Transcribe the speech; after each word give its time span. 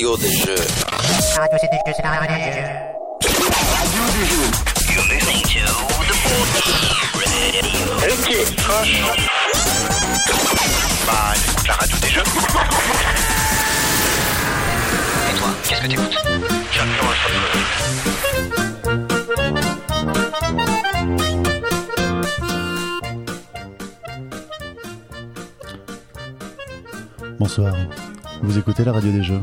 radio 0.00 0.16
des 0.16 0.32
jeux. 0.32 0.54
Radio 1.36 1.58
des 1.60 1.76
jeux, 1.76 1.92
c'est 1.94 2.02
la 2.02 2.10
radio 2.10 2.36
des 2.36 2.52
jeux. 2.52 2.68
Radio 3.76 4.02
des 4.16 4.24
jeux. 4.30 4.48
You're 4.94 5.04
listening 5.10 5.42
to 5.42 5.60
the 6.08 6.16
radio. 6.24 6.64
Ok. 8.08 8.28
Bah, 11.06 11.34
écoute 11.34 11.68
la 11.68 11.74
radio 11.74 11.96
des 12.00 12.08
jeux. 12.08 12.24
Et 15.28 15.34
toi, 15.36 15.50
qu'est-ce 15.68 15.80
que 15.82 15.86
tu 15.86 15.94
écoutes 15.94 16.18
J'adore 16.72 17.14
Bonsoir, 27.38 27.74
vous 28.42 28.58
écoutez 28.58 28.84
la 28.84 28.92
radio 28.92 29.12
des 29.12 29.22
jeux. 29.22 29.42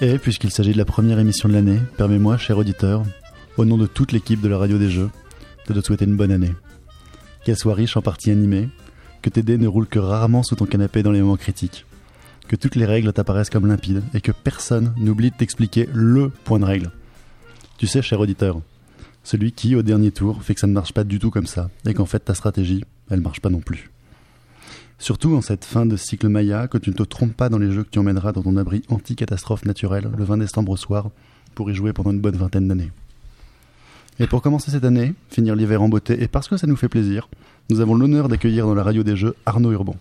Et 0.00 0.18
puisqu'il 0.18 0.50
s'agit 0.50 0.72
de 0.72 0.78
la 0.78 0.84
première 0.84 1.18
émission 1.18 1.48
de 1.48 1.54
l'année, 1.54 1.78
permets-moi, 1.96 2.36
cher 2.36 2.58
auditeur, 2.58 3.04
au 3.56 3.64
nom 3.64 3.78
de 3.78 3.86
toute 3.86 4.10
l'équipe 4.10 4.40
de 4.40 4.48
la 4.48 4.58
radio 4.58 4.76
des 4.76 4.90
jeux, 4.90 5.08
de 5.68 5.74
te 5.74 5.86
souhaiter 5.86 6.04
une 6.04 6.16
bonne 6.16 6.32
année. 6.32 6.52
Qu'elle 7.44 7.56
soit 7.56 7.74
riche 7.74 7.96
en 7.96 8.02
parties 8.02 8.32
animées, 8.32 8.68
que 9.22 9.30
tes 9.30 9.42
dés 9.42 9.56
ne 9.56 9.68
roulent 9.68 9.86
que 9.86 10.00
rarement 10.00 10.42
sous 10.42 10.56
ton 10.56 10.66
canapé 10.66 11.02
dans 11.02 11.12
les 11.12 11.20
moments 11.20 11.36
critiques, 11.36 11.86
que 12.48 12.56
toutes 12.56 12.74
les 12.74 12.86
règles 12.86 13.12
t'apparaissent 13.12 13.50
comme 13.50 13.68
limpides 13.68 14.02
et 14.14 14.20
que 14.20 14.32
personne 14.32 14.92
n'oublie 14.96 15.30
de 15.30 15.36
t'expliquer 15.36 15.88
LE 15.94 16.30
point 16.42 16.58
de 16.58 16.64
règle. 16.64 16.90
Tu 17.78 17.86
sais, 17.86 18.02
cher 18.02 18.18
auditeur, 18.18 18.60
celui 19.22 19.52
qui, 19.52 19.76
au 19.76 19.82
dernier 19.82 20.10
tour, 20.10 20.42
fait 20.42 20.54
que 20.54 20.60
ça 20.60 20.66
ne 20.66 20.72
marche 20.72 20.92
pas 20.92 21.04
du 21.04 21.20
tout 21.20 21.30
comme 21.30 21.46
ça, 21.46 21.70
et 21.86 21.94
qu'en 21.94 22.04
fait 22.04 22.18
ta 22.18 22.34
stratégie, 22.34 22.84
elle 23.10 23.20
marche 23.20 23.40
pas 23.40 23.50
non 23.50 23.60
plus. 23.60 23.90
Surtout 24.98 25.34
en 25.34 25.40
cette 25.40 25.64
fin 25.64 25.86
de 25.86 25.96
cycle 25.96 26.28
Maya, 26.28 26.68
que 26.68 26.78
tu 26.78 26.90
ne 26.90 26.94
te 26.94 27.02
trompes 27.02 27.34
pas 27.34 27.48
dans 27.48 27.58
les 27.58 27.72
jeux 27.72 27.82
que 27.82 27.90
tu 27.90 27.98
emmèneras 27.98 28.32
dans 28.32 28.42
ton 28.42 28.56
abri 28.56 28.82
anti-catastrophe 28.88 29.64
naturelle 29.64 30.10
le 30.16 30.24
20 30.24 30.38
décembre 30.38 30.72
au 30.72 30.76
soir 30.76 31.10
pour 31.54 31.70
y 31.70 31.74
jouer 31.74 31.92
pendant 31.92 32.12
une 32.12 32.20
bonne 32.20 32.36
vingtaine 32.36 32.68
d'années. 32.68 32.90
Et 34.20 34.26
pour 34.26 34.42
commencer 34.42 34.70
cette 34.70 34.84
année, 34.84 35.14
finir 35.28 35.56
l'hiver 35.56 35.82
en 35.82 35.88
beauté, 35.88 36.22
et 36.22 36.28
parce 36.28 36.46
que 36.46 36.56
ça 36.56 36.68
nous 36.68 36.76
fait 36.76 36.88
plaisir, 36.88 37.28
nous 37.68 37.80
avons 37.80 37.94
l'honneur 37.94 38.28
d'accueillir 38.28 38.66
dans 38.66 38.74
la 38.74 38.84
radio 38.84 39.02
des 39.02 39.16
jeux 39.16 39.34
Arnaud 39.44 39.72
Urban. 39.72 39.96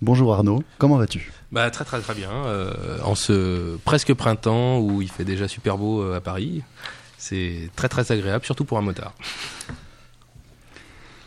Bonjour 0.00 0.32
Arnaud, 0.32 0.62
comment 0.78 0.96
vas-tu? 0.96 1.32
Bah 1.50 1.68
très 1.70 1.84
très 1.84 2.00
très 2.00 2.14
bien. 2.14 2.30
Euh, 2.30 2.98
en 3.02 3.16
ce 3.16 3.76
presque 3.78 4.14
printemps 4.14 4.78
où 4.78 5.02
il 5.02 5.10
fait 5.10 5.24
déjà 5.24 5.48
super 5.48 5.76
beau 5.76 6.02
euh, 6.02 6.18
à 6.18 6.20
Paris, 6.20 6.62
c'est 7.16 7.68
très 7.74 7.88
très 7.88 8.12
agréable, 8.12 8.44
surtout 8.44 8.64
pour 8.64 8.78
un 8.78 8.82
motard. 8.82 9.12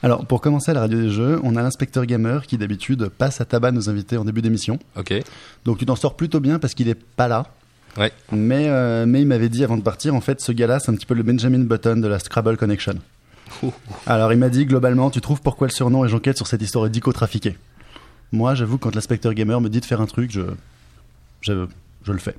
Alors, 0.03 0.25
pour 0.25 0.41
commencer 0.41 0.71
à 0.71 0.73
la 0.73 0.81
radio 0.81 0.99
des 0.99 1.09
jeux, 1.09 1.39
on 1.43 1.55
a 1.55 1.61
l'inspecteur 1.61 2.05
gamer 2.05 2.47
qui 2.47 2.57
d'habitude 2.57 3.09
passe 3.09 3.39
à 3.39 3.45
tabac 3.45 3.71
nos 3.71 3.89
invités 3.89 4.17
en 4.17 4.25
début 4.25 4.41
d'émission. 4.41 4.79
Ok. 4.95 5.13
Donc 5.65 5.77
tu 5.77 5.85
t'en 5.85 5.95
sors 5.95 6.15
plutôt 6.15 6.39
bien 6.39 6.57
parce 6.57 6.73
qu'il 6.73 6.87
est 6.89 6.95
pas 6.95 7.27
là. 7.27 7.47
Ouais. 7.97 8.11
Mais, 8.31 8.67
euh, 8.69 9.05
mais 9.05 9.21
il 9.21 9.27
m'avait 9.27 9.49
dit 9.49 9.63
avant 9.63 9.77
de 9.77 9.83
partir, 9.83 10.15
en 10.15 10.21
fait, 10.21 10.41
ce 10.41 10.51
gars-là, 10.51 10.79
c'est 10.79 10.91
un 10.91 10.95
petit 10.95 11.05
peu 11.05 11.13
le 11.13 11.23
Benjamin 11.23 11.59
Button 11.59 11.97
de 11.97 12.07
la 12.07 12.19
Scrabble 12.19 12.57
Connection. 12.57 12.95
Alors 14.07 14.31
il 14.31 14.39
m'a 14.39 14.49
dit 14.49 14.65
globalement, 14.65 15.09
tu 15.09 15.19
trouves 15.19 15.41
pourquoi 15.41 15.67
le 15.67 15.73
surnom 15.73 16.05
et 16.05 16.09
j'enquête 16.09 16.37
sur 16.37 16.47
cette 16.47 16.61
histoire 16.61 16.89
dico-trafiquée. 16.89 17.57
Moi, 18.31 18.55
j'avoue, 18.55 18.77
quand 18.77 18.95
l'inspecteur 18.95 19.33
gamer 19.33 19.59
me 19.59 19.67
dit 19.67 19.81
de 19.81 19.85
faire 19.85 19.99
un 19.99 20.05
truc, 20.05 20.31
je, 20.31 20.41
je, 21.41 21.65
je 22.03 22.11
le 22.13 22.19
fais. 22.19 22.35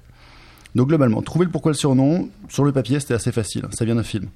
Donc 0.75 0.89
globalement, 0.89 1.21
trouver 1.21 1.45
le 1.45 1.51
pourquoi 1.51 1.73
le 1.73 1.77
surnom, 1.77 2.31
sur 2.49 2.65
le 2.65 2.73
papier, 2.73 2.99
c'était 2.99 3.15
assez 3.15 3.31
facile. 3.31 3.67
Ça 3.73 3.85
vient 3.85 3.95
d'un 3.95 4.03
film. 4.03 4.29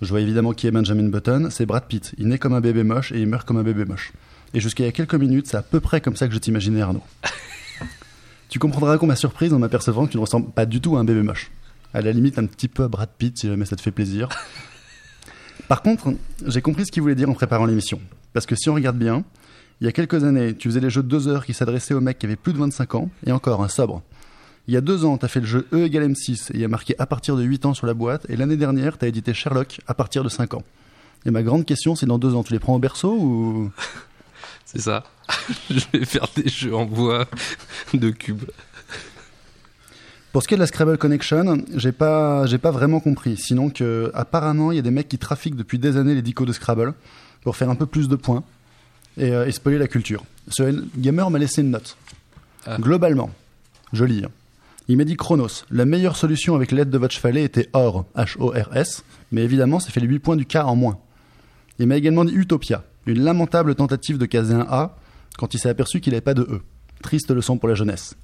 Je 0.00 0.08
vois 0.08 0.20
évidemment 0.20 0.52
qui 0.52 0.66
est 0.66 0.70
Benjamin 0.70 1.08
Button, 1.08 1.48
c'est 1.50 1.66
Brad 1.66 1.84
Pitt. 1.86 2.14
Il 2.18 2.28
naît 2.28 2.38
comme 2.38 2.54
un 2.54 2.60
bébé 2.60 2.82
moche 2.82 3.12
et 3.12 3.20
il 3.20 3.26
meurt 3.26 3.46
comme 3.46 3.58
un 3.58 3.62
bébé 3.62 3.84
moche. 3.84 4.12
Et 4.54 4.60
jusqu'à 4.60 4.82
il 4.84 4.86
y 4.86 4.88
a 4.88 4.92
quelques 4.92 5.14
minutes, 5.14 5.46
c'est 5.46 5.56
à 5.56 5.62
peu 5.62 5.80
près 5.80 6.00
comme 6.00 6.16
ça 6.16 6.28
que 6.28 6.34
je 6.34 6.38
t'imaginais 6.38 6.80
Arnaud. 6.80 7.02
tu 8.48 8.58
comprendras 8.58 8.98
qu'on 8.98 9.06
m'a 9.06 9.16
surprise 9.16 9.52
en 9.52 9.58
m'apercevant 9.58 10.06
que 10.06 10.12
tu 10.12 10.16
ne 10.16 10.22
ressembles 10.22 10.50
pas 10.50 10.66
du 10.66 10.80
tout 10.80 10.96
à 10.96 11.00
un 11.00 11.04
bébé 11.04 11.22
moche. 11.22 11.50
À 11.94 12.00
la 12.00 12.12
limite, 12.12 12.38
un 12.38 12.46
petit 12.46 12.68
peu 12.68 12.84
à 12.84 12.88
Brad 12.88 13.10
Pitt 13.16 13.38
si 13.38 13.48
jamais 13.48 13.64
ça 13.64 13.76
te 13.76 13.82
fait 13.82 13.90
plaisir. 13.90 14.28
Par 15.68 15.82
contre, 15.82 16.12
j'ai 16.46 16.62
compris 16.62 16.86
ce 16.86 16.92
qu'il 16.92 17.02
voulait 17.02 17.14
dire 17.14 17.30
en 17.30 17.34
préparant 17.34 17.66
l'émission. 17.66 18.00
Parce 18.32 18.46
que 18.46 18.56
si 18.56 18.68
on 18.68 18.74
regarde 18.74 18.98
bien, 18.98 19.24
il 19.80 19.84
y 19.84 19.88
a 19.88 19.92
quelques 19.92 20.24
années, 20.24 20.54
tu 20.54 20.68
faisais 20.68 20.80
les 20.80 20.90
jeux 20.90 21.02
de 21.02 21.08
2 21.08 21.28
heures 21.28 21.46
qui 21.46 21.54
s'adressaient 21.54 21.94
aux 21.94 22.00
mecs 22.00 22.18
qui 22.18 22.26
avaient 22.26 22.36
plus 22.36 22.52
de 22.52 22.58
25 22.58 22.94
ans, 22.94 23.10
et 23.26 23.32
encore 23.32 23.62
un 23.62 23.68
sobre. 23.68 24.02
Il 24.68 24.74
y 24.74 24.76
a 24.76 24.80
deux 24.80 25.04
ans, 25.04 25.18
tu 25.18 25.24
as 25.24 25.28
fait 25.28 25.40
le 25.40 25.46
jeu 25.46 25.66
E 25.72 25.84
égale 25.84 26.08
M6 26.10 26.52
et 26.52 26.54
il 26.54 26.60
y 26.60 26.64
a 26.64 26.68
marqué 26.68 26.94
à 26.98 27.06
partir 27.06 27.36
de 27.36 27.42
8 27.42 27.66
ans 27.66 27.74
sur 27.74 27.86
la 27.86 27.94
boîte. 27.94 28.26
Et 28.28 28.36
l'année 28.36 28.56
dernière, 28.56 28.96
tu 28.96 29.04
as 29.04 29.08
édité 29.08 29.34
Sherlock 29.34 29.80
à 29.86 29.94
partir 29.94 30.22
de 30.22 30.28
5 30.28 30.54
ans. 30.54 30.62
Et 31.26 31.30
ma 31.30 31.42
grande 31.42 31.64
question, 31.64 31.94
c'est 31.94 32.06
dans 32.06 32.18
deux 32.18 32.34
ans, 32.34 32.42
tu 32.42 32.52
les 32.52 32.58
prends 32.58 32.74
au 32.74 32.78
berceau 32.78 33.12
ou? 33.12 33.70
C'est 34.64 34.80
ça. 34.80 35.04
Je 35.70 35.84
vais 35.92 36.04
faire 36.04 36.26
des 36.36 36.48
jeux 36.48 36.74
en 36.74 36.84
bois 36.84 37.26
de 37.92 38.10
cubes. 38.10 38.44
Pour 40.32 40.42
ce 40.42 40.48
qui 40.48 40.54
est 40.54 40.56
de 40.56 40.62
la 40.62 40.66
Scrabble 40.66 40.96
Connection, 40.96 41.62
j'ai 41.74 41.92
pas, 41.92 42.46
j'ai 42.46 42.56
pas 42.56 42.70
vraiment 42.70 43.00
compris. 43.00 43.36
Sinon 43.36 43.68
que, 43.68 44.10
apparemment, 44.14 44.72
il 44.72 44.76
y 44.76 44.78
a 44.78 44.82
des 44.82 44.90
mecs 44.90 45.08
qui 45.08 45.18
trafiquent 45.18 45.56
depuis 45.56 45.78
des 45.78 45.98
années 45.98 46.14
les 46.14 46.22
dicos 46.22 46.46
de 46.46 46.54
Scrabble 46.54 46.94
pour 47.42 47.56
faire 47.56 47.68
un 47.68 47.74
peu 47.74 47.84
plus 47.84 48.08
de 48.08 48.16
points 48.16 48.42
et, 49.18 49.30
euh, 49.30 49.46
et 49.46 49.52
spoiler 49.52 49.76
la 49.76 49.88
culture. 49.88 50.24
Ce 50.48 50.82
gamer 50.96 51.28
m'a 51.30 51.38
laissé 51.38 51.60
une 51.60 51.70
note. 51.70 51.98
Ah. 52.64 52.78
Globalement, 52.78 53.30
je 53.92 54.04
lis. 54.04 54.24
Il 54.88 54.96
m'a 54.96 55.04
dit 55.04 55.16
Chronos, 55.16 55.64
la 55.70 55.84
meilleure 55.84 56.16
solution 56.16 56.54
avec 56.54 56.72
l'aide 56.72 56.90
de 56.90 56.98
votre 56.98 57.14
chevalet 57.14 57.44
était 57.44 57.68
Or, 57.72 58.04
H-O-R-S, 58.16 59.04
mais 59.30 59.42
évidemment, 59.42 59.78
ça 59.78 59.90
fait 59.90 60.00
les 60.00 60.08
8 60.08 60.18
points 60.18 60.36
du 60.36 60.46
cas 60.46 60.64
en 60.64 60.74
moins. 60.74 60.98
Il 61.78 61.86
m'a 61.86 61.96
également 61.96 62.24
dit 62.24 62.34
Utopia, 62.34 62.84
une 63.06 63.22
lamentable 63.22 63.74
tentative 63.74 64.18
de 64.18 64.26
caser 64.26 64.54
un 64.54 64.66
A 64.68 64.96
quand 65.38 65.54
il 65.54 65.58
s'est 65.58 65.68
aperçu 65.68 66.00
qu'il 66.00 66.12
n'avait 66.12 66.20
pas 66.20 66.34
de 66.34 66.42
E. 66.42 66.60
Triste 67.02 67.30
leçon 67.30 67.58
pour 67.58 67.68
la 67.68 67.74
jeunesse. 67.74 68.16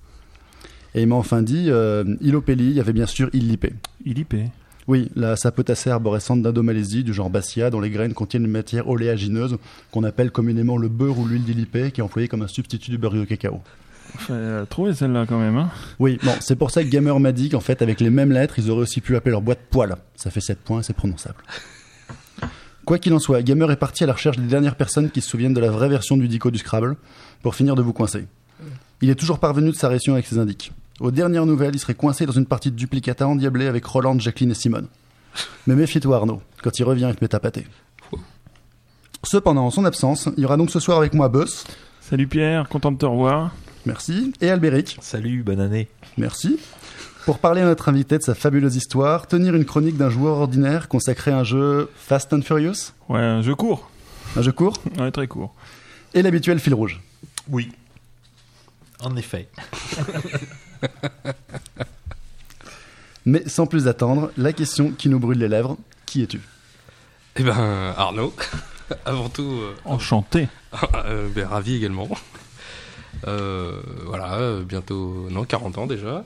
Et 0.94 1.02
il 1.02 1.08
m'a 1.08 1.16
enfin 1.16 1.42
dit 1.42 1.66
euh, 1.68 2.04
Ilopélie, 2.20 2.70
il 2.70 2.76
y 2.76 2.80
avait 2.80 2.92
bien 2.92 3.06
sûr 3.06 3.30
Illipé. 3.32 3.72
Illipé. 4.04 4.46
Oui, 4.88 5.10
la 5.14 5.36
sapotacée 5.36 5.90
arborescente 5.90 6.42
d'Indomalaisie 6.42 7.04
du 7.04 7.12
genre 7.12 7.28
Bassia, 7.28 7.68
dont 7.68 7.80
les 7.80 7.90
graines 7.90 8.14
contiennent 8.14 8.46
une 8.46 8.50
matière 8.50 8.88
oléagineuse 8.88 9.58
qu'on 9.90 10.02
appelle 10.02 10.30
communément 10.30 10.78
le 10.78 10.88
beurre 10.88 11.18
ou 11.18 11.26
l'huile 11.26 11.44
d'Illipé, 11.44 11.90
qui 11.90 12.00
est 12.00 12.04
employé 12.04 12.26
comme 12.26 12.40
un 12.40 12.48
substitut 12.48 12.90
du 12.90 12.96
beurre 12.96 13.12
de 13.12 13.24
cacao. 13.24 13.60
Trouvé 14.68 14.94
celle-là 14.94 15.26
quand 15.26 15.38
même. 15.38 15.56
Hein 15.56 15.70
Oui, 15.98 16.18
bon, 16.22 16.32
c'est 16.40 16.56
pour 16.56 16.70
ça 16.70 16.82
que 16.82 16.88
Gamer 16.88 17.18
m'a 17.18 17.32
dit 17.32 17.48
qu'en 17.48 17.60
fait, 17.60 17.82
avec 17.82 18.00
les 18.00 18.10
mêmes 18.10 18.32
lettres, 18.32 18.58
ils 18.58 18.70
auraient 18.70 18.82
aussi 18.82 19.00
pu 19.00 19.16
appeler 19.16 19.32
leur 19.32 19.42
boîte 19.42 19.60
poil. 19.70 19.96
Ça 20.16 20.30
fait 20.30 20.40
7 20.40 20.58
points, 20.58 20.82
c'est 20.82 20.94
prononçable. 20.94 21.38
Quoi 22.84 22.98
qu'il 22.98 23.12
en 23.12 23.18
soit, 23.18 23.42
Gamer 23.42 23.70
est 23.70 23.76
parti 23.76 24.04
à 24.04 24.06
la 24.06 24.14
recherche 24.14 24.38
des 24.38 24.46
dernières 24.46 24.76
personnes 24.76 25.10
qui 25.10 25.20
se 25.20 25.28
souviennent 25.28 25.54
de 25.54 25.60
la 25.60 25.70
vraie 25.70 25.88
version 25.88 26.16
du 26.16 26.28
dico 26.28 26.50
du 26.50 26.58
Scrabble, 26.58 26.96
pour 27.42 27.54
finir 27.54 27.74
de 27.74 27.82
vous 27.82 27.92
coincer. 27.92 28.26
Il 29.02 29.10
est 29.10 29.14
toujours 29.14 29.38
parvenu 29.38 29.70
de 29.70 29.76
sa 29.76 29.88
réaction 29.88 30.14
avec 30.14 30.26
ses 30.26 30.38
indices. 30.38 30.70
Aux 31.00 31.10
dernières 31.10 31.46
nouvelles, 31.46 31.74
il 31.74 31.78
serait 31.78 31.94
coincé 31.94 32.26
dans 32.26 32.32
une 32.32 32.46
partie 32.46 32.70
de 32.70 32.76
duplicata 32.76 33.28
endiablée 33.28 33.66
avec 33.66 33.84
Roland, 33.84 34.18
Jacqueline 34.18 34.50
et 34.50 34.54
Simone. 34.54 34.88
Mais 35.66 35.76
méfie-toi 35.76 36.16
Arnaud, 36.16 36.42
quand 36.62 36.78
il 36.78 36.84
revient, 36.84 37.06
il 37.10 37.14
te 37.14 37.24
met 37.24 37.34
à 37.34 37.40
pâté. 37.40 37.66
Cependant, 39.22 39.66
en 39.66 39.70
son 39.70 39.84
absence, 39.84 40.28
il 40.36 40.42
y 40.42 40.46
aura 40.46 40.56
donc 40.56 40.70
ce 40.70 40.80
soir 40.80 40.98
avec 40.98 41.12
moi 41.12 41.28
Boss, 41.28 41.64
Salut 42.00 42.26
Pierre, 42.26 42.70
content 42.70 42.90
de 42.90 42.96
te 42.96 43.04
revoir. 43.04 43.54
Merci, 43.86 44.32
et 44.40 44.50
Albéric, 44.50 44.98
Salut, 45.00 45.42
bonne 45.42 45.60
année. 45.60 45.88
Merci. 46.16 46.58
Pour 47.24 47.38
parler 47.38 47.60
à 47.60 47.64
notre 47.64 47.88
invité 47.88 48.16
de 48.18 48.22
sa 48.22 48.34
fabuleuse 48.34 48.76
histoire, 48.76 49.26
tenir 49.26 49.54
une 49.54 49.64
chronique 49.66 49.96
d'un 49.96 50.10
joueur 50.10 50.38
ordinaire 50.38 50.88
consacré 50.88 51.30
à 51.30 51.38
un 51.38 51.44
jeu 51.44 51.90
Fast 51.96 52.32
and 52.32 52.42
Furious, 52.42 52.92
Ouais, 53.08 53.20
un 53.20 53.42
jeu 53.42 53.54
court. 53.54 53.90
un 54.36 54.42
jeu 54.42 54.52
court, 54.52 54.78
Ouais, 54.98 55.10
très 55.10 55.26
court. 55.26 55.54
et 56.14 56.22
l'habituel 56.22 56.58
fil 56.58 56.74
rouge. 56.74 57.00
Oui. 57.50 57.70
En 59.00 59.14
effet. 59.16 59.48
Mais 63.26 63.46
sans 63.46 63.66
plus 63.66 63.88
attendre, 63.88 64.30
la 64.36 64.52
question 64.52 64.90
qui 64.92 65.08
nous 65.08 65.18
brûle 65.18 65.38
les 65.38 65.48
lèvres, 65.48 65.76
qui 66.06 66.22
es-tu? 66.22 66.40
Eh 67.36 67.42
ben 67.42 67.92
Arnaud, 67.96 68.34
avant 69.04 69.28
tout, 69.28 69.42
euh, 69.60 69.74
Enchanté. 69.84 70.48
euh, 71.04 71.28
ben, 71.34 71.46
ravi 71.46 71.74
également. 71.76 72.08
Euh, 73.26 73.80
voilà, 74.06 74.34
euh, 74.34 74.64
bientôt, 74.64 75.26
non, 75.30 75.44
40 75.44 75.78
ans 75.78 75.86
déjà. 75.86 76.24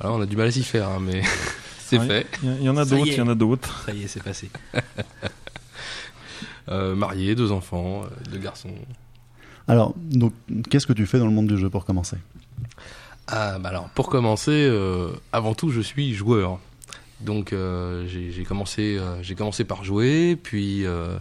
Alors, 0.00 0.16
on 0.16 0.20
a 0.20 0.26
du 0.26 0.36
mal 0.36 0.48
à 0.48 0.50
s'y 0.50 0.62
faire, 0.64 0.88
hein, 0.88 0.98
mais 1.00 1.22
c'est 1.78 1.98
Ouais, 1.98 2.06
fait. 2.06 2.26
Il 2.42 2.62
y, 2.62 2.68
en 2.68 2.76
a 2.76 2.84
d'autres, 2.84 3.06
il 3.06 3.14
y 3.14 3.20
en 3.20 3.28
a 3.28 3.34
d'autres. 3.34 3.84
Ça 3.86 3.92
y 3.92 4.04
est, 4.04 4.08
c'est 4.08 4.22
passé. 4.22 4.50
Euh, 6.68 6.94
marié, 6.94 7.34
deux 7.34 7.50
enfants, 7.50 8.04
euh, 8.04 8.30
deux 8.30 8.38
garçons. 8.38 8.70
Alors, 9.66 9.94
donc, 9.96 10.32
qu'est-ce 10.70 10.86
que 10.86 10.92
tu 10.92 11.06
fais 11.06 11.18
dans 11.18 11.26
le 11.26 11.32
monde 11.32 11.48
du 11.48 11.58
jeu 11.58 11.68
pour 11.68 11.84
commencer? 11.84 12.16
Ah, 13.26 13.58
bah 13.58 13.70
alors, 13.70 13.88
pour 13.90 14.08
commencer, 14.08 14.68
euh, 14.70 15.10
avant 15.32 15.54
tout, 15.54 15.70
je 15.70 15.80
suis 15.80 16.14
joueur. 16.14 16.60
Donc, 17.20 17.52
euh, 17.52 18.06
j'ai 18.06 18.44
commencé, 18.44 18.96
euh, 18.96 19.22
j'ai 19.22 19.34
commencé 19.34 19.64
par 19.64 19.84
jouer, 19.84 20.36
puis 20.40 20.84
euh, 20.86 21.18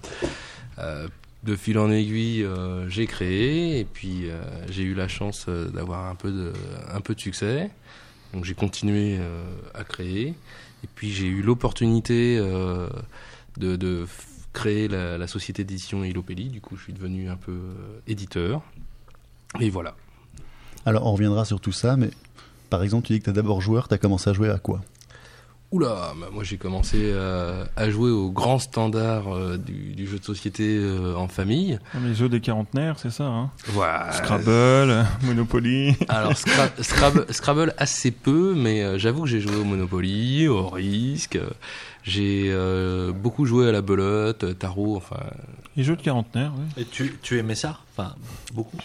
euh, 0.80 1.08
de 1.44 1.56
fil 1.56 1.80
en 1.80 1.92
aiguille, 1.92 2.44
euh, 2.44 2.88
j'ai 2.88 3.08
créé, 3.08 3.80
et 3.80 3.86
puis 3.86 4.30
euh, 4.30 4.42
j'ai 4.70 4.84
eu 4.84 4.94
la 4.94 5.08
chance 5.08 5.46
euh, 5.48 5.70
d'avoir 5.70 6.08
un 6.08 6.16
peu 6.16 6.32
de, 6.32 6.54
succès. 7.18 7.72
Donc, 8.34 8.46
j'ai 8.46 8.54
continué 8.54 9.20
à 9.74 9.84
créer, 9.84 10.28
et 10.28 10.88
puis 10.96 11.12
j'ai 11.12 11.26
eu 11.26 11.42
l'opportunité 11.42 12.38
de, 13.58 14.08
créer 14.54 14.88
la, 14.88 15.28
société 15.28 15.66
d'édition 15.66 16.06
Ilopelli. 16.06 16.48
Du 16.48 16.62
coup, 16.62 16.78
je 16.78 16.84
suis 16.84 16.94
devenu 16.94 17.30
un 17.30 17.36
peu 17.36 17.60
éditeur. 18.08 18.62
Et 19.60 19.70
voilà. 19.70 19.98
Alors, 20.86 21.06
on 21.08 21.12
reviendra 21.12 21.44
sur 21.44 21.60
tout 21.60 21.74
ça, 21.74 21.98
mais 21.98 22.10
Par 22.70 22.84
exemple, 22.84 23.06
tu 23.06 23.12
dis 23.12 23.20
que 23.20 23.26
t'es 23.26 23.34
d'abord 23.34 23.60
joueur, 23.60 23.90
t'as 23.90 23.98
commencé 23.98 24.30
à 24.30 24.34
jouer 24.34 24.50
à 24.50 24.58
quoi? 24.58 24.82
Oula, 25.72 26.14
bah, 26.20 26.28
moi 26.34 26.44
j'ai 26.44 26.58
commencé 26.58 26.98
euh, 27.00 27.64
à 27.78 27.90
jouer 27.90 28.12
au 28.12 28.30
grand 28.30 28.60
standard 28.60 29.34
euh, 29.34 29.58
du, 29.58 29.94
du 29.96 30.06
jeu 30.06 30.20
de 30.20 30.24
société 30.26 30.64
euh, 30.78 31.16
en 31.16 31.30
famille. 31.30 31.80
Les 32.04 32.14
jeux 32.14 32.28
des 32.28 32.42
quarantenaires, 32.42 32.96
c'est 33.00 33.10
ça, 33.10 33.24
hein 33.24 33.52
Voilà. 33.68 34.12
Scrabble, 34.12 35.06
Monopoly. 35.24 35.96
Alors 36.10 36.34
Scra- 36.34 36.84
Scrabble, 36.84 37.26
Scrabble 37.30 37.74
assez 37.78 38.12
peu, 38.12 38.54
mais 38.54 38.84
euh, 38.84 38.98
j'avoue 38.98 39.22
que 39.24 39.30
j'ai 39.30 39.40
joué 39.40 39.56
au 39.56 39.64
Monopoly, 39.64 40.50
au 40.50 40.68
Risk. 40.68 41.38
euh, 41.38 41.50
j'ai 42.04 42.48
euh, 42.52 43.14
beaucoup 43.14 43.46
joué 43.46 43.70
à 43.70 43.72
la 43.72 43.82
belote, 43.82 44.58
tarot, 44.60 44.98
enfin. 44.98 45.20
Les 45.78 45.84
jeux 45.84 45.96
de 45.96 46.02
quarantenaires, 46.02 46.52
oui. 46.58 46.82
Et 46.82 46.86
tu, 46.86 47.18
tu 47.22 47.38
aimais 47.40 47.56
ça? 47.56 47.80
Enfin, 47.96 48.16
beaucoup 48.54 48.76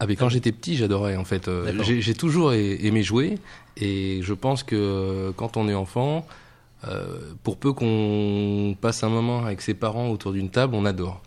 Ah 0.00 0.06
mais 0.06 0.16
quand 0.16 0.28
j'étais 0.28 0.52
petit, 0.52 0.76
j'adorais 0.76 1.16
en 1.16 1.24
fait. 1.24 1.48
Euh, 1.48 1.72
j'ai 1.82 2.00
j'ai 2.02 2.14
toujours 2.14 2.50
a- 2.50 2.56
aimé 2.56 3.02
jouer 3.02 3.38
et 3.78 4.20
je 4.22 4.34
pense 4.34 4.62
que 4.62 4.76
euh, 4.76 5.32
quand 5.34 5.56
on 5.56 5.68
est 5.68 5.74
enfant, 5.74 6.26
euh, 6.86 7.32
pour 7.42 7.56
peu 7.56 7.72
qu'on 7.72 8.76
passe 8.80 9.02
un 9.04 9.08
moment 9.08 9.44
avec 9.44 9.62
ses 9.62 9.74
parents 9.74 10.08
autour 10.10 10.32
d'une 10.32 10.50
table, 10.50 10.74
on 10.74 10.84
adore. 10.84 11.22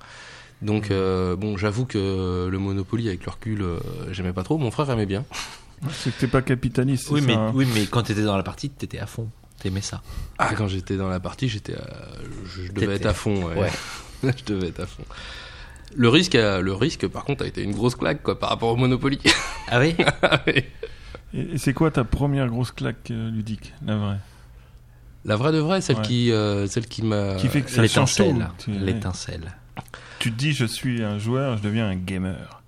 Donc 0.61 0.91
euh, 0.91 1.35
bon, 1.35 1.57
j'avoue 1.57 1.85
que 1.85 2.47
le 2.51 2.59
Monopoly 2.59 3.07
avec 3.07 3.25
le 3.25 3.31
recul, 3.31 3.61
euh, 3.61 3.79
j'aimais 4.11 4.33
pas 4.33 4.43
trop. 4.43 4.57
Mon 4.57 4.71
frère 4.71 4.89
aimait 4.91 5.05
bien. 5.07 5.25
C'est 5.91 6.13
que 6.13 6.19
t'es 6.19 6.27
pas 6.27 6.41
capitaliste, 6.41 7.05
c'est 7.07 7.13
oui 7.13 7.21
ça, 7.21 7.27
mais, 7.27 7.33
hein 7.35 7.51
oui, 7.55 7.65
mais 7.73 7.85
quand 7.85 8.03
t'étais 8.03 8.23
dans 8.23 8.35
la 8.37 8.43
partie, 8.43 8.69
t'étais 8.69 8.99
à 8.99 9.05
fond. 9.07 9.29
T'aimais 9.61 9.81
ça. 9.81 10.01
Ah 10.37 10.53
quand 10.55 10.67
j'étais 10.67 10.95
dans 10.97 11.07
la 11.09 11.19
partie, 11.19 11.49
j'étais, 11.49 11.75
à- 11.75 11.87
je, 12.45 12.63
je 12.63 12.71
devais 12.71 12.81
T'étais- 12.87 12.95
être 12.97 13.05
à 13.07 13.13
fond. 13.13 13.45
Ouais. 13.47 13.55
Ouais. 13.55 13.71
je 14.37 14.43
devais 14.53 14.67
être 14.67 14.81
à 14.81 14.85
fond. 14.85 15.03
Le 15.95 16.09
risque, 16.09 16.35
a- 16.35 16.61
le 16.61 16.73
risque, 16.73 17.07
par 17.07 17.23
contre, 17.25 17.43
a 17.43 17.47
été 17.47 17.63
une 17.63 17.73
grosse 17.73 17.95
claque 17.95 18.21
quoi 18.23 18.37
par 18.39 18.49
rapport 18.49 18.69
au 18.69 18.75
Monopoly. 18.75 19.19
Ah 19.69 19.79
oui 19.79 19.95
Et, 20.47 20.65
et 21.53 21.57
c'est 21.57 21.73
quoi 21.73 21.91
ta 21.91 22.03
première 22.03 22.47
grosse 22.47 22.71
claque 22.71 23.11
euh, 23.11 23.29
ludique, 23.31 23.73
la 23.85 23.95
vraie? 23.97 24.17
La 25.25 25.35
vraie 25.35 25.51
de 25.51 25.57
vraie, 25.59 25.81
celle 25.81 25.97
Ouais. 25.97 26.01
qui, 26.03 26.31
euh, 26.31 26.65
celle 26.67 26.87
qui 26.87 27.03
m'a. 27.03 27.35
Qui 27.35 27.49
fait 27.49 27.61
que 27.61 27.69
ça. 27.69 27.81
L'étincelle. 27.81 28.47
Tu- 28.57 28.71
L'étincelle. 28.71 29.51
Tu 30.19 30.31
te 30.31 30.37
dis, 30.37 30.53
je 30.53 30.65
suis 30.65 31.03
un 31.03 31.17
joueur, 31.19 31.57
je 31.57 31.61
deviens 31.63 31.87
un 31.87 31.95
gamer. 31.95 32.61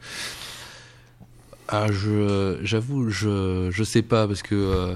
Ah, 1.67 1.87
je, 1.91 2.59
j'avoue, 2.63 3.09
je, 3.09 3.69
je 3.71 3.83
sais 3.83 4.01
pas 4.01 4.27
parce 4.27 4.41
que 4.43 4.55
euh, 4.55 4.95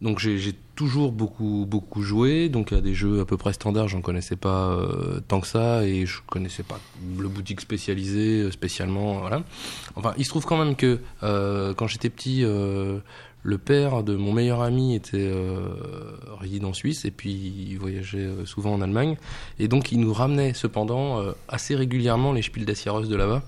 donc 0.00 0.18
j'ai, 0.20 0.38
j'ai 0.38 0.54
toujours 0.76 1.10
beaucoup, 1.10 1.66
beaucoup 1.66 2.02
joué. 2.02 2.48
Donc 2.48 2.72
à 2.72 2.80
des 2.80 2.94
jeux 2.94 3.20
à 3.20 3.24
peu 3.24 3.36
près 3.36 3.52
standards, 3.52 3.88
j'en 3.88 4.02
connaissais 4.02 4.36
pas 4.36 4.68
euh, 4.68 5.20
tant 5.26 5.40
que 5.40 5.48
ça 5.48 5.84
et 5.84 6.06
je 6.06 6.20
connaissais 6.26 6.62
pas 6.62 6.78
le 7.18 7.28
boutique 7.28 7.60
spécialisée 7.60 8.42
euh, 8.42 8.50
spécialement. 8.52 9.18
Voilà. 9.18 9.42
Enfin, 9.96 10.14
il 10.18 10.24
se 10.24 10.30
trouve 10.30 10.44
quand 10.44 10.58
même 10.58 10.76
que 10.76 11.00
euh, 11.22 11.74
quand 11.74 11.88
j'étais 11.88 12.10
petit, 12.10 12.44
euh, 12.44 12.98
le 13.42 13.58
père 13.58 14.02
de 14.02 14.14
mon 14.14 14.32
meilleur 14.32 14.60
ami 14.60 14.94
était 14.94 15.16
euh, 15.16 15.68
résident 16.38 16.68
en 16.68 16.72
Suisse 16.74 17.04
et 17.04 17.10
puis 17.10 17.32
il 17.70 17.78
voyageait 17.78 18.28
souvent 18.44 18.74
en 18.74 18.80
Allemagne 18.80 19.16
et 19.58 19.68
donc 19.68 19.92
il 19.92 20.00
nous 20.00 20.12
ramenait 20.12 20.52
cependant 20.52 21.22
assez 21.48 21.74
régulièrement 21.74 22.32
les 22.32 22.42
Spiel 22.42 22.64
des 22.64 22.74
Jahres 22.74 23.02
de 23.02 23.16
là-bas. 23.16 23.42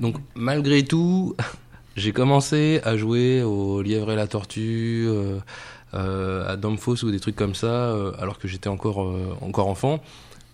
Donc 0.00 0.16
malgré 0.34 0.82
tout, 0.82 1.36
j'ai 1.96 2.12
commencé 2.12 2.80
à 2.84 2.96
jouer 2.96 3.42
au 3.42 3.80
Lièvre 3.80 4.10
et 4.10 4.16
la 4.16 4.26
Tortue, 4.26 5.08
à 5.96 6.56
Domfos 6.56 7.04
ou 7.04 7.10
des 7.10 7.20
trucs 7.20 7.36
comme 7.36 7.54
ça, 7.54 7.66
euh, 7.66 8.12
alors 8.18 8.38
que 8.38 8.48
j'étais 8.48 8.68
encore 8.68 9.02
euh, 9.02 9.36
encore 9.40 9.68
enfant. 9.68 10.02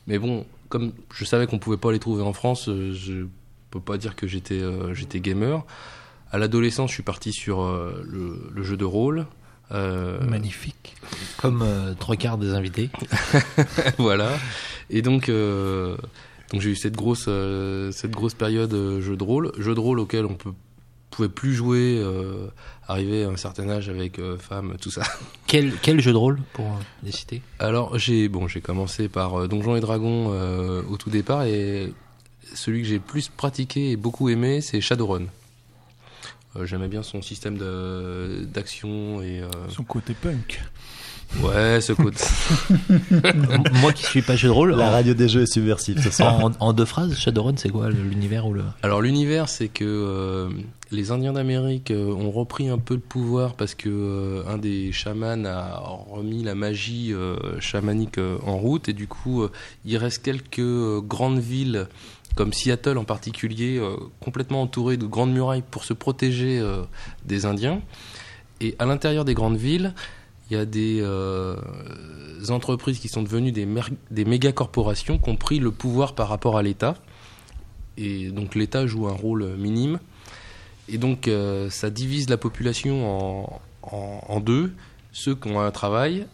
Mais 0.07 0.19
bon, 0.19 0.47
comme 0.69 0.93
je 1.13 1.25
savais 1.25 1.47
qu'on 1.47 1.59
pouvait 1.59 1.77
pas 1.77 1.93
les 1.93 1.99
trouver 1.99 2.23
en 2.23 2.33
France, 2.33 2.69
euh, 2.69 2.93
je 2.93 3.27
peux 3.71 3.81
pas 3.81 3.99
dire 3.99 4.17
que 4.17 4.27
j'étais 4.27 4.61
euh, 4.61 4.95
j'étais 4.95 5.21
gamer. 5.21 5.65
À 6.31 6.39
l'adolescence, 6.39 6.91
je 6.91 6.95
suis 6.95 7.03
parti 7.03 7.33
sur 7.33 7.61
euh, 7.61 8.03
le, 8.07 8.51
le 8.53 8.63
jeu 8.63 8.77
de 8.77 8.85
rôle. 8.85 9.27
Euh, 9.73 10.21
Magnifique. 10.27 10.95
Comme 11.39 11.63
euh, 11.63 11.95
trois 11.99 12.17
quarts 12.17 12.39
des 12.39 12.55
invités. 12.55 12.91
voilà. 13.99 14.31
Et 14.91 15.03
donc, 15.03 15.29
euh, 15.29 15.97
donc 16.53 16.61
j'ai 16.61 16.71
eu 16.71 16.77
cette 16.77 16.97
grosse, 16.97 17.27
euh, 17.29 17.91
cette 17.93 18.11
grosse 18.11 18.35
période 18.35 18.73
euh, 18.75 19.01
jeu 19.01 19.17
de 19.17 19.23
rôle, 19.23 19.53
jeu 19.59 19.75
de 19.75 19.81
rôle 19.81 19.99
auquel 19.99 20.27
on 20.27 20.35
peut 20.35 20.53
pouvait 21.13 21.29
plus 21.29 21.55
jouer, 21.55 21.99
euh, 22.01 22.47
arrivé 22.89 23.25
à 23.25 23.29
un 23.29 23.37
certain 23.37 23.69
âge 23.69 23.89
avec 23.89 24.19
euh, 24.19 24.37
femme, 24.39 24.75
tout 24.81 24.91
ça. 24.91 25.03
Quel, 25.47 25.73
quel 25.83 26.01
jeu 26.01 26.13
de 26.13 26.17
rôle 26.17 26.41
pour 26.55 26.65
euh, 26.67 26.79
les 27.03 27.13
citer? 27.13 27.43
Alors 27.59 27.99
j'ai 27.99 28.29
bon, 28.29 28.49
j'ai 28.49 28.61
commencé 28.61 29.09
par 29.09 29.39
euh, 29.41 29.49
Donjons 29.49 29.77
et 29.77 29.81
Dragons 29.81 30.31
euh, 30.33 30.83
au 30.89 30.97
tout 30.97 31.11
départ 31.11 31.45
et 31.45 31.93
celui 32.55 32.83
que 32.83 32.89
j'ai 32.89 32.99
plus 32.99 33.29
pratiqué 33.29 33.91
et 33.93 33.97
beaucoup 33.97 34.29
aimé, 34.31 34.61
c'est 34.63 34.81
Shadowrun. 34.81 35.25
Euh, 36.57 36.67
J'aimais 36.67 36.89
bien 36.89 37.03
son 37.03 37.23
système 37.23 37.57
de- 37.57 38.45
d'action 38.53 39.23
et 39.23 39.41
euh, 39.41 39.49
Son 39.71 39.85
côté 39.85 40.15
punk. 40.15 40.61
Ouais, 41.43 41.81
ce. 41.81 41.93
M- 41.93 43.63
Moi 43.81 43.93
qui 43.93 44.05
suis 44.05 44.23
pas 44.23 44.37
jeu 44.37 44.49
de 44.49 44.53
rôle, 44.53 44.71
La 44.75 44.89
en, 44.89 44.91
radio 44.93 45.15
des 45.15 45.29
jeux 45.29 45.43
est 45.43 45.53
subversive 45.53 46.03
ce 46.03 46.11
soir. 46.11 46.45
en, 46.45 46.53
en 46.61 46.73
deux 46.73 46.85
phrases, 46.85 47.17
Shadowrun, 47.17 47.55
c'est 47.57 47.71
quoi 47.71 47.91
l'univers 47.91 48.47
ou 48.47 48.53
le 48.55 48.63
Alors 48.83 49.01
l'univers, 49.03 49.49
c'est 49.49 49.69
que 49.69 49.85
euh, 49.85 50.49
les 50.91 51.11
Indiens 51.11 51.33
d'Amérique 51.33 51.91
euh, 51.91 52.13
ont 52.13 52.31
repris 52.31 52.69
un 52.69 52.79
peu 52.79 52.95
le 52.95 53.01
pouvoir 53.01 53.55
parce 53.55 53.75
que 53.75 53.89
euh, 53.89 54.43
un 54.49 54.59
des 54.59 54.93
chamans 54.93 55.45
a 55.45 55.79
remis 56.11 56.43
la 56.43 56.55
magie 56.55 57.13
euh, 57.13 57.37
chamanique 57.61 58.19
euh, 58.19 58.39
en 58.47 58.57
route 58.59 58.89
et 58.89 58.93
du 58.93 59.07
coup 59.09 59.43
euh, 59.43 59.51
il 59.85 59.97
reste 59.97 60.23
quelques 60.23 60.59
euh, 60.59 61.01
grandes 61.01 61.39
villes 61.39 61.87
comme 62.35 62.53
Seattle 62.53 62.97
en 62.99 63.05
particulier 63.05 63.79
euh, 63.79 63.97
complètement 64.21 64.63
entourées 64.63 64.97
de 64.97 65.07
grandes 65.07 65.33
murailles 65.33 65.63
pour 65.71 65.85
se 65.85 65.93
protéger 65.93 66.59
euh, 66.61 66.83
des 67.27 67.45
Indiens 67.47 67.81
et 68.61 68.75
à 68.79 68.87
l'intérieur 68.87 69.25
des 69.25 69.35
grandes 69.35 69.57
villes 69.59 69.93
il 70.53 70.57
y 70.57 70.59
a 70.59 70.67
des 70.67 70.99
euh, 71.01 71.57
entreprises 72.51 72.99
qui 72.99 73.09
sont 73.09 73.23
devenues 73.23 73.53
des, 73.53 74.25
méga 74.27 74.53
corporations 74.53 75.17
qui 75.19 75.31
ont 75.31 75.37
pris 75.37 75.59
le 75.59 75.71
pouvoir 75.71 76.15
par 76.15 76.29
rapport 76.29 76.59
à 76.59 76.63
l'État 76.63 76.95
et 77.97 78.29
donc 78.29 78.55
l'État 78.55 78.87
joue 78.87 79.09
un 79.09 79.15
rôle 79.15 79.47
minime. 79.57 79.99
Et 80.91 80.99
donc 80.99 81.27
euh, 81.27 81.71
ça 81.71 81.89
divise 81.89 82.29
la 82.29 82.37
population 82.37 83.63
en, 83.83 84.41
deux, 84.41 84.75
ceux 85.11 85.35
qui 85.35 85.49
ont 85.49 85.59
un 85.59 85.71
travail 85.71 86.27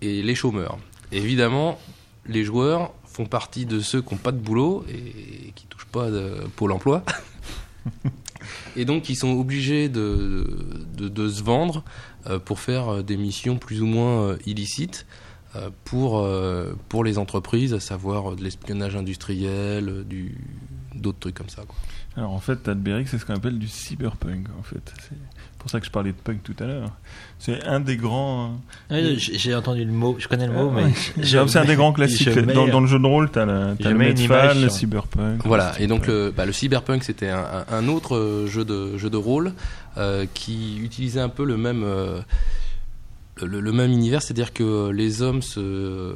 et 0.00 0.22
les 0.22 0.34
chômeurs. 0.34 0.78
Évidemment, 1.12 1.78
les 2.24 2.44
joueurs 2.44 2.94
font 3.04 3.26
partie 3.26 3.66
de 3.66 3.80
ceux 3.80 4.00
qui 4.00 4.14
n'ont 4.14 4.20
pas 4.20 4.32
de 4.32 4.38
boulot 4.38 4.86
et 4.88 5.52
qui 5.54 5.66
touchent 5.66 5.84
pas 5.84 6.10
de 6.10 6.46
Pôle 6.56 6.72
emploi. 6.72 7.04
et 8.76 8.84
donc 8.84 9.08
ils 9.08 9.16
sont 9.16 9.32
obligés 9.32 9.88
de, 9.88 10.46
de, 10.96 11.28
se 11.28 11.42
vendre 11.42 11.84
euh, 12.26 12.38
pour 12.38 12.60
faire 12.60 12.88
euh, 12.88 13.02
des 13.02 13.16
missions 13.16 13.56
plus 13.56 13.82
ou 13.82 13.86
moins 13.86 14.22
euh, 14.22 14.36
illicites 14.46 15.06
pour, 15.84 16.28
pour 16.90 17.02
les 17.02 17.16
entreprises, 17.16 17.72
à 17.72 17.80
savoir 17.80 18.36
de 18.36 18.44
l'espionnage 18.44 18.94
industriel, 18.94 20.04
du 20.06 20.36
d'autres 20.94 21.18
trucs 21.18 21.34
comme 21.34 21.48
ça. 21.48 21.62
Alors 22.14 22.32
en 22.32 22.40
fait, 22.40 22.56
Tadberry, 22.56 23.06
c'est 23.06 23.16
ce 23.16 23.24
qu'on 23.24 23.36
appelle 23.36 23.58
du 23.58 23.66
cyberpunk. 23.66 24.48
En 24.58 24.62
fait, 24.62 24.92
pour 25.66 25.70
ça 25.72 25.80
que 25.80 25.86
je 25.86 25.90
parlais 25.90 26.12
de 26.12 26.16
punk 26.16 26.44
tout 26.44 26.54
à 26.60 26.64
l'heure. 26.64 26.90
C'est 27.40 27.64
un 27.64 27.80
des 27.80 27.96
grands. 27.96 28.52
Ouais, 28.88 29.16
J'ai 29.16 29.36
j'ai 29.36 29.54
entendu 29.54 29.84
le 29.84 29.90
mot, 29.92 30.14
je 30.18 30.28
connais 30.28 30.46
le 30.46 30.52
mot, 30.52 30.70
Ouais. 30.70 30.84
mais 31.16 31.24
c'est 31.24 31.58
un 31.58 31.64
des 31.64 31.74
grands 31.74 31.92
classiques. 31.92 32.28
Dans, 32.28 32.68
dans 32.68 32.80
le 32.80 32.86
jeu 32.86 33.00
de 33.00 33.06
rôle, 33.06 33.30
t'as 33.30 33.44
le 33.44 33.74
mets 33.94 34.10
une 34.12 34.18
Medfall, 34.18 34.62
le 34.62 34.68
cyberpunk. 34.68 35.44
Voilà, 35.44 35.72
le 35.76 35.82
et 35.84 35.86
donc 35.88 36.06
le, 36.06 36.30
bah, 36.34 36.46
le 36.46 36.52
cyberpunk 36.52 37.02
c'était 37.02 37.30
un, 37.30 37.88
autre 37.88 38.14
euh, 38.16 38.46
jeu 38.46 38.64
de, 38.64 38.96
jeu 38.96 39.10
de 39.10 39.16
rôle 39.16 39.52
euh, 39.98 40.24
qui 40.34 40.78
utilisait 40.78 41.20
un 41.20 41.28
peu 41.28 41.44
le 41.44 41.56
même, 41.56 41.82
euh, 41.84 42.20
le, 43.42 43.60
le 43.60 43.72
même 43.72 43.90
univers, 43.90 44.22
c'est-à-dire 44.22 44.52
que 44.52 44.90
les 44.90 45.20
hommes 45.20 45.42
se 45.42 46.14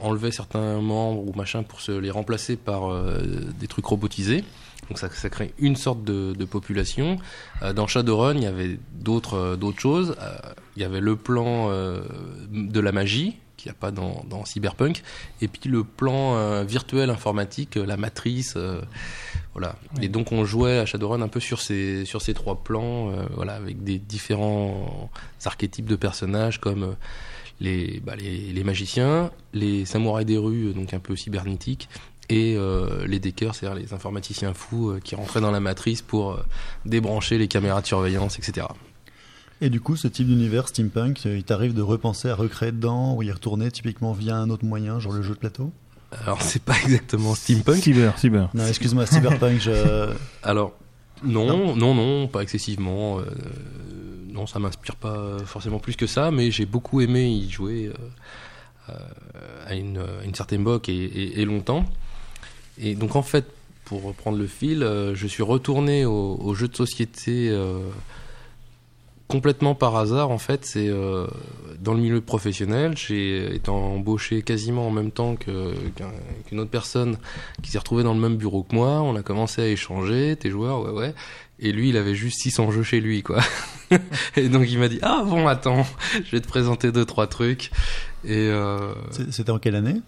enlevaient 0.00 0.30
certains 0.30 0.80
membres 0.80 1.26
ou 1.26 1.32
machin 1.34 1.62
pour 1.64 1.80
se 1.80 1.90
les 1.92 2.10
remplacer 2.10 2.54
par 2.56 2.92
euh, 2.92 3.18
des 3.58 3.66
trucs 3.66 3.86
robotisés. 3.86 4.44
Donc 4.88 4.98
ça, 4.98 5.10
ça 5.10 5.28
crée 5.30 5.52
une 5.58 5.76
sorte 5.76 6.04
de, 6.04 6.32
de 6.32 6.44
population. 6.44 7.18
Euh, 7.62 7.72
dans 7.72 7.86
Shadowrun, 7.86 8.34
il 8.36 8.42
y 8.42 8.46
avait 8.46 8.78
d'autres 8.92 9.34
euh, 9.34 9.56
d'autres 9.56 9.80
choses. 9.80 10.16
Euh, 10.20 10.36
il 10.76 10.82
y 10.82 10.84
avait 10.84 11.00
le 11.00 11.16
plan 11.16 11.68
euh, 11.70 12.02
de 12.50 12.80
la 12.80 12.92
magie 12.92 13.36
qu'il 13.56 13.70
n'y 13.70 13.76
a 13.76 13.80
pas 13.80 13.90
dans, 13.90 14.22
dans 14.28 14.44
Cyberpunk, 14.44 15.02
et 15.40 15.48
puis 15.48 15.70
le 15.70 15.82
plan 15.82 16.36
euh, 16.36 16.62
virtuel 16.62 17.08
informatique, 17.08 17.76
la 17.76 17.96
matrice. 17.96 18.52
euh, 18.56 18.82
voilà. 19.54 19.76
Et 20.02 20.08
donc 20.10 20.30
on 20.32 20.44
jouait 20.44 20.78
à 20.78 20.84
Shadowrun 20.84 21.22
un 21.22 21.28
peu 21.28 21.40
sur 21.40 21.62
ces 21.62 22.04
sur 22.04 22.20
ces 22.20 22.34
trois 22.34 22.62
plans, 22.62 23.10
euh, 23.10 23.24
voilà, 23.34 23.54
avec 23.54 23.82
des 23.82 23.98
différents 23.98 25.10
archétypes 25.46 25.86
de 25.86 25.96
personnages 25.96 26.60
comme 26.60 26.94
les, 27.60 28.00
bah, 28.04 28.14
les 28.16 28.52
les 28.52 28.64
magiciens, 28.64 29.30
les 29.54 29.86
samouraïs 29.86 30.26
des 30.26 30.36
rues, 30.36 30.74
donc 30.74 30.92
un 30.92 30.98
peu 31.00 31.16
cybernétiques, 31.16 31.88
et 32.28 32.54
euh, 32.56 33.06
les 33.06 33.18
deckers, 33.18 33.54
c'est-à-dire 33.54 33.78
les 33.78 33.92
informaticiens 33.94 34.52
fous 34.54 34.90
euh, 34.90 35.00
qui 35.02 35.14
rentraient 35.14 35.40
dans 35.40 35.50
la 35.52 35.60
matrice 35.60 36.02
pour 36.02 36.32
euh, 36.32 36.42
débrancher 36.84 37.38
les 37.38 37.48
caméras 37.48 37.80
de 37.82 37.86
surveillance, 37.86 38.38
etc. 38.38 38.66
Et 39.60 39.70
du 39.70 39.80
coup, 39.80 39.96
ce 39.96 40.08
type 40.08 40.26
d'univers 40.26 40.68
steampunk, 40.68 41.24
il 41.24 41.44
t'arrive 41.44 41.72
de 41.72 41.82
repenser 41.82 42.28
à 42.28 42.34
recréer 42.34 42.72
dedans 42.72 43.14
ou 43.14 43.22
y 43.22 43.30
retourner 43.30 43.70
typiquement 43.70 44.12
via 44.12 44.36
un 44.36 44.50
autre 44.50 44.64
moyen, 44.64 44.98
genre 45.00 45.12
le 45.12 45.22
jeu 45.22 45.34
de 45.34 45.38
plateau? 45.38 45.72
Alors 46.24 46.42
c'est 46.42 46.62
pas 46.62 46.74
exactement 46.84 47.34
steampunk. 47.34 47.82
Cyber, 47.82 48.18
cyber. 48.18 48.48
Non, 48.54 48.66
excuse-moi, 48.66 49.06
cyberpunk, 49.06 49.60
je... 49.60 50.12
Alors 50.42 50.72
non, 51.24 51.74
non, 51.74 51.94
non, 51.94 52.28
pas 52.28 52.42
excessivement. 52.42 53.18
euh, 53.20 53.24
non, 54.30 54.46
ça 54.46 54.58
m'inspire 54.58 54.96
pas 54.96 55.38
forcément 55.46 55.78
plus 55.78 55.96
que 55.96 56.06
ça, 56.06 56.30
mais 56.30 56.50
j'ai 56.50 56.66
beaucoup 56.66 57.00
aimé 57.00 57.26
y 57.30 57.50
jouer 57.50 57.90
à, 59.66 59.74
une, 59.74 59.98
à 59.98 60.24
une 60.24 60.34
certaine 60.34 60.60
époque 60.60 60.88
et, 60.88 60.94
et- 60.94 61.40
et 61.40 61.44
longtemps. 61.44 61.84
Et 62.78 62.94
donc 62.94 63.16
en 63.16 63.22
fait, 63.22 63.46
pour 63.84 64.02
reprendre 64.02 64.38
le 64.38 64.46
fil, 64.46 64.82
euh, 64.82 65.14
je 65.14 65.26
suis 65.26 65.42
retourné 65.42 66.04
au, 66.04 66.38
au 66.40 66.54
jeu 66.54 66.68
de 66.68 66.76
société 66.76 67.48
euh, 67.50 67.78
complètement 69.28 69.74
par 69.74 69.96
hasard. 69.96 70.30
En 70.30 70.38
fait, 70.38 70.64
c'est 70.64 70.88
euh, 70.88 71.26
dans 71.80 71.94
le 71.94 72.00
milieu 72.00 72.20
professionnel. 72.20 72.96
J'ai 72.96 73.54
été 73.54 73.70
embauché 73.70 74.42
quasiment 74.42 74.86
en 74.86 74.90
même 74.90 75.10
temps 75.10 75.36
qu'une 75.36 76.60
autre 76.60 76.70
personne 76.70 77.18
qui 77.62 77.70
s'est 77.70 77.78
retrouvée 77.78 78.02
dans 78.02 78.14
le 78.14 78.20
même 78.20 78.36
bureau 78.36 78.62
que 78.62 78.74
moi. 78.74 79.00
On 79.02 79.16
a 79.16 79.22
commencé 79.22 79.62
à 79.62 79.68
échanger. 79.68 80.36
T'es 80.38 80.50
joueur, 80.50 80.82
ouais, 80.82 80.92
ouais. 80.92 81.14
Et 81.58 81.72
lui, 81.72 81.88
il 81.88 81.96
avait 81.96 82.14
juste 82.14 82.40
600 82.40 82.70
jeux 82.70 82.82
chez 82.82 83.00
lui, 83.00 83.22
quoi. 83.22 83.40
et 84.36 84.48
donc 84.48 84.68
il 84.68 84.78
m'a 84.78 84.88
dit 84.88 84.98
ah 85.02 85.22
bon 85.24 85.46
attends, 85.46 85.86
je 86.24 86.30
vais 86.32 86.40
te 86.40 86.48
présenter 86.48 86.92
deux 86.92 87.04
trois 87.04 87.26
trucs. 87.26 87.70
Et 88.24 88.48
euh, 88.50 88.92
C'était 89.30 89.50
en 89.50 89.58
quelle 89.58 89.76
année? 89.76 90.00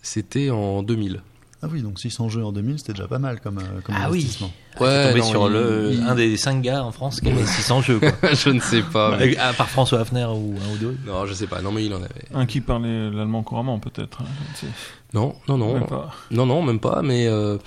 c'était 0.00 0.50
en 0.50 0.82
2000. 0.82 1.22
Ah 1.60 1.66
oui, 1.72 1.82
donc 1.82 1.98
600 1.98 2.28
jeux 2.28 2.44
en 2.44 2.52
2000, 2.52 2.78
c'était 2.78 2.92
déjà 2.92 3.08
pas 3.08 3.18
mal 3.18 3.40
comme, 3.40 3.58
euh, 3.58 3.80
comme 3.82 3.94
Ah 3.98 4.08
oui. 4.10 4.18
investissement. 4.18 4.52
Ouais, 4.78 5.08
tombé 5.08 5.20
non, 5.20 5.26
sur 5.26 5.46
il- 5.48 5.52
le, 5.54 5.90
il- 5.92 6.02
un 6.02 6.14
des 6.14 6.36
cinq 6.36 6.62
gars 6.62 6.84
en 6.84 6.92
France 6.92 7.20
qui 7.20 7.28
avait 7.28 7.44
600 7.46 7.82
jeux, 7.82 7.98
quoi. 7.98 8.12
je 8.32 8.50
ne 8.50 8.60
sais 8.60 8.82
pas. 8.82 9.16
mais- 9.18 9.36
À 9.38 9.52
part 9.52 9.68
François 9.68 9.98
Hafner 10.00 10.26
ou 10.26 10.54
un 10.56 10.74
ou 10.74 10.76
deux. 10.78 10.96
Non, 11.04 11.26
je 11.26 11.34
sais 11.34 11.48
pas. 11.48 11.60
Non, 11.60 11.72
mais 11.72 11.84
il 11.84 11.92
en 11.92 11.96
avait. 12.02 12.26
Un 12.32 12.46
qui 12.46 12.60
parlait 12.60 13.10
l'allemand 13.10 13.42
couramment, 13.42 13.80
peut-être. 13.80 14.22
hein, 14.22 14.26
ne. 14.62 14.68
Non, 15.14 15.34
non, 15.48 15.58
non, 15.58 15.74
Même 15.74 15.86
pas. 15.86 16.14
non, 16.30 16.46
non, 16.46 16.62
même 16.62 16.78
pas. 16.78 17.02
Mais 17.02 17.26
euh, 17.26 17.58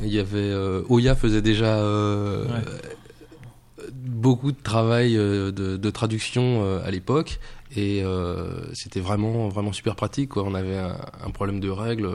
il 0.00 0.08
y 0.08 0.18
avait 0.18 0.38
euh, 0.38 0.82
Oya 0.88 1.14
faisait 1.14 1.42
déjà 1.42 1.76
euh, 1.76 2.46
Ouais. 2.46 3.88
beaucoup 3.94 4.50
de 4.52 4.60
travail 4.60 5.14
de, 5.14 5.50
de 5.52 5.90
traduction 5.90 6.80
à 6.84 6.90
l'époque 6.90 7.38
et 7.76 8.02
euh, 8.02 8.72
c'était 8.74 9.00
vraiment 9.00 9.48
vraiment 9.48 9.72
super 9.72 9.94
pratique. 9.94 10.30
Quoi. 10.30 10.44
On 10.44 10.54
avait 10.54 10.78
un, 10.78 10.96
un 11.24 11.30
problème 11.30 11.60
de 11.60 11.68
règles, 11.68 12.08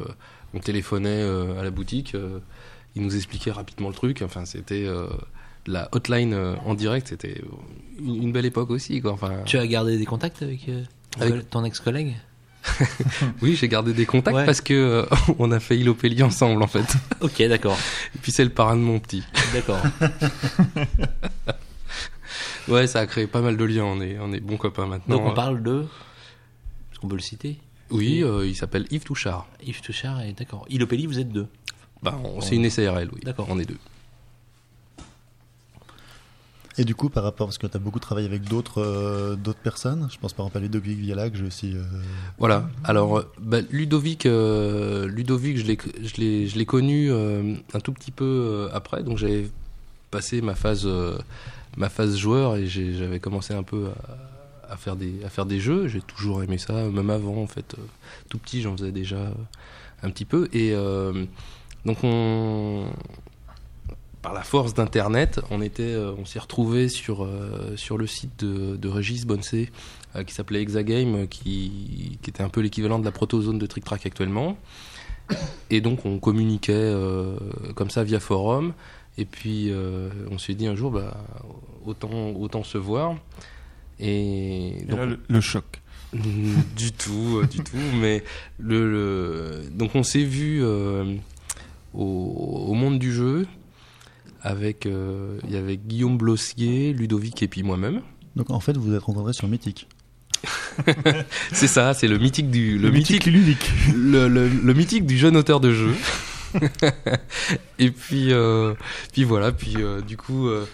on 0.53 0.59
téléphonait 0.59 1.09
euh, 1.21 1.59
à 1.59 1.63
la 1.63 1.71
boutique, 1.71 2.15
euh, 2.15 2.39
il 2.95 3.01
nous 3.03 3.15
expliquait 3.15 3.51
rapidement 3.51 3.87
le 3.89 3.93
truc. 3.95 4.21
Enfin, 4.21 4.45
c'était 4.45 4.85
euh, 4.85 5.07
la 5.65 5.87
hotline 5.93 6.33
en 6.65 6.73
direct. 6.73 7.07
C'était 7.07 7.41
une, 7.99 8.23
une 8.23 8.31
belle 8.31 8.45
époque 8.45 8.69
aussi. 8.69 9.01
Quoi. 9.01 9.11
Enfin, 9.13 9.31
Tu 9.45 9.57
as 9.57 9.67
gardé 9.67 9.97
des 9.97 10.05
contacts 10.05 10.41
avec, 10.41 10.69
Avec- 11.19 11.49
ton 11.49 11.63
ex-collègue? 11.63 12.15
Oui, 13.41 13.55
j'ai 13.55 13.67
gardé 13.67 13.91
des 13.91 14.05
contacts 14.05 14.35
Ouais. 14.37 14.45
parce 14.45 14.61
que 14.61 14.73
euh, 14.73 15.05
on 15.39 15.51
a 15.51 15.59
failli 15.59 15.83
l'Opélie 15.83 16.21
ensemble 16.21 16.61
en 16.61 16.67
fait. 16.67 16.85
Ok, 17.21 17.41
d'accord. 17.47 17.77
Et 18.15 18.19
puis 18.19 18.31
c'est 18.31 18.43
le 18.43 18.51
parrain 18.51 18.75
de 18.75 18.81
mon 18.81 18.99
petit. 18.99 19.23
D'accord. 19.53 19.79
Ouais, 22.67 22.87
ça 22.87 22.99
a 22.99 23.07
créé 23.07 23.25
pas 23.27 23.41
mal 23.41 23.57
de 23.57 23.63
liens. 23.65 23.83
On 23.85 24.01
est, 24.01 24.17
on 24.19 24.31
est 24.31 24.39
bons 24.39 24.57
copains 24.57 24.85
maintenant. 24.85 25.17
Donc 25.17 25.25
on 25.25 25.33
parle 25.33 25.63
de. 25.63 25.81
Est-ce 26.91 26.99
qu'on 26.99 27.07
peut 27.07 27.15
le 27.15 27.21
citer 27.21 27.59
Oui, 27.91 28.23
euh, 28.23 28.47
il 28.47 28.55
s'appelle 28.55 28.85
Yves 28.91 29.03
Touchard. 29.03 29.47
Yves 29.65 29.81
Touchard 29.81 30.21
et 30.21 30.33
d'accord. 30.33 30.65
Ilopelli, 30.69 31.05
vous 31.05 31.19
êtes 31.19 31.31
deux. 31.31 31.47
Bah, 32.01 32.19
on- 32.23 32.41
c'est 32.41 32.55
une 32.55 32.69
SARL, 32.69 33.09
oui. 33.13 33.21
D'accord. 33.23 33.47
On 33.49 33.59
est 33.59 33.65
deux. 33.65 33.77
Et 36.77 36.85
du 36.85 36.95
coup, 36.95 37.09
par 37.09 37.23
rapport, 37.23 37.47
parce 37.47 37.57
que 37.57 37.67
tu 37.67 37.75
as 37.75 37.79
beaucoup 37.81 37.99
travaillé 37.99 38.27
avec 38.27 38.43
d'autres 38.45 38.81
euh, 38.81 39.35
d'autres 39.35 39.59
personnes, 39.59 40.07
je 40.11 40.17
pense 40.17 40.31
par 40.33 40.45
exemple 40.45 40.57
à 40.59 40.61
Ludovic 40.61 40.97
Viala, 40.99 41.29
que 41.29 41.37
j'ai 41.37 41.45
aussi. 41.45 41.73
euh, 41.75 41.83
Voilà. 42.39 42.69
Alors, 42.85 43.25
bah, 43.39 43.59
Ludovic, 43.71 44.25
euh, 44.25 45.05
Ludovic, 45.07 45.57
je 45.57 45.65
l'ai, 45.65 45.77
je 46.01 46.15
l'ai, 46.15 46.47
je 46.47 46.57
l'ai 46.57 46.65
connu 46.65 47.11
euh, 47.11 47.55
un 47.73 47.79
tout 47.81 47.91
petit 47.91 48.11
peu 48.11 48.23
euh, 48.25 48.69
après. 48.73 49.03
Donc, 49.03 49.17
j'avais 49.17 49.49
passé 50.11 50.41
ma 50.41 50.55
phase, 50.55 50.83
euh, 50.85 51.17
ma 51.75 51.89
phase 51.89 52.15
joueur 52.17 52.55
et 52.55 52.67
j'avais 52.67 53.19
commencé 53.19 53.53
un 53.53 53.63
peu 53.63 53.87
à, 53.89 54.15
à 54.71 54.77
faire 54.77 54.95
des, 54.95 55.23
à 55.23 55.29
faire 55.29 55.45
des 55.45 55.59
jeux. 55.59 55.87
J'ai 55.87 56.01
toujours 56.01 56.41
aimé 56.43 56.57
ça, 56.57 56.73
même 56.73 57.09
avant 57.09 57.37
en 57.37 57.47
fait. 57.47 57.75
Euh, 57.77 57.81
tout 58.29 58.37
petit, 58.37 58.61
j'en 58.61 58.75
faisais 58.75 58.91
déjà 58.91 59.17
euh, 59.17 59.33
un 60.01 60.09
petit 60.09 60.25
peu. 60.25 60.47
Et 60.53 60.71
euh, 60.73 61.25
donc, 61.85 61.97
on, 62.03 62.85
par 64.21 64.33
la 64.33 64.43
force 64.43 64.73
d'Internet, 64.73 65.41
on 65.49 65.61
était, 65.61 65.95
on 65.95 66.25
s'est 66.25 66.39
retrouvé 66.39 66.89
sur 66.89 67.27
sur 67.75 67.97
le 67.97 68.05
site 68.05 68.45
de, 68.45 68.75
de 68.75 68.87
Régis 68.87 69.25
qui 69.25 70.33
s'appelait 70.33 70.61
Hexagame, 70.61 71.27
qui, 71.27 72.19
était 72.27 72.43
un 72.43 72.49
peu 72.49 72.61
l'équivalent 72.61 72.99
de 72.99 73.05
la 73.05 73.11
protozone 73.11 73.57
de 73.57 73.65
Trick 73.65 73.83
Track 73.83 74.05
actuellement. 74.05 74.57
Et 75.71 75.81
donc 75.81 76.05
on 76.05 76.19
communiquait 76.19 76.93
comme 77.73 77.89
ça 77.89 78.03
via 78.03 78.19
forum. 78.19 78.73
Et 79.17 79.25
puis 79.25 79.71
on 80.29 80.37
s'est 80.37 80.53
dit 80.53 80.67
un 80.67 80.75
jour, 80.75 80.91
bah, 80.91 81.17
autant, 81.87 82.29
autant 82.33 82.63
se 82.63 82.77
voir. 82.77 83.15
Et 84.01 84.81
Et 84.81 84.85
donc, 84.85 84.99
là, 84.99 85.05
le, 85.05 85.19
le 85.27 85.41
choc. 85.41 85.63
du 86.13 86.91
tout, 86.91 87.39
euh, 87.41 87.47
du 87.47 87.59
tout. 87.59 87.77
Mais 87.99 88.23
le, 88.59 88.91
le- 88.91 89.69
donc 89.71 89.95
on 89.95 90.03
s'est 90.03 90.23
vu 90.25 90.59
euh, 90.61 91.15
au, 91.93 92.65
au 92.67 92.73
monde 92.73 92.99
du 92.99 93.13
jeu 93.13 93.47
avec 94.41 94.85
euh, 94.85 95.37
il 95.45 95.53
y 95.53 95.57
avait 95.57 95.77
Guillaume 95.77 96.17
Blossier, 96.17 96.93
Ludovic 96.93 97.41
et 97.43 97.47
puis 97.47 97.63
moi-même. 97.63 98.01
Donc 98.35 98.49
en 98.49 98.59
fait, 98.59 98.75
vous 98.75 98.83
vous 98.83 98.93
êtes 98.93 99.03
rencontrés 99.03 99.33
sur 99.33 99.47
Mythic. 99.47 99.87
C'est 101.51 101.67
ça, 101.67 101.93
c'est 101.93 102.07
le 102.07 102.17
mythique 102.17 102.49
du 102.49 102.79
le, 102.79 102.89
mythique 102.89 103.25
ludique. 103.25 103.71
le, 103.95 104.27
le, 104.27 104.47
le 104.47 104.73
mythique 104.73 105.05
du 105.05 105.17
jeune 105.17 105.37
auteur 105.37 105.59
de 105.59 105.71
jeu. 105.71 105.93
et 107.79 107.91
puis, 107.91 108.31
euh, 108.33 108.73
puis 109.13 109.23
voilà, 109.23 109.51
puis 109.51 109.75
euh, 109.77 110.01
du 110.01 110.17
coup, 110.17 110.47
euh, 110.47 110.65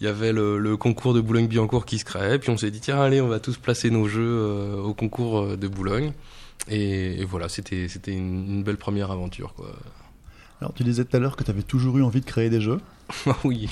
il 0.00 0.04
y 0.04 0.08
avait 0.08 0.32
le, 0.32 0.58
le 0.58 0.76
concours 0.76 1.14
de 1.14 1.20
Boulogne-Billancourt 1.20 1.84
qui 1.84 1.98
se 1.98 2.04
créait, 2.04 2.38
puis 2.38 2.50
on 2.50 2.56
s'est 2.56 2.70
dit, 2.70 2.80
tiens, 2.80 3.00
allez, 3.00 3.20
on 3.20 3.28
va 3.28 3.40
tous 3.40 3.56
placer 3.56 3.90
nos 3.90 4.06
jeux 4.08 4.22
euh, 4.22 4.76
au 4.80 4.94
concours 4.94 5.40
euh, 5.40 5.56
de 5.56 5.68
Boulogne. 5.68 6.12
Et, 6.68 7.20
et 7.20 7.24
voilà, 7.24 7.48
c'était 7.48 7.88
c'était 7.88 8.12
une, 8.12 8.46
une 8.48 8.62
belle 8.62 8.76
première 8.76 9.10
aventure, 9.10 9.54
quoi. 9.54 9.70
Alors 10.60 10.74
tu 10.74 10.82
disais 10.82 11.04
tout 11.04 11.16
à 11.16 11.20
l'heure 11.20 11.36
que 11.36 11.44
tu 11.44 11.50
avais 11.50 11.62
toujours 11.62 11.98
eu 11.98 12.02
envie 12.02 12.20
de 12.20 12.26
créer 12.26 12.50
des 12.50 12.60
jeux. 12.60 12.80
Oui. 13.44 13.68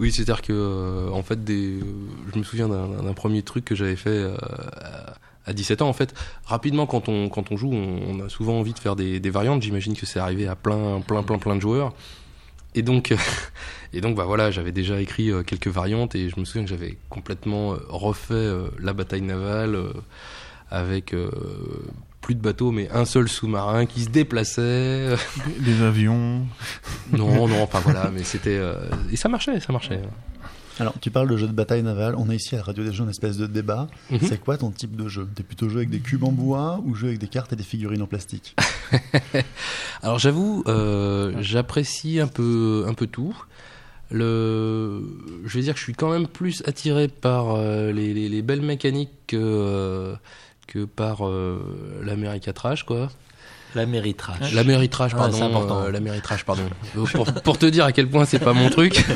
Oui, 0.00 0.12
c'est-à-dire 0.12 0.42
que, 0.42 0.52
euh, 0.52 1.10
en 1.10 1.22
fait, 1.24 1.42
des, 1.42 1.80
je 2.32 2.38
me 2.38 2.44
souviens 2.44 2.68
d'un 2.68 3.12
premier 3.14 3.42
truc 3.42 3.64
que 3.64 3.74
j'avais 3.74 3.96
fait 3.96 4.10
euh, 4.10 4.36
à, 4.80 5.14
à 5.46 5.52
17 5.52 5.82
ans. 5.82 5.88
En 5.88 5.92
fait, 5.92 6.14
rapidement, 6.44 6.86
quand 6.86 7.08
on, 7.08 7.28
quand 7.28 7.50
on 7.50 7.56
joue, 7.56 7.72
on, 7.72 8.02
on 8.08 8.24
a 8.24 8.28
souvent 8.28 8.60
envie 8.60 8.74
de 8.74 8.78
faire 8.78 8.94
des, 8.94 9.18
des 9.18 9.30
variantes. 9.30 9.60
J'imagine 9.62 9.96
que 9.96 10.06
c'est 10.06 10.20
arrivé 10.20 10.46
à 10.46 10.54
plein, 10.54 11.00
plein, 11.00 11.24
plein, 11.24 11.38
plein 11.38 11.56
de 11.56 11.60
joueurs. 11.60 11.94
Et 12.78 12.82
donc, 12.82 13.12
et 13.92 14.00
donc, 14.00 14.16
bah 14.16 14.24
voilà, 14.24 14.52
j'avais 14.52 14.70
déjà 14.70 15.00
écrit 15.00 15.30
euh, 15.32 15.42
quelques 15.42 15.66
variantes 15.66 16.14
et 16.14 16.28
je 16.28 16.38
me 16.38 16.44
souviens 16.44 16.62
que 16.62 16.70
j'avais 16.70 16.96
complètement 17.08 17.72
euh, 17.72 17.78
refait 17.88 18.34
euh, 18.34 18.68
la 18.78 18.92
bataille 18.92 19.22
navale 19.22 19.74
euh, 19.74 19.92
avec 20.70 21.12
euh, 21.12 21.28
plus 22.20 22.36
de 22.36 22.40
bateaux, 22.40 22.70
mais 22.70 22.88
un 22.90 23.04
seul 23.04 23.28
sous-marin 23.28 23.86
qui 23.86 24.02
se 24.02 24.10
déplaçait. 24.10 25.08
Des, 25.58 25.82
avions. 25.82 26.46
non, 27.12 27.48
non, 27.48 27.62
enfin 27.62 27.80
voilà, 27.80 28.12
mais 28.14 28.22
c'était 28.22 28.58
euh, 28.58 28.88
et 29.10 29.16
ça 29.16 29.28
marchait, 29.28 29.58
ça 29.58 29.72
marchait. 29.72 30.00
Alors 30.80 30.94
tu 31.00 31.10
parles 31.10 31.28
de 31.28 31.36
jeux 31.36 31.46
de 31.48 31.52
bataille 31.52 31.82
navale. 31.82 32.14
On 32.16 32.30
est 32.30 32.36
ici 32.36 32.54
à 32.54 32.58
la 32.58 32.64
radio 32.64 32.84
des 32.84 32.92
jeux, 32.92 33.04
une 33.04 33.10
espèce 33.10 33.36
de 33.36 33.46
débat. 33.46 33.88
Mhm. 34.10 34.20
C'est 34.22 34.38
quoi 34.40 34.56
ton 34.58 34.70
type 34.70 34.94
de 34.96 35.08
jeu? 35.08 35.26
T'es 35.34 35.42
plutôt 35.42 35.68
joué 35.68 35.78
avec 35.78 35.90
des 35.90 35.98
cubes 36.00 36.24
en 36.24 36.32
bois 36.32 36.80
ou 36.84 36.94
joué 36.94 37.08
avec 37.08 37.20
des 37.20 37.28
cartes 37.28 37.52
et 37.52 37.56
des 37.56 37.64
figurines 37.64 38.02
en 38.02 38.06
plastique? 38.06 38.54
Alors 40.02 40.18
j'avoue, 40.18 40.62
euh, 40.68 41.32
j'apprécie 41.40 42.20
un 42.20 42.28
peu, 42.28 42.84
un 42.86 42.94
peu 42.94 43.06
tout. 43.06 43.36
Le, 44.10 45.02
je 45.44 45.58
vais 45.58 45.62
dire 45.64 45.74
que 45.74 45.78
je 45.78 45.84
suis 45.84 45.92
quand 45.94 46.10
même 46.10 46.26
plus 46.26 46.62
attiré 46.66 47.08
par 47.08 47.54
euh, 47.56 47.92
les, 47.92 48.14
les- 48.14 48.28
les 48.30 48.42
belles 48.42 48.62
mécaniques 48.62 49.10
que, 49.26 49.36
euh, 49.38 50.14
que 50.66 50.84
par 50.86 51.26
euh, 51.28 52.00
l'Américatrash, 52.04 52.84
quoi. 52.84 53.10
Pardon. 55.14 55.36
c'est 55.36 55.42
important. 55.44 55.82
euh, 55.82 55.90
L'Améritrage, 55.90 56.44
pardon. 56.44 56.62
Euh, 56.96 57.04
pour, 57.12 57.26
pour 57.32 57.58
te 57.58 57.66
dire 57.66 57.84
à 57.84 57.92
quel 57.92 58.08
point 58.08 58.24
c'est 58.24 58.38
pas 58.38 58.52
mon 58.52 58.70
truc. 58.70 59.04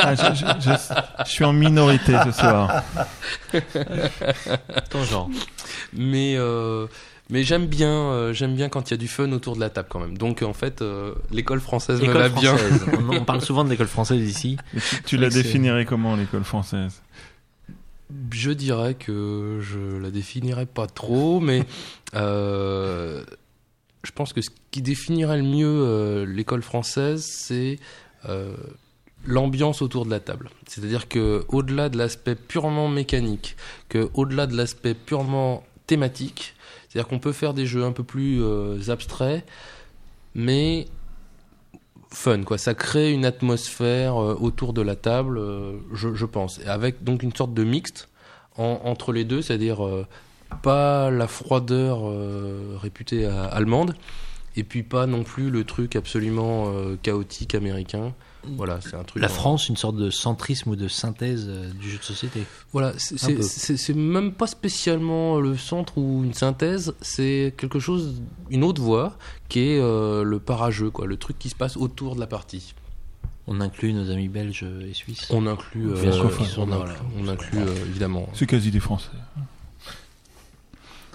Ah, 0.00 0.14
je, 0.14 0.34
je- 0.34 0.70
je- 0.70 1.24
je 1.24 1.30
suis 1.30 1.44
en 1.44 1.52
minorité 1.52 2.12
ce 2.24 2.32
soir. 2.32 2.82
Ton 4.90 5.04
genre. 5.04 5.28
Mais, 5.92 6.34
euh, 6.36 6.86
mais 7.30 7.42
j'aime 7.44 7.66
bien, 7.66 7.90
euh, 7.90 8.32
j'aime 8.32 8.54
bien 8.54 8.68
quand 8.68 8.88
il 8.90 8.92
y 8.92 8.94
a 8.94 8.96
du 8.96 9.08
fun 9.08 9.30
autour 9.32 9.54
de 9.56 9.60
la 9.60 9.70
table 9.70 9.88
quand 9.90 10.00
même. 10.00 10.16
Donc 10.16 10.42
en 10.42 10.52
fait, 10.54 10.82
euh, 10.82 11.14
l'école 11.30 11.60
française 11.60 12.00
me 12.00 12.06
va 12.12 12.28
bien. 12.40 12.56
on, 13.10 13.16
on 13.18 13.24
parle 13.24 13.40
souvent 13.42 13.64
de 13.64 13.70
l'école 13.70 13.86
française 13.88 14.20
ici. 14.28 14.56
Et 14.74 14.80
tu 14.80 15.02
tu 15.04 15.16
la 15.16 15.28
définirais 15.42 15.84
comment, 15.84 16.16
l'école 16.16 16.44
française? 16.44 17.02
Je 18.30 18.50
dirais 18.52 18.94
que 18.94 19.58
je 19.60 19.98
la 20.00 20.10
définirais 20.10 20.64
pas 20.64 20.86
trop, 20.86 21.40
mais 21.40 21.64
euh, 22.14 23.22
je 24.08 24.12
pense 24.12 24.32
que 24.32 24.40
ce 24.40 24.48
qui 24.70 24.80
définirait 24.80 25.36
le 25.36 25.42
mieux 25.42 25.66
euh, 25.68 26.24
l'école 26.24 26.62
française, 26.62 27.22
c'est 27.30 27.78
euh, 28.26 28.56
l'ambiance 29.26 29.82
autour 29.82 30.06
de 30.06 30.10
la 30.10 30.18
table. 30.18 30.48
C'est-à-dire 30.66 31.08
que 31.08 31.44
au-delà 31.48 31.90
de 31.90 31.98
l'aspect 31.98 32.34
purement 32.34 32.88
mécanique, 32.88 33.54
que 33.90 34.08
au-delà 34.14 34.46
de 34.46 34.56
l'aspect 34.56 34.94
purement 34.94 35.62
thématique, 35.86 36.54
c'est-à-dire 36.88 37.06
qu'on 37.06 37.18
peut 37.18 37.32
faire 37.32 37.52
des 37.52 37.66
jeux 37.66 37.84
un 37.84 37.92
peu 37.92 38.02
plus 38.02 38.42
euh, 38.42 38.80
abstraits, 38.88 39.44
mais 40.34 40.86
fun, 42.10 42.42
quoi. 42.44 42.56
Ça 42.56 42.72
crée 42.72 43.12
une 43.12 43.26
atmosphère 43.26 44.16
autour 44.16 44.72
de 44.72 44.80
la 44.80 44.96
table, 44.96 45.38
je, 45.92 46.24
pense, 46.24 46.60
avec 46.66 47.04
donc 47.04 47.22
une 47.22 47.34
sorte 47.34 47.52
de 47.52 47.62
mixte 47.64 48.08
en- 48.56 48.80
entre 48.84 49.12
les 49.12 49.24
deux, 49.26 49.42
c'est-à-dire 49.42 49.84
pas 50.62 51.10
la 51.10 51.26
froideur 51.28 52.00
euh, 52.04 52.76
réputée 52.80 53.26
à- 53.26 53.44
allemande, 53.44 53.94
et 54.56 54.64
puis 54.64 54.82
pas 54.82 55.06
non 55.06 55.22
plus 55.24 55.50
le 55.50 55.64
truc 55.64 55.96
absolument 55.96 56.66
euh, 56.68 56.96
chaotique 57.02 57.54
américain. 57.54 58.12
Voilà, 58.56 58.80
c'est 58.80 58.94
un 58.94 59.02
truc. 59.02 59.20
La 59.20 59.28
en- 59.28 59.32
France, 59.32 59.68
une 59.68 59.76
sorte 59.76 59.96
de 59.96 60.10
centrisme 60.10 60.70
ou 60.70 60.76
de 60.76 60.88
synthèse 60.88 61.46
euh, 61.48 61.70
du 61.72 61.90
jeu 61.90 61.98
de 61.98 62.02
société. 62.04 62.44
Voilà, 62.72 62.92
c'est- 62.96 63.94
même 63.94 64.32
pas 64.32 64.46
spécialement 64.46 65.38
le 65.40 65.56
centre 65.56 65.98
ou 65.98 66.22
une 66.24 66.32
synthèse, 66.34 66.94
c'est 67.00 67.52
quelque 67.56 67.78
chose, 67.78 68.22
une 68.50 68.64
autre 68.64 68.80
voie 68.80 69.18
qui 69.48 69.60
est 69.60 69.78
euh, 69.80 70.22
le 70.22 70.38
parageux, 70.38 70.90
quoi, 70.90 71.06
le 71.06 71.16
truc 71.16 71.38
qui 71.38 71.50
se 71.50 71.54
passe 71.56 71.76
autour 71.76 72.14
de 72.14 72.20
la 72.20 72.26
partie. 72.26 72.74
On 73.50 73.60
inclut 73.60 73.92
nos 73.92 74.10
amis 74.10 74.28
belges 74.28 74.66
et 74.86 74.92
suisses. 74.94 75.26
On 75.30 75.46
inclut, 75.46 75.90
euh, 75.90 76.00
Bien 76.02 76.12
sûr, 76.12 76.30
on, 76.58 76.66
inclut- 76.70 76.96
on 77.18 77.28
euh, 77.66 77.74
évidemment. 77.88 78.28
C'est 78.34 78.46
quasi 78.46 78.70
des 78.70 78.80
Français. 78.80 79.08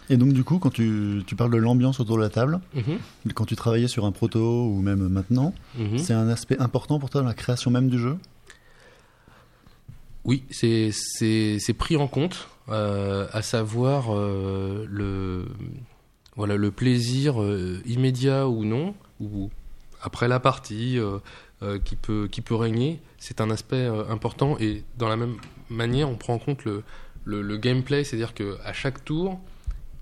Et 0.10 0.18
donc, 0.18 0.34
du 0.34 0.44
coup, 0.44 0.60
quand 0.60 0.70
tu, 0.70 1.24
tu 1.26 1.36
parles 1.36 1.52
de 1.52 1.58
l'ambiance 1.58 2.00
autour 2.00 2.18
de 2.18 2.22
la 2.22 2.30
table, 2.30 2.60
Mhm, 2.74 3.34
quand 3.34 3.46
tu 3.46 3.56
travaillais 3.56 3.88
sur 3.88 4.06
un 4.06 4.12
proto 4.12 4.66
ou 4.68 4.82
même 4.82 5.08
maintenant, 5.08 5.54
mhm. 5.78 5.98
c'est 5.98 6.14
un 6.14 6.28
aspect 6.28 6.60
important 6.60 7.00
pour 7.00 7.10
toi 7.10 7.22
dans 7.22 7.28
la 7.28 7.34
création 7.34 7.72
même 7.72 7.90
du 7.90 8.00
jeu? 8.00 8.18
Oui, 10.26 10.44
c'est 10.50 10.92
pris 11.78 11.98
en 11.98 12.08
compte, 12.08 12.48
euh, 12.70 13.28
à 13.34 13.42
savoir 13.42 14.16
euh, 14.16 14.86
le 14.90 15.46
voilà 16.38 16.56
le 16.56 16.72
plaisir 16.72 17.42
euh, 17.42 17.82
immédiat 17.86 18.48
ou 18.48 18.64
non 18.64 18.96
ou 19.20 19.50
après 20.02 20.28
la 20.30 20.40
partie 20.40 20.98
qui 21.86 21.96
peut 21.96 22.28
qui 22.30 22.42
peut 22.42 22.56
régner, 22.56 23.00
c'est 23.18 23.42
un 23.42 23.50
aspect 23.50 23.86
important 24.10 24.58
et 24.60 24.84
dans 24.98 25.08
la 25.08 25.16
même 25.16 25.36
manière 25.70 26.10
on 26.10 26.16
prend 26.16 26.34
en 26.34 26.40
compte 26.40 26.66
le 26.66 26.84
le, 27.26 27.42
le 27.42 27.58
gameplay, 27.58 28.04
c'est-à-dire 28.04 28.34
que 28.34 28.58
à 28.66 28.74
chaque 28.74 29.06
tour 29.06 29.40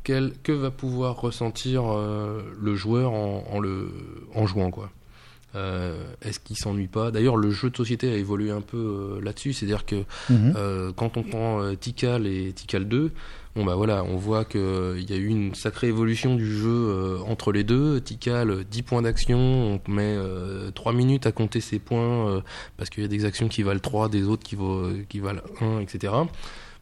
quel, 0.04 0.34
que 0.44 0.52
va 0.52 0.72
pouvoir 0.72 1.20
ressentir 1.22 1.84
euh, 1.86 2.42
le 2.60 2.76
joueur 2.76 3.12
en, 3.14 3.44
en 3.52 3.60
le 3.60 3.90
en 4.36 4.46
jouant 4.48 4.72
quoi. 4.72 4.90
Euh, 5.54 6.02
Est-ce 6.22 6.40
qu'il 6.40 6.56
s'ennuie 6.56 6.88
pas? 6.88 7.12
D'ailleurs, 7.12 7.36
le 7.36 7.52
jeu 7.52 7.70
de 7.70 7.76
société 7.76 8.10
a 8.10 8.16
évolué 8.16 8.52
un 8.52 8.62
peu 8.62 8.78
euh, 8.78 9.22
là-dessus, 9.22 9.52
c'est-à-dire 9.52 9.86
que 9.86 9.98
Mhm. 10.30 10.54
euh, 10.56 10.92
quand 10.96 11.18
on 11.18 11.24
prend 11.24 11.76
Tikal 11.76 12.26
et 12.26 12.54
Tikal 12.54 12.88
2, 12.88 13.12
bon 13.58 13.66
bah 13.66 13.76
voilà, 13.76 14.06
on 14.06 14.16
voit 14.16 14.46
qu'il 14.46 14.62
y 15.10 15.12
a 15.12 15.18
eu 15.18 15.28
une 15.28 15.54
sacrée 15.54 15.88
évolution 15.88 16.36
du 16.38 16.46
jeu 16.50 17.18
entre 17.28 17.52
les 17.52 17.66
deux. 17.66 18.00
Tikal, 18.00 18.64
10 18.64 18.82
points 18.84 19.02
d'action, 19.02 19.38
on 19.86 19.92
met 19.92 20.16
euh, 20.16 20.72
3 20.72 20.94
minutes 20.94 21.26
à 21.26 21.34
compter 21.34 21.60
ses 21.60 21.80
points 21.80 22.42
parce 22.78 22.90
qu'il 22.90 23.04
y 23.04 23.06
a 23.06 23.10
des 23.10 23.26
actions 23.26 23.50
qui 23.50 23.62
valent 23.62 23.82
3, 23.82 24.08
des 24.08 24.24
autres 24.24 24.44
qui 24.48 25.20
valent 25.20 25.42
1, 25.60 25.82
etc. 25.82 26.14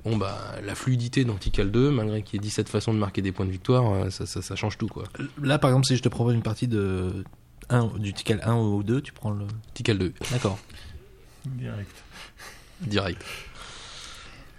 Bon 0.06 0.16
bah 0.18 0.38
la 0.64 0.76
fluidité 0.76 1.26
dans 1.26 1.36
Tikal 1.36 1.72
2, 1.72 1.92
malgré 1.92 2.22
qu'il 2.24 2.36
y 2.36 2.38
ait 2.38 2.48
17 2.48 2.70
façons 2.70 2.94
de 2.94 3.00
marquer 3.00 3.22
des 3.22 3.32
points 3.34 3.46
de 3.46 3.52
victoire, 3.52 3.92
euh, 3.94 4.10
ça, 4.10 4.26
ça, 4.26 4.42
ça 4.42 4.56
change 4.56 4.78
tout 4.78 4.88
quoi. 4.88 5.04
Là, 5.42 5.60
par 5.60 5.70
exemple, 5.72 5.88
si 5.88 5.96
je 5.98 6.02
te 6.02 6.10
propose 6.10 6.34
une 6.36 6.42
partie 6.42 6.68
de 6.68 7.24
un, 7.70 7.86
du 7.98 8.14
Tikal 8.14 8.40
1 8.44 8.56
ou 8.56 8.82
2, 8.84 9.02
tu 9.02 9.12
prends 9.14 9.32
le. 9.32 9.46
Tikal 9.74 9.98
2, 9.98 10.14
D'accord. 10.32 10.58
Direct. 11.46 12.04
direct. 12.82 13.24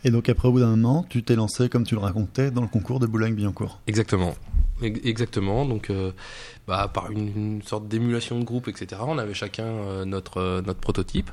Et 0.05 0.11
donc, 0.11 0.29
après, 0.29 0.49
au 0.49 0.53
bout 0.53 0.61
d'un 0.61 0.71
moment, 0.77 1.05
tu 1.09 1.23
t'es 1.23 1.37
lancé, 1.37 1.69
comme 1.69 1.85
tu 1.85 1.95
le 1.95 2.01
racontais, 2.01 2.51
dans 2.51 2.63
le 2.63 2.69
concours 2.69 3.01
de 3.01 3.07
Boulogne-Billancourt. 3.07 3.81
Exactement. 3.87 4.35
Ex- 4.83 5.01
Exactement. 5.05 5.67
Donc, 5.67 5.91
euh, 5.91 6.13
bah, 6.67 6.89
par 6.93 7.11
une, 7.11 7.29
une 7.37 7.63
sorte 7.63 7.87
d'émulation 7.87 8.39
de 8.39 8.45
groupe, 8.45 8.69
etc., 8.69 9.03
on 9.07 9.19
avait 9.19 9.35
chacun 9.35 9.65
euh, 9.65 10.05
notre, 10.07 10.39
euh, 10.39 10.63
notre 10.63 10.81
prototype. 10.81 11.31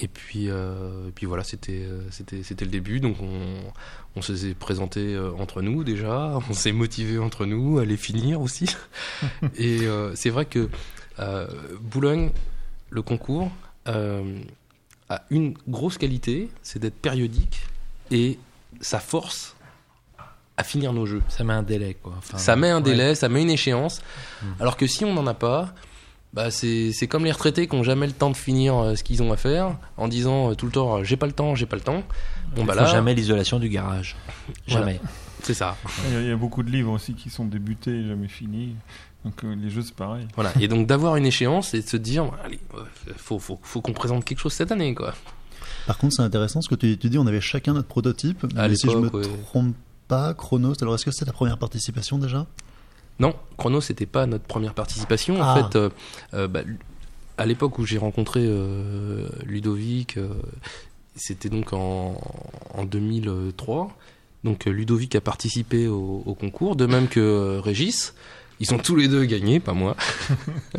Et 0.00 0.08
puis, 0.08 0.50
euh, 0.50 1.08
et 1.08 1.12
puis 1.12 1.26
voilà, 1.26 1.44
c'était, 1.44 1.84
euh, 1.84 2.00
c'était, 2.10 2.42
c'était 2.42 2.64
le 2.64 2.70
début. 2.70 2.98
Donc, 2.98 3.16
on, 3.20 3.72
on 4.16 4.22
se 4.22 4.34
s'est 4.34 4.54
présenté 4.54 5.14
euh, 5.14 5.32
entre 5.38 5.62
nous 5.62 5.84
déjà. 5.84 6.38
On 6.50 6.52
s'est 6.52 6.72
motivé 6.72 7.18
entre 7.18 7.46
nous 7.46 7.78
à 7.78 7.84
les 7.84 7.96
finir 7.96 8.40
aussi. 8.40 8.66
et 9.56 9.80
euh, 9.82 10.14
c'est 10.14 10.30
vrai 10.30 10.46
que 10.46 10.68
euh, 11.18 11.46
Boulogne, 11.80 12.30
le 12.90 13.02
concours, 13.02 13.50
euh, 13.88 14.38
a 15.08 15.22
une 15.30 15.54
grosse 15.68 15.98
qualité, 15.98 16.48
c'est 16.62 16.78
d'être 16.78 16.94
périodique 16.96 17.62
et 18.10 18.38
sa 18.80 18.98
force 18.98 19.54
à 20.56 20.64
finir 20.64 20.92
nos 20.92 21.06
jeux. 21.06 21.22
Ça 21.28 21.44
met 21.44 21.52
un 21.52 21.62
délai, 21.62 21.94
quoi. 21.94 22.14
Enfin, 22.18 22.38
Ça 22.38 22.56
met 22.56 22.70
un 22.70 22.76
ouais. 22.76 22.82
délai, 22.82 23.14
ça 23.14 23.28
met 23.28 23.42
une 23.42 23.50
échéance. 23.50 24.00
Mm. 24.42 24.46
Alors 24.60 24.76
que 24.76 24.86
si 24.86 25.04
on 25.04 25.12
n'en 25.12 25.26
a 25.26 25.34
pas, 25.34 25.74
bah 26.34 26.50
c'est 26.50 26.92
c'est 26.92 27.06
comme 27.06 27.24
les 27.24 27.30
retraités 27.30 27.68
qui 27.68 27.76
n'ont 27.76 27.84
jamais 27.84 28.08
le 28.08 28.12
temps 28.12 28.30
de 28.30 28.36
finir 28.36 28.76
euh, 28.76 28.96
ce 28.96 29.04
qu'ils 29.04 29.22
ont 29.22 29.32
à 29.32 29.36
faire, 29.36 29.76
en 29.96 30.08
disant 30.08 30.50
euh, 30.50 30.54
tout 30.54 30.66
le 30.66 30.72
temps 30.72 30.98
euh, 30.98 31.04
j'ai 31.04 31.16
pas 31.16 31.26
le 31.26 31.32
temps, 31.32 31.54
j'ai 31.54 31.66
pas 31.66 31.76
le 31.76 31.82
temps. 31.82 32.02
Bon 32.56 32.64
bah 32.64 32.74
là, 32.74 32.86
jamais 32.86 33.14
l'isolation 33.14 33.58
du 33.58 33.68
garage. 33.68 34.16
Voilà. 34.68 34.86
Jamais. 34.86 35.00
c'est 35.42 35.54
ça. 35.54 35.76
Il 36.08 36.14
y, 36.14 36.16
a, 36.16 36.20
il 36.20 36.28
y 36.28 36.32
a 36.32 36.36
beaucoup 36.36 36.62
de 36.62 36.70
livres 36.70 36.92
aussi 36.92 37.14
qui 37.14 37.30
sont 37.30 37.44
débutés 37.44 37.92
et 37.92 38.06
jamais 38.08 38.28
finis. 38.28 38.74
Donc 39.24 39.44
euh, 39.44 39.54
les 39.54 39.70
jeux, 39.70 39.82
c'est 39.82 39.94
pareil. 39.94 40.26
Voilà. 40.34 40.52
Et 40.60 40.68
donc 40.68 40.86
d'avoir 40.86 41.16
une 41.16 41.26
échéance 41.26 41.72
et 41.74 41.82
de 41.82 41.86
se 41.86 41.96
dire 41.96 42.30
allez, 42.44 42.58
faut 43.16 43.38
faut 43.38 43.58
faut 43.62 43.80
qu'on 43.80 43.92
présente 43.92 44.24
quelque 44.24 44.40
chose 44.40 44.52
cette 44.52 44.72
année 44.72 44.94
quoi. 44.94 45.14
Par 45.86 45.98
contre, 45.98 46.14
c'est 46.14 46.22
intéressant 46.22 46.62
ce 46.62 46.68
que 46.68 46.74
tu, 46.74 46.98
tu 46.98 47.08
dis, 47.10 47.18
on 47.18 47.26
avait 47.26 47.40
chacun 47.40 47.74
notre 47.74 47.88
prototype. 47.88 48.44
À 48.56 48.68
mais 48.68 48.76
si 48.76 48.90
je 48.90 48.96
me 48.96 49.08
ouais. 49.08 49.26
trompe 49.46 49.74
pas, 50.08 50.34
Chronos, 50.34 50.74
alors 50.82 50.94
est-ce 50.94 51.04
que 51.04 51.10
c'est 51.10 51.26
ta 51.26 51.32
première 51.32 51.58
participation 51.58 52.18
déjà? 52.18 52.46
Non, 53.20 53.34
Chrono, 53.56 53.80
c'était 53.80 54.06
pas 54.06 54.26
notre 54.26 54.44
première 54.44 54.74
participation. 54.74 55.40
En 55.40 55.44
Ah. 55.44 55.54
fait, 55.70 55.76
euh, 55.78 55.90
euh, 56.34 56.48
bah, 56.48 56.60
à 57.38 57.46
l'époque 57.46 57.78
où 57.78 57.86
j'ai 57.86 57.98
rencontré 57.98 58.40
euh, 58.44 59.28
Ludovic, 59.44 60.16
euh, 60.16 60.28
c'était 61.16 61.48
donc 61.48 61.72
en, 61.72 62.20
en 62.74 62.84
2003. 62.84 63.96
Donc 64.42 64.66
euh, 64.66 64.70
Ludovic 64.70 65.14
a 65.16 65.20
participé 65.20 65.86
au, 65.86 66.22
au 66.26 66.34
concours, 66.34 66.76
de 66.76 66.86
même 66.86 67.08
que 67.08 67.20
euh, 67.20 67.60
Régis. 67.60 68.14
Ils 68.60 68.66
sont 68.66 68.78
tous 68.78 68.94
les 68.94 69.08
deux 69.08 69.24
gagnés, 69.24 69.58
pas 69.58 69.72
moi. 69.72 69.96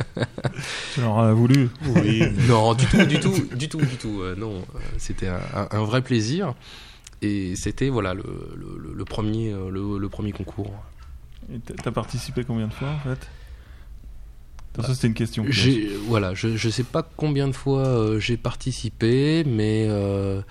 Tu 0.93 1.01
leur 1.01 1.19
as 1.19 1.33
voulu. 1.33 1.69
Oui. 1.95 2.23
non, 2.47 2.73
du 2.73 2.85
tout, 2.85 3.05
du 3.05 3.19
tout, 3.19 3.47
du 3.55 3.69
tout, 3.69 3.79
du 3.81 3.95
tout. 3.97 4.21
Euh, 4.21 4.35
non, 4.35 4.55
euh, 4.75 4.79
c'était 4.97 5.27
un, 5.27 5.83
vrai 5.83 6.01
plaisir. 6.01 6.53
Et 7.21 7.55
c'était 7.55 7.89
voilà 7.89 8.13
le, 8.13 8.23
le- 8.55 8.93
le 8.93 9.05
premier, 9.05 9.51
le, 9.51 9.97
le 9.97 10.09
premier 10.09 10.31
concours. 10.31 10.71
Et 11.53 11.59
t'as- 11.59 11.91
participé 11.91 12.43
combien 12.43 12.67
de 12.67 12.73
fois 12.73 12.89
en 12.89 12.99
fait? 12.99 13.27
Ça, 14.81 14.93
c'était 14.93 15.07
une 15.07 15.13
question. 15.13 15.45
voilà, 16.07 16.33
je 16.33 16.57
je 16.57 16.69
sais 16.69 16.83
pas 16.83 17.01
combien 17.15 17.47
de 17.47 17.53
fois 17.53 17.85
euh, 17.87 18.19
j'ai 18.19 18.35
participé, 18.35 19.43
mais 19.45 19.85
euh, 19.89 20.41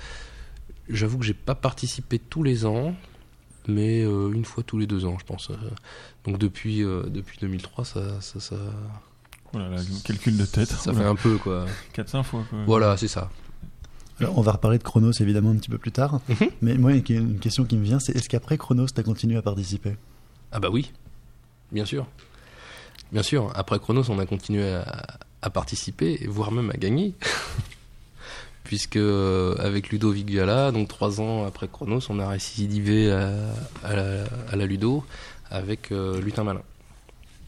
j'avoue 0.89 1.19
que 1.19 1.25
j'ai 1.27 1.35
pas 1.35 1.55
participé 1.55 2.19
tous 2.19 2.43
les 2.43 2.65
ans, 2.65 2.95
mais 3.69 4.03
euh, 4.03 4.33
une 4.33 4.47
fois 4.47 4.63
tous 4.65 4.79
les 4.79 4.87
deux 4.87 5.05
ans, 5.05 5.17
je 5.19 5.25
pense. 5.27 5.51
Euh, 5.51 5.57
Donc 6.25 6.39
depuis 6.39 6.83
euh, 6.83 7.03
depuis 7.11 7.37
2003, 7.39 7.85
ça 7.85 8.21
ça 8.23 8.41
ça, 8.41 8.57
Oh 9.53 9.59
là 9.59 9.69
là, 9.69 9.77
calcul 10.05 10.37
de 10.39 10.47
tête. 10.47 10.69
ça 10.71 10.93
fait 10.95 11.05
un 11.05 11.17
peu 11.17 11.37
quoi. 11.37 11.67
4-5 11.95 12.23
fois 12.23 12.45
quoi. 12.49 12.59
Voilà, 12.67 12.97
c'est 12.97 13.09
ça. 13.09 13.31
Alors, 14.21 14.39
on 14.39 14.43
va 14.43 14.53
reparler 14.53 14.79
de 14.79 14.83
Chronos 14.85 15.13
évidemment 15.21 15.51
un 15.51 15.57
petit 15.57 15.69
peu 15.71 15.77
plus 15.79 15.93
tard. 15.93 16.21
Mhm. 16.29 16.49
Mais 16.63 16.75
moi, 16.79 16.93
il 16.93 17.11
y 17.11 17.17
a 17.17 17.21
une 17.21 17.41
question 17.41 17.65
qui 17.65 17.77
me 17.77 17.85
vient, 17.85 17.99
c'est 17.99 18.17
est-ce 18.17 18.29
qu'après 18.29 18.57
Chronos, 18.57 18.87
tu 18.87 18.99
as 19.01 19.03
continué 19.03 19.37
à 19.37 19.43
participer? 19.43 19.97
Ah 20.55 20.61
bah 20.61 20.69
oui, 20.71 20.91
bien 21.73 21.85
sûr, 21.85 22.07
bien 23.13 23.23
sûr. 23.23 23.51
Après 23.55 23.79
Chronos, 23.79 24.05
on 24.09 24.19
a 24.19 24.25
continué 24.27 24.73
à, 24.73 24.85
à 25.43 25.51
participer, 25.51 26.25
voire 26.29 26.51
même 26.53 26.71
à 26.71 26.77
gagner. 26.77 27.13
Puisque 28.65 28.97
euh, 28.97 29.55
avec 29.59 29.91
Ludovic 29.91 30.27
Viala, 30.31 30.73
donc 30.73 30.89
trois 30.89 31.21
ans 31.21 31.45
après 31.47 31.69
Chronos, 31.69 32.01
on 32.09 32.19
a 32.19 32.29
récidivé 32.29 33.13
à, 33.13 33.31
à 33.85 33.95
la, 33.95 34.25
à 34.51 34.57
la 34.57 34.65
Ludo 34.65 35.05
avec 35.51 35.93
euh, 35.93 36.19
Lutin 36.23 36.45
Malin, 36.45 36.63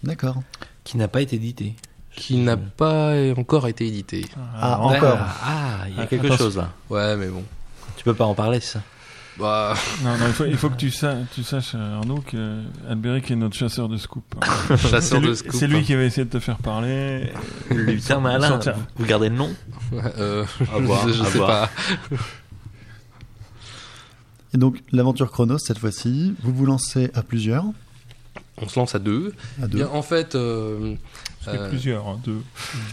D'accord. 0.03 0.43
Qui 0.85 0.99
n'a 0.99 1.09
pas 1.09 1.23
été 1.23 1.37
édité. 1.37 1.75
qui 2.15 2.37
n'a 2.37 2.57
pas 2.59 3.15
encore 3.37 3.67
été 3.67 3.87
édité. 3.87 4.27
Ah, 4.61 4.79
en- 4.81 4.93
encore. 4.95 5.19
Ah, 5.21 5.85
il 5.89 5.97
y 5.97 5.99
a 5.99 6.03
Ah, 6.03 6.07
quelque 6.07 6.27
attention. 6.27 6.45
chose 6.45 6.57
là. 6.59 6.73
Ouais, 6.91 7.17
mais 7.17 7.29
bon. 7.29 7.43
Tu 7.97 8.05
peux 8.05 8.15
pas 8.15 8.27
en 8.27 8.35
parler, 8.35 8.61
ça? 8.61 8.83
Bah, 9.39 9.75
Non, 10.03 10.17
non, 10.17 10.27
il 10.29 10.33
faut, 10.33 10.45
il 10.47 10.57
faut 10.57 10.71
que 10.71 10.77
tu, 10.77 10.91
sa- 10.91 11.19
tu 11.35 11.43
saches, 11.43 11.73
euh, 11.75 11.97
Arnaud, 11.99 12.21
que 12.27 12.63
Albéric 12.89 13.31
est 13.31 13.37
notre 13.37 13.55
chasseur 13.55 13.89
de 13.89 13.99
scoop. 13.99 14.25
hein. 14.41 14.47
C'est 14.71 14.89
chasseur 14.91 15.21
de 15.21 15.27
lui, 15.29 15.37
scoop. 15.37 15.53
c'est 15.55 15.67
lui 15.67 15.83
qui 15.83 15.95
va 15.95 16.05
essayer 16.05 16.25
de 16.25 16.31
te 16.31 16.39
faire 16.41 16.57
parler. 16.57 17.31
Lutin 17.71 18.21
malin. 18.21 18.49
sortir. 18.49 18.77
Vous 18.97 19.05
gardez 19.05 19.29
le 19.29 19.35
nom 19.37 19.55
Euh, 19.93 20.45
À 20.75 20.79
voir, 20.81 21.07
je, 21.07 21.13
je 21.13 21.23
à 21.23 21.27
sais 21.27 21.39
voir. 21.39 21.69
pas. 21.69 22.17
Et 24.55 24.59
donc, 24.59 24.79
l'aventure 24.93 25.31
Chronos, 25.31 25.59
cette 25.59 25.79
fois-ci, 25.79 26.35
vous 26.43 26.55
vous 26.55 26.67
lancez 26.67 27.11
à 27.15 27.23
plusieurs, 27.23 27.65
On 28.59 28.69
se 28.69 28.79
lance 28.79 28.95
à 28.95 28.99
deux. 28.99 29.35
à 29.63 29.67
deux. 29.67 29.79
Bien, 29.79 29.89
en 29.89 30.03
fait, 30.03 30.35
euh, 30.35 30.95
Euh, 31.55 31.69
plusieurs, 31.69 32.07
hein, 32.09 32.21
deux. 32.25 32.41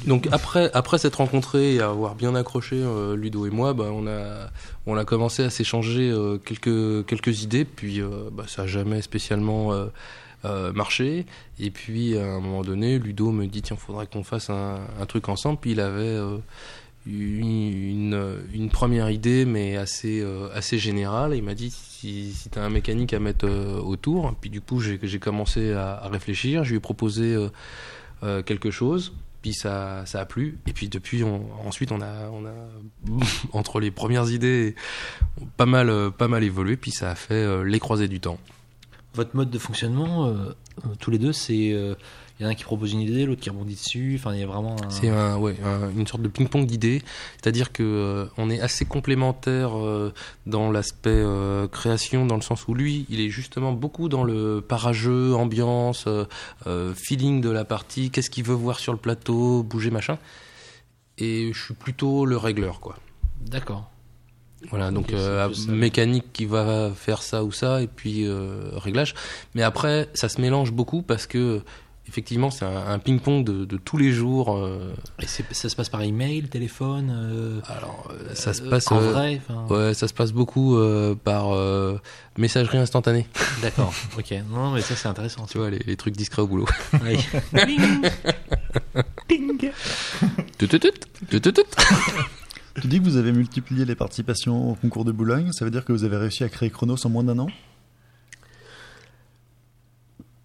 Donc 0.07 0.27
après, 0.31 0.69
après 0.73 0.97
s'être 0.97 1.15
rencontrés 1.17 1.75
et 1.75 1.81
avoir 1.81 2.15
bien 2.15 2.35
accroché 2.35 2.75
euh, 2.75 3.15
Ludo 3.15 3.45
et 3.45 3.49
moi, 3.49 3.73
bah, 3.73 3.89
on 3.91 4.07
a 4.07 4.49
on 4.85 4.97
a 4.97 5.05
commencé 5.05 5.43
à 5.43 5.49
s'échanger 5.49 6.09
euh, 6.11 6.37
quelques 6.37 7.05
quelques 7.05 7.43
idées, 7.43 7.65
puis 7.65 8.01
bah, 8.31 8.43
ça 8.47 8.63
a 8.63 8.67
jamais 8.67 9.01
spécialement 9.01 9.71
euh, 10.45 10.73
marché. 10.73 11.25
Et 11.57 11.71
puis 11.71 12.17
à 12.17 12.25
un 12.25 12.39
moment 12.41 12.63
donné, 12.63 12.99
Ludo 12.99 13.31
me 13.31 13.45
dit 13.45 13.61
tiens, 13.61 13.77
faudrait 13.77 14.07
qu'on 14.07 14.23
fasse 14.23 14.49
un, 14.49 14.79
un 14.99 15.05
truc 15.05 15.29
ensemble. 15.29 15.57
Puis 15.61 15.71
il 15.71 15.79
avait 15.79 16.03
euh, 16.03 16.37
une, 17.05 17.71
une, 17.71 18.37
une 18.53 18.69
première 18.69 19.09
idée, 19.09 19.45
mais 19.45 19.77
assez 19.77 20.19
euh, 20.21 20.49
assez 20.53 20.77
générale. 20.79 21.33
Il 21.35 21.43
m'a 21.43 21.53
dit 21.53 21.69
si, 21.71 22.33
si 22.33 22.49
t'as 22.49 22.61
un 22.61 22.69
mécanique 22.69 23.13
à 23.13 23.19
mettre 23.19 23.47
autour. 23.47 24.33
Puis 24.41 24.49
du 24.49 24.59
coup, 24.59 24.81
j'ai 24.81 25.19
commencé 25.19 25.71
à, 25.71 25.95
à 26.03 26.09
réfléchir. 26.09 26.65
Je 26.65 26.71
lui 26.71 26.77
ai 26.77 26.81
proposé 26.81 27.37
quelque 28.45 28.71
chose. 28.71 29.13
Puis 29.41 29.53
ça, 29.53 30.05
ça 30.05 30.21
a 30.21 30.25
plu. 30.25 30.57
Et 30.67 30.71
puis 30.73 30.87
depuis, 30.87 31.23
on, 31.23 31.45
ensuite, 31.67 31.91
on 31.91 31.99
a, 32.01 32.29
on 32.31 32.45
a 32.45 32.53
entre 33.51 33.81
les 33.81 33.91
premières 33.91 34.31
idées, 34.31 34.73
pas 35.57 35.65
mal, 35.65 35.89
euh, 35.89 36.09
pas 36.09 36.29
mal 36.29 36.43
évolué. 36.43 36.77
Puis 36.77 36.91
ça 36.91 37.11
a 37.11 37.15
fait 37.15 37.33
euh, 37.43 37.63
les 37.63 37.79
croisés 37.79 38.07
du 38.07 38.21
temps. 38.21 38.39
Votre 39.15 39.35
mode 39.35 39.49
de 39.49 39.59
fonctionnement, 39.59 40.27
euh, 40.27 40.31
euh, 40.85 40.89
tous 40.99 41.11
les 41.11 41.19
deux, 41.19 41.33
c'est. 41.33 41.71
euh, 41.73 41.95
Il 42.39 42.43
y 42.43 42.45
en 42.45 42.49
a 42.49 42.51
un 42.53 42.55
qui 42.55 42.63
propose 42.63 42.93
une 42.93 43.01
idée, 43.01 43.25
l'autre 43.27 43.41
qui 43.41 43.49
rebondit 43.51 43.75
dessus. 43.75 44.15
Enfin, 44.19 44.33
il 44.33 44.39
y 44.39 44.43
a 44.43 44.47
vraiment 44.47 44.75
un. 44.83 44.89
C'est 44.89 45.09
un, 45.09 45.37
ouais, 45.37 45.55
un- 45.63 45.91
une 45.91 46.07
sorte 46.07 46.23
de 46.23 46.27
ping-pong 46.27 46.65
d'idées. 46.65 47.03
C'est-à-dire 47.39 47.71
que 47.71 47.83
euh, 47.83 48.25
on 48.37 48.49
est 48.49 48.59
assez 48.59 48.85
complémentaires 48.85 49.77
euh, 49.77 50.11
dans 50.47 50.71
l'aspect 50.71 51.11
euh, 51.11 51.67
création, 51.67 52.25
dans 52.25 52.35
le 52.35 52.41
sens 52.41 52.67
où 52.67 52.73
lui, 52.73 53.05
il 53.09 53.21
est 53.21 53.29
justement 53.29 53.71
beaucoup 53.71 54.09
dans 54.09 54.23
le 54.23 54.61
parageux, 54.67 55.35
ambiance, 55.35 56.05
euh, 56.07 56.93
feeling 56.95 57.39
de 57.39 57.49
la 57.49 57.65
partie, 57.65 58.09
qu'est-ce 58.09 58.31
qu'il 58.31 58.43
veut 58.45 58.55
voir 58.55 58.79
sur 58.79 58.93
le 58.93 58.99
plateau, 58.99 59.61
bouger 59.61 59.91
machin. 59.91 60.17
Et 61.19 61.51
je 61.53 61.63
suis 61.65 61.73
plutôt 61.75 62.25
le 62.25 62.37
régleur, 62.37 62.79
quoi. 62.79 62.95
D'accord. 63.41 63.89
Voilà, 64.69 64.91
donc 64.91 65.11
euh, 65.11 65.49
mécanique 65.67 66.31
qui 66.31 66.45
va 66.45 66.89
faire 66.95 67.21
ça 67.21 67.43
ou 67.43 67.51
ça, 67.51 67.81
et 67.81 67.87
puis 67.87 68.25
euh, 68.25 68.69
réglage. 68.73 69.13
Mais 69.55 69.61
après, 69.61 70.09
ça 70.13 70.29
se 70.29 70.39
mélange 70.39 70.71
beaucoup 70.71 71.01
parce 71.01 71.27
que 71.27 71.61
effectivement, 72.07 72.51
c'est 72.51 72.65
un, 72.65 72.87
un 72.87 72.99
ping-pong 72.99 73.43
de, 73.43 73.65
de 73.65 73.77
tous 73.77 73.97
les 73.97 74.11
jours. 74.11 74.55
euh, 74.57 74.93
Et 75.21 75.25
ça 75.27 75.69
se 75.69 75.75
passe 75.75 75.89
par 75.89 76.01
email, 76.01 76.43
téléphone 76.43 77.09
euh, 77.13 77.59
alors, 77.67 78.11
euh, 78.11 78.33
ça 78.35 78.53
se 78.53 78.61
euh, 78.63 78.69
passe. 78.69 78.91
en 78.91 78.97
euh, 79.01 79.11
vrai. 79.11 79.41
Ouais, 79.69 79.93
ça 79.93 80.07
se 80.07 80.13
passe 80.13 80.31
beaucoup 80.33 80.75
euh, 80.77 81.15
par 81.15 81.53
euh, 81.53 81.97
messagerie 82.37 82.77
instantanée. 82.77 83.27
D'accord. 83.61 83.93
Ok. 84.17 84.33
Non, 84.51 84.71
mais 84.71 84.81
ça 84.81 84.95
c'est 84.95 85.07
intéressant. 85.07 85.45
Tu 85.45 85.57
vois, 85.57 85.69
les, 85.69 85.79
les 85.79 85.95
trucs 85.97 86.15
discrets 86.15 86.41
au 86.41 86.47
boulot. 86.47 86.67
Oui. 87.03 87.17
Tut. 90.57 90.67
Tu 92.81 92.87
dis 92.87 92.99
que 92.99 93.03
vous 93.03 93.17
avez 93.17 93.31
multiplié 93.31 93.85
les 93.85 93.95
participations 93.95 94.71
au 94.71 94.75
concours 94.75 95.05
de 95.05 95.11
Boulogne, 95.11 95.51
ça 95.51 95.63
veut 95.65 95.71
dire 95.71 95.85
que 95.85 95.91
vous 95.93 96.03
avez 96.03 96.17
réussi 96.17 96.43
à 96.43 96.49
créer 96.49 96.69
Chronos 96.71 96.97
en 97.05 97.09
moins 97.09 97.23
d'un 97.23 97.37
an? 97.39 97.47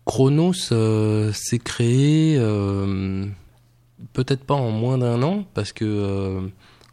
Chronos 0.08 0.72
euh, 0.72 1.34
s'est 1.34 1.58
créé 1.58 2.36
euh, 2.38 3.26
peut-être 4.14 4.42
pas 4.42 4.54
en 4.54 4.70
moins 4.70 4.96
d'un 4.96 5.22
an 5.22 5.44
parce 5.52 5.74
que 5.74 5.84
euh, 5.84 6.48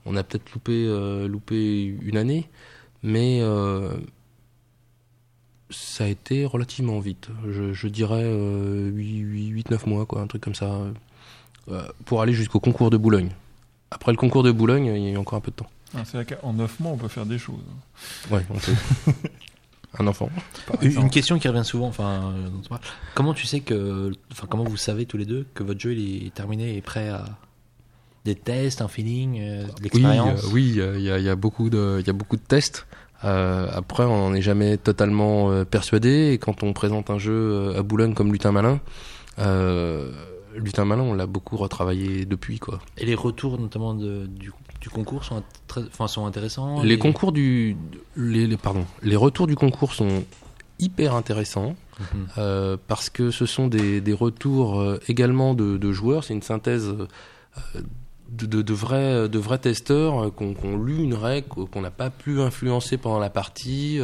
on 0.05 0.17
a 0.17 0.23
peut-être 0.23 0.51
loupé 0.51 0.85
loupé 1.25 1.85
une 2.01 2.17
année, 2.17 2.49
mais 3.03 3.41
ça 5.69 6.03
a 6.03 6.07
été 6.07 6.45
relativement 6.45 6.99
vite. 6.99 7.29
Je, 7.49 7.71
je 7.71 7.87
dirais 7.87 8.21
euh, 8.23 8.91
8-9 8.91 9.89
mois, 9.89 10.05
quoi, 10.05 10.21
un 10.21 10.27
truc 10.27 10.43
comme 10.43 10.53
ça, 10.53 10.77
pour 12.03 12.21
aller 12.21 12.33
jusqu'au 12.33 12.59
concours 12.59 12.89
de 12.89 12.97
Boulogne. 12.97 13.29
Après 13.91 14.11
le 14.11 14.17
concours 14.17 14.43
de 14.43 14.51
Boulogne, 14.51 14.87
il 14.87 15.03
y 15.03 15.07
a 15.07 15.11
eu 15.11 15.17
encore 15.17 15.37
un 15.37 15.41
peu 15.41 15.51
de 15.51 15.55
temps. 15.55 15.69
Ah, 15.95 16.03
C'est-à-dire 16.03 16.37
qu'en 16.37 16.51
9 16.51 16.81
mois, 16.81 16.91
on 16.91 16.97
peut 16.97 17.07
faire 17.07 17.25
des 17.25 17.37
choses. 17.37 17.63
Ouais, 18.29 18.45
on 18.49 18.59
peut. 18.59 18.73
un 19.99 20.07
enfant. 20.07 20.29
Une- 20.81 21.09
question 21.09 21.39
qui 21.39 21.47
revient 21.47 21.65
souvent. 21.65 21.87
Enfin, 21.87 22.33
euh, 22.35 22.49
comment 23.13 23.33
tu 23.33 23.45
sais 23.45 23.59
que, 23.61 24.11
enfin, 24.31 24.47
comment 24.49 24.63
vous 24.63 24.77
savez 24.77 25.05
tous 25.05 25.17
les 25.17 25.25
deux 25.25 25.45
que 25.53 25.63
votre 25.63 25.79
jeu 25.79 25.93
il 25.93 26.27
est 26.27 26.33
terminé 26.33 26.75
et 26.77 26.81
prêt 26.81 27.09
à 27.09 27.25
des 28.25 28.35
tests, 28.35 28.81
un 28.81 28.87
feeling, 28.87 29.39
euh, 29.39 29.63
de 29.63 29.67
Oui, 29.67 29.79
l'expérience. 29.83 30.43
euh, 30.43 30.49
oui, 30.51 30.75
euh, 30.77 30.95
il 30.97 31.03
y, 31.03 31.11
a, 31.11 31.17
il 31.19 31.23
y 31.23 31.29
a 31.29 31.35
beaucoup 31.35 31.69
de, 31.69 31.97
il 31.99 32.07
y 32.07 32.09
a 32.09 32.13
beaucoup 32.13 32.37
de 32.37 32.41
tests. 32.41 32.87
Euh, 33.23 33.67
après, 33.73 34.03
on 34.03 34.31
n'est 34.31 34.41
jamais 34.41 34.77
totalement 34.77 35.51
euh, 35.51 35.63
persuadé. 35.63 36.31
Et 36.33 36.37
quand 36.37 36.63
on 36.63 36.73
présente 36.73 37.09
un 37.09 37.17
jeu 37.19 37.33
euh, 37.33 37.79
à 37.79 37.83
Boulogne 37.83 38.13
comme 38.13 38.31
Lutin 38.31 38.51
Malin, 38.51 38.79
euh, 39.39 40.11
Lutin 40.55 40.85
Malin, 40.85 41.01
on 41.03 41.13
l'a 41.13 41.25
beaucoup 41.27 41.57
retravaillé 41.57 42.25
depuis, 42.25 42.59
quoi. 42.59 42.79
Et 42.97 43.05
les 43.05 43.15
retours, 43.15 43.59
notamment 43.59 43.93
de- 43.93 44.25
du, 44.25 44.51
du 44.85 44.89
concours, 44.91 45.23
sont, 45.23 45.41
très, 45.67 45.81
enfin, 45.81 46.07
sont 46.07 46.27
intéressants. 46.27 46.83
Les 46.83 46.99
concours 46.99 47.31
du, 47.31 47.75
les, 48.15 48.45
les- 48.45 48.55
pardon, 48.57 48.85
les 49.01 49.15
retours 49.15 49.47
du 49.47 49.55
concours 49.55 49.93
sont 49.93 50.23
hyper 50.77 51.15
intéressants 51.15 51.75
Mhm. 51.99 52.27
euh, 52.37 52.77
parce 52.87 53.09
que 53.09 53.31
ce 53.31 53.45
sont 53.47 53.67
des, 53.67 53.99
des 54.01 54.13
retours 54.13 54.79
euh, 54.81 54.99
également 55.07 55.53
de, 55.55 55.77
de 55.77 55.91
joueurs. 55.91 56.23
C'est 56.25 56.33
une 56.35 56.41
synthèse 56.43 56.87
euh, 56.89 57.07
de, 58.29 58.45
de, 58.45 58.61
de 58.61 58.73
vrais, 58.73 59.27
de 59.29 59.39
vrais 59.39 59.57
testeurs 59.59 60.25
euh, 60.25 60.29
qui 60.37 60.43
ont, 60.43 60.77
lu 60.77 61.01
une 61.01 61.13
règle, 61.15 61.47
qu'on 61.71 61.81
n'a 61.81 61.89
pas 61.91 62.09
pu 62.11 62.41
influencer 62.41 62.97
pendant 62.97 63.17
la 63.19 63.29
partie 63.31 63.99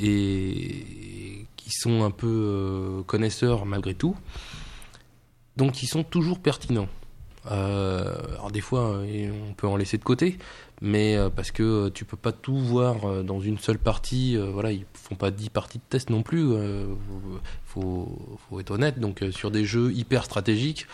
et 0.00 1.46
qui 1.56 1.70
sont 1.70 2.02
un 2.04 2.10
peu 2.12 3.02
connaisseurs 3.06 3.66
malgré 3.66 3.92
tout. 3.94 4.14
Donc 5.56 5.82
ils 5.82 5.88
sont 5.88 6.04
toujours 6.04 6.38
pertinents. 6.38 6.88
Euh, 7.50 8.14
alors 8.34 8.50
des 8.50 8.60
fois, 8.60 8.90
euh, 8.96 9.30
on 9.48 9.52
peut 9.54 9.66
en 9.66 9.76
laisser 9.76 9.96
de 9.98 10.04
côté, 10.04 10.38
mais 10.80 11.16
euh, 11.16 11.30
parce 11.30 11.50
que 11.50 11.88
tu 11.90 12.04
peux 12.04 12.16
pas 12.16 12.32
tout 12.32 12.58
voir 12.58 13.22
dans 13.24 13.40
une 13.40 13.58
seule 13.58 13.78
partie. 13.78 14.36
euh, 14.36 14.50
voilà, 14.52 14.72
ils 14.72 14.84
font 14.94 15.14
pas 15.14 15.30
10 15.30 15.50
parties 15.50 15.78
de 15.78 15.84
test 15.88 16.10
non 16.10 16.22
plus. 16.22 16.44
euh, 16.52 16.86
faut, 17.66 18.18
faut 18.48 18.60
être 18.60 18.70
honnête. 18.72 18.98
Donc 18.98 19.24
sur 19.30 19.50
des 19.50 19.64
jeux 19.64 19.92
hyper 19.92 20.24
stratégiques, 20.24 20.86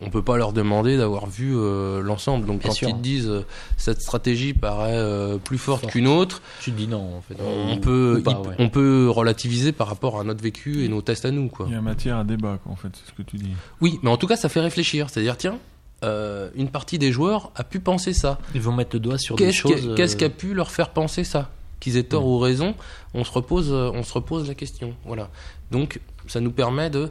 on 0.00 0.10
peut 0.10 0.22
pas 0.22 0.36
leur 0.38 0.52
demander 0.52 0.96
d'avoir 0.96 1.26
vu 1.26 1.52
euh, 1.54 2.00
l'ensemble. 2.02 2.46
Donc 2.46 2.60
Bien 2.60 2.70
quand 2.70 2.74
sûr. 2.74 2.88
ils 2.88 2.94
te 2.96 3.00
disent 3.00 3.28
euh, 3.28 3.44
cette 3.76 4.00
stratégie 4.00 4.52
paraît 4.54 4.96
euh, 4.96 5.38
plus 5.38 5.58
forte 5.58 5.86
qu'une 5.86 6.08
autre, 6.08 6.42
Tu 6.60 6.72
te 6.72 6.76
dis 6.76 6.88
non, 6.88 7.16
en 7.18 7.20
fait. 7.20 7.36
on 7.40 7.76
peut, 7.78 8.20
pas, 8.24 8.40
ouais. 8.40 8.56
on 8.58 8.68
peut 8.70 9.08
relativiser 9.08 9.70
par 9.72 9.86
rapport 9.86 10.18
à 10.18 10.24
notre 10.24 10.42
vécu 10.42 10.84
et 10.84 10.88
nos 10.88 11.02
tests 11.02 11.24
à 11.26 11.30
nous, 11.30 11.48
quoi. 11.48 11.66
Il 11.68 11.74
y 11.74 11.76
a 11.76 11.80
matière 11.80 12.16
à 12.16 12.24
débat, 12.24 12.58
quoi, 12.62 12.72
en 12.72 12.76
fait, 12.76 12.88
c'est 12.94 13.08
ce 13.10 13.14
que 13.16 13.22
tu 13.22 13.36
dis. 13.36 13.50
Oui, 13.80 14.00
mais 14.02 14.10
en 14.10 14.16
tout 14.16 14.26
cas, 14.26 14.36
ça 14.36 14.48
fait 14.48 14.60
réfléchir. 14.60 15.08
C'est-à-dire, 15.10 15.36
tiens, 15.36 15.58
euh, 16.02 16.50
une 16.54 16.68
partie 16.68 16.98
des 16.98 17.12
joueurs 17.12 17.50
a 17.56 17.64
pu 17.64 17.80
penser 17.80 18.12
ça. 18.12 18.38
Ils 18.54 18.60
vont 18.60 18.72
mettre 18.72 18.96
le 18.96 19.00
doigt 19.00 19.18
sur 19.18 19.36
des 19.36 19.44
Qu'est-ce 19.46 19.56
choses. 19.58 19.94
qu'est-ce 19.96 20.16
qui 20.16 20.24
a 20.24 20.28
euh, 20.28 20.30
pu 20.30 20.54
leur 20.54 20.70
faire 20.70 20.90
penser 20.90 21.24
ça 21.24 21.50
Qu'ils 21.80 21.96
aient 21.96 22.02
tort 22.04 22.26
ou 22.26 22.38
raison, 22.38 22.74
on 23.14 23.24
se 23.24 23.32
repose, 23.32 23.70
euh, 23.72 23.90
on 23.94 24.02
se 24.02 24.12
repose 24.12 24.46
la 24.48 24.54
question. 24.54 24.94
Voilà. 25.04 25.30
Donc, 25.70 26.00
ça 26.28 26.40
nous 26.40 26.52
permet 26.52 26.90
de, 26.90 27.10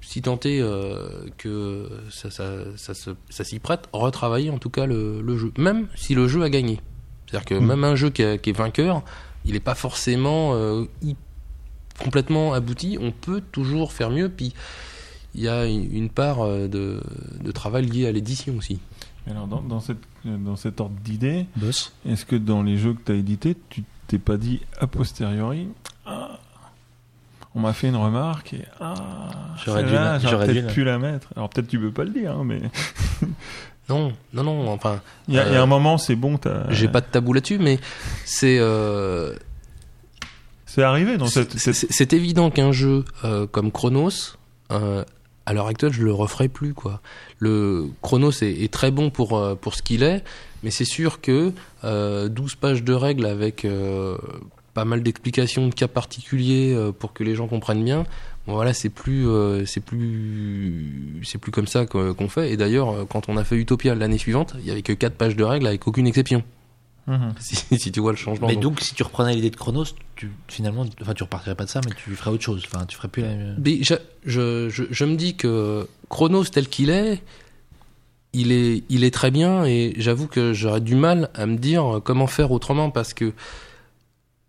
si 0.00 0.20
tenter 0.20 0.60
euh, 0.60 1.26
que 1.38 1.88
ça, 2.10 2.30
ça, 2.30 2.50
ça, 2.76 2.92
se- 2.94 3.10
ça 3.30 3.44
s'y 3.44 3.58
prête, 3.60 3.88
retravailler 3.92 4.50
en 4.50 4.58
tout 4.58 4.70
cas 4.70 4.86
le, 4.86 5.20
le 5.22 5.38
jeu, 5.38 5.52
même 5.58 5.86
si 5.94 6.14
le 6.14 6.26
jeu 6.28 6.42
a 6.42 6.50
gagné. 6.50 6.80
C'est-à-dire 7.26 7.46
que 7.46 7.54
Mm. 7.54 7.66
même 7.66 7.84
un 7.84 7.94
jeu 7.94 8.10
qui, 8.10 8.22
a- 8.24 8.36
qui 8.36 8.50
est 8.50 8.56
vainqueur, 8.56 9.02
il 9.44 9.52
n'est 9.54 9.60
pas 9.60 9.74
forcément 9.74 10.54
euh, 10.54 10.84
complètement 12.02 12.52
abouti. 12.54 12.98
On 13.00 13.12
peut 13.12 13.40
toujours 13.52 13.92
faire 13.92 14.10
mieux. 14.10 14.28
Puis 14.28 14.54
il 15.34 15.42
y 15.42 15.48
a 15.48 15.66
une 15.66 16.08
part 16.10 16.40
euh, 16.42 16.68
de, 16.68 17.00
de 17.42 17.50
travail 17.52 17.86
lié 17.86 18.06
à 18.06 18.12
l'édition 18.12 18.56
aussi. 18.56 18.78
Alors, 19.30 19.46
dans, 19.46 19.62
dans, 19.62 19.80
cette, 19.80 19.98
dans 20.24 20.56
cet 20.56 20.80
ordre 20.80 20.94
d'idées, 21.02 21.46
Boss 21.56 21.92
est-ce 22.06 22.24
que 22.26 22.36
dans 22.36 22.62
les 22.62 22.76
jeux 22.76 22.92
que 22.94 23.00
tu 23.06 23.12
as 23.12 23.14
édités, 23.14 23.56
tu 23.70 23.82
t'es 24.06 24.18
pas 24.18 24.36
dit 24.36 24.60
a 24.80 24.86
posteriori 24.86 25.68
ah, 26.06 26.38
on 27.54 27.60
m'a 27.60 27.72
fait 27.72 27.88
une 27.88 27.96
remarque 27.96 28.52
et 28.54 28.64
ah, 28.80 28.94
J'aurais 29.64 29.84
dû 29.84 29.90
j'aurais 30.28 30.46
peut-être 30.46 30.74
pu 30.74 30.82
la 30.84 30.98
mettre. 30.98 31.28
Alors 31.36 31.48
peut-être 31.48 31.68
tu 31.68 31.78
peux 31.78 31.92
pas 31.92 32.04
le 32.04 32.10
dire, 32.10 32.32
hein, 32.32 32.42
mais 32.44 32.60
Non, 33.88 34.12
non, 34.32 34.42
non. 34.42 34.68
Enfin, 34.70 35.00
il 35.28 35.34
y, 35.34 35.38
a 35.38 35.46
il 35.46 35.52
y 35.52 35.56
a 35.56 35.60
Euh, 35.60 35.62
un 35.62 35.66
moment 35.66 35.96
c'est 35.98 36.16
bon. 36.16 36.36
t'as- 36.36 36.70
j'ai 36.72 36.88
pas 36.88 37.00
de 37.00 37.06
tabou 37.06 37.32
là-dessus, 37.32 37.58
mais 37.58 37.78
c'est 38.24 38.58
euh, 38.58 39.34
C'est 40.66 40.82
arrivé 40.82 41.16
dans 41.16 41.26
cette. 41.28 41.58
c'est 41.58 41.72
cette- 41.72 42.12
évident 42.12 42.50
qu'un 42.50 42.72
jeu 42.72 43.04
euh, 43.24 43.46
comme 43.46 43.70
Chronos, 43.70 44.36
euh, 44.72 45.04
à 45.46 45.52
l'heure 45.52 45.66
actuelle, 45.66 45.92
je 45.92 46.02
le 46.02 46.12
referai 46.12 46.48
plus 46.48 46.74
quoi. 46.74 47.00
Le 47.38 47.88
Chronos 48.02 48.32
est, 48.42 48.72
très 48.72 48.90
bon 48.90 49.10
pour 49.10 49.36
euh, 49.36 49.54
pour 49.54 49.74
ce 49.74 49.82
qu'il 49.82 50.02
est, 50.02 50.22
mais 50.62 50.70
c'est 50.70 50.84
sûr 50.84 51.20
que 51.20 51.52
euh, 51.84 52.28
12 52.28 52.54
pages 52.56 52.82
de 52.82 52.92
règles 52.92 53.26
avec 53.26 53.64
euh, 53.64 54.16
pas 54.72 54.84
mal 54.84 55.02
d'explications 55.02 55.68
de 55.68 55.74
cas 55.74 55.88
particuliers 55.88 56.74
euh, 56.74 56.92
pour 56.92 57.12
que 57.12 57.22
les 57.24 57.34
gens 57.34 57.46
comprennent 57.46 57.84
bien. 57.84 58.04
Bon, 58.46 58.54
voilà, 58.54 58.74
c'est 58.74 58.88
plus 58.90 59.28
euh, 59.28 59.64
c'est 59.66 59.80
plus 59.80 61.20
c'est 61.24 61.38
plus 61.38 61.52
comme 61.52 61.66
ça 61.66 61.86
qu'on 61.86 62.28
fait. 62.28 62.52
Et 62.52 62.56
d'ailleurs, 62.56 63.06
quand 63.08 63.28
on 63.28 63.36
a 63.36 63.44
fait 63.44 63.56
Utopia 63.56 63.94
l'année 63.94 64.18
suivante, 64.18 64.54
il 64.60 64.66
y 64.66 64.70
avait 64.70 64.82
que 64.82 64.92
4 64.92 65.14
pages 65.14 65.36
de 65.36 65.44
règles 65.44 65.66
avec 65.66 65.86
aucune 65.86 66.06
exception. 66.06 66.42
Mhm. 67.06 67.34
Si, 67.40 67.56
si 67.78 67.92
tu 67.92 68.00
vois 68.00 68.12
le 68.12 68.16
changement. 68.16 68.46
Mais 68.46 68.54
donc. 68.54 68.62
donc, 68.62 68.80
si 68.80 68.94
tu 68.94 69.02
reprenais 69.02 69.34
l'idée 69.34 69.50
de 69.50 69.56
Chronos, 69.56 69.86
tu, 70.16 70.30
finalement, 70.48 70.84
enfin, 71.00 71.14
tu 71.14 71.22
repartirais 71.22 71.54
pas 71.54 71.64
de 71.64 71.70
ça, 71.70 71.80
mais 71.84 71.92
tu 71.94 72.14
ferais 72.14 72.30
autre 72.30 72.42
chose. 72.42 72.62
Enfin, 72.66 72.86
tu 72.86 72.96
ferais 72.96 73.08
plus 73.08 73.22
la 73.22 73.28
même. 73.28 73.56
Mais 73.64 73.82
je, 73.82 73.94
je, 74.24 74.68
je, 74.68 74.84
je 74.90 75.04
me 75.04 75.16
dis 75.16 75.36
que 75.36 75.88
Chronos 76.08 76.44
tel 76.44 76.68
qu'il 76.68 76.90
est, 76.90 77.22
il 78.32 78.52
est, 78.52 78.84
il 78.88 79.04
est 79.04 79.12
très 79.12 79.30
bien 79.30 79.64
et 79.64 79.94
j'avoue 79.96 80.26
que 80.26 80.52
j'aurais 80.52 80.80
du 80.80 80.96
mal 80.96 81.30
à 81.34 81.46
me 81.46 81.56
dire 81.56 82.00
comment 82.04 82.26
faire 82.26 82.50
autrement 82.50 82.90
parce 82.90 83.14
que 83.14 83.32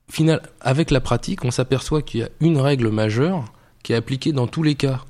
final, 0.10 0.42
avec 0.62 0.92
la 0.92 1.02
pratique, 1.02 1.44
on 1.46 1.52
s'aperçoit 1.52 2.02
qu'il 2.02 2.22
y 2.22 2.24
a 2.24 2.30
une 2.40 2.58
règle 2.58 2.90
majeure 2.90 3.46
qui 3.84 3.94
est 3.94 3.96
appliqué 3.96 4.32
dans 4.32 4.48
tous 4.48 4.64
les 4.64 4.76
cas. 4.76 5.02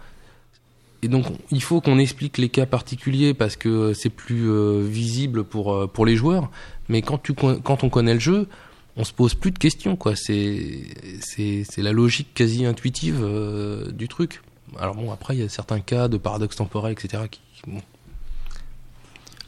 Et 1.01 1.07
donc, 1.07 1.25
il 1.51 1.61
faut 1.61 1.81
qu'on 1.81 1.99
explique 1.99 2.37
les 2.37 2.49
cas 2.49 2.65
particuliers 2.65 3.33
parce 3.33 3.55
que 3.55 3.93
c'est 3.93 4.09
plus 4.09 4.49
euh, 4.49 4.81
visible 4.81 5.43
pour, 5.43 5.73
euh, 5.73 5.87
pour 5.87 6.05
les 6.05 6.15
joueurs. 6.15 6.49
Mais 6.89 7.01
quand, 7.01 7.17
tu, 7.17 7.33
quand 7.33 7.83
on 7.83 7.89
connaît 7.89 8.13
le 8.13 8.19
jeu, 8.19 8.47
on 8.97 9.03
se 9.03 9.13
pose 9.13 9.33
plus 9.33 9.51
de 9.51 9.59
questions, 9.59 9.95
quoi. 9.95 10.15
C'est, 10.15 10.83
c'est, 11.19 11.63
c'est 11.69 11.81
la 11.81 11.91
logique 11.91 12.33
quasi 12.33 12.65
intuitive 12.65 13.19
euh, 13.21 13.91
du 13.91 14.07
truc. 14.07 14.41
Alors 14.79 14.95
bon, 14.95 15.11
après, 15.11 15.35
il 15.35 15.41
y 15.41 15.43
a 15.43 15.49
certains 15.49 15.79
cas 15.79 16.07
de 16.07 16.17
paradoxe 16.17 16.55
temporel, 16.55 16.93
etc. 16.93 17.23
Qui, 17.29 17.41
bon, 17.67 17.81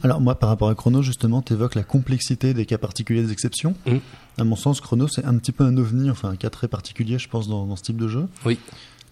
Alors 0.02 0.20
moi, 0.20 0.34
par 0.34 0.48
rapport 0.48 0.68
à 0.68 0.74
Chrono, 0.74 1.02
justement, 1.02 1.42
tu 1.42 1.54
évoques 1.54 1.74
la 1.74 1.82
complexité 1.82 2.54
des 2.54 2.66
cas 2.66 2.78
particuliers 2.78 3.22
des 3.22 3.32
exceptions. 3.32 3.74
Mm. 3.86 3.96
À 4.38 4.44
mon 4.44 4.56
sens, 4.56 4.80
Chrono, 4.80 5.08
c'est 5.08 5.24
un 5.24 5.36
petit 5.38 5.52
peu 5.52 5.64
un 5.64 5.76
ovni, 5.76 6.10
enfin 6.10 6.30
un 6.30 6.36
cas 6.36 6.50
très 6.50 6.68
particulier, 6.68 7.18
je 7.18 7.28
pense, 7.28 7.48
dans, 7.48 7.66
dans 7.66 7.76
ce 7.76 7.82
type 7.82 7.96
de 7.96 8.08
jeu. 8.08 8.26
Oui. 8.44 8.58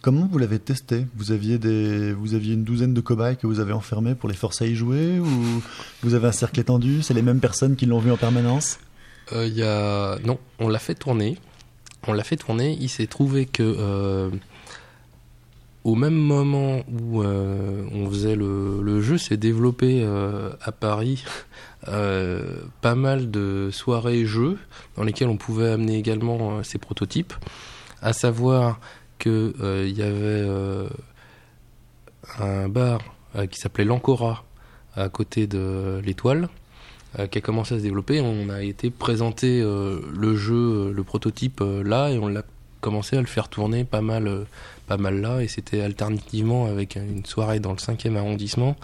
Comment 0.02 0.28
vous 0.30 0.38
l'avez 0.38 0.58
testé? 0.58 1.06
Vous 1.16 1.32
aviez, 1.32 1.58
des, 1.58 2.12
vous 2.12 2.34
aviez 2.34 2.54
une 2.54 2.64
douzaine 2.64 2.94
de 2.94 3.00
cobayes 3.00 3.36
que 3.36 3.46
vous 3.46 3.60
avez 3.60 3.72
enfermés 3.72 4.14
pour 4.14 4.28
les 4.28 4.36
forcer 4.36 4.64
à 4.64 4.66
y 4.68 4.74
jouer 4.74 5.18
Ou 5.18 5.62
vous 6.02 6.14
avez 6.14 6.28
un 6.28 6.32
cercle 6.32 6.60
étendu? 6.60 7.02
C'est 7.02 7.14
les 7.14 7.22
mêmes 7.22 7.40
personnes 7.40 7.76
qui 7.76 7.86
l'ont 7.86 7.98
vu 7.98 8.12
en 8.12 8.16
permanence? 8.16 8.78
Euh, 9.32 9.46
y 9.46 9.62
a 9.62 10.18
non, 10.24 10.38
on 10.60 10.68
l'a 10.68 10.78
fait 10.78 10.94
tourner. 10.94 11.38
On 12.06 12.12
l'a 12.12 12.22
fait 12.22 12.36
tourner. 12.36 12.76
Il 12.80 12.88
s'est 12.88 13.08
trouvé 13.08 13.46
que 13.46 13.62
euh, 13.62 14.30
au 15.82 15.96
même 15.96 16.14
moment 16.14 16.82
où 16.88 17.22
euh, 17.22 17.84
on 17.92 18.08
faisait 18.08 18.36
le, 18.36 18.80
le 18.82 19.00
jeu, 19.00 19.18
s'est 19.18 19.36
développé 19.36 20.02
euh, 20.04 20.50
à 20.62 20.72
Paris 20.72 21.24
pas 22.80 22.94
mal 22.96 23.30
de 23.30 23.70
soirées 23.72 24.24
jeux 24.24 24.58
dans 24.96 25.04
lesquelles 25.04 25.28
on 25.28 25.36
pouvait 25.36 25.70
amener 25.70 25.96
également 25.96 26.64
ces 26.64 26.78
prototypes. 26.78 27.32
À 28.02 28.12
savoir 28.12 28.80
que 29.18 29.54
euh, 29.60 29.88
y 29.88 30.02
avait 30.02 30.12
euh, 30.14 30.88
un 32.38 32.68
bar 32.68 33.00
euh, 33.36 33.46
qui 33.46 33.58
s'appelait 33.58 33.84
l'Ancora 33.84 34.44
à 34.94 35.08
côté 35.08 35.46
de 35.46 36.00
l'étoile 36.04 36.48
euh, 37.18 37.26
qui 37.26 37.38
a 37.38 37.40
commencé 37.40 37.74
à 37.74 37.78
se 37.78 37.82
développer. 37.82 38.20
On 38.20 38.48
a 38.50 38.62
été 38.62 38.90
présenter 38.90 39.60
euh, 39.62 40.00
le 40.14 40.36
jeu, 40.36 40.92
le 40.92 41.04
prototype 41.04 41.60
euh, 41.60 41.82
là, 41.82 42.10
et 42.10 42.18
on 42.18 42.28
l'a 42.28 42.42
commencé 42.80 43.16
à 43.16 43.20
le 43.20 43.26
faire 43.26 43.48
tourner 43.48 43.84
pas 43.84 44.00
mal, 44.00 44.26
euh, 44.28 44.44
pas 44.86 44.96
mal 44.96 45.20
là. 45.20 45.42
Et 45.42 45.48
c'était 45.48 45.80
alternativement 45.80 46.66
avec 46.66 46.96
une 46.96 47.24
soirée 47.24 47.60
dans 47.60 47.72
le 47.72 47.78
5e 47.78 48.16
arrondissement, 48.16 48.76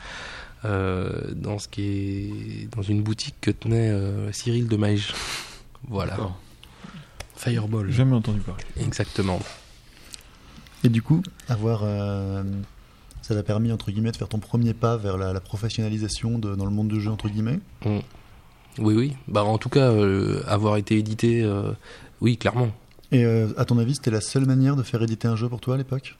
euh, 0.65 1.11
dans 1.35 1.59
ce 1.59 1.69
qui 1.69 1.83
est 1.83 2.75
dans 2.75 2.83
une 2.83 3.03
boutique 3.03 3.37
que 3.41 3.51
tenait 3.51 3.91
euh, 3.91 4.33
Cyril 4.33 4.69
de 4.69 4.77
Maïge. 4.77 5.13
voilà. 5.89 6.17
Fireball. 7.37 7.87
J'ai 7.89 7.97
jamais 7.97 8.15
entendu 8.15 8.41
parler. 8.41 8.63
exactement. 8.81 9.41
Et 10.85 10.89
du 10.89 11.03
coup, 11.03 11.23
avoir, 11.49 11.83
euh, 11.85 12.43
ça 13.23 13.35
t'a 13.35 13.43
permis, 13.43 13.71
entre 13.73 13.91
guillemets, 13.91 14.11
de 14.13 14.17
faire 14.17 14.29
ton 14.29 14.39
premier 14.39 14.75
pas 14.75 14.97
vers 14.97 15.17
la, 15.17 15.33
la 15.33 15.41
professionnalisation 15.41 16.39
de, 16.39 16.55
dans 16.55 16.65
le 16.65 16.71
monde 16.73 16.89
du 16.89 17.01
jeu, 17.01 17.11
entre 17.11 17.29
guillemets? 17.29 17.61
Oui, 17.87 18.95
oui. 18.95 19.17
Bah 19.29 19.45
en 19.45 19.59
tout 19.59 19.69
cas, 19.69 19.91
euh, 19.91 20.43
avoir 20.47 20.77
été 20.77 20.97
édité, 20.99 21.43
euh, 21.43 21.73
oui, 22.21 22.37
clairement. 22.37 22.71
Et 23.13 23.25
euh, 23.25 23.49
à 23.59 23.65
ton 23.65 23.79
avis, 23.79 23.95
c'était 23.95 24.11
la 24.11 24.21
seule 24.23 24.47
manière 24.47 24.75
de 24.77 24.83
faire 24.83 25.03
éditer 25.03 25.29
un 25.29 25.37
jeu 25.37 25.49
pour 25.49 25.61
toi 25.61 25.75
à 25.75 25.79
l'époque? 25.79 26.17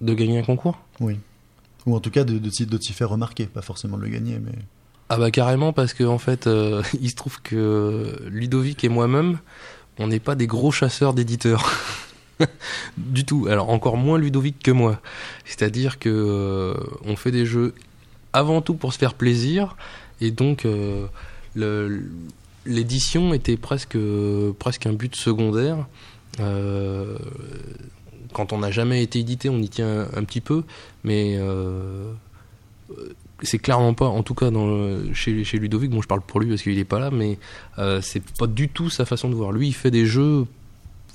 De 0.00 0.12
gagner 0.14 0.38
un 0.38 0.42
concours? 0.42 0.78
Oui. 1.00 1.18
Ou 1.86 1.96
en 1.96 2.00
tout 2.00 2.10
cas 2.10 2.24
de, 2.24 2.38
de, 2.38 2.50
t'y- 2.50 2.66
de 2.66 2.76
t'y 2.76 2.92
faire 2.92 3.08
remarquer, 3.08 3.46
pas 3.46 3.62
forcément 3.62 3.96
de 3.96 4.02
le 4.02 4.08
gagner, 4.10 4.38
mais... 4.38 4.52
Ah 5.08 5.18
bah 5.18 5.30
carrément 5.30 5.72
parce 5.72 5.94
que 5.94 6.02
en 6.02 6.18
fait 6.18 6.48
euh, 6.48 6.82
il 7.00 7.08
se 7.10 7.14
trouve 7.14 7.40
que 7.40 8.16
Ludovic 8.28 8.82
et 8.82 8.88
moi-même 8.88 9.38
on 9.98 10.08
n'est 10.08 10.18
pas 10.18 10.34
des 10.34 10.48
gros 10.48 10.72
chasseurs 10.72 11.14
d'éditeurs 11.14 11.70
du 12.96 13.24
tout. 13.24 13.46
Alors 13.48 13.70
encore 13.70 13.96
moins 13.96 14.18
Ludovic 14.18 14.62
que 14.62 14.70
moi. 14.70 15.00
C'est-à-dire 15.44 15.98
que 15.98 16.08
euh, 16.08 16.74
on 17.04 17.16
fait 17.16 17.30
des 17.30 17.46
jeux 17.46 17.74
avant 18.32 18.60
tout 18.60 18.74
pour 18.74 18.92
se 18.92 18.98
faire 18.98 19.14
plaisir 19.14 19.76
et 20.20 20.30
donc 20.30 20.64
euh, 20.66 21.06
l'édition 22.66 23.32
était 23.34 23.56
presque 23.56 23.98
presque 24.58 24.86
un 24.86 24.92
but 24.92 25.14
secondaire. 25.16 25.86
Euh, 26.40 27.16
quand 28.32 28.52
on 28.52 28.58
n'a 28.58 28.70
jamais 28.70 29.02
été 29.02 29.20
édité, 29.20 29.48
on 29.48 29.58
y 29.58 29.68
tient 29.68 30.06
un, 30.14 30.24
petit 30.24 30.42
peu, 30.42 30.64
mais 31.04 31.38
c'est 33.40 33.58
clairement 33.58 33.94
pas, 33.94 34.08
en 34.08 34.22
tout 34.22 34.34
cas 34.34 34.50
chez, 35.14 35.32
Ludovic, 35.54 35.90
bon 35.90 36.02
je 36.02 36.08
parle 36.08 36.20
pour 36.20 36.40
lui 36.40 36.50
parce 36.50 36.60
qu'il 36.60 36.78
est 36.78 36.84
pas 36.84 36.98
là, 36.98 37.10
mais 37.10 37.38
c'est 38.02 38.22
pas 38.38 38.46
du 38.46 38.68
tout 38.68 38.90
sa 38.90 39.06
façon 39.06 39.30
de 39.30 39.34
voir. 39.34 39.52
Lui 39.52 39.68
il 39.68 39.74
fait 39.74 39.90
des 39.90 40.04
jeux 40.04 40.46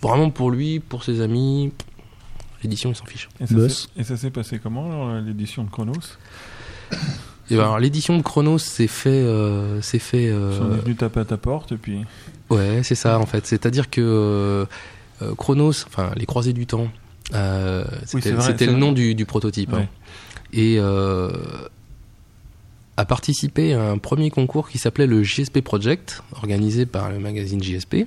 vraiment 0.01 0.29
pour 0.29 0.51
lui, 0.51 0.79
pour 0.79 1.03
ses 1.03 1.21
amis. 1.21 1.71
L'édition 2.63 2.91
il 2.91 2.95
s'en 2.95 3.05
fiche. 3.05 3.27
Et 3.39 3.47
ça 3.47 3.55
s'est- 3.69 4.17
s'est 4.17 4.29
passé 4.31 4.59
comment 4.61 5.19
l'édition 5.19 5.63
de 5.63 5.69
Chronos 5.69 5.93
Et 7.49 7.55
ben, 7.55 7.61
alors 7.61 7.79
l'édition 7.79 8.15
de 8.17 8.21
Chronos 8.21 8.59
c'est 8.59 8.87
fait, 8.87 9.09
euh, 9.09 9.81
c'est 9.81 9.99
fait. 9.99 10.25
Ils 10.25 10.29
euh, 10.31 10.57
sont 10.57 10.67
venus 10.67 10.97
taper 10.97 11.21
à 11.21 11.25
ta 11.25 11.37
porte 11.37 11.71
et 11.71 11.77
puis. 11.77 12.01
Ouais, 12.49 12.81
c'est 12.83 12.95
ça 12.95 13.17
en 13.19 13.25
fait. 13.25 13.47
C'est-à-dire 13.47 13.89
que 13.89 13.99
euh, 14.01 14.65
euh, 15.23 15.33
Chronos, 15.35 15.85
enfin 15.87 16.11
les 16.15 16.25
croisés 16.25 16.53
du 16.53 16.67
temps, 16.67 16.87
euh, 17.33 17.83
c'était 18.05 18.65
le 18.67 18.73
nom 18.73 18.91
du, 18.91 19.15
du 19.15 19.25
prototype. 19.25 19.73
hein. 19.73 19.79
Ouais. 19.79 19.89
Et 20.53 20.75
euh, 20.79 21.31
a 22.97 23.05
participé 23.05 23.73
à 23.73 23.89
un 23.89 23.97
premier 23.97 24.29
concours 24.29 24.69
qui 24.69 24.77
s'appelait 24.77 25.07
le 25.07 25.23
JSP 25.23 25.61
Project, 25.61 26.21
organisé 26.33 26.85
par 26.85 27.09
le 27.09 27.19
magazine 27.19 27.63
JSP, 27.63 28.05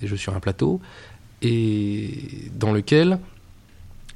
des 0.00 0.06
jeux 0.06 0.16
sur 0.16 0.34
un 0.34 0.40
plateau, 0.40 0.80
et 1.42 2.10
dans 2.54 2.72
lequel 2.72 3.18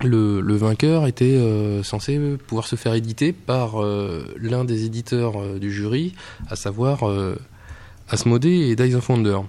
le, 0.02 0.40
le 0.40 0.56
vainqueur 0.56 1.06
était 1.06 1.36
euh, 1.36 1.82
censé 1.82 2.18
pouvoir 2.46 2.66
se 2.66 2.76
faire 2.76 2.94
éditer 2.94 3.32
par 3.32 3.82
euh, 3.82 4.24
l'un 4.40 4.64
des 4.64 4.84
éditeurs 4.84 5.40
euh, 5.40 5.58
du 5.58 5.70
jury, 5.70 6.14
à 6.48 6.56
savoir 6.56 7.00
Asmodée 8.08 8.74
et 8.78 8.94
Wonder. 9.08 9.40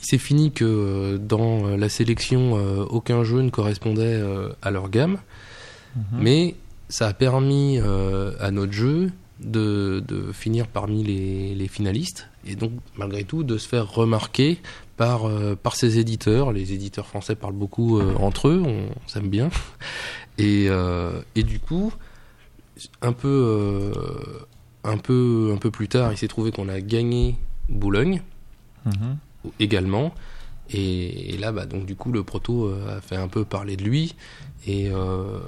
Il 0.00 0.06
s'est 0.06 0.18
fini 0.18 0.52
que 0.52 1.16
dans 1.16 1.76
la 1.76 1.88
sélection, 1.88 2.52
aucun 2.88 3.24
jeu 3.24 3.40
ne 3.42 3.50
correspondait 3.50 4.22
à 4.62 4.70
leur 4.70 4.90
gamme, 4.90 5.18
Mhm. 5.96 6.18
mais 6.20 6.54
ça 6.88 7.08
a 7.08 7.12
permis 7.14 7.78
à 7.78 8.50
notre 8.50 8.72
jeu 8.72 9.10
de, 9.40 10.02
de 10.06 10.32
finir 10.32 10.66
parmi 10.66 11.04
les, 11.04 11.54
les 11.54 11.68
finalistes 11.68 12.28
et 12.46 12.56
donc 12.56 12.72
malgré 12.96 13.24
tout 13.24 13.44
de 13.44 13.56
se 13.58 13.68
faire 13.68 13.90
remarquer 13.92 14.58
par, 14.96 15.26
euh, 15.28 15.54
par 15.54 15.76
ses 15.76 15.98
éditeurs. 15.98 16.52
Les 16.52 16.72
éditeurs 16.72 17.06
français 17.06 17.34
parlent 17.36 17.52
beaucoup 17.54 17.98
euh, 17.98 18.14
entre 18.16 18.48
eux, 18.48 18.62
on 18.64 18.88
s'aime 19.08 19.28
bien. 19.28 19.48
Et, 20.38 20.66
euh, 20.68 21.20
et 21.34 21.42
du 21.42 21.58
coup, 21.58 21.92
un 23.02 23.12
peu, 23.12 23.92
un, 24.84 24.96
peu, 24.96 25.50
un 25.52 25.56
peu 25.56 25.72
plus 25.72 25.88
tard, 25.88 26.12
il 26.12 26.16
s'est 26.16 26.28
trouvé 26.28 26.52
qu'on 26.52 26.68
a 26.68 26.80
gagné 26.80 27.36
Boulogne 27.68 28.22
Mhm. 28.86 29.16
également. 29.58 30.14
Et, 30.70 31.34
et 31.34 31.38
là, 31.38 31.50
bah, 31.50 31.66
donc 31.66 31.86
du 31.86 31.96
coup, 31.96 32.12
le 32.12 32.22
proto 32.22 32.72
a 32.88 33.00
fait 33.00 33.16
un 33.16 33.26
peu 33.26 33.44
parler 33.44 33.76
de 33.76 33.82
lui. 33.82 34.14
Et, 34.66 34.88
euh, 34.92 35.40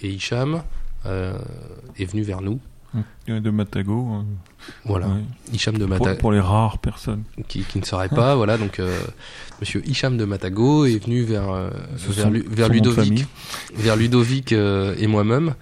et 0.00 0.08
Hicham 0.08 0.62
euh, 1.04 1.38
est 1.98 2.04
venu 2.06 2.22
vers 2.22 2.40
nous. 2.40 2.58
Euh, 3.28 3.40
De 3.40 3.50
Matago. 3.50 4.08
euh, 4.16 4.22
Voilà, 4.84 5.08
ouais. 5.08 5.22
Hicham 5.52 5.74
de 5.78 5.86
Pour, 5.86 5.98
Matago, 5.98 6.18
pour 6.20 6.32
les 6.32 6.40
rares 6.40 6.78
personnes. 6.78 7.24
qui, 7.48 7.62
qui 7.64 7.78
ne 7.78 7.84
saurait 7.84 8.08
pas. 8.08 8.34
voilà, 8.36 8.58
donc 8.58 8.78
euh, 8.80 9.00
Monsieur 9.60 9.82
Hicham 9.88 10.16
de 10.16 10.24
Matago 10.24 10.84
est 10.84 11.02
venu 11.02 11.22
vers, 11.22 11.50
euh, 11.50 11.70
vers, 12.08 12.28
Lu- 12.30 12.44
Ludovic, 12.70 13.26
vers 13.74 13.96
Ludovic 13.96 14.52
euh, 14.52 14.94
et 14.98 15.06
moi-même. 15.06 15.54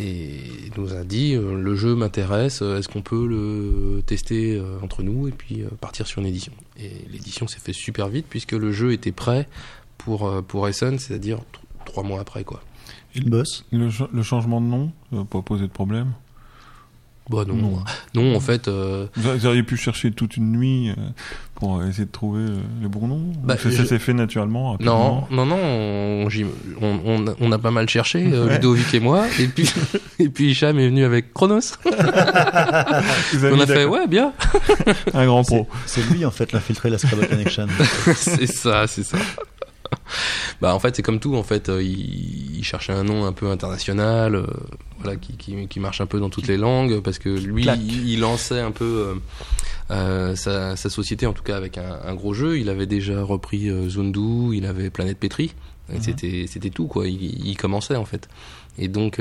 Et 0.00 0.40
il 0.66 0.72
nous 0.76 0.92
a 0.92 1.04
dit 1.04 1.34
euh, 1.34 1.54
le 1.56 1.76
jeu 1.76 1.94
m'intéresse, 1.94 2.62
est-ce 2.62 2.88
qu'on 2.88 3.02
peut 3.02 3.26
le 3.28 4.02
tester 4.04 4.56
euh, 4.58 4.78
entre 4.82 5.04
nous 5.04 5.28
et 5.28 5.30
puis 5.30 5.62
euh, 5.62 5.68
partir 5.80 6.08
sur 6.08 6.20
une 6.20 6.26
édition? 6.26 6.52
Et 6.76 6.90
l'édition 7.12 7.46
s'est 7.46 7.60
fait 7.60 7.72
super 7.72 8.08
vite 8.08 8.26
puisque 8.28 8.52
le 8.52 8.72
jeu 8.72 8.92
était 8.92 9.12
prêt 9.12 9.48
pour, 9.98 10.26
euh, 10.26 10.42
pour 10.42 10.66
Essen, 10.66 10.98
c'est-à-dire 10.98 11.38
tr- 11.38 11.84
trois 11.86 12.02
mois 12.02 12.18
après 12.20 12.42
quoi. 12.42 12.60
Le 13.14 13.30
boss 13.30 13.64
Le, 13.70 13.88
ch- 13.88 14.08
le 14.12 14.22
changement 14.24 14.60
de 14.60 14.66
nom, 14.66 14.90
ça 15.12 15.18
va 15.18 15.24
pas 15.24 15.42
poser 15.42 15.68
de 15.68 15.72
problème? 15.72 16.12
Bah 17.30 17.44
non, 17.48 17.54
Non. 17.54 17.82
non, 18.14 18.36
en 18.36 18.40
fait, 18.40 18.68
euh, 18.68 19.06
Vous 19.16 19.46
auriez 19.46 19.62
pu 19.62 19.78
chercher 19.78 20.10
toute 20.12 20.36
une 20.36 20.52
nuit 20.52 20.90
euh, 20.90 20.94
pour 21.54 21.82
essayer 21.82 22.04
de 22.04 22.10
trouver 22.10 22.44
les 22.82 22.88
bons 22.88 23.08
noms 23.08 23.32
Bah, 23.42 23.56
Ça, 23.56 23.70
ça 23.70 23.82
je- 23.82 23.84
s'est 23.88 23.98
fait 23.98 24.12
naturellement 24.12 24.72
rapidement. 24.72 25.26
non, 25.30 25.46
non, 25.46 25.56
non, 25.56 26.26
on, 26.26 26.28
on, 26.82 27.00
on 27.06 27.26
a- 27.28 27.34
on 27.40 27.50
a 27.52 27.58
pas 27.58 27.70
mal 27.70 27.88
cherché, 27.88 28.28
euh, 28.30 28.46
Ouais. 28.46 28.54
Ludovic 28.56 28.92
et 28.92 29.00
moi, 29.00 29.24
et 29.40 29.46
puis, 29.48 29.70
et 30.18 30.28
puis 30.28 30.50
Hicham 30.50 30.78
est 30.78 30.88
venu 30.88 31.02
avec 31.04 31.32
Chronos. 31.32 31.60
On 31.86 33.60
a 33.60 33.66
fait, 33.66 33.84
ouais, 33.84 34.06
bien. 34.06 34.32
un 35.14 35.26
grand 35.26 35.42
pro. 35.44 35.66
C'est 35.86 36.02
lui, 36.10 36.24
en 36.24 36.30
fait, 36.30 36.52
l'infiltré 36.52 36.88
de 36.88 36.94
la 36.94 36.98
Scrabble 36.98 37.26
Connection. 37.26 37.66
c'est 38.16 38.46
ça, 38.46 38.86
c'est 38.86 39.02
ça. 39.04 39.16
bah 40.60 40.74
en 40.74 40.78
fait 40.78 40.96
c'est 40.96 41.02
comme 41.02 41.20
tout 41.20 41.34
en 41.36 41.42
fait 41.42 41.68
euh, 41.68 41.82
il, 41.82 42.58
il 42.58 42.64
cherchait 42.64 42.92
un 42.92 43.04
nom 43.04 43.24
un 43.24 43.32
peu 43.32 43.50
international 43.50 44.34
euh, 44.34 44.46
voilà 44.98 45.16
qui, 45.16 45.36
qui, 45.36 45.66
qui 45.68 45.80
marche 45.80 46.00
un 46.00 46.06
peu 46.06 46.20
dans 46.20 46.30
toutes 46.30 46.46
les 46.46 46.56
langues 46.56 47.00
parce 47.00 47.18
que 47.18 47.28
lui 47.28 47.64
il, 47.64 48.08
il 48.08 48.20
lançait 48.20 48.60
un 48.60 48.70
peu 48.70 49.14
euh, 49.90 50.36
sa, 50.36 50.76
sa 50.76 50.90
société 50.90 51.26
en 51.26 51.32
tout 51.32 51.42
cas 51.42 51.56
avec 51.56 51.78
un, 51.78 51.98
un 52.04 52.14
gros 52.14 52.34
jeu 52.34 52.58
il 52.58 52.68
avait 52.68 52.86
déjà 52.86 53.22
repris 53.22 53.68
euh, 53.68 53.88
Zundu 53.88 54.54
il 54.56 54.66
avait 54.66 54.90
Planète 54.90 55.18
Petri 55.18 55.54
Et 55.92 56.00
C'était 56.00 56.46
c'était 56.48 56.70
tout 56.70 56.86
quoi. 56.86 57.06
Il, 57.06 57.46
il 57.46 57.56
commençait 57.56 57.96
en 57.96 58.06
fait. 58.06 58.28
Et 58.78 58.88
donc 58.88 59.20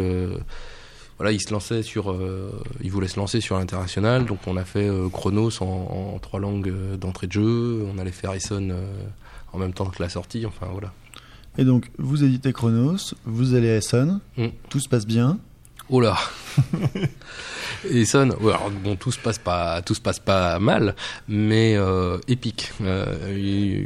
voilà, 1.18 1.32
il 1.32 1.40
se 1.40 1.52
lançait 1.52 1.84
sur, 1.84 2.12
euh, 2.12 2.52
il 2.82 2.92
voulait 2.92 3.08
se 3.08 3.20
lancer 3.20 3.40
sur 3.40 3.58
l'international. 3.58 4.26
Donc 4.26 4.40
on 4.48 4.58
a 4.58 4.66
fait 4.66 4.88
euh, 4.88 5.10
Chronos 5.10 5.62
en, 5.62 6.16
en 6.16 6.20
trois 6.20 6.40
langues 6.40 6.70
euh, 6.70 6.98
d'entrée 6.98 7.28
de 7.28 7.32
jeu. 7.32 7.86
On 7.94 7.98
allait 8.00 8.12
faire 8.12 8.32
euh, 8.32 8.86
en 9.54 9.58
même 9.60 9.74
temps 9.74 9.86
que 9.86 10.02
la 10.02 10.10
sortie. 10.10 10.46
Enfin 10.46 10.68
voilà. 10.72 10.92
Et 11.58 11.64
donc, 11.66 11.90
vous 12.00 12.24
éditez 12.24 12.52
Chronos, 12.52 13.14
vous 13.26 13.54
allez 13.54 13.70
à 13.70 13.76
Essen, 13.78 14.20
Mm. 14.38 14.48
tout 14.70 14.80
se 14.80 14.90
passe 14.90 15.06
bien. 15.06 15.38
Oh 15.90 16.00
là 16.02 16.18
Et 17.90 18.06
Son, 18.06 18.30
ouais, 18.42 18.54
alors, 18.54 18.72
bon, 18.72 18.96
tout 18.96 19.12
se 19.12 19.20
passe 19.20 19.38
pas, 19.38 19.82
tout 19.82 19.94
se 19.94 20.02
passe 20.02 20.20
pas 20.20 20.58
mal, 20.60 20.96
mais 21.28 21.76
euh, 21.76 22.18
épique. 22.28 22.72
Euh, 22.82 23.06
euh, 23.28 23.84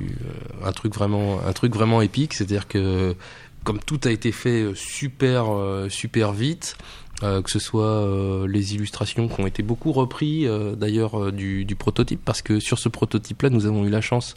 un 0.63 0.71
truc 0.71 0.93
vraiment, 0.93 1.39
un 1.45 1.53
truc 1.53 1.73
vraiment 1.73 2.01
épique, 2.01 2.34
c'est-à-dire 2.34 2.67
que 2.67 3.15
comme 3.63 3.80
tout 3.80 3.99
a 4.06 4.12
été 4.12 4.32
fait 4.32 4.65
super, 4.75 5.45
super 5.89 6.32
vite, 6.32 6.77
euh, 7.23 7.41
que 7.41 7.49
ce 7.49 7.58
soit 7.60 7.84
euh, 8.06 8.47
les 8.47 8.75
illustrations 8.75 9.27
qui 9.27 9.41
ont 9.41 9.47
été 9.47 9.63
beaucoup 9.63 9.91
repris 9.91 10.45
euh, 10.47 10.75
d'ailleurs 10.75 11.32
du, 11.32 11.65
du 11.65 11.75
prototype, 11.75 12.21
parce 12.23 12.41
que 12.43 12.60
sur 12.60 12.77
ce 12.77 12.89
prototype-là, 12.89 13.49
nous 13.49 13.65
avons 13.65 13.86
eu 13.86 13.89
la 13.89 14.01
chance 14.01 14.36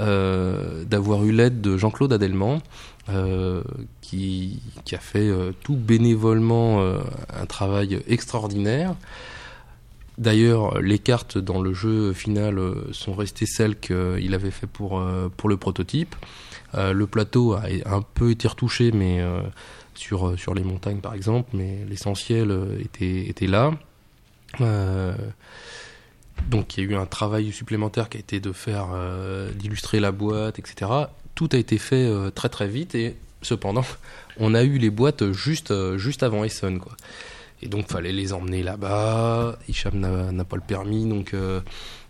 d'avoir 0.00 1.24
eu 1.24 1.32
l'aide 1.32 1.60
de 1.60 1.76
Jean-Claude 1.76 2.12
Adelman, 2.12 2.60
euh, 3.08 3.62
qui, 4.02 4.60
qui 4.84 4.94
a 4.94 4.98
fait 4.98 5.28
euh, 5.28 5.52
tout 5.62 5.74
bénévolement 5.74 6.80
euh, 6.80 6.98
un 7.34 7.46
travail 7.46 8.00
extraordinaire. 8.06 8.94
D'ailleurs, 10.18 10.80
les 10.80 10.98
cartes 10.98 11.38
dans 11.38 11.62
le 11.62 11.72
jeu 11.72 12.12
final 12.12 12.58
euh, 12.58 12.92
sont 12.92 13.14
restées 13.14 13.46
celles 13.46 13.78
qu'il 13.78 14.34
avait 14.34 14.50
fait 14.50 14.66
pour, 14.66 15.00
euh, 15.00 15.28
pour 15.36 15.48
le 15.48 15.56
prototype. 15.56 16.14
Euh, 16.74 16.92
le 16.92 17.06
plateau 17.06 17.54
a 17.54 17.62
un 17.86 18.02
peu 18.02 18.30
été 18.30 18.46
retouché, 18.46 18.92
mais 18.92 19.20
euh, 19.20 19.40
sur, 19.94 20.28
euh, 20.28 20.36
sur 20.36 20.54
les 20.54 20.62
montagnes 20.62 21.00
par 21.00 21.14
exemple, 21.14 21.50
mais 21.54 21.84
l'essentiel 21.88 22.50
euh, 22.50 22.78
était, 22.80 23.28
était 23.28 23.46
là. 23.46 23.72
Donc 26.48 26.76
il 26.76 26.84
y 26.84 26.86
a 26.86 26.90
eu 26.90 26.94
un 26.96 27.06
travail 27.06 27.52
supplémentaire 27.52 28.08
qui 28.08 28.16
a 28.16 28.20
été 28.20 28.40
de 28.40 28.52
faire, 28.52 28.88
euh, 28.92 29.50
d'illustrer 29.52 30.00
la 30.00 30.12
boîte, 30.12 30.58
etc. 30.58 30.90
Tout 31.34 31.48
a 31.52 31.56
été 31.56 31.78
fait 31.78 32.06
euh, 32.06 32.30
très 32.30 32.48
très 32.48 32.68
vite 32.68 32.94
et 32.94 33.16
cependant, 33.42 33.84
on 34.38 34.54
a 34.54 34.62
eu 34.62 34.78
les 34.78 34.90
boîtes 34.90 35.32
juste, 35.32 35.70
euh, 35.70 35.98
juste 35.98 36.22
avant 36.22 36.44
Essen, 36.44 36.78
quoi. 36.78 36.92
Et 37.62 37.68
donc 37.68 37.88
fallait 37.88 38.12
les 38.12 38.32
emmener 38.32 38.62
là-bas. 38.62 39.58
Hicham 39.68 39.98
n'a 39.98 40.32
n'a 40.32 40.44
pas 40.44 40.56
le 40.56 40.62
permis, 40.62 41.06
donc 41.06 41.34
euh, 41.34 41.60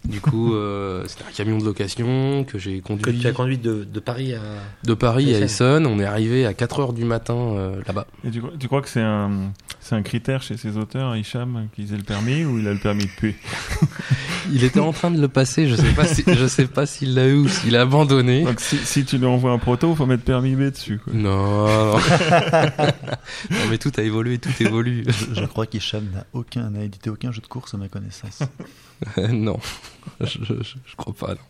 du 0.05 0.21
coup 0.21 0.55
euh, 0.55 1.05
c'était 1.07 1.25
un 1.29 1.33
camion 1.33 1.59
de 1.59 1.65
location 1.65 2.45
que 2.45 2.59
j'ai 2.59 2.79
Que 2.81 2.87
conduit 2.87 3.19
tu 3.19 3.27
as 3.27 3.33
conduit 3.33 3.59
de, 3.59 3.85
de 3.85 4.01
Paris 4.01 4.35
à. 4.35 4.41
de 4.85 4.95
Paris 4.95 5.35
à 5.35 5.39
Essen. 5.41 5.83
Essen. 5.83 5.87
On 5.87 5.99
est 6.01 6.05
arrivé 6.05 6.47
à 6.47 6.55
4 6.55 6.81
heures 6.81 6.93
du 6.93 7.05
matin 7.05 7.35
euh, 7.37 7.81
là-bas. 7.87 8.07
Et 8.25 8.31
tu, 8.31 8.41
crois- 8.41 8.53
tu 8.59 8.67
crois 8.67 8.81
que 8.83 8.89
c'est 8.89 9.03
un, 9.03 9.53
c'est 9.81 9.95
un 9.95 10.03
critère 10.03 10.43
chez 10.43 10.57
ces 10.57 10.77
auteurs, 10.79 11.15
Hicham, 11.17 11.69
qu'ils 11.75 11.93
aient 11.93 11.99
le 11.99 12.03
permis 12.03 12.45
ou 12.45 12.59
il 12.59 12.67
a 12.69 12.73
le 12.73 12.79
permis 12.79 13.05
de 13.05 13.11
tuer 13.19 13.37
Il 14.53 14.65
était 14.65 14.81
en 14.81 14.93
train 14.93 15.11
de 15.11 15.21
le 15.21 15.29
passer. 15.29 15.69
Je 15.69 15.77
sais 15.77 15.93
pas 15.93 16.07
si, 16.07 16.25
je 16.27 16.47
sais 16.47 16.67
pas 16.67 16.87
s'il 16.87 17.15
l'a 17.15 17.29
eu 17.29 17.35
ou 17.35 17.49
s'il 17.49 17.77
a 17.77 17.83
abandonné. 17.83 18.43
Donc 18.45 18.59
si, 18.61 18.79
si 18.79 19.05
tu 19.05 19.19
lui 19.19 19.27
envoies 19.27 19.53
un 19.53 19.59
proto, 19.59 19.95
faut 19.95 20.07
mettre 20.07 20.25
permis 20.25 20.55
B 20.57 20.71
dessus. 20.71 20.99
Quoi. 20.99 21.13
Non, 21.13 21.67
non. 21.93 21.99
Non, 23.51 23.57
mais 23.69 23.79
tout 23.79 23.93
a 23.97 24.03
évolué, 24.03 24.39
tout 24.39 24.51
évolue. 24.61 25.05
Je 25.35 25.45
crois 25.45 25.67
qu'Hicham 25.67 26.05
n'a 26.13 26.25
aucun, 26.33 26.71
n'a 26.71 26.83
édité 26.85 27.11
aucun 27.11 27.31
jeu 27.33 27.41
de 27.43 27.47
course 27.47 27.75
à 27.75 27.77
ma 27.77 27.89
connaissance. 27.89 28.41
non, 29.31 29.59
je, 30.21 30.27
je, 30.43 30.55
je 30.63 30.97
crois 30.97 31.15
pas. 31.15 31.35
non. 31.35 31.41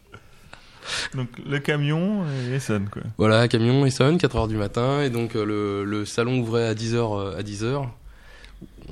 Donc 1.15 1.29
le 1.47 1.59
camion 1.59 2.25
et 2.49 2.55
Essen, 2.55 2.89
quoi. 2.89 3.03
Voilà, 3.19 3.47
camion 3.49 3.85
Essen, 3.87 4.19
4 4.19 4.37
heures 4.37 4.49
du 4.49 4.57
matin, 4.57 5.03
et 5.03 5.11
donc 5.11 5.37
euh, 5.37 5.45
le, 5.45 5.85
le 5.85 6.05
salon 6.07 6.39
ouvrait 6.41 6.67
à 6.67 6.75
10 6.75 6.95
heures. 6.95 7.13
euh, 7.15 7.37
à 7.39 7.43
10 7.43 7.65
heures. 7.65 7.91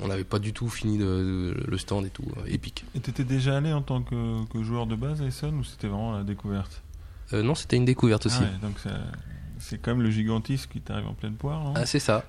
On 0.01 0.07
n'avait 0.07 0.23
pas 0.23 0.39
du 0.39 0.53
tout 0.53 0.69
fini 0.69 0.97
de, 0.97 1.03
de- 1.03 1.63
le 1.67 1.77
stand 1.77 2.05
et 2.05 2.09
tout, 2.09 2.23
euh, 2.37 2.41
épique. 2.47 2.85
Et 2.95 2.99
t'étais 2.99 3.23
déjà 3.25 3.57
allé 3.57 3.73
en 3.73 3.81
tant 3.81 4.01
que, 4.01 4.45
que 4.51 4.63
joueur 4.63 4.85
de 4.87 4.95
base 4.95 5.21
à 5.21 5.25
Essen 5.25 5.55
ou 5.57 5.63
c'était 5.63 5.87
vraiment 5.87 6.15
la 6.17 6.23
découverte? 6.23 6.81
Euh, 7.33 7.43
non, 7.43 7.53
c'était 7.53 7.75
une 7.75 7.85
découverte 7.85 8.25
aussi. 8.27 8.37
Ah 8.39 8.43
ouais, 8.45 8.59
donc 8.67 8.79
ça- 8.79 8.89
c'est 9.59 9.77
quand 9.81 9.91
même 9.91 10.01
le 10.03 10.09
gigantisme 10.11 10.69
qui 10.71 10.79
t'arrive 10.79 11.07
en 11.07 11.13
pleine 11.13 11.33
poire, 11.35 11.73
Ah, 11.75 11.85
c'est 11.85 11.99
ça. 11.99 12.23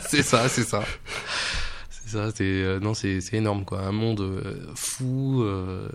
c'est 0.00 0.22
ça, 0.22 0.48
c'est 0.48 0.64
ça. 0.64 0.82
C'est 2.14 2.18
ça, 2.30 2.30
c'est 2.34 2.44
euh, 2.44 2.80
non, 2.80 2.94
c'est 2.94 3.20
c'est 3.20 3.36
énorme 3.36 3.64
quoi. 3.64 3.82
Un 3.82 3.92
monde 3.92 4.20
euh, 4.20 4.66
fou, 4.74 5.42
euh, 5.42 5.88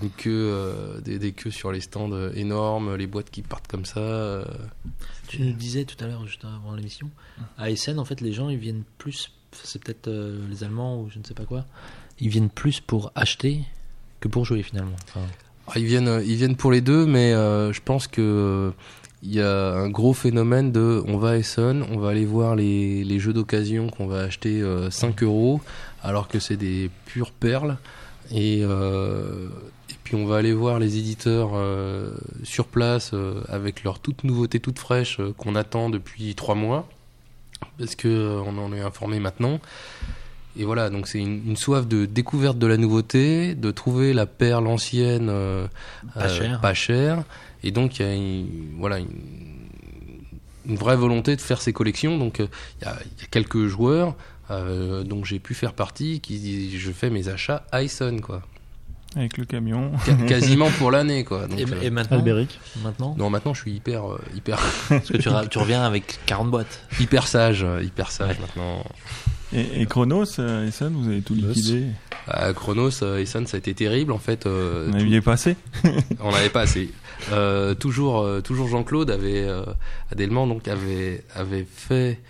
une 0.00 0.10
queue, 0.10 0.30
euh, 0.52 1.00
des, 1.00 1.18
des 1.18 1.32
queues 1.32 1.50
sur 1.50 1.70
les 1.72 1.80
stands 1.80 2.30
énormes, 2.34 2.94
les 2.96 3.06
boîtes 3.06 3.30
qui 3.30 3.42
partent 3.42 3.66
comme 3.68 3.84
ça. 3.84 4.00
euh. 4.00 4.44
Tu 5.28 5.42
nous 5.42 5.52
disais 5.52 5.84
tout 5.84 6.02
à 6.02 6.06
l'heure, 6.08 6.26
juste 6.26 6.44
avant 6.44 6.74
l'émission, 6.74 7.10
à 7.58 7.70
Essen, 7.70 7.98
en 7.98 8.04
fait, 8.04 8.20
les 8.20 8.32
gens, 8.32 8.48
ils 8.48 8.58
viennent 8.58 8.84
plus. 8.98 9.32
C'est 9.52 9.82
peut-être 9.82 10.08
euh, 10.08 10.40
les 10.50 10.62
Allemands 10.64 11.00
ou 11.02 11.10
je 11.10 11.18
ne 11.18 11.24
sais 11.24 11.34
pas 11.34 11.44
quoi. 11.44 11.64
Ils 12.20 12.28
viennent 12.28 12.50
plus 12.50 12.80
pour 12.80 13.12
acheter 13.14 13.60
que 14.20 14.28
pour 14.28 14.44
jouer 14.44 14.62
finalement. 14.62 14.96
Enfin, 15.08 15.26
Ah, 15.68 15.78
Ils 15.78 15.84
viennent, 15.86 16.22
ils 16.24 16.36
viennent 16.36 16.56
pour 16.56 16.70
les 16.72 16.80
deux, 16.80 17.06
mais 17.06 17.32
je 17.32 17.80
pense 17.82 18.06
que 18.08 18.72
il 19.22 19.34
y 19.34 19.40
a 19.40 19.72
un 19.72 19.88
gros 19.88 20.14
phénomène 20.14 20.70
de 20.72 21.02
on 21.06 21.16
va 21.18 21.30
à 21.30 21.36
Essen, 21.36 21.84
on 21.90 21.98
va 21.98 22.10
aller 22.10 22.24
voir 22.24 22.54
les, 22.54 23.02
les 23.04 23.18
jeux 23.18 23.32
d'occasion 23.32 23.88
qu'on 23.88 24.06
va 24.06 24.20
acheter 24.20 24.60
euh, 24.62 24.90
5 24.90 25.22
euros, 25.22 25.60
alors 26.02 26.28
que 26.28 26.38
c'est 26.38 26.56
des 26.56 26.90
pures 27.06 27.32
perles. 27.32 27.76
Et, 28.30 28.60
euh, 28.62 29.48
et 29.90 29.94
puis 30.04 30.14
on 30.14 30.26
va 30.26 30.36
aller 30.36 30.52
voir 30.52 30.78
les 30.78 30.98
éditeurs 30.98 31.50
euh, 31.54 32.12
sur 32.44 32.66
place 32.66 33.10
euh, 33.14 33.40
avec 33.48 33.82
leurs 33.84 33.98
toutes 34.00 34.22
nouveautés 34.22 34.60
toutes 34.60 34.78
fraîches 34.78 35.18
euh, 35.18 35.32
qu'on 35.36 35.54
attend 35.56 35.88
depuis 35.90 36.34
3 36.34 36.54
mois, 36.54 36.88
parce 37.78 37.96
que 37.96 38.06
euh, 38.08 38.40
on 38.46 38.56
en 38.58 38.72
est 38.72 38.80
informé 38.80 39.18
maintenant. 39.18 39.58
Et 40.56 40.64
voilà, 40.64 40.90
donc 40.90 41.06
c'est 41.08 41.18
une, 41.20 41.42
une 41.46 41.56
soif 41.56 41.86
de 41.86 42.04
découverte 42.04 42.58
de 42.58 42.66
la 42.66 42.76
nouveauté, 42.76 43.54
de 43.54 43.70
trouver 43.70 44.12
la 44.12 44.26
perle 44.26 44.66
ancienne 44.66 45.28
euh, 45.30 45.66
Pas 46.14 46.28
cher. 46.28 46.60
pas 46.60 46.74
cher. 46.74 47.22
Et 47.64 47.70
donc 47.70 47.98
il 47.98 48.06
y 48.06 48.08
a 48.08 48.14
une, 48.14 48.74
voilà, 48.78 48.98
une, 48.98 49.08
une 50.68 50.76
vraie 50.76 50.96
volonté 50.96 51.34
de 51.36 51.40
faire 51.40 51.60
ces 51.60 51.72
collections. 51.72 52.18
Donc 52.18 52.40
euh, 52.40 52.46
il 52.80 52.84
y, 52.84 52.88
a, 52.88 52.96
il 53.04 53.20
y 53.22 53.24
a 53.24 53.28
quelques 53.30 53.66
joueurs 53.66 54.14
euh, 54.50 55.02
dont 55.04 55.24
j'ai 55.24 55.38
pu 55.38 55.54
faire 55.54 55.72
partie 55.72 56.20
qui 56.20 56.38
disent 56.38 56.78
je 56.78 56.92
fais 56.92 57.10
mes 57.10 57.28
achats 57.28 57.64
à 57.72 57.82
Essen, 57.82 58.20
quoi. 58.20 58.42
Avec 59.16 59.38
le 59.38 59.46
camion. 59.46 59.92
Ca- 60.04 60.14
quasiment 60.26 60.70
pour 60.78 60.90
l'année, 60.90 61.24
quoi. 61.24 61.46
Donc, 61.46 61.58
et, 61.58 61.64
euh, 61.64 61.80
et 61.82 61.90
maintenant, 61.90 62.18
Albéric 62.18 62.60
maintenant 62.84 63.14
non, 63.18 63.30
maintenant 63.30 63.54
je 63.54 63.62
suis 63.62 63.72
hyper, 63.72 64.06
euh, 64.12 64.20
hyper, 64.36 64.58
Parce 64.90 65.08
que 65.08 65.16
tu, 65.48 65.58
reviens 65.58 65.82
avec 65.82 66.18
40 66.26 66.50
boîtes. 66.50 66.80
hyper 67.00 67.26
sage, 67.26 67.64
hyper 67.82 68.10
sage 68.10 68.38
maintenant. 68.38 68.84
Et, 69.52 69.82
et 69.82 69.86
Chronos, 69.86 70.38
à 70.40 70.64
Essen, 70.64 70.92
vous 70.92 71.08
avez 71.08 71.22
tout 71.22 71.34
liquidé. 71.34 71.86
À 72.26 72.52
Chronos, 72.52 73.02
euh, 73.02 73.18
Essen, 73.18 73.46
ça 73.46 73.56
a 73.56 73.58
été 73.58 73.72
terrible 73.74 74.12
en 74.12 74.18
fait. 74.18 74.44
euh, 74.46 74.86
tout- 74.90 74.96
n'aviez 74.96 75.20
pas 75.22 75.32
assez 75.32 75.56
on 76.20 76.30
n'avait 76.30 76.50
pas 76.50 76.60
assez. 76.62 76.90
Euh, 77.32 77.74
toujours, 77.74 78.18
euh, 78.20 78.40
toujours 78.42 78.68
Jean-Claude 78.68 79.10
avait, 79.10 79.42
euh, 79.44 79.62
Adelman 80.12 80.46
donc 80.46 80.68
avait, 80.68 81.24
avait 81.34 81.66
fait 81.70 82.20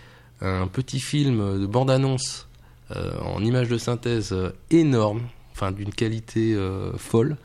un 0.41 0.69
petit 0.69 1.01
film 1.01 1.61
de 1.61 1.67
bande-annonce 1.67 2.47
euh, 2.95 3.11
en 3.21 3.43
image 3.45 3.69
de 3.69 3.77
synthèse 3.79 4.31
euh, 4.33 4.51
énorme, 4.71 5.23
enfin 5.53 5.73
d'une 5.73 5.91
qualité 5.91 6.55
euh, 6.55 6.93
folle. 6.97 7.37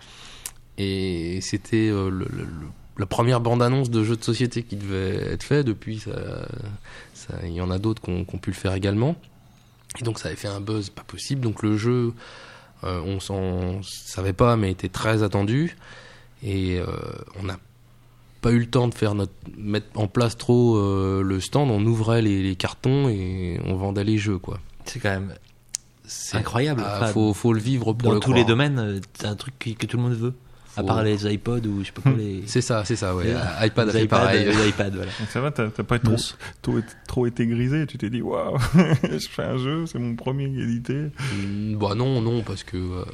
Et 0.77 1.39
c'était 1.41 1.89
euh, 1.89 2.09
le- 2.09 2.27
le- 2.31 2.43
le- 2.43 2.67
la 2.99 3.05
première 3.07 3.41
bande-annonce 3.41 3.89
de 3.89 4.03
jeu 4.03 4.15
de 4.15 4.23
société 4.23 4.61
qui 4.61 4.75
devait 4.75 5.15
être 5.33 5.41
fait. 5.43 5.63
Depuis, 5.63 5.99
ça, 5.99 6.47
ça- 7.15 7.33
il 7.43 7.53
y 7.53 7.61
en 7.61 7.71
a 7.71 7.79
d'autres 7.79 8.01
qui 8.03 8.11
ont, 8.11 8.23
qui 8.25 8.35
ont 8.35 8.39
pu 8.39 8.51
le 8.51 8.55
faire 8.55 8.73
également. 8.75 9.15
Et 9.99 10.03
donc 10.03 10.19
ça 10.19 10.27
avait 10.27 10.37
fait 10.37 10.47
un 10.47 10.61
buzz 10.61 10.89
pas 10.89 11.03
possible. 11.03 11.41
Donc 11.41 11.63
le 11.63 11.77
jeu, 11.77 12.13
euh, 12.83 13.01
on 13.05 13.19
s'en 13.19 13.81
savait 13.83 14.33
pas, 14.33 14.55
mais 14.55 14.71
était 14.71 14.89
très 14.89 15.23
attendu. 15.23 15.75
Et 16.43 16.79
euh, 16.79 16.85
on 17.39 17.43
n'a 17.43 17.57
pas 18.41 18.51
eu 18.51 18.59
le 18.59 18.69
temps 18.69 18.87
de 18.87 18.93
faire 18.93 19.15
notre, 19.15 19.31
mettre 19.57 19.87
en 19.95 20.07
place 20.07 20.37
trop 20.37 20.77
euh, 20.77 21.23
le 21.23 21.39
stand. 21.39 21.71
On 21.71 21.83
ouvrait 21.85 22.21
les, 22.21 22.43
les 22.43 22.55
cartons 22.55 23.07
et 23.09 23.59
on 23.65 23.75
vendait 23.75 24.03
les 24.03 24.17
jeux, 24.17 24.37
quoi. 24.37 24.59
C'est 24.85 24.99
quand 24.99 25.09
même 25.09 25.33
C'est 26.05 26.37
incroyable. 26.37 26.83
Ah, 26.85 26.97
Enfin, 26.97 27.07
faut, 27.07 27.33
faut 27.33 27.53
le 27.53 27.61
vivre 27.61 27.93
pour 27.93 28.09
dans 28.09 28.13
le 28.15 28.19
tous 28.19 28.33
les 28.33 28.43
domaines, 28.43 28.79
euh, 28.79 28.99
c'est 29.13 29.27
un 29.27 29.35
truc 29.35 29.57
que 29.57 29.85
tout 29.85 29.97
le 29.97 30.03
monde 30.03 30.13
veut. 30.13 30.33
À 30.75 30.83
part 30.83 31.03
les 31.03 31.31
iPods 31.33 31.59
ou 31.67 31.81
je 31.81 31.85
sais 31.87 31.91
pas 31.91 32.01
quoi, 32.01 32.11
les. 32.17 32.43
C'est 32.47 32.61
ça, 32.61 32.83
c'est 32.85 32.95
ça, 32.95 33.15
ouais. 33.15 33.25
les- 33.25 33.67
iPad 33.67 33.89
a 33.89 33.91
les 33.93 33.99
fait 33.99 34.05
iPads, 34.05 34.17
pareil. 34.19 34.45
Les 34.45 34.69
iPads, 34.69 34.89
voilà. 34.89 35.11
Donc 35.19 35.29
ça 35.29 35.39
va, 35.41 35.51
t'as 35.51 35.67
t'as 35.69 35.83
pas 35.83 35.99
trop, 35.99 36.15
trop, 36.61 36.79
trop 37.07 37.27
été 37.27 37.45
grisé. 37.45 37.85
Tu 37.85 37.97
t'es 37.97 38.09
dit, 38.09 38.21
waouh, 38.21 38.57
je 39.03 39.27
fais 39.29 39.43
un 39.43 39.57
jeu, 39.57 39.85
c'est 39.85 39.99
mon 39.99 40.15
premier 40.15 40.45
édité. 40.45 40.93
Mm, 41.35 41.75
Bah 41.75 41.93
non, 41.95 42.21
non, 42.21 42.41
parce 42.41 42.63
que 42.63 42.77
euh, 42.77 43.05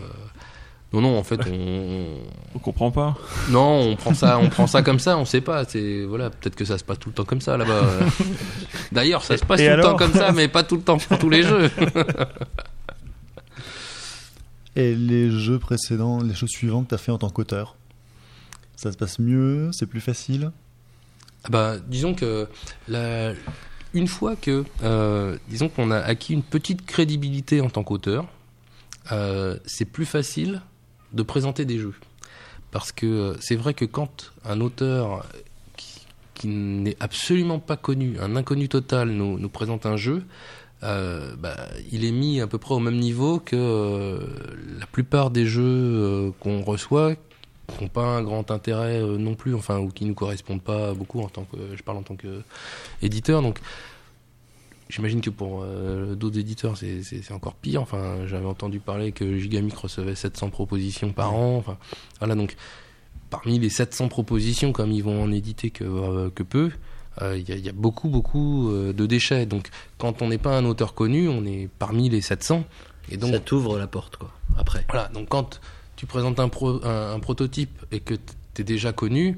non, 0.93 1.01
non, 1.01 1.17
en 1.19 1.23
fait, 1.23 1.39
on 1.51 2.05
On 2.55 2.59
comprend 2.59 2.91
pas. 2.91 3.15
non, 3.49 3.81
on 3.91 3.95
prend 3.95 4.13
ça, 4.13 4.39
on 4.39 4.49
prend 4.49 4.65
ça 4.65 4.81
comme 4.81 4.99
ça, 4.99 5.17
on 5.17 5.25
sait 5.25 5.41
pas. 5.41 5.65
C'est 5.65 6.03
voilà, 6.05 6.29
peut-être 6.29 6.55
que 6.55 6.65
ça 6.65 6.77
se 6.77 6.83
passe 6.83 6.97
tout 6.99 7.09
le 7.09 7.13
temps 7.15 7.25
comme 7.25 7.41
ça 7.41 7.57
là-bas. 7.57 7.81
D'ailleurs, 8.91 9.23
ça 9.23 9.37
se 9.37 9.45
passe 9.45 9.59
Et 9.59 9.69
tout 9.69 9.75
le 9.75 9.81
temps 9.83 9.95
comme 9.97 10.13
ça, 10.13 10.31
mais 10.31 10.47
pas 10.47 10.63
tout 10.63 10.77
le 10.77 10.81
temps 10.81 10.97
pour 10.97 11.19
tous 11.19 11.29
les 11.29 11.43
jeux. 11.43 11.69
Et 14.79 14.95
les 14.95 15.29
jeux 15.29 15.59
précédents, 15.59 16.23
les 16.23 16.33
choses 16.33 16.51
suivantes 16.51 16.85
que 16.85 16.89
tu 16.91 16.95
as 16.95 16.99
fait 16.99 17.11
en 17.11 17.17
tant 17.17 17.29
qu'auteur? 17.29 17.75
Ça 18.77 18.93
se 18.93 18.97
passe 18.97 19.19
mieux? 19.19 19.71
C'est 19.73 19.87
plus 19.87 19.99
facile? 19.99 20.53
Ah 21.43 21.49
Bah, 21.49 21.75
disons 21.85 22.13
que 22.13 22.47
une 23.93 24.07
fois 24.07 24.37
que, 24.37 24.63
euh, 24.81 25.37
disons 25.49 25.67
qu'on 25.67 25.91
a 25.91 25.97
acquis 25.97 26.31
une 26.31 26.43
petite 26.43 26.85
crédibilité 26.85 27.59
en 27.59 27.69
tant 27.69 27.83
qu'auteur, 27.83 28.29
euh, 29.11 29.57
c'est 29.65 29.83
plus 29.83 30.05
facile 30.05 30.61
de 31.11 31.23
présenter 31.23 31.65
des 31.65 31.77
jeux. 31.77 31.95
Parce 32.71 32.93
que 32.93 33.05
euh, 33.05 33.33
c'est 33.41 33.57
vrai 33.57 33.73
que 33.73 33.83
quand 33.83 34.31
un 34.45 34.61
auteur 34.61 35.25
qui, 36.35 36.47
n'est 36.47 36.95
absolument 37.01 37.59
pas 37.59 37.75
connu, 37.75 38.17
un 38.21 38.37
inconnu 38.37 38.69
total, 38.69 39.09
nous 39.09 39.49
présente 39.49 39.85
un 39.85 39.97
jeu, 39.97 40.23
euh, 40.83 41.35
bah, 41.37 41.55
il 41.91 42.05
est 42.05 42.11
mis 42.11 42.39
à 42.41 42.47
peu 42.47 42.57
près 42.57 42.73
au 42.73 42.79
même 42.79 42.97
niveau 42.97 43.39
que 43.39 43.55
euh, 43.55 44.19
la 44.79 44.85
plupart 44.85 45.29
des 45.29 45.45
jeux 45.45 45.63
euh, 45.65 46.31
qu'on 46.39 46.61
reçoit 46.61 47.15
qui 47.15 47.83
n'ont 47.83 47.89
pas 47.89 48.05
un 48.05 48.23
grand 48.23 48.49
intérêt 48.49 48.99
non 49.01 49.35
plus, 49.35 49.53
enfin, 49.53 49.77
ou 49.77 49.89
qui 49.89 50.05
nous 50.05 50.15
correspondent 50.15 50.61
pas 50.63 50.93
beaucoup 50.95 51.21
en 51.21 51.29
tant 51.29 51.43
que, 51.43 51.57
je 51.75 51.83
parle 51.83 51.99
en 51.99 52.01
tant 52.01 52.15
que 52.15 52.41
éditeur, 53.03 53.43
donc 53.43 53.59
j'imagine 54.89 55.21
que 55.21 55.29
pour 55.29 55.63
d'autres 56.15 56.39
éditeurs 56.39 56.75
c'est- 56.77 57.31
encore 57.31 57.53
pire. 57.53 57.79
Enfin, 57.83 58.25
j'avais 58.25 58.47
entendu 58.47 58.79
parler 58.79 59.11
que 59.11 59.37
Gigamic 59.37 59.75
recevait 59.75 60.15
700 60.15 60.49
propositions 60.49 61.11
par 61.11 61.35
an. 61.35 61.57
Enfin, 61.57 61.77
voilà 62.17 62.33
donc 62.33 62.55
parmi 63.29 63.59
les 63.59 63.69
700 63.69 64.07
propositions, 64.07 64.71
comme 64.71 64.91
ils 64.91 65.03
vont 65.03 65.21
en 65.21 65.31
éditer 65.31 65.69
que 65.69 66.41
peu, 66.41 66.71
il 67.21 67.47
y, 67.47 67.51
a- 67.51 67.55
il 67.55 67.65
y 67.65 67.69
a 67.69 67.73
beaucoup 67.73 68.07
beaucoup 68.09 68.69
euh, 68.71 68.93
de 68.93 69.05
déchets. 69.05 69.45
Donc 69.45 69.69
quand 69.97 70.21
on 70.21 70.29
n'est 70.29 70.37
pas 70.37 70.57
un 70.57 70.65
auteur 70.65 70.93
connu, 70.93 71.27
on 71.27 71.45
est 71.45 71.69
parmi 71.79 72.09
les 72.09 72.21
700 72.21 72.63
et 73.11 73.17
donc 73.17 73.31
ça 73.33 73.39
t'ouvre 73.39 73.77
la 73.77 73.87
porte, 73.87 74.17
quoi. 74.17 74.31
Après. 74.57 74.85
voilà, 74.89 75.07
donc 75.09 75.29
quand 75.29 75.59
tu 75.95 76.05
présentes 76.05 76.39
un, 76.39 76.49
pro- 76.49 76.83
un, 76.85 77.13
un 77.13 77.19
prototype 77.19 77.77
et 77.91 77.99
que 77.99 78.13
tu 78.53 78.61
es 78.61 78.63
déjà 78.63 78.93
connu, 78.93 79.37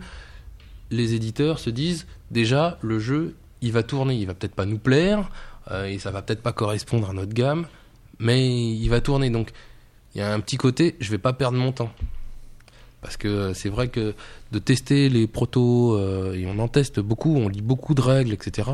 les 0.92 1.14
éditeurs 1.14 1.60
se 1.60 1.70
disent 1.70 2.06
déjà 2.32 2.78
le 2.82 3.00
jeu 3.00 3.36
il 3.62 3.72
va 3.72 3.84
tourner, 3.84 4.16
il 4.16 4.26
va 4.28 4.34
peut-être 4.34 4.56
pas 4.56 4.66
nous 4.66 4.80
plaire 4.80 5.30
euh, 5.72 5.86
et 5.86 6.00
ça 6.00 6.12
va 6.12 6.22
peut-être 6.22 6.42
pas 6.42 6.54
correspondre 6.54 7.10
à 7.10 7.14
notre 7.14 7.34
gamme, 7.34 7.68
mais 8.20 8.74
il 8.74 8.88
va 8.90 9.02
tourner. 9.02 9.30
Donc 9.30 9.52
il 10.14 10.20
y 10.20 10.22
a 10.22 10.34
un 10.34 10.40
petit 10.40 10.58
côté, 10.58 10.96
je 11.00 11.10
vais 11.12 11.18
pas 11.20 11.34
perdre 11.34 11.58
mon 11.58 11.72
temps. 11.72 11.92
Parce 13.02 13.18
que 13.18 13.54
c'est 13.54 13.70
vrai 13.70 13.88
que 13.88 14.14
de 14.52 14.60
tester 14.60 15.10
les 15.10 15.26
protos, 15.26 15.96
euh, 15.96 16.36
et 16.36 16.46
on 16.46 16.60
en 16.60 16.68
teste 16.68 17.00
beaucoup, 17.00 17.36
on 17.36 17.48
lit 17.48 17.62
beaucoup 17.62 17.96
de 17.96 18.02
règles, 18.02 18.34
etc. 18.34 18.70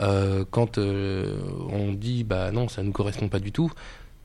euh, 0.00 0.44
quand 0.50 0.78
euh, 0.78 1.36
on 1.70 1.92
dit 1.92 2.24
bah 2.24 2.50
non, 2.52 2.68
ça 2.68 2.82
nous 2.82 2.92
correspond 2.92 3.28
pas 3.28 3.38
du 3.38 3.52
tout, 3.52 3.70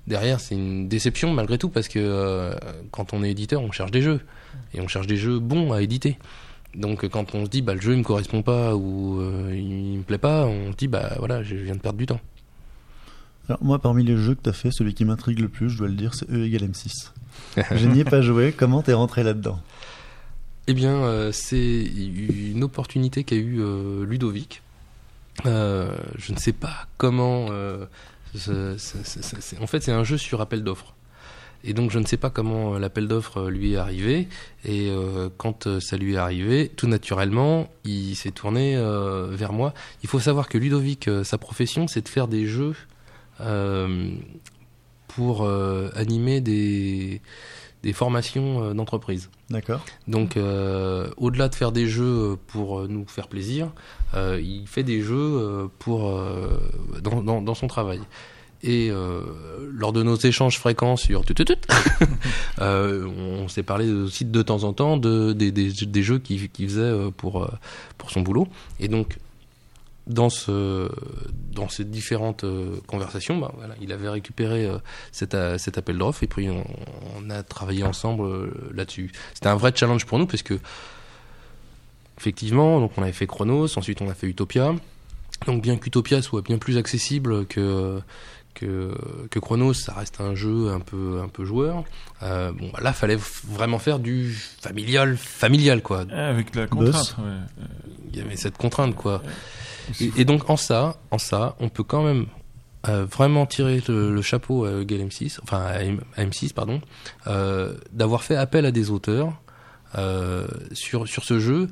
derrière 0.07 0.39
c'est 0.39 0.55
une 0.55 0.87
déception 0.87 1.33
malgré 1.33 1.57
tout 1.57 1.69
parce 1.69 1.89
que 1.89 2.55
quand 2.91 3.13
on 3.13 3.23
est 3.23 3.31
éditeur 3.31 3.61
on 3.61 3.71
cherche 3.71 3.91
des 3.91 4.01
jeux 4.01 4.19
et 4.73 4.81
on 4.81 4.87
cherche 4.87 5.05
des 5.05 5.15
jeux 5.15 5.37
bons 5.37 5.73
à 5.73 5.81
éditer 5.83 6.17
donc 6.73 7.07
quand 7.07 7.35
on 7.35 7.45
se 7.45 7.49
dit 7.51 7.61
bah 7.61 7.75
le 7.75 7.81
jeu 7.81 7.93
il 7.93 7.99
me 7.99 8.03
correspond 8.03 8.41
pas 8.41 8.75
ou 8.75 9.21
il 9.51 9.99
me 9.99 10.01
plaît 10.01 10.17
pas 10.17 10.47
on 10.47 10.71
se 10.71 10.77
dit 10.77 10.87
bah 10.87 11.13
voilà 11.19 11.43
je 11.43 11.55
viens 11.55 11.75
de 11.75 11.79
perdre 11.81 11.99
du 11.99 12.07
temps 12.07 12.19
Alors, 13.47 13.63
moi, 13.63 13.79
parmi 13.79 14.03
les 14.03 14.17
jeux 14.17 14.35
que 14.35 14.41
t'as 14.41 14.53
fait, 14.53 14.71
celui 14.71 14.93
qui 14.93 15.03
m'intrigue 15.05 15.39
le 15.39 15.49
plus, 15.49 15.69
je 15.69 15.77
dois 15.77 15.87
le 15.87 15.95
dire, 15.95 16.13
c'est 16.13 16.29
E 16.29 16.45
égale 16.45 16.69
M6. 16.69 17.11
je 17.75 17.87
n'y 17.87 17.99
ai 18.01 18.03
pas 18.05 18.21
joué. 18.21 18.53
Comment 18.55 18.81
t'es 18.81 18.93
rentré 18.93 19.23
là-dedans? 19.23 19.59
Eh 20.67 20.73
bien, 20.73 20.95
euh, 21.03 21.31
c'est 21.31 21.83
une 21.83 22.63
opportunité 22.63 23.23
qu'a 23.23 23.35
eu 23.35 23.59
euh, 23.61 24.05
Ludovic. 24.05 24.61
Euh, 25.45 25.95
je 26.17 26.33
ne 26.33 26.37
sais 26.37 26.53
pas 26.53 26.87
comment. 26.97 27.47
euh, 27.51 27.85
c'est- 28.35 29.59
en 29.59 29.67
fait, 29.67 29.81
c'est 29.81 29.91
un 29.91 30.03
jeu 30.03 30.17
sur 30.17 30.39
appel 30.41 30.63
d'offres. 30.63 30.93
Et 31.63 31.73
donc, 31.73 31.91
je 31.91 31.99
ne 31.99 32.05
sais 32.05 32.17
pas 32.17 32.29
comment 32.31 32.77
l'appel 32.79 33.07
d'offres 33.07 33.49
lui 33.49 33.73
est 33.73 33.77
arrivé. 33.77 34.27
Et 34.65 34.89
euh, 34.89 35.29
quand 35.37 35.79
ça 35.79 35.95
lui 35.97 36.13
est 36.13 36.17
arrivé, 36.17 36.71
tout 36.75 36.87
naturellement, 36.87 37.69
il 37.83 38.15
s'est 38.15 38.31
tourné 38.31 38.75
euh, 38.75 39.27
vers 39.31 39.53
moi. 39.53 39.73
Il 40.03 40.09
faut 40.09 40.19
savoir 40.19 40.47
que 40.49 40.57
Ludovic, 40.57 41.07
euh, 41.07 41.23
sa 41.23 41.37
profession, 41.37 41.87
c'est 41.87 42.01
de 42.01 42.09
faire 42.09 42.27
des 42.27 42.47
jeux 42.47 42.73
euh, 43.41 44.09
pour 45.15 45.43
euh, 45.43 45.89
animer 45.95 46.41
des, 46.41 47.21
des 47.83 47.93
formations 47.93 48.63
euh, 48.63 48.73
d'entreprise. 48.73 49.29
D'accord. 49.49 49.83
Donc, 50.07 50.37
euh, 50.37 51.09
au-delà 51.17 51.49
de 51.49 51.55
faire 51.55 51.71
des 51.71 51.87
jeux 51.87 52.37
pour 52.47 52.87
nous 52.87 53.05
faire 53.07 53.27
plaisir, 53.27 53.71
euh, 54.13 54.39
il 54.41 54.67
fait 54.67 54.83
des 54.83 55.01
jeux 55.01 55.69
pour 55.79 56.09
euh, 56.09 56.59
dans, 57.01 57.21
dans, 57.21 57.41
dans 57.41 57.55
son 57.55 57.67
travail. 57.67 58.01
Et 58.63 58.91
lors 59.71 59.91
de 59.91 60.03
nos 60.03 60.17
échanges 60.17 60.59
fréquents 60.59 60.95
sur 60.95 61.25
tout, 61.25 61.33
tout, 61.33 61.51
euh, 62.61 63.07
on 63.07 63.47
s'est 63.47 63.63
parlé 63.63 63.91
aussi 63.91 64.23
de 64.23 64.41
temps 64.43 64.65
en 64.65 64.73
temps 64.73 64.97
de, 64.97 65.33
des, 65.33 65.51
des, 65.51 65.71
des 65.71 66.03
jeux 66.03 66.19
qu'il 66.19 66.39
faisait 66.39 66.93
pour, 67.17 67.49
pour 67.97 68.11
son 68.11 68.21
boulot. 68.21 68.47
Et 68.79 68.87
donc, 68.87 69.17
dans, 70.07 70.29
ce, 70.29 70.89
dans 71.53 71.69
ces 71.69 71.83
différentes 71.85 72.43
euh, 72.43 72.77
conversations, 72.87 73.37
bah, 73.37 73.51
voilà, 73.57 73.75
il 73.81 73.91
avait 73.91 74.09
récupéré 74.09 74.65
euh, 74.65 74.77
cet, 75.11 75.33
a- 75.35 75.57
cet 75.57 75.77
appel 75.77 75.97
d'offres 75.97 76.23
et 76.23 76.27
puis 76.27 76.49
on, 76.49 76.65
on 77.17 77.29
a 77.29 77.43
travaillé 77.43 77.83
ensemble 77.83 78.23
euh, 78.25 78.71
là-dessus. 78.73 79.11
C'était 79.33 79.47
un 79.49 79.55
vrai 79.55 79.71
challenge 79.75 80.05
pour 80.05 80.17
nous 80.19 80.25
parce 80.25 80.43
que 80.43 80.59
effectivement, 82.17 82.79
donc 82.79 82.91
on 82.97 83.03
avait 83.03 83.11
fait 83.13 83.27
Chronos, 83.27 83.77
ensuite 83.77 84.01
on 84.01 84.09
a 84.09 84.13
fait 84.13 84.27
Utopia. 84.27 84.73
Donc 85.47 85.61
bien 85.61 85.77
qu'Utopia 85.77 86.21
soit 86.21 86.41
bien 86.41 86.57
plus 86.57 86.77
accessible 86.77 87.45
que 87.47 87.99
que, 88.53 88.93
que 89.31 89.39
Chronos, 89.39 89.73
ça 89.73 89.93
reste 89.93 90.19
un 90.19 90.35
jeu 90.35 90.69
un 90.71 90.81
peu 90.81 91.21
un 91.23 91.29
peu 91.29 91.45
joueur. 91.45 91.83
Euh, 92.21 92.51
bon, 92.51 92.69
bah, 92.73 92.79
là, 92.81 92.91
fallait 92.91 93.17
vraiment 93.47 93.79
faire 93.79 93.97
du 93.99 94.33
familial, 94.33 95.15
familial 95.17 95.81
quoi. 95.81 96.03
Ah, 96.11 96.27
Avec 96.27 96.53
la 96.55 96.67
contrainte, 96.67 97.15
ouais. 97.19 97.63
Il 98.11 98.19
y 98.19 98.21
avait 98.21 98.35
cette 98.35 98.57
contrainte 98.57 98.93
quoi. 98.95 99.23
Et, 99.99 100.11
et 100.21 100.25
donc 100.25 100.49
en 100.49 100.57
ça, 100.57 100.97
en 101.11 101.17
ça, 101.17 101.55
on 101.59 101.69
peut 101.69 101.83
quand 101.83 102.03
même 102.03 102.25
euh, 102.87 103.05
vraiment 103.05 103.45
tirer 103.45 103.81
le, 103.87 104.13
le 104.13 104.21
chapeau 104.21 104.65
à 104.65 104.81
Egal 104.81 105.01
M6, 105.07 105.39
enfin 105.43 105.61
à, 105.61 105.81
M- 105.83 106.01
à 106.15 106.23
M6 106.25 106.53
pardon, 106.53 106.81
euh, 107.27 107.75
d'avoir 107.91 108.23
fait 108.23 108.35
appel 108.35 108.65
à 108.65 108.71
des 108.71 108.89
auteurs 108.89 109.39
euh, 109.97 110.47
sur 110.73 111.07
sur 111.07 111.23
ce 111.23 111.39
jeu. 111.39 111.67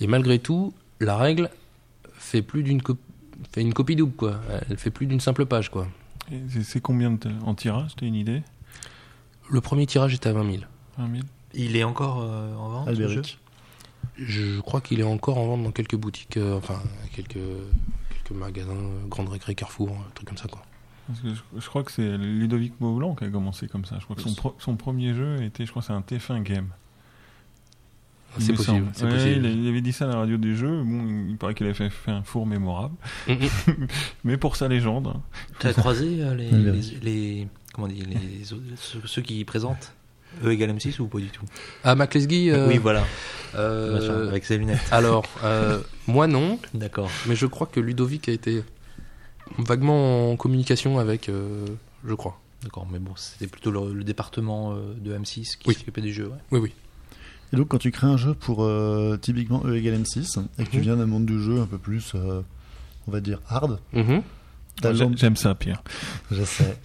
Et 0.00 0.06
malgré 0.06 0.38
tout, 0.38 0.72
la 1.00 1.16
règle 1.16 1.50
fait 2.14 2.42
plus 2.42 2.62
d'une 2.62 2.80
co- 2.82 2.96
fait 3.52 3.60
une 3.62 3.74
copie 3.74 3.96
double 3.96 4.14
quoi. 4.14 4.40
Elle 4.70 4.76
fait 4.78 4.90
plus 4.90 5.06
d'une 5.06 5.20
simple 5.20 5.44
page 5.46 5.70
quoi. 5.70 5.86
Et 6.32 6.40
c'est- 6.62 6.80
combien 6.80 7.10
de 7.10 7.30
en 7.44 7.54
tirage 7.54 7.92
T'as 7.96 8.06
une 8.06 8.14
idée? 8.14 8.42
Le 9.50 9.60
premier 9.60 9.86
tirage 9.86 10.14
était 10.14 10.28
à 10.28 10.32
20 10.34 10.44
000. 10.50 10.62
20 10.98 11.10
000 11.10 11.22
Il 11.54 11.74
est 11.76 11.84
encore 11.84 12.20
euh, 12.22 12.54
en 12.54 12.68
vente, 12.68 12.88
Albéric. 12.88 13.38
Je 14.16 14.60
crois 14.60 14.80
qu'il 14.80 15.00
est 15.00 15.04
encore 15.04 15.38
en 15.38 15.46
vente 15.46 15.62
dans 15.64 15.72
quelques 15.72 15.96
boutiques, 15.96 16.36
euh, 16.36 16.56
enfin 16.58 16.80
quelques 17.14 17.34
quelques 17.34 18.38
magasins, 18.38 18.72
euh, 18.72 19.06
Grande 19.08 19.28
Récré, 19.28 19.54
Carrefour, 19.54 19.90
un 19.90 20.10
truc 20.14 20.28
comme 20.28 20.38
ça 20.38 20.48
quoi. 20.48 20.62
Parce 21.06 21.20
que 21.20 21.28
je, 21.34 21.40
je 21.60 21.66
crois 21.68 21.82
que 21.84 21.90
c'est 21.92 22.18
Ludovic 22.18 22.74
Maublanc 22.80 23.14
qui 23.14 23.24
a 23.24 23.30
commencé 23.30 23.66
comme 23.66 23.84
ça. 23.86 23.96
Je 23.98 24.04
crois 24.04 24.14
que 24.16 24.22
son, 24.22 24.34
pro- 24.34 24.54
son 24.58 24.76
premier 24.76 25.14
jeu 25.14 25.42
était, 25.42 25.64
je 25.64 25.70
crois, 25.70 25.80
que 25.80 25.86
c'est 25.86 25.92
un 25.94 26.00
TF1 26.02 26.42
game. 26.42 26.68
Il 28.38 28.44
C'est 28.44 28.52
possible, 28.52 28.86
Ouais. 29.02 29.32
Il, 29.38 29.68
avait 29.68 29.80
dit 29.80 29.92
ça 29.92 30.04
à 30.04 30.08
la 30.08 30.16
radio 30.18 30.36
des 30.36 30.54
jeux. 30.54 30.82
Bon, 30.82 31.26
il 31.30 31.36
paraît 31.38 31.54
qu'il 31.54 31.64
avait 31.64 31.74
fait, 31.74 31.88
fait 31.88 32.10
un 32.10 32.22
four 32.22 32.46
mémorable. 32.46 32.94
Mm, 33.26 33.32
mm. 33.32 33.86
Mais 34.24 34.36
pour 34.36 34.56
sa 34.56 34.68
légende, 34.68 35.06
hein. 35.06 35.22
T'as 35.60 35.72
croisé 35.72 36.22
euh, 36.22 36.34
les, 36.34 36.50
Oui, 36.52 36.98
les, 37.00 37.00
les- 37.00 37.48
comment 37.72 37.88
dit 37.88 38.02
les, 38.02 38.44
ceux 38.76 39.22
qui 39.22 39.42
présentent? 39.46 39.94
E 40.44 40.50
égale 40.50 40.70
M6 40.72 41.00
ou 41.00 41.06
pas 41.06 41.18
du 41.18 41.28
tout? 41.28 41.44
Ah, 41.84 41.94
Maclesguy 41.94 42.50
euh, 42.50 42.68
Oui, 42.68 42.78
voilà. 42.78 43.04
euh, 43.54 43.92
Machin, 43.94 44.28
avec 44.28 44.44
ses 44.44 44.58
lunettes. 44.58 44.80
Alors, 44.90 45.24
euh, 45.44 45.80
moi 46.06 46.26
non, 46.26 46.58
D'accord. 46.74 47.10
mais 47.26 47.34
je 47.36 47.46
crois 47.46 47.66
que 47.66 47.80
Ludovic 47.80 48.28
a 48.28 48.32
été 48.32 48.62
vaguement 49.58 50.30
en 50.30 50.36
communication 50.36 50.98
avec, 50.98 51.28
euh, 51.28 51.66
je 52.06 52.14
crois. 52.14 52.38
D'accord, 52.62 52.86
mais 52.90 52.98
bon, 52.98 53.12
c'était 53.16 53.46
plutôt 53.46 53.70
le, 53.70 53.92
le 53.94 54.04
département 54.04 54.72
euh, 54.74 54.94
de 54.98 55.16
M6 55.16 55.58
qui 55.58 55.68
Oui. 55.68 55.74
s'occupait 55.74 56.00
des 56.00 56.12
jeux. 56.12 56.26
Ouais. 56.26 56.38
Oui, 56.52 56.60
oui. 56.60 56.72
Et 57.52 57.56
donc, 57.56 57.68
quand 57.68 57.78
tu 57.78 57.90
crées 57.90 58.06
un 58.08 58.16
jeu 58.18 58.34
pour 58.34 58.56
typiquement 59.22 59.60
typiquement 59.60 59.62
E 59.64 59.74
égale 59.76 60.02
M6, 60.02 60.44
et 60.58 60.64
que 60.64 60.70
tu 60.70 60.76
Mhm. 60.78 60.82
viens 60.82 60.96
d'un 60.96 61.06
monde 61.06 61.24
du 61.24 61.40
jeu 61.42 61.60
un 61.60 61.66
peu 61.66 61.78
plus, 61.78 62.12
euh, 62.14 62.42
on 63.06 63.10
va 63.10 63.20
dire, 63.20 63.40
hard, 63.48 63.78
l'am- 64.82 65.16
j'aime 65.16 65.36
ça, 65.36 65.54
Pierre. 65.54 65.82
je 66.30 66.44
sais. 66.44 66.76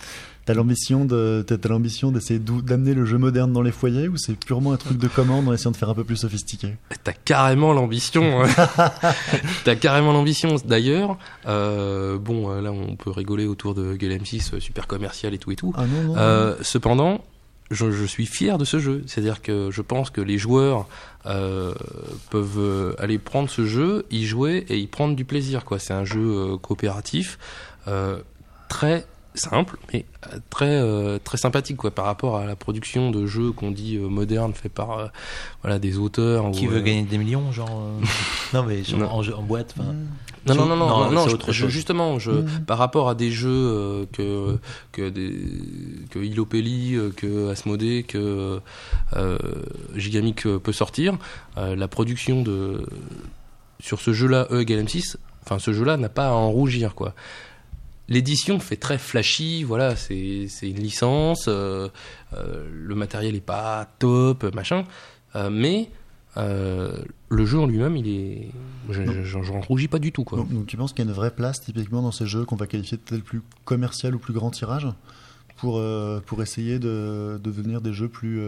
T'as 0.45 0.53
l'ambition 0.53 1.05
de, 1.05 1.41
t'as 1.47 1.57
t'as 1.57 1.69
l'ambition 1.69 2.11
d'essayer 2.11 2.37
d'amener 2.37 2.93
le 2.93 3.05
jeu 3.05 3.17
moderne 3.17 3.53
dans 3.53 3.61
les 3.61 3.71
foyers 3.71 4.09
ou 4.09 4.17
c'est 4.17 4.33
purement 4.37 4.73
un 4.73 4.77
truc 4.77 4.97
de 4.97 5.07
commande 5.07 5.47
en 5.47 5.53
essayant 5.53 5.71
de 5.71 5.77
faire 5.77 5.89
un 5.89 5.93
peu 5.93 6.03
plus 6.03 6.17
sophistiqué? 6.17 6.75
T'as 7.05 7.13
carrément 7.13 7.71
l'ambition. 7.71 8.43
hein. 8.43 8.47
T'as 9.63 9.75
carrément 9.75 10.11
l'ambition. 10.11 10.55
D'ailleurs, 10.65 11.17
euh, 11.47 12.17
bon, 12.17 12.49
euh, 12.51 12.59
là, 12.61 12.73
on 12.73 12.97
peut 12.97 13.09
rigoler 13.09 13.45
autour 13.45 13.73
de 13.73 13.93
Gale 13.95 14.11
M6, 14.19 14.55
euh, 14.55 14.59
super 14.59 14.85
commercial 14.87 15.33
et 15.33 15.37
tout 15.37 15.51
et 15.51 15.55
tout. 15.55 15.73
Ah 15.77 15.85
non, 15.87 16.03
non. 16.09 16.15
Euh, 16.17 16.55
cependant, 16.61 17.23
je, 17.71 17.91
je 17.91 18.03
suis 18.03 18.25
fier 18.25 18.57
de 18.57 18.65
ce 18.65 18.79
jeu. 18.79 19.03
C'est-à-dire 19.07 19.41
que 19.41 19.69
je 19.71 19.81
pense 19.81 20.09
que 20.09 20.19
les 20.19 20.37
joueurs 20.37 20.87
euh, 21.25 21.73
peuvent 22.31 22.95
aller 22.99 23.17
prendre 23.17 23.49
ce 23.49 23.65
jeu, 23.65 24.05
y 24.11 24.25
jouer 24.25 24.65
et 24.67 24.77
y 24.77 24.87
prendre 24.87 25.15
du 25.15 25.23
plaisir. 25.23 25.63
quoi. 25.63 25.79
C'est 25.79 25.93
un 25.93 26.03
jeu 26.03 26.57
coopératif, 26.61 27.39
très 28.67 29.05
simple, 29.35 29.77
mais 29.91 30.05
euh, 30.31 30.37
très 30.49 30.69
euh, 30.69 31.17
très 31.23 31.37
sympathique 31.37 31.77
quoi 31.77 31.91
par 31.91 32.05
rapport 32.05 32.37
à 32.37 32.45
la 32.45 32.55
production 32.55 33.09
de 33.11 33.25
jeux 33.25 33.51
qu'on 33.51 33.71
dit 33.71 33.97
euh, 33.97 34.07
modernes 34.07 34.53
fait 34.53 34.69
par 34.69 34.97
euh, 34.99 35.07
voilà 35.63 35.79
des 35.79 35.97
auteurs. 35.97 36.51
Qui 36.51 36.67
ou, 36.67 36.71
veut 36.71 36.77
euh, 36.77 36.81
gagner 36.81 37.03
des 37.03 37.17
millions, 37.17 37.51
genre. 37.51 37.69
euh, 37.71 38.05
non, 38.53 38.63
mais 38.63 38.83
genre 38.83 38.99
Non. 38.99 39.11
en, 39.11 39.21
jeu- 39.23 39.35
en 39.35 39.41
boîte. 39.41 39.73
enfin, 39.77 39.89
Non, 40.45 40.55
non, 40.55 40.65
non, 40.65 40.75
non, 40.75 40.87
Non, 41.05 41.11
non, 41.11 41.27
je- 41.27 41.33
autre 41.35 41.51
je- 41.51 41.61
chose. 41.63 41.69
justement, 41.71 42.19
je, 42.19 42.31
par 42.67 42.77
rapport 42.77 43.09
à 43.09 43.15
des 43.15 43.31
jeux 43.31 43.49
euh, 43.49 44.05
que, 44.11 44.57
que, 44.91 45.09
des, 45.09 45.33
que 46.11 46.19
Ilopelli, 46.19 46.95
euh, 46.95 47.09
que 47.15 47.49
Asmodée, 47.49 48.03
que 48.03 48.59
euh, 49.15 49.37
Gigamic 49.95 50.43
peut 50.57 50.71
sortir, 50.73 51.17
euh, 51.57 51.75
la 51.75 51.87
production 51.87 52.41
de 52.43 52.85
sur 53.79 53.99
ce 53.99 54.13
jeu-là, 54.13 54.47
E 54.51 54.61
égale 54.61 54.83
M6, 54.85 55.17
enfin 55.43 55.59
ce 55.59 55.73
jeu-là 55.73 55.97
n'a 55.97 56.09
pas 56.09 56.27
à 56.27 56.31
en 56.31 56.49
rougir, 56.51 56.93
quoi. 56.95 57.13
L'édition 58.09 58.59
fait 58.59 58.75
très 58.75 58.97
flashy, 58.97 59.63
voilà, 59.63 59.95
c'est 59.95 60.47
une 60.61 60.79
licence, 60.79 61.45
euh, 61.47 61.87
euh, 62.33 62.67
le 62.71 62.95
matériel 62.95 63.33
est 63.35 63.39
pas 63.41 63.87
top, 63.99 64.43
machin, 64.53 64.83
euh, 65.35 65.49
mais 65.49 65.89
le 66.35 67.45
jeu 67.45 67.59
en 67.59 67.65
lui-même, 67.67 67.95
il 67.95 68.07
est, 68.09 68.47
je- 68.89 69.23
je- 69.23 69.41
j'en 69.41 69.61
rougis 69.61 69.87
pas 69.87 69.99
du 69.99 70.11
tout, 70.11 70.23
quoi. 70.25 70.39
Donc, 70.39 70.51
donc 70.51 70.65
tu 70.67 70.75
penses 70.77 70.91
qu'il 70.91 71.05
y 71.05 71.07
a 71.07 71.09
une 71.11 71.15
vraie 71.15 71.31
place 71.31 71.61
typiquement 71.61 72.01
dans 72.01 72.11
ces 72.11 72.25
jeux 72.27 72.43
qu'on 72.43 72.55
va 72.57 72.67
qualifier 72.67 72.97
de 73.11 73.17
plus 73.17 73.41
commercial 73.65 74.15
ou 74.15 74.19
plus 74.19 74.33
grand 74.33 74.49
tirage 74.51 74.87
pour, 75.57 75.81
pour 76.25 76.41
essayer 76.43 76.79
de, 76.79 77.33
de 77.33 77.39
devenir 77.41 77.79
des 77.81 77.93
jeux 77.93 78.09
plus, 78.09 78.41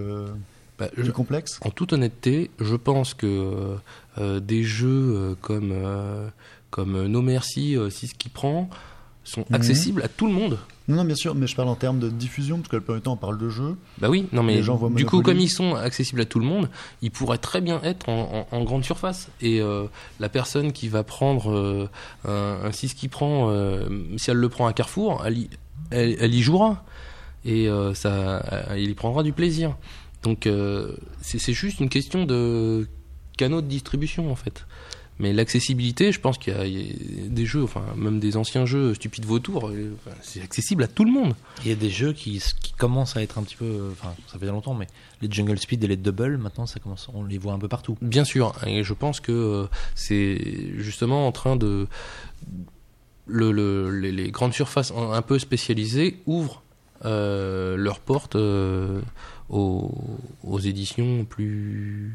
Bah, 0.77 0.89
je- 0.97 1.03
plus 1.03 1.11
complexes? 1.13 1.59
En 1.61 1.69
toute 1.69 1.93
honnêteté, 1.93 2.51
je 2.59 2.75
pense 2.75 3.13
que 3.13 3.75
des 4.41 4.63
jeux 4.63 5.37
comme, 5.41 5.73
comme 6.71 7.05
No 7.07 7.21
Mercy, 7.21 7.77
euh, 7.77 7.89
si 7.89 8.07
ce 8.07 8.15
qui 8.15 8.27
prend, 8.29 8.69
sont 9.25 9.41
Mhm. 9.49 9.55
accessibles 9.55 10.01
à 10.03 10.07
tout 10.07 10.25
le 10.27 10.31
monde. 10.33 10.57
Non, 10.87 10.97
non, 10.97 11.03
bien 11.05 11.15
sûr, 11.15 11.33
mais 11.35 11.47
je 11.47 11.55
parle 11.55 11.67
en 11.69 11.75
termes 11.75 11.99
de 11.99 12.09
diffusion, 12.09 12.57
parce 12.57 12.69
que 12.69 12.75
le 12.75 12.81
premier 12.83 13.01
temps 13.01 13.13
on 13.13 13.17
parle 13.17 13.37
de 13.39 13.49
jeux. 13.49 13.75
Bah 13.97 14.07
oui, 14.09 14.27
non 14.31 14.43
mais 14.43 14.55
Les 14.55 14.63
gens 14.63 14.75
voient 14.75 14.89
du 14.91 15.05
coup, 15.05 15.21
comme 15.23 15.39
ils 15.39 15.49
sont 15.49 15.73
accessibles 15.75 16.21
à 16.21 16.25
tout 16.25 16.39
le 16.39 16.45
monde, 16.45 16.69
ils 17.01 17.09
pourraient 17.11 17.39
très 17.39 17.59
bien 17.59 17.81
être 17.83 18.07
en, 18.07 18.47
en- 18.51 18.55
en 18.55 18.63
grande 18.63 18.85
surface. 18.85 19.29
Et 19.41 19.59
euh, 19.61 19.85
la 20.19 20.29
personne 20.29 20.71
qui 20.71 20.87
va 20.87 21.03
prendre 21.03 21.51
euh, 21.51 21.89
un, 22.27 22.67
un 22.67 22.71
6 22.71 22.93
qui 22.93 23.07
prend, 23.07 23.49
euh, 23.49 23.89
si 24.17 24.29
elle 24.29 24.37
le 24.37 24.49
prend 24.49 24.67
à 24.67 24.73
Carrefour, 24.73 25.23
elle 25.25 25.37
y, 25.39 25.49
elle, 25.89 26.15
elle 26.19 26.33
y 26.35 26.41
jouera. 26.43 26.83
Et 27.45 27.67
euh, 27.67 27.93
ça, 27.95 28.43
elle 28.69 28.89
y 28.89 28.93
prendra 28.93 29.23
du 29.23 29.33
plaisir. 29.33 29.75
Donc 30.23 30.47
c'est 31.21 31.53
juste 31.53 31.79
une 31.79 31.89
question 31.89 32.25
de 32.25 32.87
canaux 33.37 33.61
de 33.61 33.67
distribution 33.67 34.31
en 34.31 34.35
fait. 34.35 34.65
Mais 35.17 35.31
l'accessibilité, 35.31 36.11
je 36.11 36.19
pense 36.19 36.37
qu'il 36.37 36.53
y, 36.53 36.57
a- 36.57 36.65
il 36.65 37.23
y 37.23 37.25
a 37.25 37.29
des 37.29 37.45
jeux, 37.45 37.63
enfin 37.63 37.83
même 37.95 38.19
des 38.19 38.35
anciens 38.35 38.65
jeux 38.65 38.93
stupides 38.93 39.25
vautours, 39.25 39.69
euh, 39.69 39.95
enfin, 40.05 40.15
c'est 40.21 40.41
accessible 40.41 40.83
à 40.83 40.87
tout 40.87 41.05
le 41.05 41.11
monde. 41.11 41.33
Il 41.63 41.69
y 41.69 41.71
a 41.71 41.75
des 41.75 41.89
jeux 41.89 42.11
qui, 42.11 42.43
qui 42.61 42.73
commencent 42.73 43.15
à 43.15 43.21
être 43.23 43.37
un 43.37 43.43
petit 43.43 43.55
peu. 43.55 43.63
euh, 43.65 43.91
Enfin, 43.93 44.13
ça 44.27 44.37
fait 44.37 44.45
longtemps, 44.47 44.73
mais 44.73 44.87
les 45.21 45.31
Jungle 45.31 45.57
Speed 45.57 45.81
et 45.83 45.87
les 45.87 45.95
Double, 45.95 46.37
maintenant, 46.37 46.65
ça 46.65 46.81
commence, 46.81 47.07
on 47.13 47.23
les 47.23 47.37
voit 47.37 47.53
un 47.53 47.59
peu 47.59 47.69
partout. 47.69 47.97
Bien 48.01 48.25
sûr, 48.25 48.53
et 48.67 48.83
je 48.83 48.93
pense 48.93 49.21
que 49.21 49.31
euh, 49.31 49.65
c'est 49.95 50.37
justement 50.77 51.27
en 51.27 51.31
train 51.31 51.55
de 51.55 51.87
le, 53.27 53.51
le- 53.51 53.97
les, 53.97 54.11
les 54.11 54.31
grandes 54.31 54.53
surfaces 54.53 54.91
un 54.91 55.11
un 55.13 55.21
peu 55.21 55.39
spécialisées 55.39 56.19
ouvrent 56.25 56.61
euh, 57.05 57.75
leurs 57.77 57.99
portes 57.99 58.35
euh, 58.35 58.99
aux, 59.49 59.91
aux 60.43 60.59
éditions 60.59 61.25
plus 61.25 62.13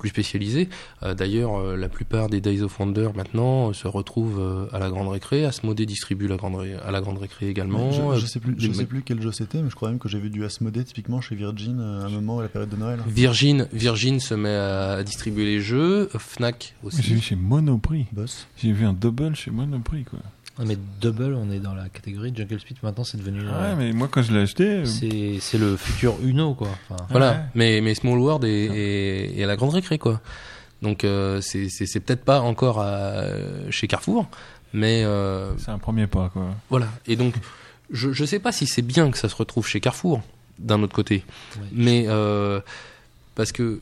plus 0.00 0.08
spécialisées. 0.08 0.68
Euh, 1.04 1.14
D'ailleurs, 1.14 1.56
euh, 1.58 1.76
la 1.76 1.88
plupart 1.88 2.28
des 2.28 2.40
Days 2.40 2.62
of 2.62 2.78
Wonder 2.80 3.10
maintenant 3.14 3.68
euh, 3.68 3.72
se 3.72 3.86
retrouvent 3.86 4.40
euh, 4.40 4.66
à 4.72 4.78
la 4.80 4.90
grande 4.90 5.08
récré. 5.08 5.44
Asmodée 5.44 5.86
distribue 5.86 6.26
la 6.26 6.36
grande 6.36 6.56
ré- 6.56 6.74
à 6.74 6.90
la 6.90 7.00
grande 7.00 7.18
récré 7.18 7.48
également. 7.48 7.92
je, 7.92 8.18
je 8.20 8.26
sais 8.26 8.40
plus, 8.40 8.54
je 8.58 8.72
sais 8.72 8.86
plus 8.86 9.02
quel 9.02 9.20
jeu 9.22 9.30
c'était, 9.32 9.62
mais 9.62 9.70
je 9.70 9.74
crois 9.76 9.90
même 9.90 9.98
que 9.98 10.08
j'ai 10.08 10.18
vu 10.18 10.30
du 10.30 10.44
Asmodée 10.44 10.82
typiquement 10.84 11.20
chez 11.20 11.36
Virgin 11.36 11.78
euh, 11.80 12.02
à 12.02 12.06
un 12.06 12.10
moment 12.10 12.40
à 12.40 12.42
la 12.42 12.48
période 12.48 12.70
de 12.70 12.76
Noël. 12.76 12.98
Virgin, 13.06 13.68
Virgin 13.72 14.18
se 14.18 14.34
met 14.34 14.48
à, 14.54 14.92
à 14.94 15.02
distribuer 15.02 15.44
les 15.44 15.60
jeux. 15.60 16.08
Fnac 16.18 16.74
aussi. 16.82 17.02
J'ai 17.02 17.14
vu 17.14 17.20
chez 17.20 17.36
Monoprix. 17.36 18.06
Boss. 18.12 18.46
J'ai 18.56 18.72
vu 18.72 18.84
un 18.86 18.92
double 18.92 19.36
chez 19.36 19.50
Monoprix, 19.50 20.04
quoi. 20.04 20.18
Ah, 20.60 20.64
mais 20.66 20.76
Double, 21.00 21.34
on 21.34 21.50
est 21.50 21.58
dans 21.58 21.72
la 21.74 21.88
catégorie 21.88 22.32
Jungle 22.36 22.60
Speed. 22.60 22.76
Maintenant, 22.82 23.02
c'est 23.04 23.16
devenu. 23.16 23.40
euh, 23.42 23.70
Ouais, 23.70 23.76
mais 23.76 23.92
moi, 23.92 24.08
quand 24.10 24.20
je 24.22 24.30
l'ai 24.32 24.40
acheté, 24.40 24.64
euh, 24.64 24.84
c'est 24.84 25.38
c'est 25.40 25.56
le 25.56 25.76
futur 25.76 26.16
Uno, 26.22 26.54
quoi. 26.54 26.68
Enfin, 26.90 27.02
Voilà, 27.10 27.30
Ouais. 27.32 27.38
mais, 27.54 27.80
mais 27.80 27.94
Small 27.94 28.18
World 28.18 28.44
est, 28.44 28.48
est- 28.66 29.38
est 29.38 29.42
à 29.42 29.46
la 29.46 29.56
grande 29.56 29.72
récré, 29.72 29.98
quoi. 29.98 30.20
Donc 30.82 31.04
euh, 31.04 31.40
c'est 31.40 31.68
c'est- 31.70 31.86
c'est 31.86 32.00
peut-être 32.00 32.24
pas 32.24 32.40
encore 32.40 32.78
à- 32.80 33.24
chez 33.70 33.86
Carrefour, 33.86 34.26
mais 34.74 35.02
euh, 35.04 35.56
c'est 35.58 35.70
un 35.70 35.78
premier 35.78 36.06
pas, 36.06 36.28
quoi. 36.32 36.54
voilà. 36.68 36.88
Et 37.06 37.16
donc, 37.16 37.34
je, 37.90 38.12
je 38.12 38.24
sais 38.24 38.38
pas 38.38 38.52
si 38.52 38.66
c'est 38.66 38.82
bien 38.82 39.10
que 39.10 39.18
ça 39.18 39.28
se 39.30 39.36
retrouve 39.36 39.66
chez 39.66 39.80
Carrefour, 39.80 40.20
d'un 40.58 40.82
autre 40.82 40.94
côté. 40.94 41.24
ouais. 41.56 41.62
Mais 41.72 42.04
euh, 42.08 42.60
parce 43.34 43.52
que 43.52 43.80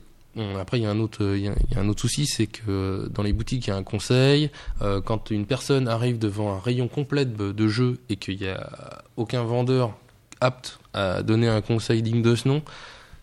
après 0.58 0.78
il 0.78 0.82
y 0.82 0.86
a 0.86 0.90
un 0.90 1.00
autre 1.00 1.24
a, 1.24 1.36
il 1.36 1.42
y 1.42 1.48
a 1.76 1.80
un 1.80 1.88
autre 1.88 2.00
souci, 2.00 2.26
c'est 2.26 2.46
que 2.46 3.08
dans 3.12 3.22
les 3.22 3.32
boutiques 3.32 3.66
il 3.66 3.70
y 3.70 3.72
a 3.72 3.76
un 3.76 3.82
conseil. 3.82 4.50
euh, 4.82 5.00
quand 5.00 5.30
une 5.30 5.46
personne 5.46 5.88
arrive 5.88 6.18
devant 6.18 6.54
un 6.54 6.60
rayon 6.60 6.88
complet 6.88 7.24
de, 7.24 7.68
jeux 7.68 7.98
et 8.08 8.16
qu'il 8.16 8.40
y 8.42 8.48
a 8.48 9.02
aucun 9.16 9.42
vendeur 9.44 9.96
apte 10.40 10.78
à 10.94 11.22
donner 11.22 11.48
un 11.48 11.60
conseil 11.60 12.02
digne 12.02 12.22
de 12.22 12.34
ce 12.34 12.48
nom, 12.48 12.62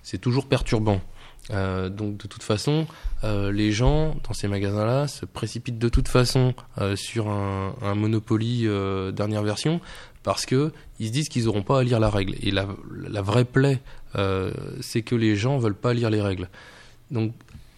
c'est 0.04 0.20
toujours 0.20 0.48
perturbant. 0.48 1.02
Euh, 1.52 1.90
donc 1.90 2.18
de 2.18 2.28
toute 2.28 2.44
façon, 2.44 2.88
euh, 3.24 3.52
les 3.52 3.72
gens 3.72 4.16
dans 4.28 4.34
ces 4.34 4.48
magasins-là 4.48 5.08
se 5.08 5.26
précipitent 5.26 5.78
de 5.78 5.90
toute 5.90 6.08
façon 6.08 6.56
euh, 6.80 6.96
sur 6.96 7.30
un, 7.30 7.96
Monopoly 7.96 8.64
euh, 8.66 9.12
dernière 9.12 9.44
version 9.44 9.80
parce 10.24 10.46
que 10.46 10.72
ils 11.00 11.08
se 11.08 11.12
disent 11.12 11.30
qu'ils 11.30 11.46
n'auront 11.46 11.62
pas 11.62 11.80
à 11.80 11.84
lire 11.84 12.00
la 12.00 12.10
règle. 12.10 12.36
Et 12.42 12.52
la, 12.52 12.68
la 13.08 13.22
vraie 13.22 13.46
plaie, 13.46 13.80
euh, 14.16 14.52
c'est 14.82 15.04
que 15.04 15.16
les 15.16 15.36
gens 15.36 15.58
veulent 15.58 15.76
pas 15.76 15.94
lire 15.94 16.10
les 16.10 16.22
règles. 16.22 16.50
Donc 17.12 17.34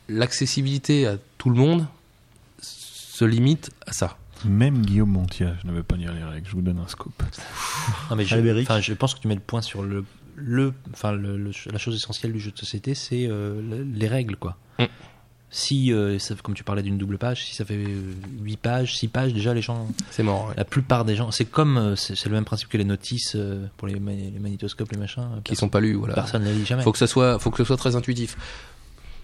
l'accessibilité 0.10 1.08
à 1.08 1.18
tout 1.38 1.50
le 1.50 1.56
monde 1.58 1.86
se 2.62 3.26
limite 3.26 3.72
à 3.86 3.94
ça. 3.94 4.18
Même 4.46 4.86
Guillaume 4.86 5.10
Montiage 5.12 5.58
ne 5.66 5.72
veut 5.72 5.84
pas 5.84 5.96
lire 5.96 6.14
les 6.14 6.24
règles. 6.24 6.48
Je 6.48 6.54
vous 6.54 6.62
donne 6.62 6.78
un 6.80 6.88
scoop. 6.88 7.12
Non, 8.10 8.16
mais 8.16 8.26
je, 8.26 8.36
je 8.82 8.94
pense 8.94 9.16
que 9.16 9.20
tu 9.20 9.28
mets 9.28 9.34
le 9.36 9.42
point 9.42 9.62
sur 9.64 9.82
le, 9.82 10.06
le, 10.36 10.74
enfin, 10.94 11.12
le, 11.12 11.38
le- 11.38 11.52
la 11.72 11.80
chose 11.80 11.96
essentielle 11.96 12.34
du 12.34 12.40
jeu 12.40 12.52
de 12.52 12.58
société, 12.58 12.94
c'est 12.94 13.26
euh, 13.28 13.60
le- 13.62 13.84
les 13.84 14.08
règles, 14.08 14.36
quoi. 14.36 14.56
Mm. 14.78 14.84
Si, 15.50 15.92
euh, 15.92 16.20
ça- 16.20 16.36
comme 16.44 16.54
tu 16.54 16.64
parlais 16.64 16.84
d'une 16.84 16.98
double 17.00 17.18
page, 17.18 17.46
si 17.46 17.56
ça 17.56 17.66
fait 17.66 17.84
8 18.44 18.58
pages, 18.58 18.98
6 18.98 19.08
pages, 19.08 19.34
déjà 19.34 19.54
les 19.56 19.62
gens, 19.64 19.88
C'est 20.12 20.22
mort. 20.22 20.50
ouais. 20.50 20.54
la 20.58 20.66
plupart 20.66 21.04
des 21.06 21.16
gens, 21.16 21.32
c'est 21.32 21.46
comme, 21.46 21.78
euh, 21.78 21.96
c'est 21.96 22.24
le 22.26 22.32
même 22.32 22.46
principe 22.46 22.68
que 22.70 22.78
les 22.78 22.84
notices 22.84 23.34
euh, 23.36 23.66
pour 23.78 23.88
les, 23.88 24.00
ma- 24.00 24.12
les 24.12 24.30
magnétoscopes, 24.40 24.92
les 24.92 24.98
machins. 25.00 25.24
euh, 25.24 25.42
Qui 25.44 25.56
sont 25.56 25.70
pas 25.70 25.80
lus, 25.80 25.94
voilà. 25.96 26.14
Personne 26.14 26.44
ne 26.44 26.50
les 26.50 26.54
lit 26.54 26.66
jamais. 26.66 26.84
Faut 26.84 26.92
que 26.92 26.98
ça 27.00 27.08
soit, 27.08 27.40
faut 27.40 27.50
que 27.50 27.58
ce 27.58 27.64
soit 27.64 27.78
très 27.78 27.96
intuitif. 27.96 28.38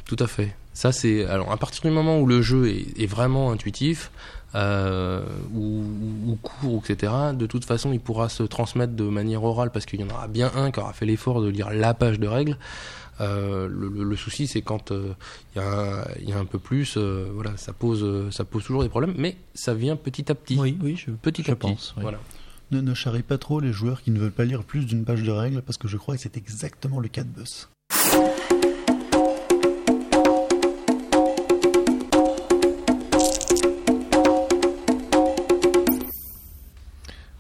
Tout 0.06 0.18
à 0.20 0.28
fait. 0.28 0.56
Ça 0.74 0.92
c'est 0.92 1.26
alors 1.26 1.52
à 1.52 1.58
partir 1.58 1.82
du 1.84 1.92
moment 1.92 2.20
où 2.20 2.26
le 2.26 2.42
jeu 2.42 2.68
est, 2.68 3.00
est 3.02 3.06
vraiment 3.06 3.52
intuitif 3.52 4.12
euh, 4.56 5.24
ou, 5.54 5.84
ou 6.28 6.36
court, 6.42 6.84
etc. 6.88 7.12
De 7.34 7.46
toute 7.48 7.66
façon, 7.66 7.92
il 7.92 8.00
pourra 8.00 8.30
se 8.30 8.44
transmettre 8.44 8.94
de 8.94 9.04
manière 9.06 9.44
orale 9.44 9.72
parce 9.72 9.86
qu'il 9.86 10.00
y 10.00 10.04
en 10.04 10.10
aura 10.10 10.28
bien 10.28 10.52
un 10.56 10.70
qui 10.72 10.80
aura 10.80 10.94
fait 10.94 11.06
l'effort 11.08 11.42
de 11.42 11.48
lire 11.50 11.72
la 11.72 11.94
page 11.96 12.20
de 12.20 12.28
règles. 12.28 12.58
Euh, 13.22 13.68
le, 13.68 13.90
le- 13.90 14.04
le 14.04 14.16
souci, 14.16 14.46
c'est 14.48 14.62
quand 14.62 14.92
euh, 14.92 15.14
il 15.56 15.60
y, 15.60 15.64
a 15.64 15.68
un- 16.02 16.06
il 16.22 16.30
y 16.30 16.34
a 16.34 16.38
un 16.40 16.46
peu 16.46 16.60
plus, 16.60 16.96
euh, 16.98 17.30
voilà, 17.34 17.58
ça 17.58 17.74
pose, 17.74 18.32
ça 18.32 18.44
pose 18.44 18.64
toujours 18.64 18.84
des 18.84 18.90
problèmes, 18.90 19.14
mais 19.18 19.38
ça 19.56 19.74
vient 19.74 19.96
petit 19.96 20.32
à 20.32 20.36
petit. 20.36 20.58
Oui, 20.60 20.78
oui, 20.82 20.96
je, 20.98 21.12
Petit 21.12 21.44
je 21.44 21.52
à 21.52 21.56
petit. 21.56 21.72
pense. 21.72 21.94
oui. 21.98 22.04
Voilà. 22.04 22.20
Ne, 22.72 22.82
ne 22.82 22.94
charrie 22.96 23.22
pas 23.24 23.38
trop 23.40 23.60
les 23.60 23.72
joueurs 23.72 24.02
qui 24.04 24.10
ne 24.12 24.20
veulent 24.20 24.32
pas 24.32 24.46
lire 24.46 24.64
plus 24.64 24.86
d'une 24.86 25.04
page 25.06 25.22
de 25.24 25.32
règles, 25.32 25.62
parce 25.64 25.78
que 25.78 25.88
je 25.88 25.98
crois 25.98 26.16
que 26.16 26.22
c'est 26.22 26.38
exactement 26.38 27.00
le 27.00 27.08
cas 27.08 27.24
de 27.24 27.30
Boss. 27.30 27.70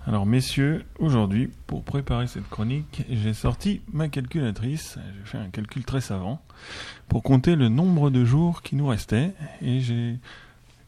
Alors, 0.06 0.26
messieurs, 0.26 0.84
aujourd'hui, 1.00 1.50
pour 1.66 1.84
préparer 1.84 2.28
cette 2.28 2.50
chronique, 2.50 3.06
j'ai 3.10 3.34
sorti 3.34 3.82
ma 3.94 4.10
calculatrice. 4.10 4.98
J'ai 5.18 5.32
fait 5.32 5.38
un 5.38 5.48
calcul 5.50 5.86
très 5.86 6.02
savant 6.02 6.42
pour 7.08 7.24
compter 7.24 7.56
le 7.56 7.70
nombre 7.70 8.10
de 8.10 8.26
jours 8.26 8.62
qui 8.64 8.76
nous 8.76 8.88
restaient 8.88 9.34
et 9.62 9.80
j'ai 9.80 10.18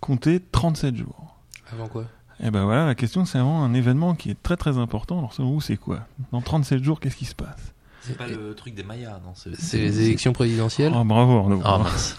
compté 0.02 0.42
37 0.52 0.98
jours. 0.98 1.38
Avant 1.72 1.88
quoi? 1.88 2.06
Et 2.44 2.52
ben 2.52 2.66
voilà, 2.66 2.86
la 2.86 2.96
question 2.96 3.24
c'est 3.24 3.38
vraiment 3.38 3.64
un 3.64 3.74
événement 3.74 4.14
qui 4.14 4.30
est 4.30 4.44
très 4.44 4.58
très 4.58 4.78
important. 4.78 5.20
Alors, 5.20 5.34
selon 5.34 5.54
vous, 5.54 5.62
c'est 5.62 5.78
quoi? 5.78 6.02
Dans 6.34 6.42
37 6.42 6.84
jours, 6.84 7.00
qu'est-ce 7.00 7.16
qui 7.16 7.26
se 7.26 7.36
passe? 7.36 7.74
C'est 8.02 8.18
pas 8.18 8.28
le 8.28 8.54
truc 8.54 8.76
des 8.76 8.84
Mayas, 8.84 9.20
non 9.26 9.32
C'est 9.34 9.78
les 9.78 10.02
élections 10.02 10.34
présidentielles? 10.34 10.92
Ah, 10.94 11.04
bravo 11.06 11.38
Arnaud. 11.40 11.62
Ah 11.64 11.80
mince. 11.80 12.18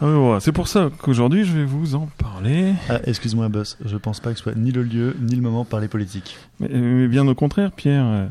Ah. 0.00 0.38
C'est 0.40 0.52
pour 0.52 0.68
ça 0.68 0.90
qu'aujourd'hui, 0.98 1.44
je 1.44 1.52
vais 1.56 1.64
vous 1.64 1.94
en 1.94 2.08
parler. 2.18 2.72
Ah, 2.88 2.98
excuse-moi, 3.04 3.48
Boss, 3.48 3.78
je 3.84 3.96
pense 3.96 4.20
pas 4.20 4.30
que 4.32 4.36
ce 4.38 4.42
soit 4.42 4.54
ni 4.56 4.72
le 4.72 4.82
lieu, 4.82 5.16
ni 5.20 5.36
le 5.36 5.42
moment 5.42 5.62
de 5.64 5.68
parler 5.68 5.88
politique. 5.88 6.36
Mais, 6.60 6.68
mais 6.68 7.08
bien 7.08 7.26
au 7.28 7.34
contraire, 7.34 7.70
Pierre, 7.72 8.04
euh, 8.04 8.26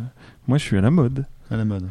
moi 0.47 0.57
je 0.57 0.63
suis 0.63 0.77
à 0.77 0.81
la 0.81 0.91
mode. 0.91 1.25
À 1.49 1.55
la 1.57 1.65
mode. 1.65 1.87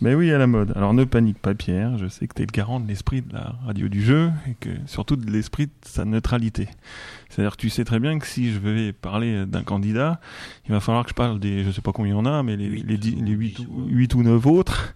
Mais 0.00 0.16
oui, 0.16 0.32
à 0.32 0.38
la 0.38 0.48
mode. 0.48 0.72
Alors 0.74 0.92
ne 0.94 1.04
panique 1.04 1.38
pas, 1.38 1.54
Pierre. 1.54 1.96
Je 1.98 2.08
sais 2.08 2.26
que 2.26 2.34
tu 2.34 2.42
es 2.42 2.46
le 2.46 2.50
garant 2.50 2.80
de 2.80 2.88
l'esprit 2.88 3.22
de 3.22 3.32
la 3.32 3.54
radio 3.64 3.88
du 3.88 4.02
jeu 4.02 4.32
et 4.48 4.54
que 4.58 4.70
surtout 4.86 5.14
de 5.14 5.30
l'esprit 5.30 5.66
de 5.66 5.72
sa 5.84 6.04
neutralité. 6.04 6.68
C'est-à-dire 7.28 7.52
que 7.52 7.60
tu 7.60 7.70
sais 7.70 7.84
très 7.84 8.00
bien 8.00 8.18
que 8.18 8.26
si 8.26 8.52
je 8.52 8.58
vais 8.58 8.92
parler 8.92 9.46
d'un 9.46 9.62
candidat, 9.62 10.20
il 10.66 10.72
va 10.72 10.80
falloir 10.80 11.04
que 11.04 11.10
je 11.10 11.14
parle 11.14 11.38
des, 11.38 11.62
je 11.62 11.70
sais 11.70 11.82
pas 11.82 11.92
combien 11.92 12.14
il 12.14 12.16
y 12.16 12.18
en 12.18 12.26
a, 12.26 12.42
mais 12.42 12.56
les, 12.56 12.66
Huit. 12.66 12.84
les, 12.88 12.96
dix- 12.98 13.14
les 13.14 13.30
8, 13.30 13.58
Huit 13.60 13.68
ou- 13.70 13.84
8 13.86 14.14
ou 14.16 14.22
9 14.24 14.44
autres 14.48 14.94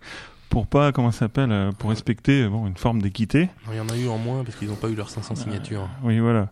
pour 0.48 0.66
pas, 0.66 0.92
comment 0.92 1.10
ça 1.10 1.20
s'appelle, 1.20 1.52
euh, 1.52 1.72
pour 1.72 1.90
respecter 1.90 2.42
euh, 2.42 2.48
bon, 2.48 2.66
une 2.66 2.76
forme 2.76 3.02
d'équité. 3.02 3.48
Il 3.70 3.76
y 3.76 3.80
en 3.80 3.88
a 3.88 3.96
eu 3.96 4.08
en 4.08 4.18
moins 4.18 4.44
parce 4.44 4.56
qu'ils 4.56 4.68
n'ont 4.68 4.76
pas 4.76 4.88
eu 4.88 4.94
leurs 4.94 5.10
500 5.10 5.34
signatures. 5.34 5.88
Oui, 6.02 6.18
voilà. 6.18 6.48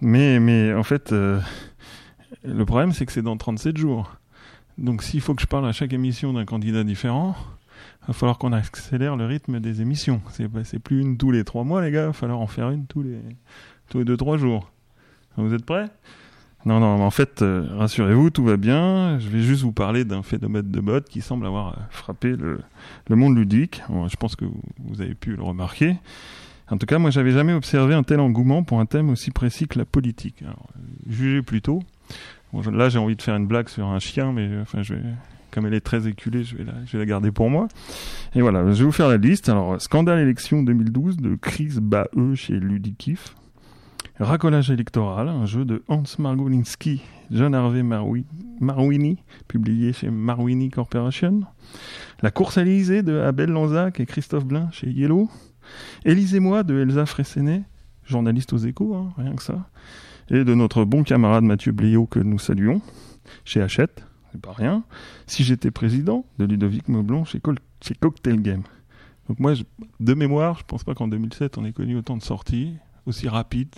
Mais, 0.00 0.40
mais 0.40 0.72
en 0.74 0.82
fait, 0.82 1.12
euh, 1.12 1.40
le 2.44 2.64
problème, 2.64 2.92
c'est 2.92 3.06
que 3.06 3.12
c'est 3.12 3.22
dans 3.22 3.36
37 3.36 3.76
jours. 3.76 4.16
Donc, 4.78 5.02
s'il 5.02 5.20
faut 5.20 5.34
que 5.34 5.42
je 5.42 5.46
parle 5.46 5.66
à 5.66 5.72
chaque 5.72 5.92
émission 5.92 6.32
d'un 6.32 6.44
candidat 6.44 6.84
différent, 6.84 7.36
il 8.02 8.06
va 8.08 8.12
falloir 8.14 8.38
qu'on 8.38 8.52
accélère 8.52 9.16
le 9.16 9.26
rythme 9.26 9.60
des 9.60 9.82
émissions. 9.82 10.22
C'est 10.30 10.48
c'est 10.64 10.78
plus 10.78 11.00
une 11.00 11.18
tous 11.18 11.30
les 11.30 11.44
trois 11.44 11.64
mois, 11.64 11.82
les 11.82 11.90
gars. 11.90 12.02
Il 12.02 12.06
va 12.06 12.12
falloir 12.12 12.40
en 12.40 12.46
faire 12.46 12.70
une 12.70 12.86
tous 12.86 13.02
les, 13.02 13.18
tous 13.88 13.98
les 13.98 14.04
deux, 14.04 14.16
trois 14.16 14.38
jours. 14.38 14.70
Vous 15.36 15.54
êtes 15.54 15.64
prêts? 15.64 15.88
Non, 16.66 16.78
non, 16.78 17.02
en 17.02 17.10
fait, 17.10 17.40
euh, 17.40 17.66
rassurez-vous, 17.76 18.28
tout 18.30 18.44
va 18.44 18.58
bien. 18.58 19.18
Je 19.18 19.28
vais 19.28 19.40
juste 19.40 19.62
vous 19.62 19.72
parler 19.72 20.04
d'un 20.04 20.22
phénomène 20.22 20.70
de 20.70 20.80
mode 20.80 21.04
qui 21.04 21.22
semble 21.22 21.46
avoir 21.46 21.68
euh, 21.68 21.80
frappé 21.90 22.36
le, 22.36 22.60
monde 23.16 23.36
ludique. 23.36 23.82
Je 23.88 24.16
pense 24.16 24.36
que 24.36 24.44
vous, 24.44 25.00
avez 25.00 25.14
pu 25.14 25.36
le 25.36 25.42
remarquer. 25.42 25.96
En 26.68 26.76
tout 26.76 26.86
cas, 26.86 26.98
moi, 26.98 27.10
j'avais 27.10 27.32
jamais 27.32 27.54
observé 27.54 27.94
un 27.94 28.02
tel 28.02 28.20
engouement 28.20 28.62
pour 28.62 28.78
un 28.78 28.86
thème 28.86 29.08
aussi 29.08 29.30
précis 29.30 29.68
que 29.68 29.78
la 29.78 29.86
politique. 29.86 30.42
Alors, 30.42 30.68
euh, 30.76 30.80
jugez 31.08 31.42
plutôt. 31.42 31.82
Là, 32.70 32.90
j'ai 32.90 32.98
envie 32.98 33.16
de 33.16 33.22
faire 33.22 33.36
une 33.36 33.46
blague 33.46 33.68
sur 33.68 33.86
un 33.86 33.98
chien, 33.98 34.32
mais 34.32 34.50
enfin, 34.60 34.82
comme 35.50 35.66
elle 35.66 35.74
est 35.74 35.80
très 35.80 36.08
éculée, 36.08 36.44
je 36.44 36.56
vais, 36.56 36.64
la, 36.64 36.74
je 36.84 36.92
vais 36.92 36.98
la 36.98 37.06
garder 37.06 37.30
pour 37.30 37.48
moi. 37.48 37.68
Et 38.34 38.42
voilà, 38.42 38.70
je 38.72 38.80
vais 38.80 38.84
vous 38.84 38.92
faire 38.92 39.08
la 39.08 39.16
liste. 39.16 39.48
Alors, 39.48 39.80
scandale 39.80 40.18
élection 40.18 40.62
2012 40.62 41.16
de 41.16 41.36
Chris 41.36 41.78
Bae 41.80 42.08
chez 42.34 42.54
Ludikif. 42.54 43.34
Racolage 44.20 44.70
électoral, 44.70 45.28
un 45.28 45.46
jeu 45.46 45.64
de 45.64 45.82
Hans 45.88 46.02
Margolinski, 46.18 47.00
John 47.30 47.54
Harvey 47.54 47.82
Marwi- 47.82 48.26
Marwini, 48.60 49.16
publié 49.48 49.94
chez 49.94 50.10
Marwini 50.10 50.68
Corporation. 50.68 51.40
La 52.20 52.30
course 52.30 52.58
à 52.58 52.64
l'Élysée 52.64 53.02
de 53.02 53.18
Abel 53.18 53.48
Lanzac 53.50 53.98
et 53.98 54.04
Christophe 54.04 54.44
Blain 54.44 54.68
chez 54.72 54.90
Yellow. 54.90 55.30
Élisez-moi 56.04 56.64
de 56.64 56.78
Elsa 56.80 57.06
Fressenet, 57.06 57.62
journaliste 58.04 58.52
aux 58.52 58.58
échos, 58.58 58.94
hein, 58.94 59.10
rien 59.16 59.34
que 59.34 59.42
ça. 59.42 59.70
Et 60.28 60.44
de 60.44 60.54
notre 60.54 60.84
bon 60.84 61.02
camarade 61.02 61.44
Mathieu 61.44 61.72
Bléau 61.72 62.04
que 62.06 62.18
nous 62.20 62.38
saluons, 62.38 62.82
chez 63.46 63.62
Hachette, 63.62 64.04
c'est 64.32 64.40
pas 64.40 64.52
rien. 64.52 64.84
Si 65.26 65.44
j'étais 65.44 65.70
président, 65.70 66.26
de 66.38 66.44
Ludovic 66.44 66.88
Meublon 66.88 67.24
chez, 67.24 67.40
Cocktail 67.98 68.42
Game. 68.42 68.62
Donc 69.28 69.40
moi, 69.40 69.54
de 70.00 70.14
mémoire, 70.14 70.58
je 70.58 70.64
pense 70.66 70.84
pas 70.84 70.94
qu'en 70.94 71.08
2007 71.08 71.56
on 71.56 71.64
ait 71.64 71.72
connu 71.72 71.96
autant 71.96 72.16
de 72.18 72.22
sorties, 72.22 72.74
aussi 73.06 73.28
rapides, 73.28 73.74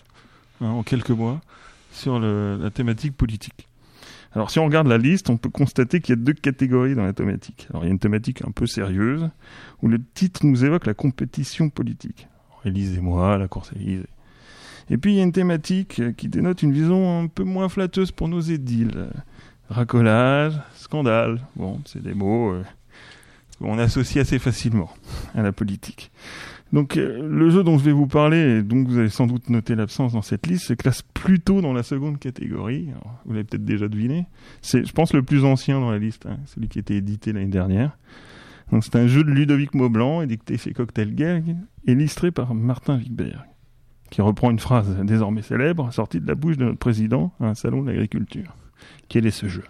hein, 0.63 0.71
en 0.71 0.83
quelques 0.83 1.11
mois, 1.11 1.41
sur 1.93 2.19
la 2.19 2.71
thématique 2.71 3.17
politique. 3.17 3.69
Alors 4.35 4.51
si 4.51 4.59
on 4.59 4.65
regarde 4.65 4.87
la 4.87 4.99
liste, 4.99 5.29
on 5.29 5.37
peut 5.37 5.51
constater 5.51 6.01
qu'il 6.01 6.17
y 6.17 6.19
a 6.19 6.23
deux 6.23 6.33
catégories 6.33 6.95
dans 6.95 7.05
la 7.05 7.13
thématique. 7.13 7.67
Alors 7.71 7.85
il 7.85 7.89
y 7.89 7.91
a 7.91 7.93
une 7.93 7.99
thématique 7.99 8.43
un 8.47 8.51
peu 8.51 8.67
sérieuse, 8.67 9.29
où 9.83 9.89
le 9.89 10.01
titre 10.15 10.47
nous 10.47 10.65
évoque 10.65 10.87
la 10.87 10.95
compétition 10.95 11.69
politique. 11.69 12.29
Élisez-moi, 12.65 13.37
la 13.37 13.49
course 13.49 13.73
à 13.73 13.79
l'Élysée. 13.79 14.07
Et 14.89 14.97
puis 14.97 15.13
il 15.13 15.17
y 15.17 15.21
a 15.21 15.25
une 15.25 15.33
thématique 15.33 16.01
euh, 16.01 16.13
qui 16.13 16.29
dénote 16.29 16.63
une 16.63 16.73
vision 16.73 17.21
un 17.21 17.27
peu 17.27 17.45
moins 17.45 17.69
flatteuse 17.69 18.11
pour 18.11 18.29
nos 18.29 18.41
édiles. 18.41 19.09
Racolage, 19.69 20.55
scandale. 20.75 21.41
Bon, 21.57 21.81
c'est 21.85 22.03
des 22.03 22.15
mots 22.15 22.53
euh, 22.53 22.65
qu'on 23.59 23.79
associe 23.79 24.21
assez 24.21 24.39
facilement 24.39 24.91
à 25.35 25.43
la 25.43 25.53
politique. 25.53 26.11
Donc 26.73 26.97
euh, 26.97 27.27
le 27.29 27.51
jeu 27.51 27.63
dont 27.63 27.77
je 27.79 27.85
vais 27.85 27.93
vous 27.93 28.07
parler, 28.07 28.39
et 28.59 28.63
dont 28.63 28.83
vous 28.85 28.97
avez 28.99 29.11
sans 29.11 29.27
doute 29.27 29.51
noté 29.51 29.75
l'absence 29.75 30.15
dans 30.15 30.23
cette 30.23 30.47
liste, 30.47 30.65
se 30.67 30.73
classe 30.73 31.03
plutôt 31.03 31.61
dans 31.61 31.73
la 31.75 31.83
seconde 31.83 32.19
catégorie. 32.19 32.89
Alors, 32.91 33.19
vous 33.27 33.33
l'avez 33.33 33.45
peut-être 33.45 33.65
déjà 33.65 33.89
deviné. 33.89 34.27
C'est, 34.63 34.85
je 34.87 34.93
pense, 34.93 35.13
le 35.13 35.23
plus 35.23 35.45
ancien 35.45 35.81
dans 35.81 35.91
la 35.91 35.99
liste, 35.99 36.25
hein, 36.27 36.39
celui 36.47 36.69
qui 36.69 36.79
a 36.79 36.81
été 36.81 36.97
édité 36.97 37.33
l'année 37.33 37.47
dernière. 37.47 37.97
Donc 38.71 38.85
c'est 38.85 38.97
un 38.97 39.07
jeu 39.07 39.23
de 39.23 39.31
Ludovic 39.31 39.75
Maublanc, 39.75 40.23
édicté 40.23 40.57
chez 40.57 40.73
Cocktail 40.73 41.15
Gang, 41.15 41.57
illustré 41.87 42.31
par 42.31 42.55
Martin 42.55 42.97
Wigberg, 42.97 43.45
qui 44.09 44.23
reprend 44.23 44.51
une 44.51 44.59
phrase 44.61 44.97
désormais 45.03 45.43
célèbre, 45.43 45.93
sortie 45.93 46.21
de 46.21 46.27
la 46.27 46.35
bouche 46.35 46.57
de 46.57 46.65
notre 46.65 46.79
président 46.79 47.35
à 47.39 47.49
un 47.49 47.55
salon 47.55 47.83
de 47.83 47.91
l'agriculture. 47.91 48.57
Quel 49.11 49.27
est 49.27 49.31
ce 49.31 49.47
jeu? 49.47 49.65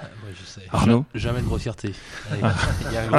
Ah, 0.00 0.06
ouais, 0.26 0.32
je 0.34 0.44
sais. 0.44 0.62
Arnaud? 0.72 1.04
Ja- 1.14 1.20
Jamais 1.20 1.40
de 1.40 1.46
grossièreté. 1.46 1.92
Ah. 2.42 2.52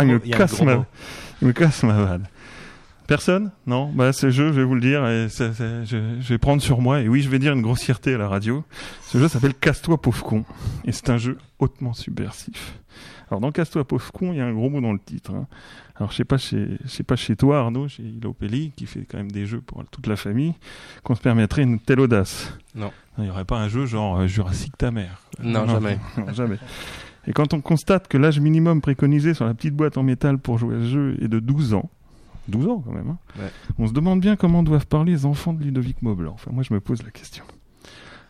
Il 0.03 1.47
me 1.47 1.51
casse 1.53 1.83
ma 1.83 1.93
vanne. 2.03 2.25
Personne? 3.07 3.51
Non? 3.67 3.91
Bah 3.93 4.13
ce 4.13 4.29
jeu, 4.29 4.47
je 4.53 4.59
vais 4.59 4.63
vous 4.63 4.75
le 4.75 4.81
dire, 4.81 5.05
et 5.07 5.27
je, 5.29 5.83
je 6.19 6.27
vais 6.29 6.37
prendre 6.37 6.61
sur 6.61 6.79
moi, 6.81 7.01
et 7.01 7.09
oui, 7.09 7.21
je 7.21 7.29
vais 7.29 7.39
dire 7.39 7.53
une 7.53 7.61
grossièreté 7.61 8.13
à 8.13 8.17
la 8.17 8.27
radio. 8.27 8.63
Ce 9.01 9.17
jeu 9.17 9.27
s'appelle 9.27 9.53
Casse-toi 9.53 10.01
pauvre 10.01 10.23
con, 10.23 10.45
et 10.85 10.91
c'est 10.91 11.09
un 11.09 11.17
jeu 11.17 11.37
hautement 11.59 11.93
subversif. 11.93 12.79
Alors 13.29 13.41
dans 13.41 13.51
Casse-toi 13.51 13.85
pauvre 13.85 14.11
con, 14.11 14.31
il 14.31 14.37
y 14.37 14.41
a 14.41 14.45
un 14.45 14.53
gros 14.53 14.69
mot 14.69 14.79
dans 14.81 14.93
le 14.93 14.99
titre. 14.99 15.31
hein. 15.33 15.47
Alors 15.95 16.11
je 16.11 16.17
sais 16.17 16.23
pas 16.25 16.37
chez, 16.37 16.77
je 16.83 16.89
sais 16.89 17.03
pas 17.03 17.15
chez 17.15 17.35
toi 17.35 17.59
Arnaud, 17.59 17.87
chez 17.87 18.03
Ilopelli, 18.03 18.71
qui 18.75 18.85
fait 18.85 19.05
quand 19.09 19.17
même 19.17 19.31
des 19.31 19.45
jeux 19.45 19.61
pour 19.61 19.83
toute 19.91 20.07
la 20.07 20.15
famille, 20.15 20.53
qu'on 21.03 21.15
se 21.15 21.21
permettrait 21.21 21.63
une 21.63 21.79
telle 21.79 21.99
audace. 21.99 22.53
Non. 22.73 22.91
Il 23.17 23.25
n'y 23.25 23.29
aurait 23.29 23.45
pas 23.45 23.57
un 23.59 23.67
jeu 23.67 23.85
genre 23.85 24.19
euh, 24.21 24.27
Jurassic 24.27 24.77
ta 24.77 24.91
mère. 24.91 25.21
Non, 25.41 25.67
jamais. 25.67 25.99
non, 26.17 26.33
jamais. 26.33 26.57
Et 27.27 27.31
quand 27.33 27.53
on 27.53 27.61
constate 27.61 28.07
que 28.07 28.17
l'âge 28.17 28.39
minimum 28.39 28.81
préconisé 28.81 29.33
sur 29.33 29.45
la 29.45 29.53
petite 29.53 29.75
boîte 29.75 29.97
en 29.97 30.03
métal 30.03 30.37
pour 30.39 30.57
jouer 30.57 30.75
à 30.75 30.79
ce 30.79 30.85
jeu 30.85 31.17
est 31.21 31.27
de 31.27 31.39
12 31.39 31.73
ans, 31.75 31.89
12 32.47 32.67
ans 32.67 32.81
quand 32.85 32.91
même, 32.91 33.09
hein, 33.09 33.17
Ouais. 33.39 33.49
on 33.77 33.87
se 33.87 33.93
demande 33.93 34.19
bien 34.19 34.35
comment 34.35 34.63
doivent 34.63 34.87
parler 34.87 35.13
les 35.13 35.25
enfants 35.25 35.53
de 35.53 35.63
Ludovic 35.63 36.01
Maublanc. 36.01 36.33
Enfin, 36.33 36.51
moi 36.51 36.63
je 36.63 36.73
me 36.73 36.79
pose 36.79 37.01
la 37.03 37.11
question. 37.11 37.43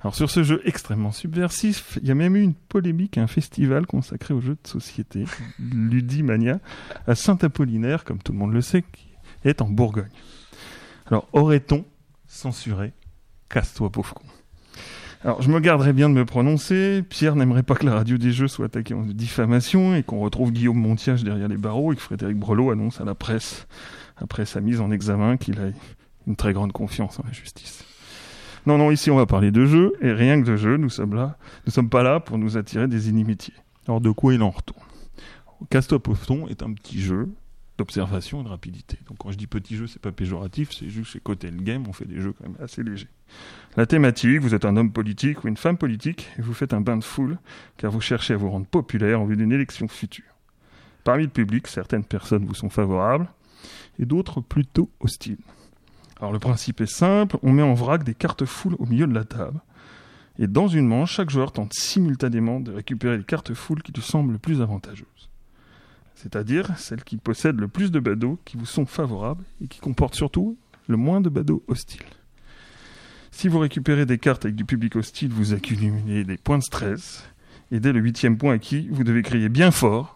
Alors 0.01 0.15
sur 0.15 0.29
ce 0.29 0.43
jeu 0.43 0.61
extrêmement 0.65 1.11
subversif, 1.11 1.97
il 2.01 2.07
y 2.07 2.11
a 2.11 2.15
même 2.15 2.35
eu 2.35 2.41
une 2.41 2.53
polémique 2.53 3.17
à 3.17 3.21
un 3.23 3.27
festival 3.27 3.85
consacré 3.87 4.33
aux 4.33 4.41
jeux 4.41 4.57
de 4.61 4.67
société, 4.67 5.23
Ludimania, 5.59 6.59
à 7.07 7.15
Saint-Apollinaire, 7.15 8.03
comme 8.03 8.19
tout 8.19 8.33
le 8.33 8.37
monde 8.37 8.53
le 8.53 8.61
sait, 8.61 8.81
qui 8.83 9.07
est 9.45 9.61
en 9.61 9.69
Bourgogne. 9.69 10.09
Alors 11.07 11.27
aurait-on 11.33 11.85
censuré 12.27 12.93
Casse-toi 13.49 13.89
pauvre 13.91 14.13
con? 14.15 14.23
Alors, 15.25 15.41
je 15.41 15.49
me 15.49 15.59
garderais 15.61 15.93
bien 15.93 16.09
de 16.09 16.15
me 16.15 16.25
prononcer. 16.25 17.01
Pierre 17.07 17.37
n'aimerait 17.37 17.63
pas 17.63 17.75
que 17.75 17.85
la 17.85 17.93
radio 17.93 18.17
des 18.17 18.33
jeux 18.33 18.49
soit 18.49 18.65
attaquée 18.65 18.93
en 18.93 19.03
diffamation 19.03 19.95
et 19.95 20.03
qu'on 20.03 20.19
retrouve 20.19 20.51
Guillaume 20.51 20.77
Montiage 20.77 21.23
derrière 21.23 21.47
les 21.47 21.55
barreaux 21.57 21.93
et 21.93 21.95
que 21.95 22.01
Frédéric 22.01 22.37
Brelot 22.37 22.71
annonce 22.71 22.99
à 22.99 23.05
la 23.05 23.15
presse, 23.15 23.65
après 24.23 24.45
sa 24.45 24.61
mise 24.61 24.81
en 24.81 24.89
examen, 24.89 25.37
qu'il 25.37 25.59
a 25.59 25.65
une 26.25 26.35
très 26.35 26.53
grande 26.53 26.71
confiance 26.71 27.19
en 27.19 27.23
la 27.25 27.33
justice. 27.33 27.85
Non, 28.65 28.77
non, 28.77 28.91
ici 28.91 29.11
on 29.11 29.17
va 29.17 29.25
parler 29.25 29.51
de 29.51 29.65
jeux, 29.65 29.93
et 30.01 30.11
rien 30.11 30.41
que 30.41 30.47
de 30.47 30.55
jeux, 30.55 30.77
nous 30.77 30.89
sommes 30.89 31.13
là, 31.13 31.37
nous 31.65 31.71
sommes 31.71 31.89
pas 31.89 32.01
là 32.01 32.19
pour 32.21 32.37
nous 32.37 32.57
attirer 32.57 32.87
des 32.87 33.09
inimitiés. 33.09 33.53
Alors 33.87 33.99
de 33.99 34.09
quoi 34.09 34.33
il 34.33 34.41
en 34.41 34.49
retourne? 34.49 34.79
Casse-toi 35.69 36.01
Poston 36.01 36.47
est 36.47 36.63
un 36.63 36.71
petit 36.73 37.01
jeu 37.01 37.29
d'observation 37.77 38.41
et 38.41 38.43
de 38.43 38.49
rapidité. 38.49 38.97
Donc 39.07 39.17
quand 39.17 39.31
je 39.31 39.37
dis 39.37 39.47
petit 39.47 39.75
jeu, 39.75 39.87
c'est 39.87 40.01
pas 40.01 40.11
péjoratif, 40.11 40.71
c'est 40.71 40.89
juste 40.89 41.11
chez 41.11 41.19
Côté 41.19 41.49
le 41.49 41.61
Game, 41.61 41.83
on 41.87 41.93
fait 41.93 42.05
des 42.05 42.21
jeux 42.21 42.33
quand 42.33 42.47
même 42.47 42.57
assez 42.61 42.83
légers. 42.83 43.09
La 43.75 43.85
thématique, 43.85 44.39
vous 44.39 44.53
êtes 44.53 44.65
un 44.65 44.77
homme 44.77 44.91
politique 44.91 45.43
ou 45.43 45.47
une 45.47 45.57
femme 45.57 45.77
politique 45.77 46.29
et 46.37 46.41
vous 46.41 46.53
faites 46.53 46.73
un 46.73 46.81
bain 46.81 46.97
de 46.97 47.03
foule 47.03 47.39
car 47.77 47.91
vous 47.91 48.01
cherchez 48.01 48.33
à 48.33 48.37
vous 48.37 48.49
rendre 48.49 48.67
populaire 48.67 49.19
en 49.19 49.25
vue 49.25 49.35
d'une 49.35 49.51
élection 49.51 49.87
future. 49.87 50.25
Parmi 51.03 51.23
le 51.23 51.29
public, 51.29 51.67
certaines 51.67 52.05
personnes 52.05 52.45
vous 52.45 52.53
sont 52.53 52.69
favorables 52.69 53.27
et 53.99 54.05
d'autres 54.05 54.41
plutôt 54.41 54.89
hostiles. 54.99 55.37
Alors 56.19 56.31
le 56.31 56.39
principe 56.39 56.81
est 56.81 56.85
simple, 56.85 57.37
on 57.43 57.51
met 57.51 57.61
en 57.61 57.73
vrac 57.73 58.03
des 58.03 58.13
cartes 58.13 58.45
foules 58.45 58.75
au 58.79 58.85
milieu 58.85 59.07
de 59.07 59.13
la 59.13 59.25
table. 59.25 59.59
Et 60.39 60.47
dans 60.47 60.67
une 60.67 60.87
manche, 60.87 61.13
chaque 61.13 61.29
joueur 61.29 61.51
tente 61.51 61.73
simultanément 61.73 62.59
de 62.59 62.71
récupérer 62.71 63.17
les 63.17 63.23
cartes 63.23 63.53
foules 63.53 63.83
qui 63.83 63.91
lui 63.91 64.01
semblent 64.01 64.33
les 64.33 64.39
plus 64.39 64.61
avantageuses. 64.61 65.29
C'est-à-dire 66.15 66.77
celles 66.77 67.03
qui 67.03 67.17
possèdent 67.17 67.59
le 67.59 67.67
plus 67.67 67.91
de 67.91 67.99
badauds 67.99 68.39
qui 68.45 68.57
vous 68.57 68.65
sont 68.65 68.85
favorables 68.85 69.43
et 69.61 69.67
qui 69.67 69.79
comportent 69.79 70.15
surtout 70.15 70.57
le 70.87 70.97
moins 70.97 71.21
de 71.21 71.29
badauds 71.29 71.63
hostiles. 71.67 72.05
Si 73.31 73.47
vous 73.47 73.59
récupérez 73.59 74.05
des 74.05 74.19
cartes 74.19 74.45
avec 74.45 74.55
du 74.55 74.63
public 74.63 74.95
hostile, 74.95 75.31
vous 75.31 75.53
accumulez 75.53 76.23
des 76.23 76.37
points 76.37 76.59
de 76.59 76.63
stress. 76.63 77.25
Et 77.71 77.79
dès 77.79 77.91
le 77.91 77.99
huitième 77.99 78.37
point 78.37 78.53
acquis, 78.53 78.87
vous 78.91 79.03
devez 79.03 79.23
crier 79.23 79.49
bien 79.49 79.71
fort. 79.71 80.15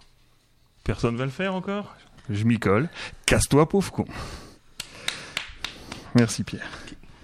Personne 0.83 1.17
va 1.17 1.25
le 1.25 1.31
faire 1.31 1.53
encore? 1.53 1.97
Je 2.29 2.43
m'y 2.43 2.59
colle. 2.59 2.89
Casse-toi, 3.25 3.67
pauvre 3.69 3.91
con. 3.91 4.05
Merci 6.15 6.43
Pierre. 6.43 6.67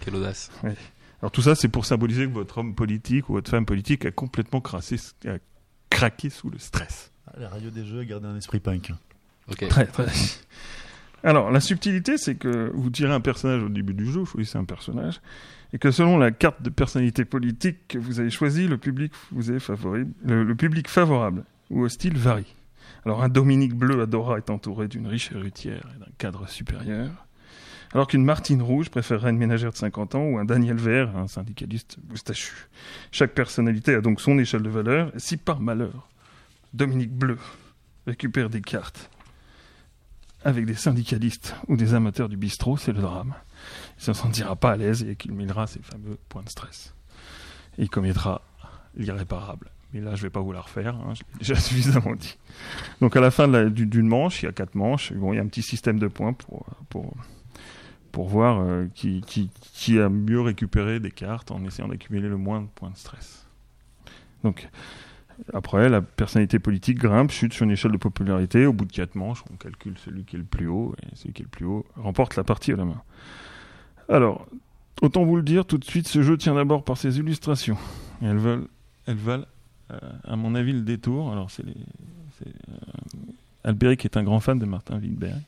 Quelle 0.02 0.16
audace. 0.16 0.52
Alors 1.22 1.32
tout 1.32 1.42
ça, 1.42 1.56
c'est 1.56 1.70
pour 1.70 1.86
symboliser 1.86 2.28
que 2.28 2.34
votre 2.34 2.58
homme 2.58 2.76
politique 2.76 3.30
ou 3.30 3.34
votre 3.34 3.50
femme 3.50 3.66
politique 3.66 4.06
a 4.06 4.12
complètement 4.12 4.62
crassé, 4.62 4.98
a 5.26 5.38
craqué 5.90 6.30
sous 6.30 6.50
le 6.50 6.60
stress. 6.60 7.12
La 7.38 7.50
radio 7.50 7.70
des 7.70 7.86
jeux 7.86 8.02
a 8.02 8.06
gardé 8.06 8.28
un 8.28 8.38
esprit 8.38 8.60
punk. 8.60 8.92
Ok. 9.50 9.68
Très, 9.68 9.86
très. 9.86 10.06
Alors, 11.24 11.52
la 11.52 11.62
subtilité, 11.62 12.18
c'est 12.18 12.36
que 12.36 12.70
vous 12.74 12.90
tirez 12.90 13.14
un 13.14 13.22
personnage 13.22 13.64
au 13.64 13.70
début 13.70 13.94
du 13.94 14.06
jeu, 14.06 14.20
vous 14.20 14.26
choisissez 14.26 14.58
un 14.58 14.66
personnage, 14.66 15.22
et 15.72 15.80
que 15.80 15.90
selon 15.90 16.18
la 16.18 16.32
carte 16.32 16.62
de 16.62 16.70
personnalité 16.70 17.24
politique 17.24 17.88
que 17.88 17.98
vous 17.98 18.20
avez 18.20 18.30
choisie, 18.30 18.68
le 18.68 18.78
public 18.78 19.14
vous 19.32 19.52
est 19.52 19.60
favorable, 19.60 20.08
le, 20.26 20.44
le 20.44 20.56
public 20.56 20.90
favorable 20.90 21.46
ou 21.70 21.84
hostile 21.84 22.18
varie. 22.18 22.54
Alors 23.06 23.24
un 23.24 23.30
Dominique 23.30 23.76
bleu 23.76 24.02
à 24.02 24.06
Dora 24.06 24.38
est 24.38 24.50
entouré 24.50 24.88
d'une 24.88 25.08
riche 25.08 25.32
héritière 25.32 25.84
et 25.96 26.00
d'un 26.00 26.12
cadre 26.18 26.48
supérieur, 26.48 27.10
alors 27.94 28.08
qu'une 28.08 28.24
Martine 28.24 28.62
rouge 28.62 28.90
préférerait 28.90 29.30
une 29.30 29.38
ménagère 29.38 29.72
de 29.72 29.78
50 29.78 30.16
ans 30.16 30.24
ou 30.24 30.38
un 30.38 30.46
Daniel 30.46 30.78
vert, 30.78 31.16
un 31.16 31.28
syndicaliste 31.28 31.98
moustachu. 32.10 32.70
Chaque 33.12 33.34
personnalité 33.34 33.94
a 33.94 34.02
donc 34.02 34.22
son 34.22 34.40
échelle 34.40 34.64
de 34.64 34.70
valeur, 34.70 35.14
et 35.16 35.20
si 35.20 35.38
par 35.38 35.60
malheur, 35.60 36.10
Dominique 36.74 37.14
bleu 37.14 37.38
récupère 38.08 38.50
des 38.50 38.62
cartes 38.62 39.10
avec 40.46 40.66
des 40.66 40.74
syndicalistes 40.74 41.56
ou 41.68 41.78
des 41.78 41.94
amateurs 41.94 42.30
du 42.30 42.38
bistrot, 42.38 42.78
c'est 42.78 42.92
le 42.92 43.02
drame. 43.02 43.34
Il 43.98 44.10
ne 44.10 44.14
se 44.14 44.22
sentira 44.22 44.56
pas 44.56 44.72
à 44.72 44.78
l'aise 44.78 45.04
et 45.04 45.12
accumulera 45.12 45.68
ses 45.68 45.82
fameux 45.82 46.18
points 46.30 46.44
de 46.44 46.50
stress. 46.50 46.94
Il 47.78 47.90
commettra 47.90 48.42
l'irréparable. 48.96 49.72
Mais 49.94 50.02
là, 50.02 50.16
je 50.16 50.22
ne 50.22 50.24
vais 50.24 50.30
pas 50.32 50.42
vous 50.42 50.52
la 50.52 50.62
refaire, 50.62 50.96
hein, 50.96 51.14
je 51.16 51.22
l'ai 51.22 51.40
déjà 51.40 51.56
suffisamment 51.56 52.16
dit. 52.16 52.38
Donc 53.02 53.16
à 53.16 53.22
la 53.22 53.32
fin 53.32 53.48
d'une 53.70 54.08
manche, 54.08 54.42
il 54.42 54.48
y 54.48 54.50
a 54.50 54.52
quatre 54.52 54.76
manches, 54.76 55.14
bon, 55.14 55.34
il 55.34 55.36
y 55.38 55.40
a 55.40 55.42
un 55.42 55.48
petit 55.48 55.62
système 55.62 56.00
de 56.00 56.08
points 56.08 56.34
pour, 56.34 56.66
pour, 56.90 57.14
pour 58.12 58.28
voir 58.28 58.62
euh, 58.62 58.88
qui, 58.94 60.00
a 60.00 60.10
mieux 60.10 60.42
récupéré 60.42 61.00
des 61.00 61.12
cartes 61.12 61.52
en 61.52 61.64
essayant 61.66 61.88
d'accumuler 61.88 62.28
le 62.28 62.38
moins 62.38 62.62
de 62.62 62.68
points 62.68 62.92
de 62.92 62.98
stress. 62.98 63.48
Donc 64.44 64.70
après, 65.54 65.90
la 65.90 66.02
personnalité 66.02 66.60
politique 66.60 67.00
grimpe, 67.00 67.32
chute 67.32 67.54
sur 67.54 67.64
une 67.64 67.72
échelle 67.72 67.92
de 67.92 67.98
popularité. 67.98 68.66
Au 68.66 68.74
bout 68.74 68.86
de 68.86 68.92
quatre 68.92 69.16
manches, 69.16 69.44
on 69.52 69.56
calcule 69.56 69.98
celui 69.98 70.26
qui 70.26 70.36
est 70.36 70.40
le 70.40 70.46
plus 70.46 70.68
haut, 70.68 70.94
et 71.02 71.16
celui 71.16 71.34
qui 71.34 71.42
est 71.42 71.46
le 71.46 71.50
plus 71.50 71.66
haut 71.66 71.86
remporte 71.96 72.36
la 72.36 72.44
partie 72.44 72.72
à 72.72 72.76
la 72.76 72.86
main. 72.86 73.02
Alors, 74.10 74.48
autant 75.02 75.24
vous 75.24 75.36
le 75.36 75.42
dire 75.42 75.66
tout 75.66 75.78
de 75.78 75.86
suite, 75.86 76.08
ce 76.08 76.22
jeu 76.22 76.38
tient 76.38 76.54
d'abord 76.54 76.84
par 76.84 76.98
ses 76.98 77.20
illustrations. 77.20 77.78
Elles 78.22 78.38
veulent, 78.38 78.68
elles 79.08 79.16
valent, 79.16 79.46
à 80.26 80.36
mon 80.36 80.56
avis, 80.56 80.74
le 80.74 80.82
détour. 80.82 81.32
Alors, 81.32 81.50
c'est 81.52 81.66
les, 81.66 81.74
euh, 82.46 82.50
Albéric 83.64 84.06
est 84.06 84.18
un 84.18 84.24
grand 84.24 84.40
fan 84.40 84.60
de 84.60 84.66
Martin 84.66 84.98
Wittberg, 85.00 85.40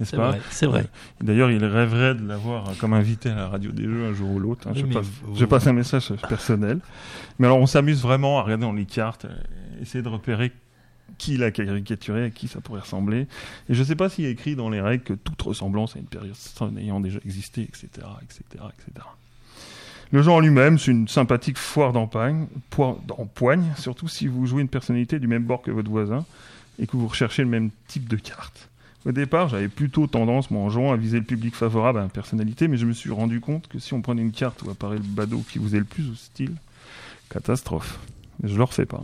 n'est-ce 0.00 0.10
C'est 0.10 0.16
vrai, 0.16 0.40
c'est 0.50 0.66
vrai. 0.66 0.86
D'ailleurs, 1.20 1.50
il 1.52 1.64
rêverait 1.64 2.14
de 2.16 2.26
l'avoir 2.26 2.76
comme 2.78 2.92
invité 2.94 3.30
à 3.30 3.36
la 3.36 3.48
radio 3.48 3.70
des 3.70 3.84
jeux 3.84 4.06
un 4.06 4.12
jour 4.12 4.30
ou 4.32 4.38
l'autre. 4.40 4.66
hein. 4.68 4.72
Je, 4.74 4.84
passe, 4.92 5.06
vous- 5.22 5.36
je 5.36 5.44
passe 5.44 5.66
un 5.68 5.72
message 5.72 6.12
personnel. 6.28 6.80
Mais 7.38 7.46
alors, 7.46 7.58
on 7.58 7.66
s'amuse 7.66 8.02
vraiment 8.02 8.38
à 8.40 8.42
regarder 8.42 8.62
dans 8.62 8.72
les 8.72 8.86
cartes, 8.86 9.26
euh, 9.26 9.36
essayer 9.80 10.02
de 10.02 10.08
repérer 10.08 10.50
qui 11.16 11.36
l'a 11.36 11.52
caricaturé, 11.52 12.24
à 12.24 12.30
qui 12.30 12.48
ça 12.48 12.60
pourrait 12.60 12.80
ressembler. 12.80 13.28
Et 13.68 13.74
je 13.74 13.78
ne 13.80 13.84
sais 13.84 13.94
pas 13.94 14.08
s'il 14.08 14.24
y 14.24 14.26
a 14.26 14.30
écrit 14.30 14.56
dans 14.56 14.68
les 14.68 14.80
règles 14.80 15.04
que 15.04 15.12
toute 15.14 15.40
ressemblance 15.42 15.94
à 15.94 16.00
une 16.00 16.06
personne 16.06 16.76
ayant 16.76 16.98
déjà 16.98 17.20
existé, 17.24 17.62
etc., 17.62 17.86
etc., 18.22 18.42
etc. 18.52 19.06
Le 20.14 20.28
en 20.28 20.38
lui-même, 20.38 20.78
c'est 20.78 20.92
une 20.92 21.08
sympathique 21.08 21.58
foire 21.58 21.92
d'empoigne, 21.92 22.46
surtout 23.76 24.06
si 24.06 24.28
vous 24.28 24.46
jouez 24.46 24.62
une 24.62 24.68
personnalité 24.68 25.18
du 25.18 25.26
même 25.26 25.42
bord 25.42 25.60
que 25.60 25.72
votre 25.72 25.90
voisin 25.90 26.24
et 26.78 26.86
que 26.86 26.96
vous 26.96 27.08
recherchez 27.08 27.42
le 27.42 27.48
même 27.48 27.70
type 27.88 28.06
de 28.06 28.14
carte. 28.14 28.68
Au 29.06 29.10
départ, 29.10 29.48
j'avais 29.48 29.66
plutôt 29.66 30.06
tendance, 30.06 30.52
moi, 30.52 30.62
en 30.62 30.70
jouant, 30.70 30.92
à 30.92 30.96
viser 30.96 31.18
le 31.18 31.24
public 31.24 31.56
favorable 31.56 31.98
à 31.98 32.04
une 32.04 32.10
personnalité, 32.10 32.68
mais 32.68 32.76
je 32.76 32.86
me 32.86 32.92
suis 32.92 33.10
rendu 33.10 33.40
compte 33.40 33.66
que 33.66 33.80
si 33.80 33.92
on 33.92 34.02
prenait 34.02 34.22
une 34.22 34.30
carte 34.30 34.62
où 34.62 34.70
apparaît 34.70 34.98
le 34.98 35.02
badaud 35.02 35.42
qui 35.50 35.58
vous 35.58 35.74
est 35.74 35.80
le 35.80 35.84
plus 35.84 36.08
hostile, 36.08 36.52
catastrophe. 37.28 37.98
Je 38.44 38.56
le 38.56 38.62
refais 38.62 38.86
pas. 38.86 39.02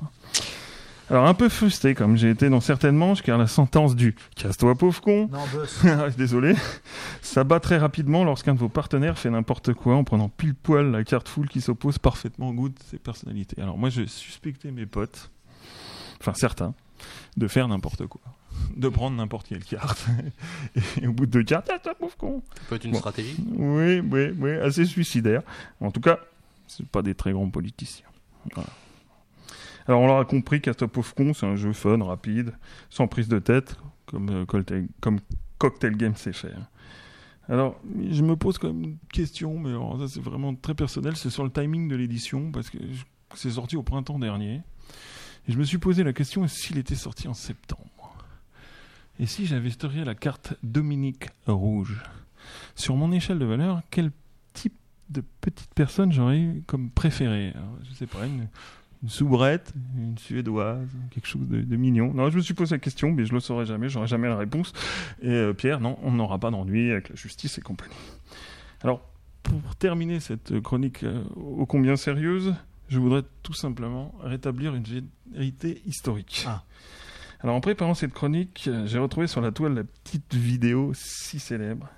Alors, 1.11 1.27
un 1.27 1.35
peu 1.35 1.49
frustré 1.49 1.95
comme 1.97 2.17
j'ai 2.17 2.31
été 2.31 2.49
dans 2.49 2.61
certaines 2.61 2.95
manches, 2.95 3.23
car 3.23 3.37
la 3.37 3.49
sentence 3.49 3.97
du 3.97 4.15
casse-toi 4.37 4.77
pauvre 4.77 5.01
con, 5.01 5.29
Non, 5.33 5.41
boss. 5.53 5.85
désolé, 6.17 6.55
ça 7.21 7.43
bat 7.43 7.59
très 7.59 7.79
rapidement 7.79 8.23
lorsqu'un 8.23 8.55
de 8.55 8.61
vos 8.61 8.69
partenaires 8.69 9.19
fait 9.19 9.29
n'importe 9.31 9.75
quoi 9.75 9.97
en 9.97 10.05
prenant 10.05 10.29
pile 10.29 10.55
poil 10.55 10.91
la 10.93 11.03
carte 11.03 11.29
full 11.29 11.49
qui 11.49 11.61
s'oppose 11.61 11.99
parfaitement 11.99 12.51
au 12.51 12.53
goût 12.53 12.69
de 12.69 12.79
ses 12.89 12.99
personnalités. 12.99 13.61
Alors, 13.61 13.77
moi, 13.77 13.91
je 13.91 14.07
suspectais 14.07 14.71
mes 14.71 14.87
potes, 14.87 15.31
enfin 16.21 16.33
certains, 16.37 16.75
de 17.37 17.49
faire 17.49 17.67
n'importe 17.67 18.07
quoi. 18.07 18.21
De 18.77 18.89
prendre 18.89 19.17
n'importe 19.17 19.49
quelle 19.49 19.65
carte. 19.65 20.07
Et 21.03 21.09
au 21.09 21.13
bout 21.13 21.27
de 21.27 21.31
deux 21.33 21.43
cartes, 21.45 21.71
ah, 21.75 21.79
toi, 21.81 21.95
pauvre 21.99 22.17
con. 22.17 22.43
Ça 22.55 22.63
peut 22.69 22.75
être 22.77 22.85
une 22.85 22.93
Bon. 22.93 22.99
stratégie. 22.99 23.37
Oui, 23.57 23.99
oui, 24.01 24.31
oui, 24.39 24.51
assez 24.59 24.85
suicidaire. 24.85 25.43
En 25.81 25.91
tout 25.91 26.01
cas, 26.01 26.19
c'est 26.69 26.87
pas 26.87 27.03
des 27.03 27.15
très 27.17 27.33
grands 27.33 27.49
politiciens. 27.51 28.07
Voilà. 28.55 28.69
Alors 29.91 30.03
on 30.03 30.07
l'aura 30.07 30.25
compris, 30.25 30.61
Casta 30.61 30.87
Pauvre 30.87 31.13
Con, 31.17 31.35
c'est 31.35 31.47
un 31.47 31.57
jeu 31.57 31.73
fun, 31.73 32.01
rapide, 32.05 32.53
sans 32.91 33.09
prise 33.09 33.27
de 33.27 33.41
tête, 33.41 33.77
comme, 34.07 34.29
euh, 34.31 34.47
Cocktail, 34.47 34.87
comme 35.01 35.19
Cocktail 35.59 35.97
Game 35.97 36.15
sait 36.15 36.33
faire. 36.33 36.71
Alors, 37.49 37.75
je 38.09 38.23
me 38.23 38.37
pose 38.37 38.57
quand 38.57 38.69
même 38.69 38.85
une 38.85 38.99
question, 39.13 39.59
mais 39.59 39.71
alors 39.71 39.99
ça 39.99 40.07
c'est 40.07 40.23
vraiment 40.23 40.55
très 40.55 40.77
personnel, 40.77 41.17
c'est 41.17 41.29
sur 41.29 41.43
le 41.43 41.51
timing 41.51 41.89
de 41.89 41.97
l'édition, 41.97 42.53
parce 42.53 42.71
que 42.71 42.79
c'est 43.35 43.51
sorti 43.51 43.77
au 43.77 43.83
printemps 43.83 44.21
dernier. 44.21 44.63
Et 45.49 45.53
je 45.53 45.59
me 45.59 45.65
suis 45.65 45.79
posé 45.79 46.05
la 46.05 46.13
question, 46.13 46.47
s'il 46.47 46.79
était 46.79 46.95
sorti 46.95 47.27
en 47.27 47.35
septembre? 47.35 48.17
Et 49.19 49.27
si 49.27 49.45
j'avais 49.45 49.71
la 50.05 50.15
carte 50.15 50.55
Dominique 50.63 51.31
Rouge? 51.49 52.01
Sur 52.77 52.95
mon 52.95 53.11
échelle 53.11 53.41
de 53.41 53.45
valeur, 53.45 53.83
quel 53.91 54.13
type 54.53 54.79
de 55.09 55.25
petite 55.41 55.75
personne 55.75 56.13
j'aurais 56.13 56.39
eu 56.39 56.63
comme 56.69 56.91
préféré? 56.91 57.49
Alors, 57.57 57.77
Je 57.83 57.93
sais 57.93 58.07
pas, 58.07 58.21
une 59.03 59.09
soubrette, 59.09 59.73
une 59.97 60.19
suédoise, 60.19 60.89
quelque 61.11 61.27
chose 61.27 61.49
de, 61.49 61.63
de 61.63 61.77
mignon. 61.77 62.13
Non, 62.13 62.31
je 62.31 62.37
me 62.37 62.43
suis 62.43 62.55
posé 62.55 62.75
la 62.75 62.79
question, 62.79 63.13
mais 63.13 63.25
je 63.25 63.33
le 63.33 63.41
saurais 63.41 63.67
jamais, 63.67 63.89
j'aurais 63.89 64.07
jamais 64.07 64.29
la 64.29 64.37
réponse. 64.37 64.73
Et 65.23 65.29
euh, 65.29 65.53
Pierre, 65.53 65.81
non, 65.81 65.99
on 66.03 66.13
n'aura 66.13 66.39
pas 66.39 66.51
d'ennui 66.51 66.91
avec 66.91 67.09
la 67.09 67.17
justice 67.17 67.59
et 67.59 67.61
compagnie. 67.61 67.95
Alors, 68.83 69.03
pour 69.43 69.77
terminer 69.77 70.21
cette 70.21 70.61
chronique 70.61 71.03
euh, 71.03 71.23
ô 71.37 71.67
combien 71.67 71.97
sérieuse, 71.97 72.55
je 72.89 72.99
voudrais 72.99 73.23
tout 73.43 73.55
simplement 73.55 74.15
rétablir 74.23 74.75
une 74.75 74.85
vérité 75.33 75.81
historique. 75.87 76.45
Ah. 76.47 76.65
Alors, 77.41 77.57
en 77.57 77.61
préparant 77.61 77.95
cette 77.95 78.13
chronique, 78.13 78.65
euh, 78.69 78.87
j'ai 78.87 78.99
retrouvé 78.99 79.27
sur 79.27 79.41
la 79.41 79.51
toile 79.51 79.75
la 79.75 79.85
petite 79.85 80.35
vidéo 80.35 80.93
si 80.95 81.39
célèbre 81.39 81.89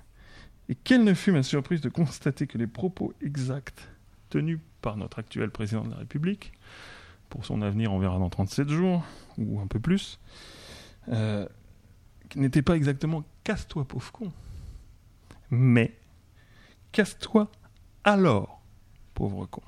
et 0.69 0.75
quelle 0.75 1.03
ne 1.03 1.13
fut 1.13 1.31
ma 1.31 1.43
surprise 1.43 1.81
de 1.81 1.89
constater 1.89 2.47
que 2.47 2.57
les 2.57 2.67
propos 2.67 3.13
exacts 3.21 3.89
tenus 4.29 4.59
par 4.81 4.97
notre 4.97 5.19
actuel 5.19 5.49
président 5.49 5.83
de 5.83 5.91
la 5.91 5.97
République, 5.97 6.53
pour 7.33 7.45
son 7.45 7.63
avenir 7.63 7.91
on 7.91 7.97
verra 7.97 8.19
dans 8.19 8.29
37 8.29 8.69
jours, 8.69 9.03
ou 9.39 9.59
un 9.59 9.65
peu 9.65 9.79
plus, 9.79 10.19
euh, 11.09 11.47
n'étaient 12.35 12.61
pas 12.61 12.75
exactement 12.75 13.23
«casse-toi 13.43 13.85
pauvre 13.87 14.11
con», 14.11 14.31
mais 15.49 15.97
«casse-toi 16.91 17.51
alors 18.03 18.61
pauvre 19.15 19.47
con». 19.47 19.63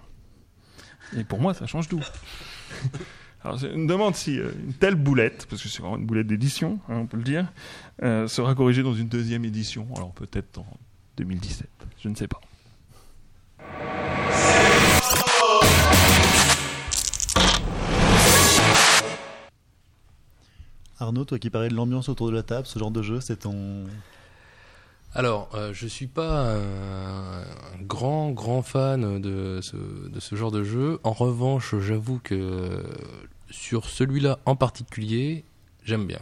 Et 1.18 1.24
pour 1.24 1.40
moi 1.40 1.56
ça 1.56 1.66
change 1.66 1.88
tout. 1.88 2.04
Alors 3.44 3.58
je 3.58 3.68
me 3.68 3.88
demande 3.88 4.16
si 4.16 4.40
euh, 4.40 4.52
une 4.64 4.74
telle 4.74 4.96
boulette, 4.96 5.48
parce 5.50 5.64
que 5.64 5.68
c'est 5.68 5.82
vraiment 5.82 5.98
une 5.98 6.06
boulette 6.06 6.28
d'édition, 6.28 6.80
hein, 6.88 6.98
on 6.98 7.08
peut 7.08 7.18
le 7.18 7.24
dire, 7.24 7.52
euh, 8.04 8.28
sera 8.28 8.54
corrigée 8.54 8.84
dans 8.84 8.94
une 8.94 9.08
deuxième 9.08 9.44
édition, 9.44 9.88
alors 9.96 10.14
peut-être 10.14 10.60
en 10.60 10.68
2017, 11.18 11.68
je 12.04 12.10
ne 12.10 12.16
sais 12.16 12.28
pas. 12.28 12.42
Arnaud, 21.00 21.26
toi 21.26 21.40
qui 21.40 21.50
parlais 21.50 21.70
de 21.70 21.76
l'ambiance 21.76 22.08
autour 22.08 22.28
de 22.28 22.34
la 22.34 22.44
table, 22.44 22.66
ce 22.68 22.80
genre 22.80 22.92
de 22.92 23.02
jeu, 23.02 23.20
c'est 23.20 23.38
ton. 23.38 23.86
Alors, 25.14 25.50
euh, 25.54 25.72
je 25.74 25.88
suis 25.88 26.08
pas 26.08 26.56
un, 26.56 27.44
grand 27.82 28.32
grand 28.32 28.62
fan 28.62 29.22
de 29.22 29.60
ce, 29.62 30.36
genre 30.36 30.52
de 30.52 30.64
jeu. 30.64 31.00
En 31.04 31.14
revanche, 31.14 31.76
j'avoue 31.80 32.20
que 32.20 32.84
sur 33.50 33.86
celui-là 33.86 34.40
en 34.46 34.56
particulier, 34.56 35.46
j'aime 35.84 36.06
bien. 36.06 36.20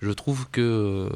Je 0.00 0.10
trouve 0.10 0.48
que 0.50 0.60
euh, 0.60 1.08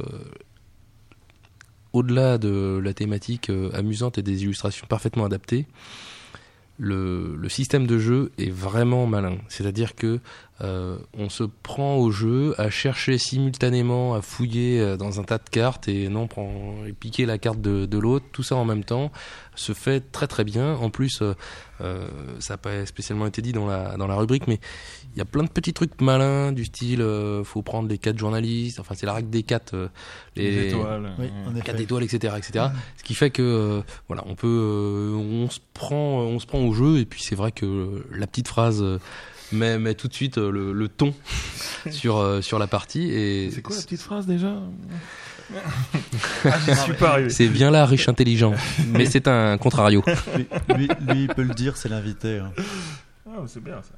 au-delà 1.93 2.39
de 2.39 2.81
la 2.83 2.95
thématique 2.95 3.51
euh, 3.51 3.71
amusante 3.75 4.19
et 4.19 4.23
des 4.23 4.45
illustrations 4.45 4.87
parfaitement 4.87 5.25
adaptées, 5.25 5.67
le 6.81 7.49
système 7.49 7.89
de 7.89 7.99
jeu 7.99 8.31
est 8.39 8.51
vraiment 8.51 9.07
malin. 9.07 9.39
C'est-à-dire 9.49 9.97
que 9.97 10.21
euh, 10.61 10.99
on 11.17 11.29
se 11.29 11.45
prend 11.45 11.97
au 11.97 12.11
jeu 12.11 12.55
à 12.59 12.69
chercher 12.69 13.17
simultanément, 13.19 14.15
à 14.15 14.23
fouiller 14.23 14.81
euh, 14.81 14.97
dans 14.97 15.21
un 15.21 15.25
tas 15.25 15.39
de 15.39 15.49
cartes 15.49 15.87
et 15.89 16.09
non 16.09 16.27
prendre, 16.27 16.85
et 16.87 16.93
piquer 16.93 17.27
la 17.27 17.39
carte 17.39 17.61
de, 17.61 17.87
de 17.87 17.99
l'autre. 17.99 18.27
Tout 18.33 18.43
ça 18.43 18.57
en 18.57 18.65
même 18.65 18.83
temps 18.85 19.13
se 19.55 19.73
fait 19.73 20.01
très 20.13 20.27
très 20.27 20.45
bien. 20.45 20.75
En 20.75 20.91
plus, 20.91 21.21
euh, 21.23 21.35
euh, 21.81 22.09
ça 22.41 22.55
n'a 22.55 22.59
pas 22.59 22.87
spécialement 22.87 23.27
été 23.27 23.41
dit 23.41 23.53
dans 23.53 23.67
la 23.67 23.97
dans 23.97 24.07
la 24.09 24.17
rubrique, 24.17 24.49
mais 24.49 24.59
il 25.15 25.19
y 25.19 25.21
a 25.21 25.25
plein 25.25 25.45
de 25.45 25.49
petits 25.49 25.73
trucs 25.73 26.01
malins 26.01 26.51
du 26.53 26.65
style, 26.65 27.03
euh, 27.03 27.45
faut 27.45 27.63
prendre 27.63 27.89
les 27.89 27.99
quatre 27.99 28.19
journalistes. 28.19 28.81
Enfin, 28.81 28.95
c'est 28.97 29.07
la 29.07 29.15
règle 29.15 29.31
des 29.31 29.45
quatre. 29.45 29.75
euh, 29.75 29.89
Les 30.37 30.69
étoiles. 30.69 31.13
Oui. 31.19 31.29
4 31.65 31.81
étoiles, 31.81 32.03
etc., 32.05 32.35
etc. 32.37 32.67
Ce 32.97 33.03
qui 33.05 33.15
fait 33.15 33.31
que 33.31 33.43
euh, 33.43 33.81
voilà, 34.09 34.23
on 34.27 34.35
peut, 34.35 34.47
euh, 34.49 35.15
on 35.17 35.49
se 35.51 35.61
prend, 35.75 36.21
on 36.23 36.39
se 36.39 36.47
prend 36.47 36.61
au 36.61 36.73
jeu 36.73 36.99
et 36.99 37.05
puis 37.05 37.23
c'est 37.23 37.35
vrai 37.37 37.53
que 37.53 38.05
la 38.13 38.27
petite 38.27 38.49
phrase 38.49 38.85
met, 39.53 39.79
met 39.79 39.95
tout 39.95 40.09
de 40.09 40.15
suite 40.15 40.39
euh, 40.39 40.51
le, 40.51 40.73
le 40.73 40.89
ton 40.89 41.15
sur 41.91 42.19
euh, 42.19 42.41
sur 42.41 42.59
la 42.59 42.67
partie 42.67 43.11
et 43.11 43.51
C'est 43.51 43.63
quoi 43.63 43.77
la 43.77 43.83
petite 43.83 44.01
phrase 44.03 44.27
déjà 44.27 44.55
ah, 46.45 46.77
suis 46.85 46.93
pas 46.93 47.13
arrivé. 47.13 47.31
c'est 47.31 47.49
bien 47.49 47.71
là, 47.71 47.87
riche 47.87 48.07
intelligent, 48.09 48.53
mais 48.89 49.07
c'est 49.07 49.27
un 49.29 49.57
contrario. 49.57 50.03
Lui, 50.37 50.47
lui, 50.77 50.89
lui, 51.01 51.23
il 51.23 51.29
peut 51.29 51.43
le 51.43 51.55
dire, 51.55 51.79
c'est 51.79 51.89
l'invité. 51.89 52.39
hein. 52.39 52.53
Ah, 53.27 53.41
c'est 53.47 53.63
bien 53.65 53.81
ça. 53.83 53.95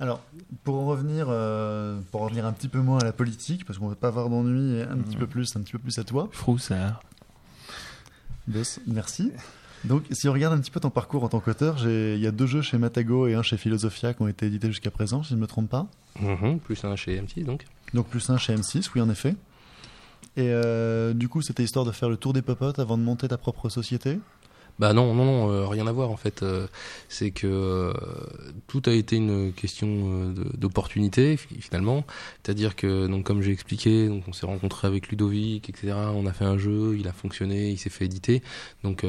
Alors, 0.00 0.20
pour 0.64 0.76
en 0.80 0.86
revenir, 0.86 1.26
euh, 1.28 1.98
pour 2.10 2.22
en 2.22 2.24
revenir 2.24 2.44
un 2.46 2.52
petit 2.52 2.68
peu 2.68 2.78
moins 2.80 2.98
à 2.98 3.04
la 3.04 3.12
politique, 3.12 3.64
parce 3.64 3.78
qu'on 3.78 3.86
ne 3.86 3.90
va 3.90 3.96
pas 3.96 4.08
avoir 4.08 4.28
d'ennui, 4.28 4.78
et 4.78 4.82
un 4.82 4.96
petit 4.98 5.14
Mhm. 5.16 5.20
peu 5.20 5.26
plus, 5.28 5.56
un 5.56 5.60
petit 5.60 5.72
peu 5.72 5.78
plus 5.78 5.98
à 5.98 6.04
toi. 6.04 6.28
Froussard. 6.32 7.00
Boss, 8.48 8.80
merci. 8.86 9.32
Donc, 9.84 10.04
si 10.10 10.28
on 10.28 10.32
regarde 10.32 10.54
un 10.54 10.60
petit 10.60 10.70
peu 10.70 10.80
ton 10.80 10.90
parcours 10.90 11.24
en 11.24 11.28
tant 11.28 11.40
qu'auteur, 11.40 11.76
il 11.86 12.18
y 12.18 12.26
a 12.26 12.30
deux 12.30 12.46
jeux 12.46 12.62
chez 12.62 12.78
Matago 12.78 13.26
et 13.26 13.34
un 13.34 13.42
chez 13.42 13.56
Philosophia 13.56 14.14
qui 14.14 14.22
ont 14.22 14.28
été 14.28 14.46
édités 14.46 14.68
jusqu'à 14.68 14.90
présent, 14.90 15.22
si 15.22 15.30
je 15.30 15.34
ne 15.36 15.40
me 15.40 15.46
trompe 15.46 15.68
pas. 15.68 15.86
Mhm, 16.20 16.58
plus 16.58 16.84
un 16.84 16.96
chez 16.96 17.20
M6 17.20 17.44
donc. 17.44 17.64
Donc 17.94 18.08
plus 18.08 18.28
un 18.30 18.38
chez 18.38 18.54
M6, 18.54 18.90
oui 18.94 19.00
en 19.00 19.08
effet. 19.08 19.34
Et 20.36 20.50
euh, 20.52 21.14
du 21.14 21.28
coup, 21.28 21.42
c'était 21.42 21.62
histoire 21.62 21.84
de 21.84 21.92
faire 21.92 22.08
le 22.08 22.16
tour 22.16 22.32
des 22.32 22.42
popotes 22.42 22.78
avant 22.78 22.98
de 22.98 23.02
monter 23.02 23.28
ta 23.28 23.38
propre 23.38 23.68
société. 23.68 24.18
Bah 24.78 24.92
non, 24.92 25.12
non, 25.12 25.24
non, 25.24 25.50
euh, 25.50 25.66
rien 25.66 25.88
à 25.88 25.92
voir 25.92 26.10
en 26.10 26.16
fait. 26.16 26.42
Euh, 26.44 26.68
c'est 27.08 27.32
que 27.32 27.48
euh, 27.48 27.92
tout 28.68 28.80
a 28.86 28.92
été 28.92 29.16
une 29.16 29.52
question 29.52 30.30
d'opportunité 30.56 31.36
fi- 31.36 31.60
finalement. 31.60 32.04
C'est-à-dire 32.44 32.76
que, 32.76 33.08
donc 33.08 33.24
comme 33.26 33.42
j'ai 33.42 33.50
expliqué, 33.50 34.06
donc 34.06 34.22
on 34.28 34.32
s'est 34.32 34.46
rencontré 34.46 34.86
avec 34.86 35.08
Ludovic, 35.08 35.68
etc. 35.68 36.12
On 36.14 36.26
a 36.26 36.32
fait 36.32 36.44
un 36.44 36.58
jeu, 36.58 36.96
il 36.96 37.08
a 37.08 37.12
fonctionné, 37.12 37.70
il 37.70 37.78
s'est 37.78 37.90
fait 37.90 38.04
éditer. 38.04 38.40
Donc 38.84 39.04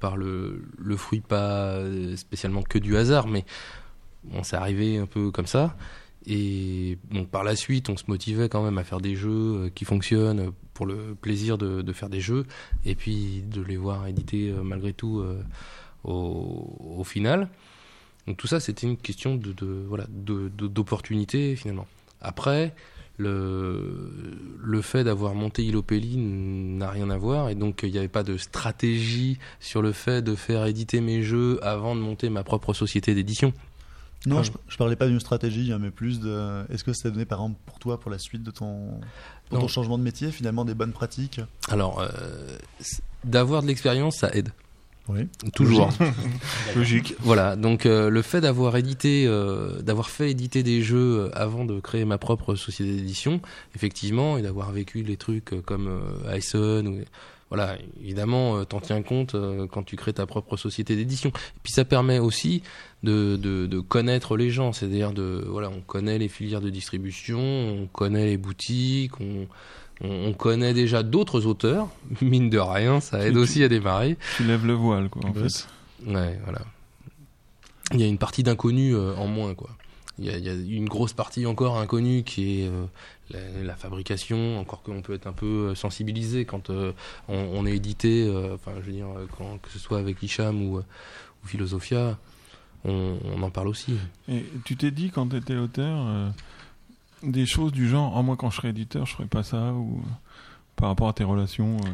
par 0.00 0.16
le, 0.16 0.62
le 0.78 0.96
fruit 0.96 1.20
pas 1.20 1.80
spécialement 2.16 2.62
que 2.62 2.78
du 2.78 2.96
hasard, 2.96 3.26
mais 3.26 3.44
on 4.32 4.42
s'est 4.42 4.56
arrivé 4.56 4.98
un 4.98 5.06
peu 5.06 5.30
comme 5.30 5.46
ça. 5.46 5.76
Et 6.26 6.98
par 7.30 7.42
la 7.42 7.56
suite, 7.56 7.88
on 7.88 7.96
se 7.96 8.04
motivait 8.06 8.48
quand 8.48 8.62
même 8.62 8.78
à 8.78 8.84
faire 8.84 9.00
des 9.00 9.16
jeux 9.16 9.30
euh, 9.30 9.70
qui 9.74 9.84
fonctionnent 9.84 10.52
pour 10.72 10.86
le 10.86 11.16
plaisir 11.20 11.58
de, 11.58 11.92
faire 11.92 12.08
des 12.08 12.20
jeux 12.20 12.46
et 12.84 12.94
puis 12.94 13.42
de 13.46 13.60
les 13.60 13.76
voir 13.76 14.06
édités 14.06 14.50
euh, 14.50 14.62
malgré 14.62 14.92
tout 14.92 15.18
euh, 15.18 15.42
au, 16.04 17.02
final. 17.04 17.48
Donc 18.26 18.36
tout 18.36 18.46
ça, 18.46 18.60
c'était 18.60 18.86
une 18.86 18.96
question 18.96 19.34
de, 19.34 19.54
voilà 19.88 20.06
d'opportunité 20.08 21.56
finalement. 21.56 21.86
Après, 22.20 22.72
le, 23.18 24.12
le 24.62 24.80
fait 24.80 25.02
d'avoir 25.02 25.34
monté 25.34 25.64
Ilopelli 25.64 26.16
n'a 26.16 26.90
rien 26.90 27.10
à 27.10 27.16
voir 27.16 27.50
et 27.50 27.56
donc 27.56 27.80
il 27.82 27.90
n'y 27.90 27.98
avait 27.98 28.08
pas 28.08 28.22
de 28.22 28.36
stratégie 28.36 29.38
sur 29.58 29.82
le 29.82 29.92
fait 29.92 30.22
de 30.22 30.36
faire 30.36 30.66
éditer 30.66 31.00
mes 31.00 31.22
jeux 31.22 31.58
avant 31.62 31.96
de 31.96 32.00
monter 32.00 32.30
ma 32.30 32.44
propre 32.44 32.72
société 32.74 33.14
d'édition. 33.14 33.52
Non, 34.26 34.38
Ah. 34.38 34.42
je, 34.42 34.50
je 34.68 34.76
parlais 34.76 34.96
pas 34.96 35.08
d'une 35.08 35.20
stratégie, 35.20 35.72
hein, 35.72 35.78
mais 35.80 35.90
plus 35.90 36.20
de. 36.20 36.64
Est-ce 36.72 36.84
que 36.84 36.92
ça 36.92 37.10
donné 37.10 37.24
par 37.24 37.40
exemple 37.40 37.58
pour 37.66 37.78
toi, 37.78 37.98
pour 37.98 38.10
la 38.10 38.18
suite 38.18 38.42
de 38.42 38.50
ton, 38.50 39.00
pour 39.50 39.58
ton 39.58 39.68
changement 39.68 39.98
de 39.98 40.02
métier, 40.04 40.30
finalement 40.30 40.64
des 40.64 40.74
bonnes 40.74 40.92
pratiques? 40.92 41.40
Alors, 41.68 42.00
euh, 42.00 42.08
d'avoir 43.24 43.62
de 43.62 43.66
l'expérience, 43.68 44.16
ça 44.18 44.30
aide. 44.32 44.50
Oui. 45.08 45.26
Toujours. 45.54 45.90
Logique. 46.76 47.14
Voilà, 47.18 47.56
donc 47.56 47.86
euh, 47.86 48.08
le 48.08 48.22
fait 48.22 48.40
d'avoir 48.40 48.76
édité, 48.76 49.24
euh, 49.26 49.82
d'avoir 49.82 50.08
fait 50.10 50.30
éditer 50.30 50.62
des 50.62 50.82
jeux 50.82 51.22
euh, 51.26 51.30
avant 51.32 51.64
de 51.64 51.80
créer 51.80 52.04
ma 52.04 52.18
propre 52.18 52.54
société 52.54 52.92
d'édition, 52.94 53.40
effectivement, 53.74 54.38
et 54.38 54.42
d'avoir 54.42 54.70
vécu 54.70 55.02
les 55.02 55.16
trucs 55.16 55.52
euh, 55.54 55.60
comme 55.60 55.88
euh, 55.88 56.38
Ison, 56.38 56.86
ou, 56.86 57.00
voilà, 57.48 57.76
évidemment, 58.00 58.58
euh, 58.58 58.64
t'en 58.64 58.80
tiens 58.80 59.02
compte 59.02 59.34
euh, 59.34 59.66
quand 59.66 59.82
tu 59.82 59.96
crées 59.96 60.12
ta 60.12 60.24
propre 60.24 60.56
société 60.56 60.94
d'édition. 60.94 61.30
Et 61.30 61.60
puis 61.64 61.72
ça 61.72 61.84
permet 61.84 62.18
aussi 62.20 62.62
de, 63.02 63.36
de, 63.36 63.66
de 63.66 63.80
connaître 63.80 64.36
les 64.36 64.50
gens, 64.50 64.72
c'est-à-dire 64.72 65.12
de, 65.12 65.44
voilà, 65.48 65.70
on 65.70 65.80
connaît 65.80 66.18
les 66.18 66.28
filières 66.28 66.60
de 66.60 66.70
distribution, 66.70 67.40
on 67.40 67.86
connaît 67.86 68.26
les 68.26 68.36
boutiques, 68.36 69.20
on, 69.20 69.46
on, 70.02 70.28
on 70.28 70.32
connaît 70.32 70.72
déjà 70.74 71.02
d'autres 71.02 71.46
auteurs, 71.46 71.88
mine 72.22 72.48
de 72.50 72.58
rien, 72.58 73.00
ça 73.00 73.24
aide 73.26 73.32
Tu- 73.34 73.38
aussi 73.38 73.64
à 73.64 73.68
démarrer. 73.68 74.16
Tu 74.36 74.44
lèves 74.44 74.66
le 74.66 74.74
voile, 74.74 75.08
quoi, 75.08 75.24
en 75.28 75.32
fait. 75.34 75.66
Ouais, 76.06 76.38
voilà. 76.44 76.60
Il 77.92 78.00
y 78.00 78.04
a 78.04 78.06
une 78.06 78.18
partie 78.18 78.42
d'inconnu 78.42 78.94
euh, 78.94 79.14
en 79.16 79.26
moins, 79.26 79.54
quoi. 79.54 79.70
Il 80.18 80.26
y, 80.26 80.30
a, 80.30 80.36
il 80.36 80.44
y 80.44 80.48
a 80.48 80.76
une 80.76 80.88
grosse 80.88 81.14
partie 81.14 81.46
encore 81.46 81.78
inconnue 81.78 82.22
qui 82.22 82.60
est 82.60 82.68
euh, 82.68 82.84
la, 83.30 83.62
la 83.64 83.74
fabrication, 83.76 84.58
encore 84.60 84.82
qu'on 84.82 85.00
peut 85.02 85.14
être 85.14 85.26
un 85.26 85.32
peu 85.32 85.70
euh, 85.70 85.74
sensibilisé 85.74 86.44
quand 86.44 86.70
euh, 86.70 86.92
on, 87.28 87.34
on 87.54 87.66
est 87.66 87.74
édité, 87.74 88.26
euh, 88.28 88.54
enfin, 88.54 88.72
je 88.80 88.86
veux 88.86 88.92
dire, 88.92 89.06
quand, 89.36 89.58
que 89.60 89.70
ce 89.70 89.78
soit 89.78 89.98
avec 89.98 90.22
Hicham 90.22 90.62
ou, 90.62 90.78
ou 90.78 91.46
Philosophia, 91.46 92.18
on, 92.84 93.16
on 93.36 93.42
en 93.42 93.50
parle 93.50 93.68
aussi. 93.68 93.94
Et 94.28 94.44
tu 94.64 94.76
t'es 94.76 94.90
dit, 94.90 95.10
quand 95.10 95.28
tu 95.28 95.36
étais 95.36 95.56
auteur, 95.56 96.04
euh, 96.06 96.28
des 97.22 97.46
choses 97.46 97.72
du 97.72 97.88
genre, 97.88 98.14
ah, 98.16 98.22
moi, 98.22 98.36
quand 98.36 98.50
je 98.50 98.56
serai 98.56 98.68
éditeur, 98.70 99.06
je 99.06 99.14
ferai 99.14 99.26
pas 99.26 99.42
ça, 99.42 99.72
ou 99.72 100.02
par 100.76 100.88
rapport 100.88 101.08
à 101.08 101.12
tes 101.12 101.24
relations. 101.24 101.76
euh, 101.76 101.88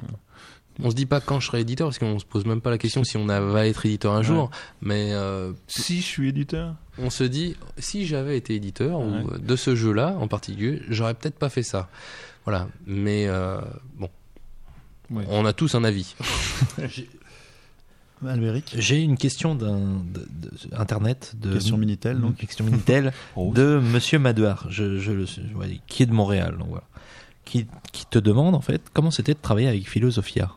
On 0.82 0.90
se 0.90 0.94
dit 0.94 1.06
pas 1.06 1.20
quand 1.20 1.40
je 1.40 1.46
serai 1.48 1.60
éditeur, 1.60 1.88
parce 1.88 1.98
qu'on 1.98 2.18
se 2.20 2.24
pose 2.24 2.46
même 2.46 2.60
pas 2.60 2.70
la 2.70 2.78
question 2.78 3.02
si 3.04 3.16
on 3.16 3.28
a- 3.28 3.40
va 3.40 3.66
être 3.66 3.84
éditeur 3.84 4.12
un 4.14 4.18
Ouais. 4.18 4.24
jour, 4.24 4.50
mais 4.80 5.12
euh, 5.12 5.52
Si 5.66 5.96
je 6.00 6.06
suis 6.06 6.28
éditeur 6.28 6.74
on 7.00 7.10
se 7.10 7.22
dit 7.24 7.56
si 7.78 8.06
j'avais 8.06 8.36
été 8.36 8.54
éditeur 8.56 8.98
Ouais. 9.00 9.22
ou 9.24 9.38
de 9.38 9.56
ce 9.56 9.74
jeu-là 9.76 10.16
en 10.20 10.26
particulier, 10.28 10.82
j'aurais 10.88 11.14
peut-être 11.14 11.38
pas 11.38 11.48
fait 11.48 11.62
ça. 11.62 11.88
Voilà, 12.44 12.68
mais 12.86 13.26
euh, 13.28 13.60
bon, 13.96 14.08
Ouais. 15.10 15.24
on 15.28 15.44
a 15.46 15.52
tous 15.52 15.74
un 15.74 15.84
avis. 15.84 16.14
Albéric, 18.26 18.74
J'ai 18.78 19.00
une 19.02 19.16
question 19.16 19.54
d'un 19.54 19.78
de- 19.78 20.26
de- 20.28 20.50
internet 20.76 21.34
de 21.40 21.52
question 21.54 21.76
Minitel, 21.76 22.20
donc. 22.20 22.36
question 22.36 22.64
Minitel 22.64 23.12
Oh. 23.36 23.52
de 23.54 23.78
Monsieur 23.78 24.18
Madouard, 24.18 24.66
je, 24.70 24.98
je 24.98 25.12
le 25.12 25.26
sais, 25.26 25.42
ouais, 25.54 25.80
qui 25.86 26.02
est 26.02 26.06
de 26.06 26.12
Montréal, 26.12 26.56
donc 26.58 26.68
voilà. 26.68 26.84
qui, 27.44 27.66
qui 27.92 28.06
te 28.06 28.18
demande 28.18 28.54
en 28.54 28.60
fait 28.60 28.82
comment 28.92 29.10
c'était 29.10 29.34
de 29.34 29.38
travailler 29.40 29.68
avec 29.68 29.88
Philosophia? 29.88 30.50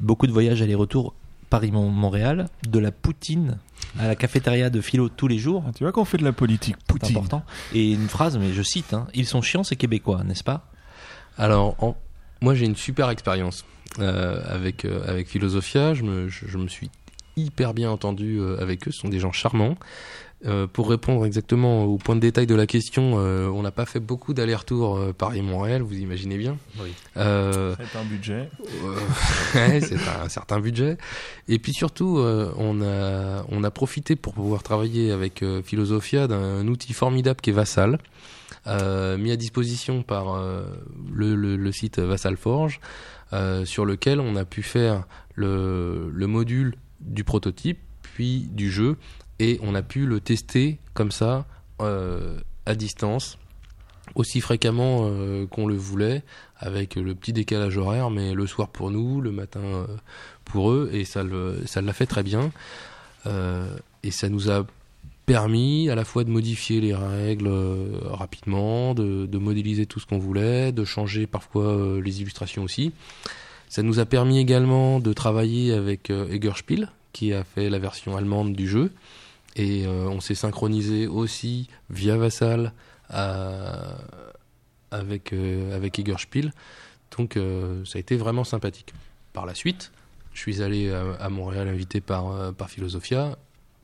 Beaucoup 0.00 0.26
de 0.26 0.32
voyages 0.32 0.60
aller-retour 0.62 1.14
Paris-Montréal, 1.48 2.46
de 2.68 2.78
la 2.78 2.92
poutine 2.92 3.58
à 3.98 4.06
la 4.06 4.14
cafétéria 4.14 4.70
de 4.70 4.80
Philo 4.80 5.08
tous 5.08 5.26
les 5.26 5.38
jours, 5.38 5.64
Ah, 5.66 5.72
tu 5.76 5.82
vois 5.84 5.92
qu'on 5.92 6.04
fait 6.04 6.16
de 6.18 6.24
la 6.24 6.32
politique. 6.32 6.76
c'est 6.78 6.86
Poutine. 6.86 7.16
important. 7.16 7.42
Et 7.74 7.92
une 7.92 8.08
phrase, 8.08 8.38
mais 8.38 8.52
je 8.52 8.62
cite, 8.62 8.94
hein, 8.94 9.06
ils 9.14 9.26
sont 9.26 9.42
chiants 9.42 9.64
ces 9.64 9.74
Québécois, 9.76 10.22
n'est-ce 10.24 10.44
pas? 10.44 10.68
Alors, 11.36 11.74
en- 11.82 11.96
moi 12.40 12.54
j'ai 12.54 12.66
une 12.66 12.76
super 12.76 13.10
expérience 13.10 13.64
avec 13.98 14.84
euh, 14.84 15.02
avec 15.06 15.28
Philosophia. 15.28 15.94
Je 15.94 16.02
me 16.02 16.28
je, 16.28 16.46
je 16.46 16.58
me 16.58 16.68
suis 16.68 16.90
hyper 17.36 17.74
bien 17.74 17.90
entendu 17.90 18.38
euh, 18.38 18.60
avec 18.60 18.86
eux. 18.88 18.92
Ce 18.92 19.00
sont 19.00 19.08
des 19.08 19.18
gens 19.20 19.32
charmants. 19.32 19.76
Euh, 20.46 20.66
pour 20.66 20.88
répondre 20.88 21.26
exactement 21.26 21.84
au 21.84 21.98
point 21.98 22.14
de 22.16 22.20
détail 22.20 22.46
de 22.46 22.54
la 22.54 22.66
question, 22.66 23.16
euh, 23.18 23.48
on 23.48 23.60
n'a 23.60 23.70
pas 23.70 23.84
fait 23.84 24.00
beaucoup 24.00 24.32
d'allers-retours 24.32 24.96
euh, 24.96 25.12
Paris-Montréal, 25.12 25.82
vous 25.82 25.98
imaginez 25.98 26.38
bien. 26.38 26.56
Oui. 26.82 26.94
Euh, 27.18 27.76
C'est 27.76 27.98
un 27.98 28.04
budget. 28.04 28.48
Euh, 28.82 28.96
ouais, 29.54 29.82
c'est 29.82 29.98
un 30.24 30.30
certain 30.30 30.58
budget. 30.58 30.96
Et 31.46 31.58
puis 31.58 31.74
surtout, 31.74 32.16
euh, 32.16 32.54
on 32.56 32.80
a 32.80 33.44
on 33.50 33.62
a 33.64 33.70
profité 33.70 34.16
pour 34.16 34.32
pouvoir 34.32 34.62
travailler 34.62 35.12
avec 35.12 35.42
euh, 35.42 35.60
Philosophia 35.62 36.26
d'un 36.26 36.66
outil 36.68 36.94
formidable 36.94 37.42
qui 37.42 37.50
est 37.50 37.52
Vassal, 37.52 37.98
euh, 38.66 39.18
mis 39.18 39.32
à 39.32 39.36
disposition 39.36 40.02
par 40.02 40.34
euh, 40.34 40.62
le, 41.12 41.34
le, 41.34 41.56
le 41.56 41.72
site 41.72 41.98
Vassal 41.98 42.38
Forge, 42.38 42.80
euh, 43.32 43.64
sur 43.64 43.84
lequel 43.84 44.20
on 44.20 44.36
a 44.36 44.44
pu 44.44 44.62
faire 44.62 45.06
le, 45.34 46.10
le 46.12 46.26
module 46.26 46.74
du 47.00 47.24
prototype, 47.24 47.78
puis 48.02 48.48
du 48.50 48.70
jeu, 48.70 48.96
et 49.38 49.58
on 49.62 49.74
a 49.74 49.82
pu 49.82 50.06
le 50.06 50.20
tester 50.20 50.78
comme 50.94 51.10
ça 51.10 51.46
euh, 51.80 52.38
à 52.66 52.74
distance 52.74 53.38
aussi 54.16 54.40
fréquemment 54.40 55.02
euh, 55.04 55.46
qu'on 55.46 55.68
le 55.68 55.76
voulait 55.76 56.24
avec 56.56 56.96
le 56.96 57.14
petit 57.14 57.32
décalage 57.32 57.76
horaire, 57.76 58.10
mais 58.10 58.34
le 58.34 58.46
soir 58.46 58.68
pour 58.68 58.90
nous, 58.90 59.20
le 59.20 59.30
matin 59.30 59.86
pour 60.44 60.72
eux, 60.72 60.90
et 60.92 61.04
ça 61.04 61.22
l'a 61.22 61.92
fait 61.92 62.06
très 62.06 62.24
bien. 62.24 62.50
Et 64.02 64.10
ça 64.10 64.28
nous 64.28 64.50
a 64.50 64.66
permis 65.30 65.88
à 65.88 65.94
la 65.94 66.04
fois 66.04 66.24
de 66.24 66.30
modifier 66.30 66.80
les 66.80 66.92
règles 66.92 67.46
euh, 67.46 68.00
rapidement, 68.02 68.94
de, 68.94 69.38
modéliser 69.38 69.86
tout 69.86 70.00
ce 70.00 70.06
qu'on 70.06 70.18
voulait, 70.18 70.72
de 70.72 70.84
changer 70.84 71.28
parfois 71.28 71.66
euh, 71.66 72.02
les 72.02 72.20
illustrations 72.20 72.64
aussi. 72.64 72.90
Ça 73.68 73.84
nous 73.84 74.00
a 74.00 74.06
permis 74.06 74.40
également 74.40 74.98
de 74.98 75.12
travailler 75.12 75.72
avec 75.72 76.10
euh, 76.10 76.28
Eggerspiel, 76.32 76.90
qui 77.12 77.32
a 77.32 77.44
fait 77.44 77.70
la 77.70 77.78
version 77.78 78.16
allemande 78.16 78.54
du 78.54 78.66
jeu. 78.66 78.90
Et 79.54 79.86
on 79.86 80.20
s'est 80.20 80.34
synchronisé 80.34 81.06
aussi 81.06 81.68
via 81.90 82.16
Vassal 82.16 82.72
à- 83.08 83.98
avec, 84.90 85.32
euh, 85.32 85.76
avec 85.76 85.96
Eggerspiel. 86.00 86.52
Donc 87.16 87.38
ça 87.84 87.98
a 87.98 88.00
été 88.00 88.16
vraiment 88.16 88.42
sympathique. 88.42 88.94
Par 89.32 89.46
la 89.46 89.54
suite, 89.54 89.92
je 90.34 90.40
suis 90.40 90.60
allé 90.60 90.90
à, 90.90 91.02
à 91.20 91.28
Montréal 91.28 91.68
invité 91.68 92.00
par, 92.00 92.52
par 92.54 92.68
Philosophia 92.68 93.36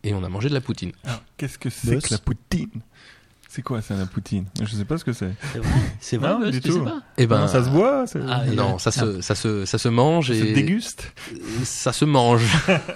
et 0.09 0.15
on 0.15 0.23
a 0.25 0.29
mangé 0.29 0.49
de 0.49 0.55
la 0.55 0.61
poutine. 0.61 0.93
Alors, 1.05 1.21
qu'est-ce 1.37 1.59
que 1.59 1.71
c'est 1.71 2.01
que 2.03 2.13
la 2.13 2.19
poutine? 2.19 2.71
C'est 3.49 3.63
quoi 3.63 3.81
ça, 3.81 3.95
la 3.97 4.05
poutine? 4.07 4.45
Je 4.61 4.67
sais 4.77 4.85
pas 4.85 4.99
ce 4.99 5.05
que 5.05 5.13
c'est. 5.15 5.33
C'est 5.53 5.59
vrai, 5.61 5.71
c'est 6.01 6.17
vrai, 6.19 6.29
Non, 6.39 6.51
du 6.51 6.61
tu 6.61 6.71
sais 6.73 6.79
tout. 6.79 6.85
pas? 6.85 7.01
Eh 7.17 7.27
ben, 7.27 7.41
Non, 7.41 7.49
ça 7.49 7.65
se 7.65 7.71
boit 7.71 8.07
c'est- 8.07 8.21
Ah, 8.29 8.47
et- 8.47 8.55
non, 8.55 8.79
ça 8.79 8.91
se, 8.91 9.21
ça 9.23 9.35
se, 9.35 9.65
ça 9.65 9.79
se 9.79 9.89
mange 9.89 10.29
Ça 10.29 10.35
se 10.39 10.45
et 10.45 10.53
déguste 10.53 11.13
ça 11.65 11.93
se 11.93 12.05
mange. 12.05 12.45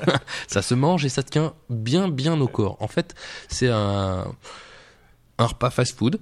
ça 0.49 0.61
se 0.61 0.75
mange 0.75 1.05
et 1.05 1.09
ça 1.09 1.23
tient 1.23 1.55
bien, 1.71 2.09
bien 2.09 2.39
au 2.41 2.49
corps. 2.49 2.77
En 2.81 2.89
fait, 2.89 3.15
c'est 3.49 3.69
un, 3.71 4.27
un 5.39 5.47
repas 5.47 5.71
fast-food. 5.71 6.21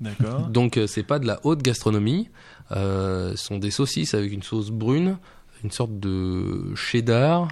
D'accord. 0.00 0.40
Donc 0.48 0.76
euh, 0.78 0.86
c'est 0.86 1.02
pas 1.02 1.18
de 1.18 1.26
la 1.26 1.40
haute 1.44 1.62
gastronomie. 1.62 2.30
Euh, 2.72 3.36
ce 3.36 3.44
sont 3.44 3.58
des 3.58 3.70
saucisses 3.70 4.14
avec 4.14 4.32
une 4.32 4.42
sauce 4.42 4.70
brune, 4.70 5.18
une 5.62 5.70
sorte 5.70 5.98
de 6.00 6.74
cheddar, 6.74 7.48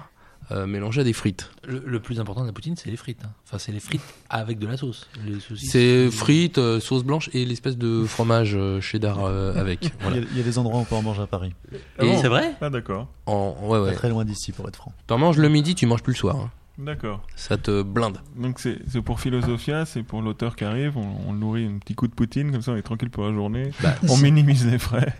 euh, 0.51 0.65
mélangé 0.67 1.01
à 1.01 1.03
des 1.03 1.13
frites. 1.13 1.49
Le, 1.67 1.81
le 1.85 1.99
plus 1.99 2.19
important 2.19 2.41
de 2.41 2.47
la 2.47 2.53
poutine, 2.53 2.75
c'est 2.75 2.89
les 2.91 2.97
frites. 2.97 3.21
hein. 3.25 3.29
Enfin, 3.47 3.57
c'est 3.59 3.71
les 3.71 3.79
frites 3.79 4.01
avec 4.29 4.59
de 4.59 4.67
la 4.67 4.77
sauce. 4.77 5.07
C'est 5.55 6.09
frites, 6.11 6.57
euh, 6.57 6.79
sauce 6.79 7.03
blanche 7.03 7.29
et 7.33 7.45
l'espèce 7.45 7.77
de 7.77 8.03
fromage 8.05 8.53
euh, 8.55 8.81
cheddar 8.81 9.23
euh, 9.23 9.53
avec. 9.55 9.85
Il, 9.85 9.91
Voilà. 10.01 10.17
y 10.17 10.19
a, 10.19 10.23
il 10.31 10.37
y 10.37 10.41
a 10.41 10.43
des 10.43 10.57
endroits 10.57 10.79
où 10.79 10.81
on 10.81 10.85
peut 10.85 10.95
en 10.95 11.01
manger 11.01 11.21
à 11.21 11.27
Paris. 11.27 11.53
Ah 11.99 12.03
bon 12.05 12.19
C'est 12.21 12.27
vrai 12.27 12.53
Ah 12.61 12.69
d'accord, 12.69 13.07
En, 13.25 13.55
ouais, 13.67 13.93
très 13.93 14.09
loin 14.09 14.25
d'ici, 14.25 14.51
pour 14.51 14.67
être 14.67 14.75
franc. 14.77 14.93
T'en 15.07 15.17
manges 15.17 15.37
le 15.37 15.49
midi, 15.49 15.75
tu 15.75 15.85
manges 15.85 16.03
plus 16.03 16.13
le 16.13 16.17
soir. 16.17 16.35
hein. 16.37 16.51
d'accord. 16.77 17.21
Ça 17.35 17.57
te 17.57 17.81
blinde. 17.83 18.17
Donc 18.35 18.59
c'est 18.59 18.79
c'est 18.89 19.01
pour 19.01 19.19
Philosophia, 19.19 19.85
c'est 19.85 20.03
pour 20.03 20.21
l'auteur 20.21 20.55
qui 20.55 20.63
arrive, 20.65 20.97
on, 20.97 21.33
nourrit 21.33 21.65
un 21.65 21.77
petit 21.77 21.93
coup 21.95 22.07
de 22.07 22.13
poutine, 22.13 22.51
comme 22.51 22.61
ça 22.61 22.71
on 22.71 22.75
est 22.75 22.81
tranquille 22.81 23.09
pour 23.09 23.23
la 23.25 23.33
journée. 23.33 23.69
Bah, 23.81 23.95
On 24.09 24.17
minimise 24.17 24.65
les 24.65 24.79
frais. 24.79 25.13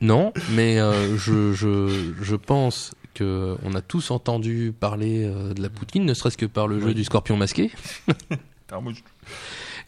Non, 0.00 0.32
mais 0.52 0.78
euh, 0.80 1.16
je, 1.16 1.52
je, 1.52 2.12
je 2.20 2.36
pense 2.36 2.92
que 3.14 3.56
on 3.62 3.74
a 3.74 3.80
tous 3.80 4.10
entendu 4.10 4.74
parler 4.78 5.24
euh, 5.24 5.54
de 5.54 5.62
la 5.62 5.70
poutine, 5.70 6.04
ne 6.04 6.14
serait-ce 6.14 6.36
que 6.36 6.46
par 6.46 6.68
le 6.68 6.80
jeu 6.80 6.92
du 6.92 7.04
scorpion 7.04 7.36
masqué 7.36 7.70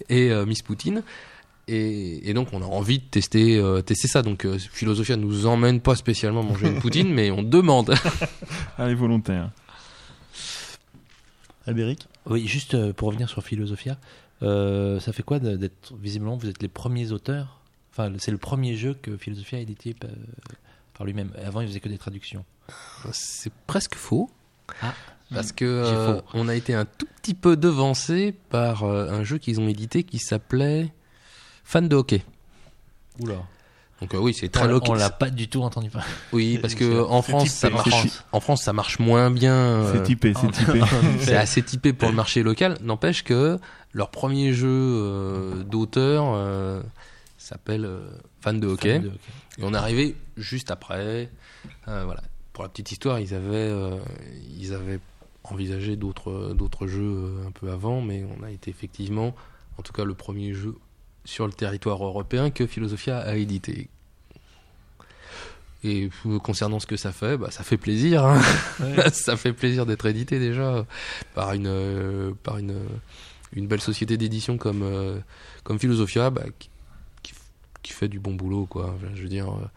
et 0.09 0.31
euh, 0.31 0.47
Miss 0.47 0.63
Poutine. 0.63 1.03
Et, 1.69 2.31
et 2.31 2.35
donc 2.35 2.49
on 2.53 2.63
a 2.63 2.67
envie 2.67 3.01
de 3.01 3.05
tester, 3.05 3.59
euh, 3.59 3.83
tester 3.83 4.09
ça. 4.09 4.23
Donc 4.23 4.45
euh, 4.45 4.59
Philosophia 4.59 5.17
nous 5.17 5.47
emmène 5.47 5.81
pas 5.81 5.97
spécialement 5.97 6.43
manger 6.43 6.69
une 6.69 6.81
poutine, 6.81 7.09
mais 7.13 7.31
on 7.31 7.43
demande. 7.43 7.95
Allez, 8.79 8.95
volontaire. 8.95 9.51
Albéric 11.67 12.07
Oui, 12.27 12.47
juste 12.47 12.93
pour 12.93 13.09
revenir 13.09 13.29
sur 13.29 13.43
Philosophia, 13.43 13.99
euh, 14.43 15.01
ça 15.01 15.13
fait 15.13 15.25
quoi 15.25 15.41
d'être 15.41 15.95
visiblement 16.01 16.37
vous 16.37 16.49
êtes 16.49 16.63
les 16.63 16.69
premiers 16.69 17.11
auteurs? 17.11 17.61
Enfin, 17.91 18.13
c'est 18.19 18.31
le 18.31 18.39
premier 18.39 18.77
jeu 18.77 18.95
que 18.95 19.17
Philosophia 19.17 19.59
a 19.59 19.63
édité 19.63 19.97
par, 20.97 21.07
lui-même. 21.07 21.31
Avant, 21.45 21.61
il 21.61 21.69
faisait 21.69 21.81
que 21.81 21.89
des 21.89 21.99
traductions. 21.99 22.45
C'est 23.13 23.53
presque 23.67 23.95
faux. 23.95 24.31
Ah. 24.83 24.93
Parce 25.35 25.51
que 25.53 25.83
J'ai 25.85 25.93
euh, 25.95 26.21
on 26.35 26.49
a 26.49 26.55
été 26.55 26.73
un 26.75 26.85
tout 26.85 27.07
petit 27.21 27.35
peu 27.35 27.57
devancé 27.57 28.33
par 28.51 28.85
euh, 28.85 29.11
un 29.11 29.25
jeu 29.25 29.39
qu'ils 29.39 29.61
ont 29.61 29.67
édité 29.69 30.05
qui 30.05 30.19
s'appelait 30.19 30.93
Fan 31.65 31.89
de 31.89 31.97
hockey. 31.97 32.23
Oula. 33.21 33.35
Donc 34.01 34.15
euh, 34.15 34.19
oui, 34.19 34.35
c'est 34.35 34.49
très 34.51 34.65
On, 34.67 34.69
local. 34.69 34.91
on 34.91 34.95
l'a 34.95 35.11
pas 35.11 35.31
du 35.31 35.49
tout 35.49 35.63
entendu 35.63 35.91
parler. 35.91 36.07
Oui, 36.33 36.59
parce 36.63 36.75
que 36.77 37.03
en 37.03 37.23
France, 37.23 37.45
typé, 37.45 37.55
ça 37.57 37.71
marche. 37.71 37.91
chi- 38.03 38.13
En 38.31 38.39
France, 38.41 38.63
ça 38.63 38.73
marche 38.73 38.99
moins 39.01 39.31
bien. 39.31 39.55
euh, 39.55 39.93
C'est 39.95 40.03
typé, 40.05 40.33
c'est 40.41 40.51
typé. 40.53 40.81
c'est 41.21 41.37
assez 41.37 41.63
typé 41.63 41.93
pour 41.93 42.09
le 42.09 42.15
marché 42.15 42.43
local. 42.45 42.77
N'empêche 42.83 43.25
que 43.25 43.59
leur 43.93 44.11
premier 44.11 44.53
jeu 44.53 44.69
euh, 44.71 45.65
d'auteur 45.65 46.25
euh, 46.35 46.83
s'appelle 47.39 47.85
euh, 47.85 48.11
Fan 48.43 48.61
de 48.61 48.67
hockey. 48.69 48.93
Fan 48.95 49.03
de 49.03 49.09
hockey. 49.09 49.19
Et 49.59 49.63
on 49.65 49.73
est 49.75 49.79
arrivé 49.79 50.15
juste 50.37 50.71
après. 50.71 51.31
Euh, 51.89 52.05
voilà. 52.05 52.23
Pour 52.53 52.65
la 52.65 52.71
petite 52.71 52.93
histoire, 52.93 53.21
ils 53.21 53.35
avaient, 53.35 53.57
euh, 53.57 53.99
ils 54.59 54.73
avaient 54.73 55.01
envisagé 55.45 55.97
d'autres, 55.97 56.55
d'autres 56.55 56.87
jeux 56.87 57.03
euh, 57.03 57.47
un 57.47 57.51
peu 57.51 57.71
avant, 57.71 58.01
mais 58.01 58.25
on 58.39 58.43
a 58.43 58.51
été 58.51 58.71
effectivement, 58.71 59.35
en 59.79 59.83
tout 59.83 59.93
cas, 59.93 60.05
le 60.05 60.15
premier 60.15 60.55
jeu 60.55 60.77
sur 61.25 61.47
le 61.47 61.53
territoire 61.53 62.03
européen 62.05 62.51
que 62.51 62.67
Philosophia 62.67 63.19
a 63.19 63.37
édité. 63.37 63.89
Et 65.85 66.11
concernant 66.43 66.81
ce 66.81 66.87
que 66.87 66.97
ça 66.97 67.13
fait, 67.13 67.37
bah, 67.37 67.51
ça 67.51 67.63
fait 67.63 67.77
plaisir. 67.77 68.25
hein. 68.25 68.41
ça 69.13 69.37
fait 69.37 69.53
plaisir 69.53 69.87
d'être 69.87 70.07
édité 70.07 70.39
déjà 70.39 70.85
par 71.35 71.53
une, 71.53 71.67
euh, 71.69 72.33
par 72.43 72.59
une, 72.59 72.77
une 73.53 73.67
belle 73.69 73.81
société 73.81 74.17
d'édition 74.17 74.57
comme, 74.59 74.83
euh, 74.83 75.19
comme 75.63 75.79
Philosophia, 75.79 76.31
bah, 76.31 76.45
qui, 76.59 76.71
qui, 77.83 77.93
fait 77.93 78.09
du 78.09 78.19
bon 78.19 78.35
boulot, 78.35 78.67
quoi. 78.67 78.97
Je 79.15 79.23
veux 79.23 79.29
dire, 79.29 79.49
euh, 79.49 79.71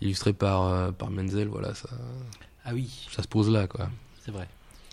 illustré 0.00 0.32
par, 0.32 0.62
euh, 0.64 0.92
par 0.92 1.10
Menzel, 1.10 1.48
voilà, 1.48 1.74
ça, 1.74 1.88
Ah 2.64 2.72
oui, 2.74 3.06
ça 3.10 3.22
se 3.22 3.28
pose 3.28 3.50
là, 3.50 3.66
quoi. 3.66 3.88
c'est 4.24 4.30
vrai. 4.32 4.48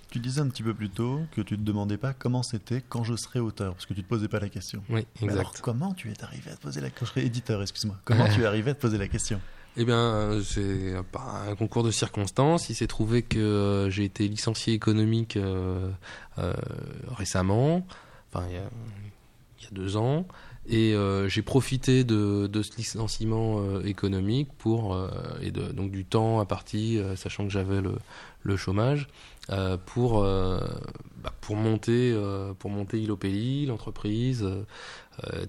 Tu 0.10 0.20
disais 0.20 0.42
un 0.42 0.48
petit 0.50 0.62
peu 0.62 0.76
plus 0.76 0.90
tôt 0.92 1.22
que 1.32 1.42
tu 1.42 1.58
te 1.58 1.64
demandais 1.64 1.98
pas 1.98 2.14
comment 2.14 2.44
c'était 2.44 2.84
quand 2.88 3.04
je 3.04 3.16
serais 3.16 3.40
auteur, 3.40 3.74
parce 3.74 3.88
que 3.88 3.96
tu 3.96 4.04
te 4.04 4.08
posais 4.08 4.28
pas 4.28 4.40
la 4.40 4.50
question. 4.50 4.84
Oui, 4.90 5.08
Mais 5.24 5.32
alors, 5.34 5.54
comment 5.62 5.94
tu 5.96 6.12
es 6.12 6.24
arrivé 6.24 6.52
à 6.52 6.56
te 6.56 6.62
poser 6.62 6.82
la 6.82 6.90
question 6.92 7.06
Je 7.08 7.12
serais 7.12 7.26
éditeur, 7.26 7.62
excuse-moi. 7.64 7.98
Comment 8.06 8.28
tu 8.30 8.42
es 8.42 8.46
arrivé 8.46 8.72
à 8.72 8.74
te 8.76 8.82
poser 8.82 9.00
la 9.00 9.08
question? 9.08 9.42
Eh 9.76 9.86
bien, 9.86 9.98
euh, 9.98 10.44
c'est 10.44 10.94
par 11.12 11.48
un 11.48 11.56
concours 11.56 11.82
de 11.82 11.90
circonstances. 11.90 12.70
Il 12.70 12.76
s'est 12.76 12.86
trouvé 12.86 13.24
que 13.24 13.40
euh, 13.40 13.90
j'ai 13.90 14.04
été 14.04 14.28
licencié 14.28 14.76
économique 14.76 15.36
euh, 15.36 15.90
euh, 16.38 16.54
récemment, 17.10 17.84
enfin 18.32 18.46
il 18.50 18.54
y 18.54 18.58
a, 18.58 18.70
il 19.60 19.64
y 19.64 19.68
a 19.68 19.72
deux 19.72 19.98
ans, 19.98 20.28
et 20.66 20.94
euh, 20.94 21.28
j'ai 21.28 21.42
profité 21.42 22.06
de, 22.06 22.50
ce 22.62 22.78
licenciement 22.78 23.60
euh, 23.60 23.84
économique 23.84 24.50
pour 24.58 24.94
euh, 24.94 25.10
et 25.42 25.52
donc 25.52 25.92
du 25.92 26.06
temps 26.06 26.40
à 26.40 26.46
partie, 26.46 27.00
sachant 27.16 27.44
que 27.46 27.52
j'avais 27.52 27.82
le, 27.82 28.58
chômage, 28.58 29.08
pour 29.86 30.22
bah, 30.22 31.34
pour 31.42 31.56
monter 31.56 32.18
pour 32.60 32.70
monter 32.70 33.06
l'entreprise. 33.66 34.48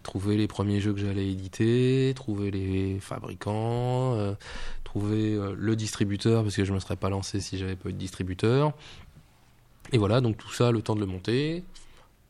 trouver 0.02 0.36
les 0.36 0.48
premiers 0.48 0.80
jeux 0.80 0.92
que 0.92 1.00
j'allais 1.00 1.30
éditer, 1.30 2.12
trouver 2.16 2.50
les 2.50 2.98
fabricants, 3.00 4.36
trouver 4.82 5.38
le 5.56 5.76
distributeur 5.76 6.42
parce 6.42 6.56
que 6.56 6.64
je 6.64 6.72
me 6.72 6.80
serais 6.80 6.96
pas 6.96 7.08
lancé 7.08 7.40
si 7.40 7.56
j'avais 7.56 7.76
pas 7.76 7.90
eu 7.90 7.92
de 7.92 7.98
distributeur. 7.98 8.72
Et 9.92 9.98
voilà, 9.98 10.20
donc 10.20 10.38
tout 10.38 10.52
ça, 10.52 10.72
le 10.72 10.82
temps 10.82 10.94
de 10.94 11.00
le 11.00 11.06
monter, 11.06 11.62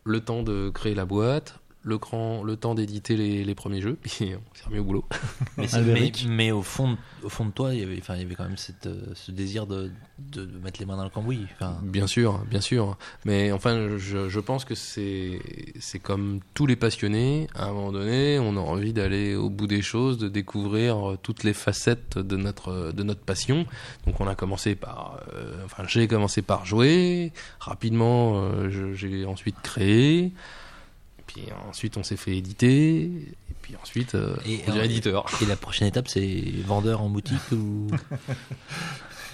le 0.04 0.20
temps 0.20 0.42
de 0.42 0.70
créer 0.74 0.94
la 0.94 1.06
boîte, 1.06 1.60
le, 1.84 1.98
grand, 1.98 2.42
le 2.42 2.56
temps 2.56 2.74
d'éditer 2.74 3.16
les, 3.16 3.44
les 3.44 3.54
premiers 3.54 3.80
jeux, 3.80 3.96
puis 4.02 4.32
on 4.34 4.54
s'est 4.54 4.64
remis 4.64 4.78
au 4.78 4.84
boulot. 4.84 5.04
Mais, 5.56 5.66
mais, 6.28 6.50
au, 6.50 6.62
fond, 6.62 6.96
au 7.22 7.28
fond 7.28 7.46
de 7.46 7.50
toi, 7.50 7.72
il 7.72 7.80
y 7.80 7.82
avait, 7.82 7.98
enfin, 7.98 8.16
il 8.16 8.22
y 8.22 8.24
avait 8.24 8.34
quand 8.34 8.44
même 8.44 8.56
cette, 8.56 8.86
euh, 8.86 9.12
ce 9.14 9.30
désir 9.30 9.66
de, 9.66 9.90
de, 10.18 10.44
de 10.44 10.58
mettre 10.58 10.80
les 10.80 10.86
mains 10.86 10.96
dans 10.96 11.04
le 11.04 11.10
cambouis. 11.10 11.46
Enfin, 11.54 11.78
Bien 11.82 12.06
sûr, 12.06 12.40
bien 12.50 12.60
sûr. 12.60 12.96
Mais 13.24 13.52
enfin, 13.52 13.96
je, 13.98 14.28
je 14.28 14.40
pense 14.40 14.64
que 14.64 14.74
c'est 14.74 15.40
c'est 15.78 15.98
comme 16.00 16.40
tous 16.54 16.66
les 16.66 16.76
passionnés. 16.76 17.46
À 17.54 17.66
un 17.66 17.72
moment 17.72 17.92
donné, 17.92 18.38
on 18.38 18.56
a 18.56 18.60
envie 18.60 18.92
d'aller 18.92 19.36
au 19.36 19.48
bout 19.48 19.66
des 19.66 19.82
choses, 19.82 20.18
de 20.18 20.28
découvrir 20.28 21.12
euh, 21.12 21.18
toutes 21.22 21.44
les 21.44 21.54
facettes 21.54 22.18
de 22.18 22.36
notre 22.36 22.92
de 22.92 23.02
notre 23.02 23.22
passion. 23.22 23.66
Donc, 24.06 24.20
on 24.20 24.26
a 24.26 24.34
commencé 24.34 24.74
par, 24.74 25.20
euh, 25.34 25.64
enfin, 25.64 25.84
j'ai 25.86 26.08
commencé 26.08 26.42
par 26.42 26.66
jouer. 26.66 27.32
Rapidement, 27.60 28.42
euh, 28.42 28.94
j'ai 28.94 29.24
ensuite 29.24 29.56
créé. 29.62 30.32
Puis 31.26 31.42
ensuite, 31.68 31.96
on 31.96 32.02
s'est 32.02 32.16
fait 32.16 32.36
éditer. 32.36 33.02
Et 33.04 33.54
puis 33.62 33.74
ensuite, 33.82 34.14
euh, 34.14 34.36
Et, 34.46 34.60
on 34.68 34.74
éditeur. 34.82 35.26
et 35.42 35.46
la 35.46 35.56
prochaine 35.56 35.88
étape, 35.88 36.08
c'est 36.08 36.44
vendeur 36.66 37.00
en 37.02 37.08
boutique 37.08 37.40
ou. 37.52 37.86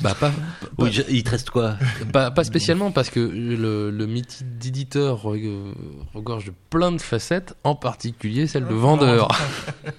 Bah, 0.02 0.14
pas, 0.18 0.32
Oui, 0.78 0.90
je- 0.90 1.02
il 1.10 1.22
te 1.24 1.28
reste 1.30 1.50
quoi 1.50 1.76
Pas, 2.10 2.30
pas 2.30 2.42
spécialement 2.42 2.90
parce 2.90 3.10
que 3.10 3.20
le, 3.20 3.90
le 3.90 4.06
métier 4.06 4.46
d'éditeur 4.58 5.26
re- 5.26 5.74
regorge 6.14 6.46
de 6.46 6.52
plein 6.70 6.90
de 6.90 7.00
facettes, 7.02 7.54
en 7.64 7.74
particulier 7.74 8.46
celle 8.46 8.66
de 8.66 8.72
vendeur. 8.72 9.28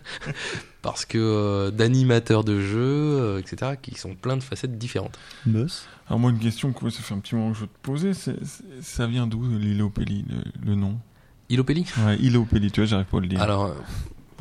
parce 0.81 1.05
que 1.05 1.19
euh, 1.19 1.69
d'animateur 1.69 2.43
de 2.43 2.59
jeu, 2.59 2.79
euh, 2.79 3.39
etc., 3.39 3.73
qui 3.79 3.93
sont 3.93 4.15
plein 4.15 4.37
de 4.37 4.41
facettes 4.43 4.79
différentes. 4.79 5.19
Meus 5.45 5.85
Alors 6.07 6.17
moi, 6.17 6.31
une 6.31 6.39
question 6.39 6.73
que 6.73 6.89
ça 6.89 7.03
fait 7.03 7.13
un 7.13 7.19
petit 7.19 7.35
moment 7.35 7.51
que 7.51 7.57
je 7.57 7.61
veux 7.61 7.67
te 7.67 7.79
poser, 7.83 8.15
c'est, 8.15 8.43
c'est- 8.43 8.63
ça 8.81 9.05
vient 9.05 9.27
d'où 9.27 9.47
l'Ilopélie, 9.59 10.25
le, 10.27 10.67
le 10.71 10.75
nom? 10.75 10.97
Ilopelli 11.51 11.85
Ouais, 12.05 12.17
Ilopélie, 12.17 12.71
tu 12.71 12.79
vois, 12.81 12.87
j'arrive 12.87 13.05
pas 13.07 13.17
à 13.17 13.21
le 13.21 13.27
dire. 13.27 13.41
Alors, 13.41 13.65
euh, 13.65 13.73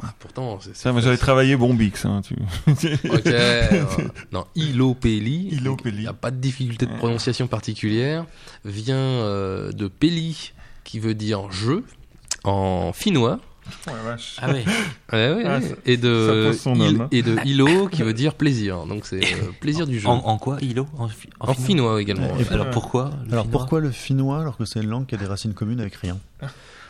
ah, 0.02 0.14
pourtant, 0.18 0.58
c'est. 0.60 0.74
ça, 0.76 0.92
moi, 0.92 1.00
j'avais 1.02 1.18
travaillé 1.18 1.56
Bombix, 1.56 2.04
hein, 2.06 2.22
tu 2.24 2.34
Ok. 2.66 3.26
euh, 3.26 3.84
non, 4.32 4.46
Ilopelli. 4.54 5.48
Ilopelli. 5.52 5.96
Il 5.98 6.02
n'y 6.02 6.06
a 6.06 6.12
pas 6.14 6.30
de 6.30 6.36
difficulté 6.36 6.86
de 6.86 6.94
prononciation 6.96 7.46
particulière. 7.48 8.24
Vient 8.64 8.96
euh, 8.96 9.72
de 9.72 9.88
Peli, 9.88 10.52
qui 10.84 10.98
veut 11.00 11.14
dire 11.14 11.50
jeu, 11.52 11.84
en 12.44 12.92
finnois. 12.94 13.40
Ouais, 13.86 13.92
vache. 14.04 14.36
Ah 14.42 14.50
ouais. 14.50 14.64
Ouais, 15.12 15.32
ouais, 15.34 15.42
Ah, 15.46 15.58
ouais. 15.58 15.68
ça- 15.68 15.74
et 15.86 15.96
de 15.96 16.26
ça 16.26 16.48
pose 16.50 16.60
son 16.60 16.74
il- 16.76 16.82
homme, 16.82 17.00
hein. 17.02 17.08
et 17.12 17.22
de 17.22 17.36
ilo 17.44 17.88
qui 17.88 18.02
veut 18.02 18.14
dire 18.14 18.34
plaisir. 18.34 18.84
Donc 18.86 19.06
c'est 19.06 19.20
euh, 19.22 19.50
plaisir 19.60 19.86
du 19.86 20.00
jeu. 20.00 20.08
En, 20.08 20.38
quoi 20.38 20.56
Ilo? 20.60 20.86
En, 20.98 21.06
fi- 21.08 21.28
en 21.40 21.52
finnois 21.54 21.66
finnois 21.66 22.02
également. 22.02 22.36
Et. 22.38 22.52
Alors 22.52 22.70
pourquoi 22.70 23.10
le 23.26 23.32
Alors 23.32 23.44
finnois? 23.44 23.60
pourquoi 23.60 23.80
le 23.80 23.90
finnois 23.92 24.40
alors 24.40 24.56
que 24.56 24.64
c'est 24.64 24.80
une 24.80 24.88
langue 24.88 25.06
qui 25.06 25.14
a 25.14 25.18
des 25.18 25.26
racines 25.26 25.54
communes 25.54 25.80
avec 25.80 25.94
rien? 25.96 26.18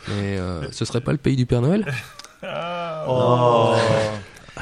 Mais 0.07 0.37
euh, 0.37 0.71
ce 0.71 0.85
serait 0.85 1.01
pas 1.01 1.11
le 1.11 1.17
pays 1.17 1.35
du 1.35 1.45
Père 1.45 1.61
Noël 1.61 1.85
Oh 3.07 3.73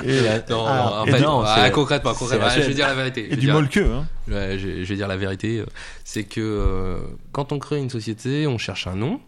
Et 0.04 0.22
Non, 0.50 0.66
Ah, 0.68 1.04
non, 1.08 1.16
et 1.18 1.20
non, 1.22 1.44
ah, 1.46 1.70
concrètement, 1.72 2.14
concrètement. 2.14 2.48
Ah, 2.50 2.56
je 2.60 2.62
vais 2.68 2.74
dire 2.74 2.88
la 2.88 2.94
vérité. 2.96 3.26
Et 3.32 3.36
du 3.36 3.46
dire- 3.48 3.54
molqueux, 3.54 3.92
hein. 3.92 4.06
Ouais, 4.30 4.58
je, 4.60 4.84
je 4.84 4.90
vais 4.90 4.96
dire 4.96 5.08
la 5.08 5.18
vérité. 5.18 5.60
euh, 5.60 5.66
C'est 6.04 6.24
que 6.24 6.40
euh, 6.42 7.00
quand 7.32 7.52
on 7.52 7.60
crée 7.60 7.80
une 7.80 7.90
société, 7.90 8.48
on 8.48 8.58
cherche 8.58 8.88
un 8.88 8.96
nom. 8.96 9.20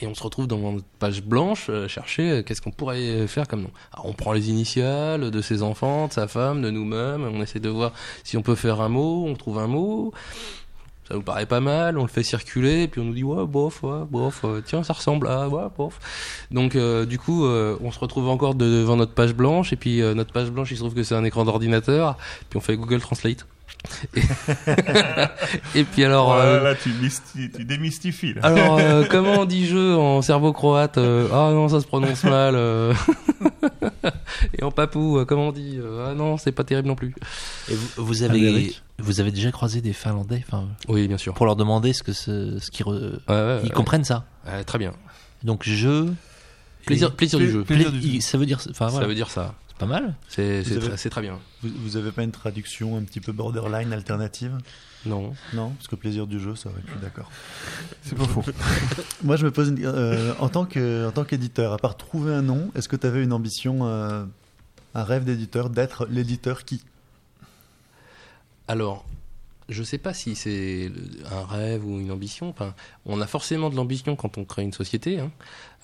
Et 0.00 0.06
on 0.06 0.14
se 0.14 0.22
retrouve 0.22 0.46
dans 0.46 0.58
une 0.70 0.82
page 1.00 1.22
blanche, 1.22 1.66
euh, 1.68 1.88
chercher 1.88 2.30
euh, 2.30 2.42
qu'est-ce 2.42 2.62
qu'on 2.62 2.70
pourrait 2.70 3.26
faire 3.26 3.48
comme 3.48 3.62
nom. 3.62 3.70
Alors 3.92 4.06
on 4.06 4.12
prend 4.12 4.32
les 4.32 4.48
initiales 4.48 5.30
de 5.32 5.42
ses 5.42 5.62
enfants, 5.64 6.06
de 6.06 6.12
sa 6.12 6.28
femme, 6.28 6.62
de 6.62 6.70
nous-mêmes, 6.70 7.24
on 7.24 7.42
essaie 7.42 7.58
de 7.58 7.68
voir 7.68 7.92
si 8.22 8.36
on 8.36 8.42
peut 8.42 8.54
faire 8.54 8.80
un 8.80 8.88
mot, 8.88 9.26
on 9.26 9.34
trouve 9.34 9.58
un 9.58 9.66
mot. 9.66 10.12
Ça 11.10 11.16
nous 11.16 11.22
paraît 11.22 11.46
pas 11.46 11.60
mal, 11.60 11.98
on 11.98 12.02
le 12.02 12.08
fait 12.08 12.22
circuler, 12.22 12.86
puis 12.86 13.00
on 13.00 13.04
nous 13.04 13.14
dit 13.14 13.24
ouais 13.24 13.44
bof, 13.44 13.82
ouais, 13.82 14.04
bof, 14.08 14.42
euh, 14.44 14.62
tiens 14.64 14.84
ça 14.84 14.92
ressemble 14.92 15.26
à 15.26 15.48
ouais 15.48 15.64
bof. 15.76 15.98
Donc 16.52 16.76
euh, 16.76 17.04
du 17.04 17.18
coup 17.18 17.46
euh, 17.46 17.76
on 17.82 17.90
se 17.90 17.98
retrouve 17.98 18.28
encore 18.28 18.54
devant 18.54 18.94
notre 18.94 19.12
page 19.12 19.34
blanche 19.34 19.72
et 19.72 19.76
puis 19.76 20.00
notre 20.14 20.32
page 20.32 20.52
blanche 20.52 20.70
il 20.70 20.76
se 20.76 20.82
trouve 20.82 20.94
que 20.94 21.02
c'est 21.02 21.16
un 21.16 21.24
écran 21.24 21.44
d'ordinateur, 21.44 22.16
puis 22.48 22.58
on 22.58 22.60
fait 22.60 22.76
Google 22.76 23.00
Translate. 23.00 23.44
Et, 25.74 25.84
puis 25.84 26.04
alors 26.04 26.36
là 26.36 26.42
euh, 26.44 26.62
là, 26.64 26.74
tu, 26.74 26.90
mysti- 26.90 27.50
tu 27.50 27.64
démystifies. 27.64 28.34
Là. 28.34 28.40
alors 28.42 28.78
euh, 28.78 29.04
comment 29.10 29.40
on 29.40 29.44
dit 29.44 29.66
jeu 29.66 29.96
en 29.96 30.22
serbo-croate 30.22 30.98
euh, 30.98 31.28
Ah 31.32 31.50
non 31.52 31.68
ça 31.68 31.80
se 31.80 31.86
prononce 31.86 32.24
mal. 32.24 32.54
euh. 32.56 32.92
et 34.58 34.62
en 34.62 34.70
papou 34.70 35.24
comment 35.26 35.48
on 35.48 35.52
dit 35.52 35.78
Ah 36.06 36.14
non 36.14 36.36
c'est 36.36 36.52
pas 36.52 36.64
terrible 36.64 36.88
non 36.88 36.94
plus. 36.94 37.14
Et 37.70 37.74
vous, 37.74 38.04
vous 38.04 38.22
avez, 38.22 38.74
vous 38.98 39.20
avez 39.20 39.30
déjà 39.30 39.50
croisé 39.50 39.80
des 39.80 39.92
Finlandais, 39.92 40.44
enfin, 40.46 40.66
Oui 40.88 41.08
bien 41.08 41.18
sûr. 41.18 41.34
pour 41.34 41.46
leur 41.46 41.56
demander 41.56 41.92
ce 41.92 42.02
que 42.02 42.12
ce, 42.12 42.58
ce 42.58 42.70
qu'ils 42.70 42.86
re- 42.86 42.92
Ouais, 42.92 43.18
ouais, 43.28 43.58
ils 43.62 43.68
ouais. 43.68 43.70
comprennent 43.70 44.04
ça. 44.04 44.24
Ouais, 44.46 44.62
très 44.64 44.78
bien. 44.78 44.92
Donc 45.42 45.64
jeu, 45.64 46.12
Plaisir, 46.86 47.10
du 47.10 47.50
jeu. 47.50 47.62
Plaisir 47.64 47.90
pla- 47.90 47.98
du 48.00 48.12
jeu. 48.14 48.20
ça 48.20 48.36
veut 48.38 48.46
dire, 48.46 48.58
enfin 48.70 48.86
Ça 48.86 48.92
voilà, 48.92 49.06
veut 49.06 49.14
dire 49.14 49.30
ça. 49.30 49.54
C'est 49.80 49.86
pas 49.86 50.00
mal. 50.00 50.14
C'est 50.28 51.10
très, 51.10 51.22
bien. 51.22 51.38
Vous, 51.62 51.70
vous 51.82 51.96
avez 51.96 52.12
pas 52.12 52.22
une 52.22 52.32
traduction 52.32 52.96
un 52.96 53.02
petit 53.02 53.20
peu 53.20 53.32
borderline 53.32 53.92
alternative? 53.92 54.58
Non. 55.06 55.32
Non 55.54 55.70
Parce 55.70 55.88
que 55.88 55.96
plaisir 55.96 56.26
du 56.26 56.38
jeu, 56.38 56.54
ça 56.54 56.68
aurait 56.68 56.82
pu, 56.82 56.92
d'accord. 57.00 57.30
C'est 58.02 58.16
pas 58.16 58.26
faux. 58.26 58.44
Moi, 59.24 59.36
je 59.36 59.46
me 59.46 59.50
pose 59.50 59.68
une... 59.68 59.84
euh, 59.84 60.34
en 60.38 60.48
tant 60.48 60.64
qu'éditeur, 60.66 61.72
à 61.72 61.78
part 61.78 61.96
trouver 61.96 62.34
un 62.34 62.42
nom, 62.42 62.70
est-ce 62.74 62.88
que 62.88 62.96
tu 62.96 63.06
avais 63.06 63.22
une 63.22 63.32
ambition, 63.32 63.86
euh, 63.86 64.24
un 64.94 65.04
rêve 65.04 65.24
d'éditeur, 65.24 65.70
d'être 65.70 66.06
l'éditeur 66.06 66.64
qui? 66.64 66.82
Alors, 68.68 69.06
je 69.70 69.82
sais 69.82 69.98
pas 69.98 70.12
si 70.12 70.34
c'est 70.34 70.90
un 71.30 71.44
rêve 71.46 71.86
ou 71.86 71.98
une 71.98 72.10
ambition. 72.10 72.50
Enfin, 72.50 72.74
on 73.06 73.20
a 73.20 73.26
forcément 73.26 73.70
de 73.70 73.76
l'ambition 73.76 74.16
quand 74.16 74.36
on 74.36 74.44
crée 74.44 74.62
une 74.62 74.72
société. 74.72 75.20
hein. 75.20 75.30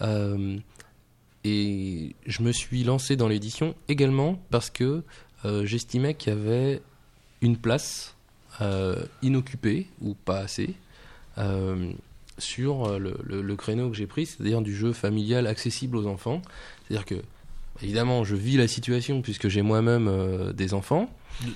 Euh, 0.02 0.58
et 1.46 2.14
je 2.26 2.42
me 2.42 2.52
suis 2.52 2.82
lancé 2.84 3.16
dans 3.16 3.28
l'édition 3.28 3.74
également 3.88 4.40
parce 4.50 4.70
que 4.70 5.02
euh, 5.44 5.64
j'estimais 5.66 6.14
qu'il 6.14 6.32
y 6.32 6.36
avait 6.36 6.82
une 7.42 7.56
place 7.56 8.14
euh, 8.60 9.04
inoccupée 9.22 9.86
ou 10.00 10.14
pas 10.14 10.38
assez 10.38 10.74
euh, 11.38 11.92
sur 12.38 12.98
le, 12.98 13.16
le- 13.22 13.42
le 13.42 13.56
créneau 13.56 13.90
que 13.90 13.96
j'ai 13.96 14.06
pris, 14.06 14.26
c'est-à-dire 14.26 14.60
du 14.62 14.74
jeu 14.74 14.92
familial 14.92 15.46
accessible 15.46 15.96
aux 15.96 16.06
enfants. 16.06 16.42
C'est-à-dire 16.88 17.04
que, 17.06 17.14
évidemment, 17.82 18.24
je 18.24 18.34
vis 18.36 18.56
la 18.56 18.68
situation 18.68 19.22
puisque 19.22 19.48
j'ai 19.48 19.62
moi-même 19.62 20.08
euh, 20.08 20.52
des 20.52 20.74
enfants 20.74 21.08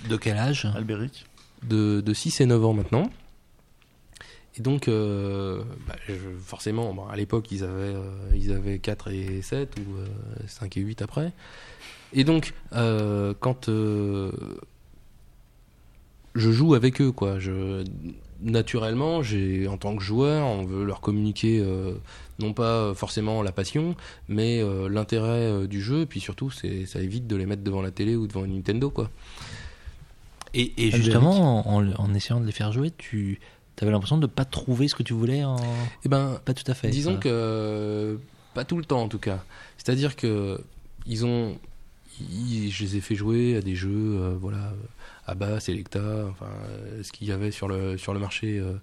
De, 0.05 0.09
de 0.11 0.16
quel 0.16 0.36
âge? 0.38 0.66
Albéric 0.74 1.26
de, 1.68 2.01
de 2.01 2.14
6 2.14 2.41
et 2.41 2.47
9 2.47 2.64
ans 2.64 2.72
maintenant. 2.72 3.11
Et 4.61 4.62
donc, 4.62 4.88
euh, 4.88 5.62
bah, 5.88 5.94
je- 6.06 6.12
forcément, 6.44 6.92
bon, 6.92 7.06
à 7.06 7.16
l'époque, 7.16 7.50
ils, 7.50 7.64
avaient, 7.64 7.94
euh, 7.94 8.02
ils 8.34 8.52
avaient 8.52 8.78
4 8.78 9.11
et 9.11 9.40
7 9.40 9.74
ou 9.78 9.96
euh, 9.96 10.06
5 10.48 10.76
et 10.76 10.80
8 10.82 11.00
après. 11.00 11.32
Et 12.12 12.24
donc, 12.24 12.52
euh, 12.74 13.32
quand 13.40 13.70
euh, 13.70 14.30
je 16.34 16.50
joue 16.52 16.74
avec 16.74 17.00
eux, 17.00 17.11
quoi, 17.11 17.38
je, 17.38 17.84
naturellement, 18.42 19.22
j'ai, 19.22 19.66
en 19.66 19.78
tant 19.78 19.96
que 19.96 20.02
joueur, 20.02 20.46
on 20.46 20.66
veut 20.66 20.84
leur 20.84 21.00
communiquer 21.00 21.58
euh, 21.64 21.94
non 22.38 22.52
pas 22.52 22.92
forcément 22.94 23.42
la 23.42 23.52
passion, 23.52 23.96
mais 24.28 24.61
euh, 24.62 24.90
l'intérêt 24.90 25.28
euh, 25.50 25.66
du 25.66 25.80
jeu, 25.80 26.04
puis 26.04 26.20
surtout, 26.20 26.50
c'est, 26.50 26.84
ça 26.84 27.00
évite 27.00 27.26
de 27.26 27.36
les 27.36 27.46
mettre 27.46 27.62
devant 27.62 27.80
la 27.80 27.92
télé 27.92 28.14
ou 28.14 28.26
devant 28.26 28.44
une 28.44 28.56
Nintendo, 28.56 28.90
quoi. 28.90 29.08
Et, 30.52 30.72
et 30.76 30.92
Albéric. 30.92 31.02
justement, 31.04 31.66
en, 31.74 31.90
en 31.92 32.12
essayant 32.14 32.40
de 32.40 32.44
les 32.46 32.52
faire 32.52 32.72
jouer, 32.72 32.90
tu 32.90 33.40
avais 33.84 33.92
l'impression 33.92 34.18
de 34.18 34.26
pas 34.26 34.44
trouver 34.44 34.88
ce 34.88 34.94
que 34.94 35.02
tu 35.02 35.12
voulais 35.12 35.44
en... 35.44 35.56
Eh 36.04 36.08
ben, 36.08 36.40
Pas 36.44 36.54
tout 36.54 36.64
à 36.70 36.74
fait. 36.74 36.88
Disons 36.88 37.14
ça. 37.14 37.18
que 37.20 38.18
pas 38.54 38.64
tout 38.64 38.76
le 38.78 38.84
temps 38.84 39.02
en 39.02 39.08
tout 39.08 39.18
cas. 39.18 39.42
C'est-à-dire 39.78 40.16
que 40.16 40.60
ils 41.06 41.24
ont, 41.24 41.56
ils- 42.20 42.70
je 42.70 42.82
les 42.84 42.96
ai 42.96 43.00
fait 43.00 43.14
jouer 43.14 43.56
à 43.56 43.60
des 43.62 43.74
jeux, 43.76 43.88
euh, 44.20 44.34
voilà, 44.40 44.72
Abba, 45.26 45.60
Selecta, 45.60 46.00
enfin 46.30 46.46
euh, 46.68 47.02
ce 47.02 47.12
qu'il 47.12 47.28
y 47.28 47.32
avait 47.32 47.50
sur 47.52 47.68
le 47.68 47.96
sur 47.96 48.12
le 48.12 48.18
marché 48.20 48.58
euh, 48.58 48.74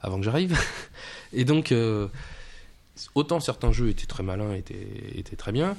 avant 0.00 0.18
que 0.18 0.24
j'arrive. 0.24 0.56
Et 1.32 1.44
donc 1.44 1.72
euh, 1.72 2.06
autant 3.14 3.40
certains 3.40 3.72
jeux 3.72 3.88
étaient 3.90 4.06
très 4.06 4.22
malins, 4.22 4.54
étaient 4.54 4.88
étaient 5.16 5.36
très 5.36 5.52
bien. 5.52 5.76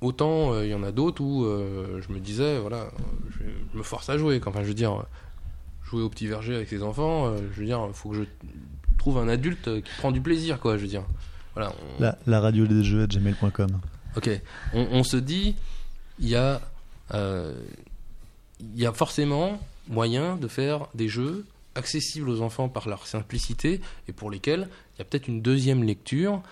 Autant 0.00 0.60
il 0.60 0.68
y 0.68 0.74
en 0.74 0.82
a 0.82 0.90
d'autres 0.90 1.22
où 1.22 1.44
je 1.44 2.12
me 2.12 2.18
disais 2.18 2.58
voilà, 2.58 2.88
je, 3.38 3.44
je 3.72 3.78
me 3.78 3.82
force 3.84 4.08
à 4.08 4.18
jouer. 4.18 4.40
Enfin, 4.44 4.60
je 4.62 4.66
veux 4.68 4.74
dire, 4.74 5.04
jouer 5.92 6.02
au 6.02 6.08
petit 6.08 6.26
verger 6.26 6.54
avec 6.56 6.68
ses 6.68 6.82
enfants, 6.82 7.26
euh, 7.26 7.36
je 7.54 7.60
veux 7.60 7.66
dire, 7.66 7.86
faut 7.92 8.08
que 8.10 8.16
je 8.16 8.22
trouve 8.98 9.18
un 9.18 9.28
adulte 9.28 9.82
qui 9.82 9.90
prend 9.98 10.10
du 10.10 10.20
plaisir, 10.20 10.58
quoi, 10.58 10.76
je 10.76 10.82
veux 10.82 10.88
dire. 10.88 11.04
Voilà. 11.54 11.72
on- 11.98 12.02
la, 12.02 12.18
la 12.26 12.40
radio 12.40 12.66
des 12.66 12.82
jeux 12.82 13.06
gmail.com. 13.06 13.78
Ok. 14.16 14.30
On, 14.72 14.86
on 14.92 15.04
se 15.04 15.16
dit, 15.18 15.54
il 16.18 16.28
y 16.28 16.34
a, 16.34 16.60
euh, 17.14 17.54
y 18.74 18.86
a 18.86 18.92
forcément 18.92 19.60
moyen 19.88 20.36
de 20.36 20.48
faire 20.48 20.86
des 20.94 21.08
jeux 21.08 21.44
accessibles 21.74 22.28
aux 22.30 22.40
enfants 22.40 22.68
par 22.68 22.88
leur 22.88 23.06
simplicité 23.06 23.80
et 24.08 24.12
pour 24.12 24.30
lesquels 24.30 24.68
il 24.94 24.98
y 24.98 25.02
a 25.02 25.04
peut-être 25.04 25.28
une 25.28 25.42
deuxième 25.42 25.82
lecture 25.84 26.34
un 26.34 26.42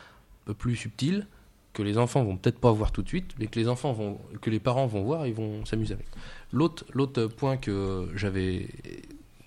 peu 0.47 0.55
plus 0.55 0.77
subtile 0.77 1.27
que 1.73 1.83
les 1.83 1.97
enfants 1.99 2.25
vont 2.25 2.37
peut-être 2.37 2.59
pas 2.59 2.73
voir 2.73 2.91
tout 2.91 3.03
de 3.03 3.09
suite, 3.09 3.31
mais 3.39 3.47
que 3.47 3.59
les 3.61 3.69
enfants 3.69 3.93
vont, 3.93 4.19
que 4.43 4.51
les 4.51 4.59
parents 4.59 4.87
vont 4.87 5.03
voir, 5.05 5.27
ils 5.27 5.35
vont 5.35 5.65
s'amuser 5.65 5.95
avec. 5.95 6.07
L'autre, 6.53 6.85
l'autre 6.93 7.27
point 7.27 7.57
que 7.57 8.09
j'avais, 8.17 8.67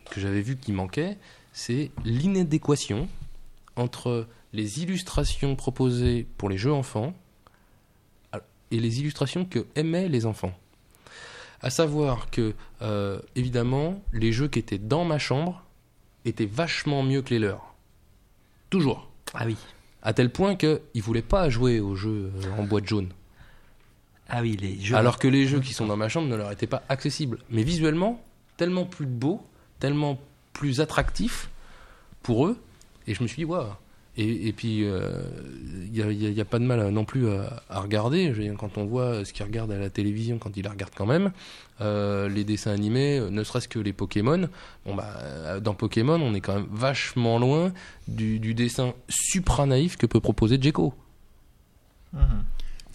que 0.09 0.19
j'avais 0.19 0.41
vu 0.41 0.57
qui 0.57 0.71
manquait, 0.71 1.17
c'est 1.51 1.91
l'inadéquation 2.03 3.07
entre 3.75 4.27
les 4.53 4.81
illustrations 4.81 5.55
proposées 5.55 6.27
pour 6.37 6.49
les 6.49 6.57
jeux 6.57 6.73
enfants 6.73 7.13
et 8.71 8.79
les 8.79 8.99
illustrations 8.99 9.45
que 9.45 9.65
aimaient 9.75 10.09
les 10.09 10.25
enfants. 10.25 10.53
À 11.61 11.69
savoir 11.69 12.29
que, 12.29 12.53
euh, 12.81 13.19
évidemment, 13.35 14.01
les 14.11 14.31
jeux 14.31 14.47
qui 14.47 14.59
étaient 14.59 14.77
dans 14.77 15.05
ma 15.05 15.17
chambre 15.17 15.63
étaient 16.25 16.45
vachement 16.45 17.03
mieux 17.03 17.21
que 17.21 17.29
les 17.29 17.39
leurs. 17.39 17.73
Toujours. 18.69 19.09
Ah 19.33 19.43
oui. 19.45 19.55
À 20.01 20.13
tel 20.13 20.31
point 20.31 20.55
qu'ils 20.55 20.81
ne 20.95 21.01
voulaient 21.01 21.21
pas 21.21 21.49
jouer 21.49 21.79
aux 21.79 21.95
jeux 21.95 22.31
euh, 22.35 22.57
en 22.57 22.63
boîte 22.63 22.87
jaune. 22.87 23.09
Ah 24.27 24.41
oui, 24.41 24.57
les 24.59 24.79
jeux. 24.79 24.95
Alors 24.95 25.19
que 25.19 25.27
les 25.27 25.47
jeux 25.47 25.59
qui 25.59 25.73
sont 25.73 25.85
dans 25.85 25.95
ma 25.95 26.09
chambre 26.09 26.27
ne 26.27 26.35
leur 26.35 26.51
étaient 26.51 26.67
pas 26.67 26.83
accessibles. 26.89 27.39
Mais 27.49 27.63
visuellement, 27.63 28.21
tellement 28.57 28.85
plus 28.85 29.05
beaux, 29.05 29.41
tellement 29.83 30.17
plus 30.53 30.79
attractifs 30.79 31.49
pour 32.21 32.47
eux. 32.47 32.57
Et 33.05 33.13
je 33.13 33.21
me 33.21 33.27
suis 33.27 33.35
dit, 33.35 33.45
waouh. 33.45 33.65
Et, 34.15 34.53
puis, 34.53 34.85
il 34.85 35.91
n'y 35.91 36.39
a, 36.39 36.45
pas 36.45 36.59
de 36.59 36.63
mal 36.63 36.89
non 36.89 37.03
plus 37.03 37.27
à, 37.29 37.79
regarder. 37.81 38.31
Quand 38.59 38.77
on 38.77 38.85
voit 38.85 39.25
ce 39.25 39.33
qu'ils 39.33 39.43
regardent 39.43 39.71
à 39.71 39.79
la 39.79 39.89
télévision, 39.89 40.37
quand 40.37 40.55
ils 40.55 40.63
la 40.63 40.69
regardent 40.69 40.93
quand 40.95 41.07
même, 41.07 41.31
euh, 41.81 42.29
les 42.29 42.45
dessins 42.45 42.71
animés, 42.71 43.17
euh, 43.19 43.29
ne 43.29 43.43
serait-ce 43.43 43.67
que 43.67 43.79
les 43.79 43.91
Pokémon. 43.91 44.47
Bon, 44.85 44.95
bah, 44.95 45.17
euh, 45.17 45.59
dans 45.59 45.73
Pokémon, 45.73 46.21
on 46.21 46.33
est 46.33 46.41
quand 46.41 46.55
même 46.55 46.67
vachement 46.71 47.39
loin 47.39 47.73
du, 48.07 48.39
du 48.39 48.53
dessin 48.53 48.93
supra-naïf 49.09 49.97
que 49.97 50.05
peut 50.05 50.21
proposer 50.21 50.61
Djeko. 50.61 50.93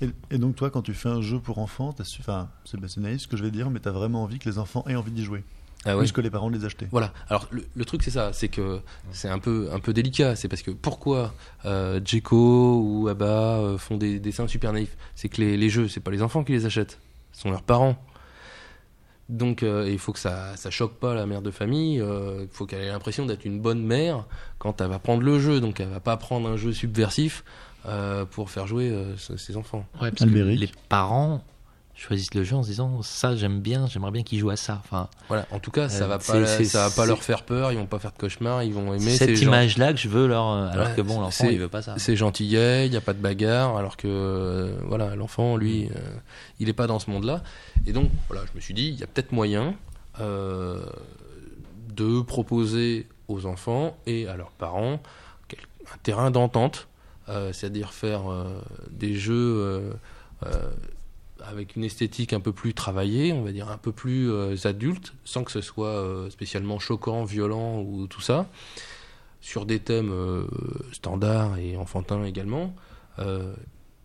Et, 0.00 0.08
et 0.30 0.38
donc 0.38 0.54
toi, 0.54 0.70
quand 0.70 0.82
tu 0.82 0.94
fais 0.94 1.08
un 1.08 1.20
jeu 1.20 1.40
pour 1.40 1.58
enfants, 1.58 1.94
c'est 1.98 2.96
naïf 2.98 3.22
ce 3.22 3.26
que 3.26 3.36
je 3.36 3.42
vais 3.42 3.50
dire, 3.50 3.68
mais 3.68 3.80
t'as 3.80 3.90
vraiment 3.90 4.22
envie 4.22 4.38
que 4.38 4.48
les 4.48 4.58
enfants 4.58 4.84
aient 4.86 4.94
envie 4.94 5.10
d'y 5.10 5.24
jouer, 5.24 5.42
Ah 5.84 5.96
plus 5.96 6.10
que 6.12 6.20
les 6.20 6.30
parents 6.30 6.48
les 6.48 6.64
acheter. 6.64 6.88
Voilà. 6.90 7.12
Alors 7.28 7.46
le, 7.50 7.64
le 7.74 7.84
truc 7.84 8.02
c'est 8.02 8.10
ça, 8.10 8.32
c'est 8.32 8.48
que 8.48 8.80
c'est 9.12 9.28
un 9.28 9.38
peu 9.38 9.68
un 9.72 9.78
peu 9.78 9.92
délicat. 9.92 10.34
C'est 10.34 10.48
parce 10.48 10.62
que 10.62 10.72
pourquoi 10.72 11.32
euh, 11.64 12.00
Djeko 12.04 12.82
ou 12.82 13.08
Abba 13.08 13.58
euh, 13.58 13.78
font 13.78 13.96
des 13.96 14.18
dessins 14.18 14.48
super 14.48 14.72
naïfs? 14.72 14.96
C'est 15.14 15.28
que 15.28 15.40
les, 15.40 15.56
les 15.56 15.70
jeux, 15.70 15.88
c'est 15.88 16.00
pas 16.00 16.10
les 16.10 16.22
enfants 16.22 16.42
qui 16.44 16.52
les 16.52 16.66
achètent, 16.66 16.98
ce 17.32 17.42
sont 17.42 17.50
leurs 17.50 17.62
parents. 17.62 17.96
Donc 19.28 19.62
euh, 19.62 19.88
il 19.88 19.98
faut 19.98 20.12
que 20.12 20.18
ça 20.18 20.56
ça 20.56 20.70
choque 20.70 20.94
pas 20.94 21.14
la 21.14 21.26
mère 21.26 21.42
de 21.42 21.50
famille. 21.50 22.00
euh, 22.00 22.42
Il 22.42 22.48
faut 22.50 22.66
qu'elle 22.66 22.80
ait 22.82 22.88
l'impression 22.88 23.26
d'être 23.26 23.44
une 23.44 23.60
bonne 23.60 23.82
mère 23.82 24.24
quand 24.58 24.80
elle 24.80 24.88
va 24.88 24.98
prendre 24.98 25.22
le 25.22 25.38
jeu. 25.38 25.60
Donc 25.60 25.80
elle 25.80 25.88
va 25.90 26.00
pas 26.00 26.16
prendre 26.16 26.48
un 26.48 26.56
jeu 26.56 26.72
subversif 26.72 27.44
euh, 27.86 28.24
pour 28.24 28.50
faire 28.50 28.66
jouer 28.66 28.90
euh, 28.90 29.16
ses 29.16 29.56
enfants. 29.56 29.86
Ouais, 30.00 30.10
parce 30.10 30.28
que 30.30 30.36
les 30.36 30.70
parents 30.88 31.44
choisissent 32.00 32.32
le 32.34 32.44
jeu 32.44 32.54
en 32.54 32.62
se 32.62 32.68
disant 32.68 33.02
ça 33.02 33.34
j'aime 33.34 33.60
bien, 33.60 33.86
j'aimerais 33.88 34.12
bien 34.12 34.22
qu'ils 34.22 34.38
jouent 34.38 34.50
à 34.50 34.56
ça. 34.56 34.80
Enfin, 34.84 35.08
Voilà. 35.26 35.46
En 35.50 35.58
tout 35.58 35.72
cas, 35.72 35.88
ça 35.88 36.04
Euh, 36.04 36.06
va 36.06 36.18
pas 36.18 36.46
ça 36.64 36.88
va 36.88 36.94
pas 36.94 37.06
leur 37.06 37.22
faire 37.24 37.42
peur. 37.42 37.72
Ils 37.72 37.78
vont 37.78 37.86
pas 37.86 37.98
faire 37.98 38.12
de 38.12 38.18
cauchemars. 38.18 38.62
Ils 38.62 38.72
vont 38.72 38.94
aimer 38.94 39.10
ces 39.10 39.16
cette 39.26 39.34
gens. 39.36 39.48
image-là 39.48 39.92
que 39.92 39.98
je 39.98 40.08
veux 40.08 40.28
leur. 40.28 40.48
euh, 40.48 40.68
Alors 40.70 40.86
Ouais, 40.88 40.94
que 40.94 41.00
bon, 41.02 41.20
l'enfant 41.20 41.48
il 41.50 41.58
veut 41.58 41.68
pas 41.68 41.82
ça. 41.82 41.94
C'est 41.98 42.14
gentillet, 42.14 42.86
il 42.86 42.90
n'y 42.92 42.96
a 42.96 43.00
pas 43.00 43.14
de 43.14 43.20
bagarre, 43.20 43.76
alors 43.76 43.96
que 43.96 44.06
euh, 44.08 44.76
voilà, 44.86 45.16
l'enfant, 45.16 45.56
lui, 45.56 45.88
euh, 45.88 45.98
il 46.60 46.66
n'est 46.68 46.72
pas 46.72 46.86
dans 46.86 47.00
ce 47.00 47.10
monde-là. 47.10 47.42
Et 47.86 47.92
donc, 47.92 48.10
voilà, 48.28 48.44
je 48.50 48.54
me 48.56 48.60
suis 48.60 48.74
dit, 48.74 48.88
il 48.88 48.98
y 49.00 49.02
a 49.02 49.06
peut-être 49.08 49.32
moyen 49.32 49.74
euh, 50.20 50.84
de 51.96 52.20
proposer 52.20 53.08
aux 53.26 53.44
enfants 53.44 53.96
et 54.06 54.28
à 54.28 54.36
leurs 54.36 54.52
parents 54.52 55.00
un 55.92 55.98
terrain 56.02 56.30
d'entente, 56.30 56.86
c'est-à-dire 57.52 57.92
faire 57.92 58.22
des 58.90 59.14
jeux 59.14 59.90
avec 61.44 61.76
une 61.76 61.84
esthétique 61.84 62.32
un 62.32 62.40
peu 62.40 62.52
plus 62.52 62.74
travaillée, 62.74 63.32
on 63.32 63.42
va 63.42 63.52
dire 63.52 63.68
un 63.70 63.78
peu 63.78 63.92
plus 63.92 64.30
euh, 64.30 64.56
adulte, 64.64 65.14
sans 65.24 65.44
que 65.44 65.52
ce 65.52 65.60
soit 65.60 65.88
euh, 65.88 66.30
spécialement 66.30 66.78
choquant, 66.78 67.24
violent 67.24 67.80
ou 67.80 68.06
tout 68.06 68.20
ça, 68.20 68.46
sur 69.40 69.66
des 69.66 69.78
thèmes 69.78 70.12
euh, 70.12 70.46
standards 70.92 71.58
et 71.58 71.76
enfantins 71.76 72.24
également, 72.24 72.74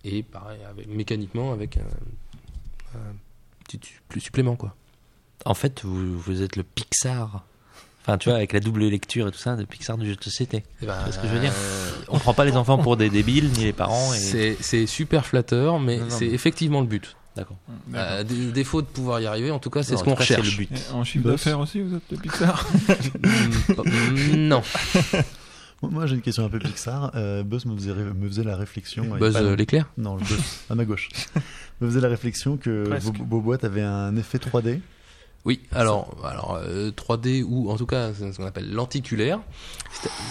et 0.03 0.23
pareil, 0.23 0.59
avec, 0.69 0.87
mécaniquement 0.87 1.53
avec 1.53 1.77
un, 1.77 2.97
un 2.97 3.13
petit 3.63 3.79
plus 4.09 4.21
supplément 4.21 4.55
quoi. 4.55 4.75
En 5.45 5.53
fait, 5.53 5.83
vous, 5.83 6.17
vous 6.19 6.41
êtes 6.41 6.55
le 6.55 6.63
Pixar. 6.63 7.43
Enfin, 8.01 8.17
tu 8.17 8.29
vois, 8.29 8.37
avec 8.37 8.51
la 8.53 8.59
double 8.59 8.85
lecture 8.85 9.27
et 9.27 9.31
tout 9.31 9.37
ça, 9.37 9.55
le 9.55 9.65
Pixar 9.65 9.97
du 9.97 10.09
jeu 10.09 10.15
de 10.15 10.23
société. 10.23 10.63
Eh 10.81 10.85
ben, 10.85 10.93
Tu 10.97 11.03
vois 11.03 11.11
ce 11.13 11.19
que 11.19 11.27
je 11.27 11.33
veux 11.33 11.39
dire? 11.39 11.53
Euh, 11.55 11.91
On 12.09 12.19
prend 12.19 12.33
pas 12.33 12.43
les 12.43 12.57
enfants 12.57 12.77
pour 12.77 12.97
des 12.97 13.09
débiles, 13.09 13.49
ni 13.51 13.63
les 13.63 13.73
parents. 13.73 14.13
Et... 14.13 14.57
c'est 14.59 14.87
super 14.87 15.25
flatteur, 15.25 15.79
mais 15.79 15.99
c'est 16.09 16.27
mais- 16.27 16.33
effectivement 16.33 16.81
le 16.81 16.87
but. 16.87 17.15
D'accord. 17.35 17.57
D'accord. 17.87 18.07
Euh, 18.11 18.23
dé- 18.23 18.51
défaut 18.51 18.81
de 18.81 18.87
pouvoir 18.87 19.19
y 19.19 19.25
arriver, 19.25 19.49
en 19.51 19.59
tout 19.59 19.69
cas, 19.69 19.81
c'est 19.83 19.93
Non, 19.93 19.99
ce 19.99 20.03
qu'on 20.03 20.13
recherche. 20.15 20.51
le 20.51 20.57
but. 20.65 20.69
Et 20.71 20.93
en 20.93 21.03
chiffre 21.03 21.27
d'affaires 21.27 21.59
aussi, 21.59 21.81
vous 21.81 21.95
êtes 21.95 22.03
le 22.11 22.17
Pixar 22.17 22.67
Mm, 23.69 24.47
non. 24.47 24.61
Moi, 25.81 26.05
j'ai 26.05 26.15
une 26.15 26.21
question 26.21 26.45
un 26.45 26.49
peu 26.49 26.59
Pixar. 26.59 27.11
Euh, 27.15 27.43
Buzz 27.43 27.65
me 27.65 27.75
faisait, 27.75 27.93
me 27.93 28.27
faisait 28.27 28.43
la 28.43 28.55
réflexion. 28.55 29.03
Buzz 29.17 29.33
pas 29.33 29.41
euh, 29.41 29.55
l'éclair 29.55 29.89
Non, 29.97 30.15
le 30.15 30.21
Buzz, 30.23 30.39
à 30.69 30.75
ma 30.75 30.85
gauche. 30.85 31.09
me 31.81 31.87
faisait 31.89 31.99
la 31.99 32.07
réflexion 32.07 32.55
que 32.57 32.87
vos, 32.99 33.11
vos 33.27 33.41
boîtes 33.41 33.63
avaient 33.65 33.81
un 33.81 34.15
effet 34.15 34.37
3D. 34.37 34.79
Oui, 35.45 35.59
alors, 35.73 36.15
alors 36.23 36.55
euh, 36.63 36.91
3D 36.91 37.43
ou 37.43 37.69
en 37.69 37.75
tout 37.75 37.85
cas 37.85 38.13
c'est 38.13 38.31
ce 38.31 38.37
qu'on 38.37 38.45
appelle 38.45 38.71
lenticulaire. 38.71 39.41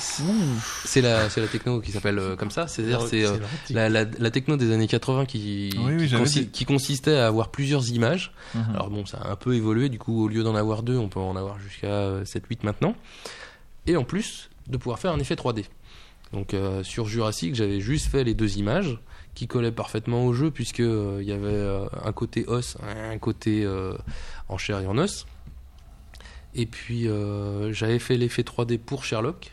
C'est- 0.00 1.00
la, 1.02 1.28
c'est 1.28 1.40
la 1.40 1.48
techno 1.48 1.80
qui 1.80 1.92
s'appelle 1.92 2.18
euh, 2.18 2.34
comme 2.36 2.50
ça. 2.50 2.66
C'est-à-dire 2.66 3.02
c'est 3.06 3.24
euh, 3.26 3.36
la, 3.70 3.88
la, 3.88 4.04
la 4.04 4.30
techno 4.30 4.56
des 4.56 4.72
années 4.72 4.86
80 4.88 5.26
qui, 5.26 5.70
Oui, 5.78 5.94
oui, 5.98 6.08
qui, 6.08 6.14
consi- 6.14 6.64
consistait 6.64 7.16
à 7.16 7.26
avoir 7.26 7.50
plusieurs 7.50 7.90
images. 7.90 8.32
Mhm. 8.54 8.64
Alors 8.74 8.88
bon, 8.90 9.04
ça 9.06 9.18
a 9.18 9.30
un 9.30 9.36
peu 9.36 9.54
évolué. 9.54 9.88
Du 9.90 9.98
coup, 9.98 10.24
au 10.24 10.28
lieu 10.28 10.42
d'en 10.42 10.54
avoir 10.54 10.82
deux, 10.82 10.96
on 10.96 11.08
peut 11.08 11.20
en 11.20 11.36
avoir 11.36 11.58
jusqu'à 11.58 12.22
7-8 12.24 12.60
maintenant. 12.64 12.94
Et 13.86 13.96
en 13.96 14.04
plus, 14.04 14.48
de 14.68 14.76
pouvoir 14.78 14.98
faire 14.98 15.12
un 15.12 15.18
effet 15.18 15.34
3D. 15.34 15.64
Donc 16.32 16.54
euh, 16.54 16.82
sur 16.82 17.06
Jurassic, 17.06 17.54
j'avais 17.54 17.80
juste 17.80 18.06
fait 18.06 18.24
les 18.24 18.34
deux 18.34 18.56
images 18.56 18.98
qui 19.34 19.46
collaient 19.46 19.72
parfaitement 19.72 20.24
au 20.24 20.32
jeu 20.32 20.50
puisque 20.50 20.80
euh, 20.80 21.18
il 21.20 21.28
y 21.28 21.32
avait 21.32 21.48
euh, 21.48 21.86
un 22.04 22.12
côté 22.12 22.44
os, 22.46 22.76
un 22.82 23.18
côté 23.18 23.66
en 24.48 24.58
chair 24.58 24.80
et 24.80 24.86
en 24.86 24.98
os. 24.98 25.26
Et 26.54 26.66
puis 26.66 27.08
j'avais 27.70 27.98
fait 27.98 28.16
l'effet 28.16 28.42
3D 28.42 28.78
pour 28.78 29.04
Sherlock. 29.04 29.52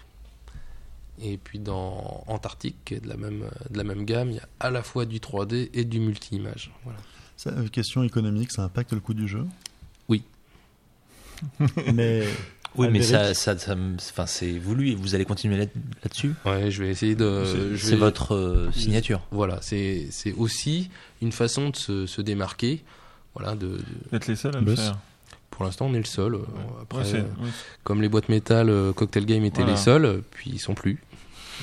Et 1.21 1.37
puis 1.37 1.59
dans 1.59 2.23
Antarctique, 2.27 2.93
de 3.01 3.09
la 3.09 3.17
même 3.17 3.49
de 3.69 3.77
la 3.77 3.83
même 3.83 4.05
gamme, 4.05 4.29
il 4.31 4.35
y 4.37 4.39
a 4.39 4.47
à 4.61 4.71
la 4.71 4.83
fois 4.83 5.05
du 5.05 5.19
3D 5.19 5.69
et 5.73 5.83
du 5.83 5.99
multi-image. 5.99 6.71
Voilà. 6.85 6.99
Ça, 7.35 7.53
question 7.71 8.03
économique, 8.03 8.51
ça 8.51 8.63
impacte 8.63 8.93
le 8.93 9.01
coût 9.01 9.13
du 9.13 9.27
jeu? 9.27 9.45
Oui. 10.07 10.23
Mais 11.93 12.25
Oui, 12.75 12.87
mais 12.91 13.01
ça, 13.01 13.31
enfin, 13.33 14.25
c'est 14.27 14.57
voulu 14.59 14.89
et 14.91 14.95
vous 14.95 15.15
allez 15.15 15.25
continuer 15.25 15.57
là- 15.57 15.65
là-dessus. 16.03 16.33
Ouais, 16.45 16.69
je 16.71 16.83
vais 16.83 16.89
essayer 16.89 17.15
de. 17.15 17.75
C'est- 17.77 17.89
vais- 17.91 17.95
votre 17.97 18.35
euh, 18.35 18.71
signature. 18.71 19.21
Voilà, 19.31 19.59
c'est 19.61 20.07
aussi 20.37 20.89
une 21.21 21.31
façon 21.31 21.69
de 21.71 21.75
se, 21.75 22.05
se 22.05 22.21
démarquer. 22.21 22.83
Voilà, 23.35 23.55
de, 23.55 23.67
de- 23.77 24.15
êtes 24.15 24.27
les 24.27 24.35
seuls 24.35 24.55
à 24.55 24.59
le 24.59 24.65
Boss. 24.65 24.79
faire. 24.79 24.97
pour 25.51 25.65
l'instant, 25.65 25.87
on 25.87 25.93
est 25.93 25.97
le 25.99 26.03
seul. 26.05 26.35
Ouais. 26.35 26.41
Après, 26.81 26.99
Ouais, 27.11 27.19
euh, 27.19 27.21
ouais, 27.43 27.49
comme 27.83 28.01
les 28.01 28.07
boîtes 28.09 28.29
métal, 28.29 28.69
euh, 28.69 28.93
Cocktail 28.93 29.25
Game 29.25 29.43
étaient 29.43 29.57
Voilà. 29.61 29.71
les 29.73 29.77
seuls, 29.77 30.05
euh, 30.05 30.21
puis 30.31 30.51
ils 30.51 30.59
sont 30.59 30.73
plus. 30.75 31.01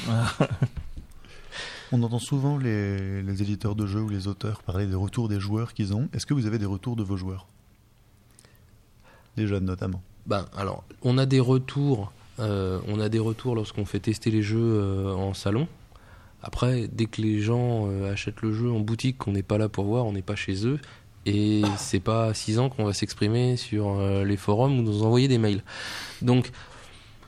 on 1.92 2.02
entend 2.02 2.18
souvent 2.18 2.58
les, 2.58 3.22
les 3.22 3.42
éditeurs 3.42 3.74
de 3.74 3.86
jeux 3.86 4.00
ou 4.02 4.08
les 4.08 4.26
auteurs 4.26 4.62
parler 4.62 4.86
des 4.86 4.94
retours 4.96 5.28
des 5.28 5.40
joueurs 5.40 5.72
qu'ils 5.72 5.94
ont. 5.94 6.08
Est-ce 6.12 6.26
que 6.26 6.34
vous 6.34 6.46
avez 6.46 6.58
des 6.58 6.66
retours 6.66 6.96
de 6.96 7.02
vos 7.02 7.16
joueurs? 7.16 7.46
Des 9.36 9.46
jeunes 9.46 9.64
notamment. 9.64 10.02
Ben, 10.26 10.46
alors, 10.56 10.84
on 11.02 11.18
a 11.18 11.26
des 11.26 11.40
retours. 11.40 12.12
euh, 12.38 12.80
on 12.88 13.00
a 13.00 13.08
des 13.08 13.18
retours 13.18 13.54
lorsqu'on 13.54 13.84
fait 13.86 14.00
tester 14.00 14.30
les 14.30 14.42
jeux 14.42 14.58
euh, 14.60 15.14
en 15.14 15.32
salon. 15.34 15.68
Après, 16.42 16.88
dès 16.92 17.06
que 17.06 17.22
les 17.22 17.40
gens 17.40 17.86
euh, 17.88 18.12
achètent 18.12 18.42
le 18.42 18.52
jeu 18.52 18.70
en 18.70 18.80
boutique, 18.80 19.18
qu'on 19.18 19.32
n'est 19.32 19.42
pas 19.42 19.58
là 19.58 19.68
pour 19.68 19.84
voir, 19.86 20.04
on 20.06 20.12
n'est 20.12 20.22
pas 20.22 20.36
chez 20.36 20.66
eux. 20.66 20.78
Et 21.24 21.62
c'est 21.76 21.98
pas 22.00 22.26
à 22.26 22.34
6 22.34 22.58
ans 22.60 22.68
qu'on 22.68 22.84
va 22.84 22.92
s'exprimer 22.92 23.56
sur 23.56 23.98
euh, 23.98 24.24
les 24.24 24.36
forums 24.36 24.78
ou 24.78 24.82
nous 24.82 25.02
envoyer 25.02 25.26
des 25.26 25.38
mails. 25.38 25.62
Donc, 26.22 26.52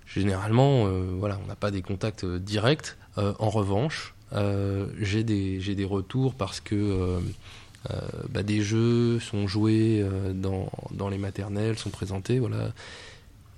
généralement, 0.07 0.87
euh, 0.87 1.15
voilà, 1.19 1.41
on 1.43 1.49
n'a 1.49 1.57
pas 1.57 1.71
des 1.73 1.83
contacts 1.83 2.25
euh, 2.25 2.39
directs. 2.39 2.97
En 3.17 3.51
revanche, 3.51 4.15
j'ai 5.01 5.25
des, 5.25 5.59
des 5.59 5.85
retours 5.85 6.35
parce 6.35 6.61
que 6.61 7.19
bah, 8.31 8.43
des 8.43 8.61
jeux 8.61 9.19
sont 9.21 9.47
joués 9.47 10.01
euh, 10.03 10.33
dans, 10.33 10.71
dans 10.91 11.09
les 11.09 11.19
maternelles, 11.19 11.79
sont 11.79 11.91
présentés, 11.91 12.39
voilà. 12.39 12.73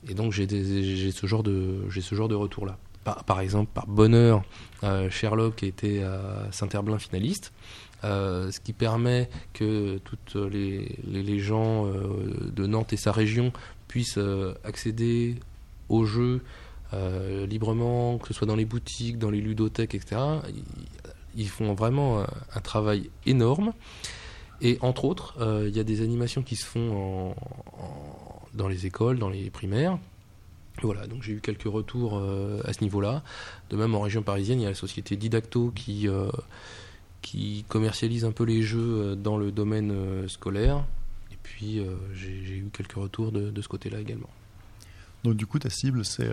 Et 0.09 0.15
donc 0.15 0.32
j'ai 0.32 0.47
ce 0.47 1.27
genre 1.27 1.43
de 1.43 1.89
j'ai 1.90 2.01
ce 2.01 2.15
genre 2.15 2.28
de 2.28 2.35
retour 2.35 2.66
là. 2.66 2.78
Par, 3.27 3.40
exemple, 3.40 3.70
par 3.73 3.86
bonheur, 3.86 4.43
euh, 4.85 5.09
Sherlock 5.09 5.62
était 5.62 6.02
à 6.02 6.47
Saint-Herblain 6.52 6.98
finaliste, 6.98 7.51
euh, 8.05 8.51
ce 8.51 8.61
qui 8.61 8.73
permet 8.73 9.28
que 9.52 9.98
toutes 9.98 10.36
les, 10.36 10.98
les, 11.07 11.39
gens 11.39 11.86
euh, 11.86 12.51
de 12.55 12.66
Nantes 12.66 12.93
et 12.93 12.97
sa 12.97 13.11
région 13.11 13.52
puissent 13.89 14.19
euh, 14.19 14.55
accéder 14.65 15.36
au 15.89 16.05
jeu 16.05 16.43
euh, 16.93 17.47
librement, 17.47 18.19
que 18.19 18.28
ce 18.28 18.35
soit 18.35 18.47
dans 18.47 18.57
les 18.57 18.65
boutiques, 18.65 19.19
dans 19.19 19.31
les 19.31 19.40
ludothèques, 19.40 19.94
etc. 19.94 20.20
Ils, 21.36 21.48
font 21.48 21.74
vraiment 21.74 22.24
un 22.55 22.61
travail 22.61 23.11
énorme. 23.27 23.73
Et 24.62 24.78
entre 24.82 25.05
autres, 25.05 25.35
euh, 25.41 25.66
il 25.69 25.77
y 25.77 25.81
a 25.81 25.85
des 25.85 26.03
animations 26.03 26.43
qui 26.43 26.57
se 26.57 26.66
font 26.66 27.35
dans 28.55 28.69
les 28.69 28.87
écoles, 28.87 29.19
dans 29.19 29.31
les 29.31 29.51
primaires. 29.51 29.99
Voilà, 30.82 31.07
donc 31.07 31.23
j'ai 31.23 31.32
eu 31.32 31.41
quelques 31.41 31.65
retours 31.65 32.19
euh, 32.19 32.61
à 32.65 32.73
ce 32.73 32.82
niveau-là. 32.82 33.23
De 33.70 33.77
même, 33.77 33.95
en 33.95 34.01
région 34.01 34.23
parisienne, 34.23 34.61
il 34.61 34.62
y 34.62 34.66
a 34.66 34.70
la 34.70 34.74
société 34.74 35.16
Didacto 35.16 35.73
qui, 35.74 36.09
euh, 36.09 36.31
commercialise 37.69 38.24
un 38.24 38.32
peu 38.32 38.45
les 38.45 38.62
jeux 38.62 39.15
dans 39.16 39.37
le 39.37 39.53
domaine 39.53 40.27
scolaire. 40.28 40.85
Et 41.31 41.37
puis, 41.43 41.82
j'ai 42.15 42.57
eu 42.57 42.70
quelques 42.73 42.95
retours 42.95 43.31
de, 43.31 43.61
ce 43.61 43.69
côté-là 43.69 44.01
également. 44.01 44.28
Donc 45.23 45.37
du 45.37 45.47
coup, 45.47 45.59
ta 45.59 45.69
cible, 45.69 46.05
c'est, 46.05 46.31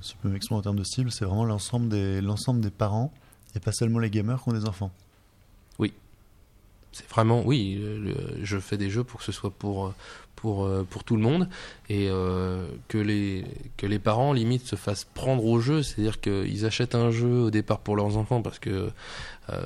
si 0.00 0.12
tu 0.12 0.16
peux 0.18 0.28
m'exprimer 0.28 0.58
en 0.58 0.62
termes 0.62 0.78
de 0.78 0.84
cible, 0.84 1.10
c'est 1.10 1.24
vraiment 1.24 1.44
l'ensemble 1.44 1.88
des 1.88 2.70
parents 2.70 3.12
et 3.56 3.60
pas 3.60 3.72
seulement 3.72 3.98
les 3.98 4.10
gamers 4.10 4.42
qui 4.42 4.48
ont 4.48 4.52
des 4.52 4.66
enfants. 4.66 4.92
C'est 6.98 7.08
vraiment, 7.08 7.42
oui, 7.44 7.78
le- 7.80 8.14
je 8.44 8.58
fais 8.58 8.76
des 8.76 8.90
jeux 8.90 9.04
pour 9.04 9.20
que 9.20 9.24
ce 9.24 9.32
soit 9.32 9.50
pour, 9.50 9.92
pour, 10.36 10.64
euh, 10.66 10.86
pour 10.88 11.02
tout 11.04 11.16
le 11.16 11.22
monde 11.22 11.48
et 11.88 12.08
euh, 12.10 12.66
que, 12.88 12.98
les, 12.98 13.44
que 13.76 13.86
les 13.86 13.98
parents, 13.98 14.32
limite, 14.32 14.66
se 14.66 14.76
fassent 14.76 15.04
prendre 15.14 15.44
au 15.44 15.60
jeu. 15.60 15.82
C'est-à-dire 15.82 16.20
qu'ils 16.20 16.64
achètent 16.66 16.94
un 16.94 17.10
jeu 17.10 17.42
au 17.44 17.50
départ 17.50 17.78
pour 17.80 17.96
leurs 17.96 18.16
enfants 18.16 18.42
parce 18.42 18.58
que 18.58 18.90
euh, 19.50 19.60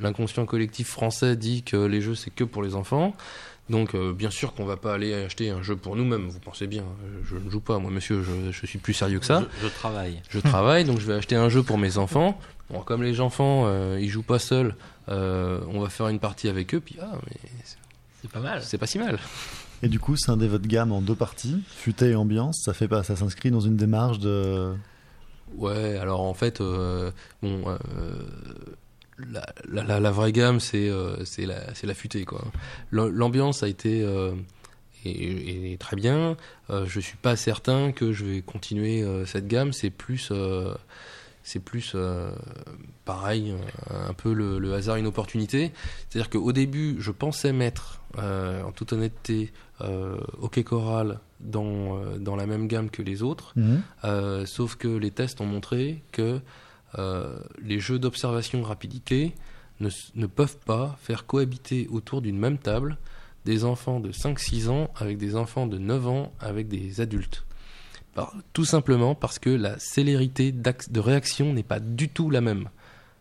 l'inconscient 0.00 0.44
collectif 0.46 0.88
français 0.88 1.36
dit 1.36 1.62
que 1.62 1.76
les 1.76 2.00
jeux, 2.00 2.14
c'est 2.14 2.30
que 2.30 2.44
pour 2.44 2.62
les 2.62 2.74
enfants. 2.74 3.14
Donc, 3.70 3.94
euh, 3.94 4.14
bien 4.14 4.30
sûr 4.30 4.54
qu'on 4.54 4.64
va 4.64 4.76
pas 4.78 4.94
aller 4.94 5.12
acheter 5.12 5.50
un 5.50 5.62
jeu 5.62 5.76
pour 5.76 5.94
nous-mêmes, 5.94 6.28
vous 6.28 6.38
pensez 6.40 6.66
bien. 6.66 6.82
euh, 6.84 7.20
Je 7.24 7.36
ne 7.36 7.50
joue 7.50 7.60
pas, 7.60 7.78
moi, 7.78 7.90
monsieur, 7.90 8.22
je, 8.22 8.50
je 8.50 8.66
suis 8.66 8.78
plus 8.78 8.94
sérieux 8.94 9.18
que 9.18 9.26
ça 9.26 9.44
Je, 9.60 9.66
je 9.66 9.72
travaille. 9.72 10.22
je 10.30 10.38
travaille, 10.40 10.84
donc 10.84 11.00
je 11.00 11.06
vais 11.06 11.12
acheter 11.14 11.36
un 11.36 11.50
jeu 11.50 11.62
pour 11.62 11.76
mes 11.76 11.98
enfants. 11.98 12.38
Bon, 12.70 12.80
comme 12.80 13.02
les 13.02 13.20
enfants, 13.20 13.66
ils 13.98 14.08
jouent 14.10 14.22
pas 14.22 14.38
seuls, 14.38 14.74
on 15.08 15.80
va 15.80 15.88
faire 15.88 16.08
une 16.08 16.18
partie 16.20 16.48
avec 16.48 16.74
eux, 16.74 16.80
puis 16.80 16.96
ah, 17.00 17.12
mais 17.26 17.36
C'est 18.22 18.30
pas 18.30 18.40
mal. 18.40 18.62
c'est 18.62 18.78
pas 18.78 18.86
si 18.86 18.98
mal. 18.98 19.18
Et 19.82 19.88
du 19.88 20.00
coup, 20.00 20.16
scinder 20.16 20.48
votre 20.48 20.66
gamme 20.66 20.90
en 20.92 21.00
deux 21.00 21.14
parties, 21.14 21.62
futé 21.68 22.10
et 22.10 22.14
ambiance, 22.16 22.62
ça 22.64 22.74
fait 22.74 22.88
pas, 22.88 23.02
ça 23.04 23.14
s'inscrit 23.16 23.50
dans 23.50 23.60
une 23.60 23.76
démarche 23.76 24.18
de. 24.18 24.74
Ouais, 25.56 25.96
alors 25.96 26.20
en 26.22 26.34
fait, 26.34 26.60
euh, 26.60 27.10
bon, 27.42 27.62
euh, 27.68 27.78
la, 29.18 29.46
la, 29.68 29.82
la- 29.84 30.00
la 30.00 30.10
vraie 30.10 30.32
gamme, 30.32 30.60
c'est 30.60 30.88
euh, 30.88 31.24
c'est 31.24 31.46
la, 31.46 31.94
futée, 31.94 32.24
quoi. 32.24 32.44
L'am- 32.92 33.08
L'ambiance 33.10 33.62
a 33.62 33.68
été 33.68 34.02
euh, 34.02 34.32
est, 35.04 35.72
est 35.72 35.78
très 35.80 35.96
bien. 35.96 36.36
Euh, 36.70 36.84
je 36.86 37.00
suis 37.00 37.16
pas 37.16 37.36
certain 37.36 37.92
que 37.92 38.12
je 38.12 38.24
vais 38.24 38.42
continuer 38.42 39.02
euh, 39.02 39.24
cette 39.26 39.46
gamme. 39.48 39.72
C'est 39.72 39.90
plus 39.90 40.28
euh, 40.32 40.74
c'est 41.48 41.60
plus 41.60 41.92
euh, 41.94 42.30
pareil, 43.06 43.54
euh, 43.90 44.08
un 44.10 44.12
peu 44.12 44.34
le, 44.34 44.58
le 44.58 44.74
hasard, 44.74 44.96
une 44.96 45.06
opportunité. 45.06 45.72
C'est-à-dire 46.08 46.28
qu'au 46.28 46.52
début, 46.52 46.96
je 47.00 47.10
pensais 47.10 47.54
mettre, 47.54 48.02
euh, 48.18 48.62
en 48.62 48.70
toute 48.70 48.92
honnêteté, 48.92 49.50
euh, 49.80 50.18
Choral 50.66 51.20
dans, 51.40 52.00
dans 52.18 52.36
la 52.36 52.46
même 52.46 52.66
gamme 52.66 52.90
que 52.90 53.00
les 53.00 53.22
autres. 53.22 53.54
Mhm. 53.56 54.44
Sauf 54.44 54.74
que 54.74 54.88
les 54.88 55.10
tests 55.10 55.40
ont 55.40 55.46
montré 55.46 56.02
que 56.12 56.40
les 57.62 57.78
jeux 57.78 57.98
d'observation 57.98 58.62
rapidité 58.62 59.34
ne, 59.80 59.88
ne 60.16 60.26
peuvent 60.26 60.58
pas 60.58 60.98
faire 61.00 61.26
cohabiter 61.26 61.86
autour 61.90 62.20
d'une 62.22 62.38
même 62.38 62.58
table 62.58 62.98
des 63.44 63.64
enfants 63.64 64.00
de 64.00 64.10
5-6 64.10 64.68
ans 64.68 64.90
avec 64.96 65.16
des 65.16 65.36
enfants 65.36 65.66
de 65.66 65.78
9 65.78 66.08
ans 66.08 66.32
avec 66.40 66.68
des 66.68 67.00
adultes. 67.00 67.44
Par- 68.18 68.34
tout 68.52 68.64
simplement 68.64 69.14
parce 69.14 69.38
que 69.38 69.48
la 69.50 69.78
célérité 69.78 70.50
de 70.50 70.98
réaction 71.00 71.52
n'est 71.52 71.62
pas 71.62 71.78
du 71.78 72.08
tout 72.08 72.30
la 72.30 72.40
même. 72.40 72.68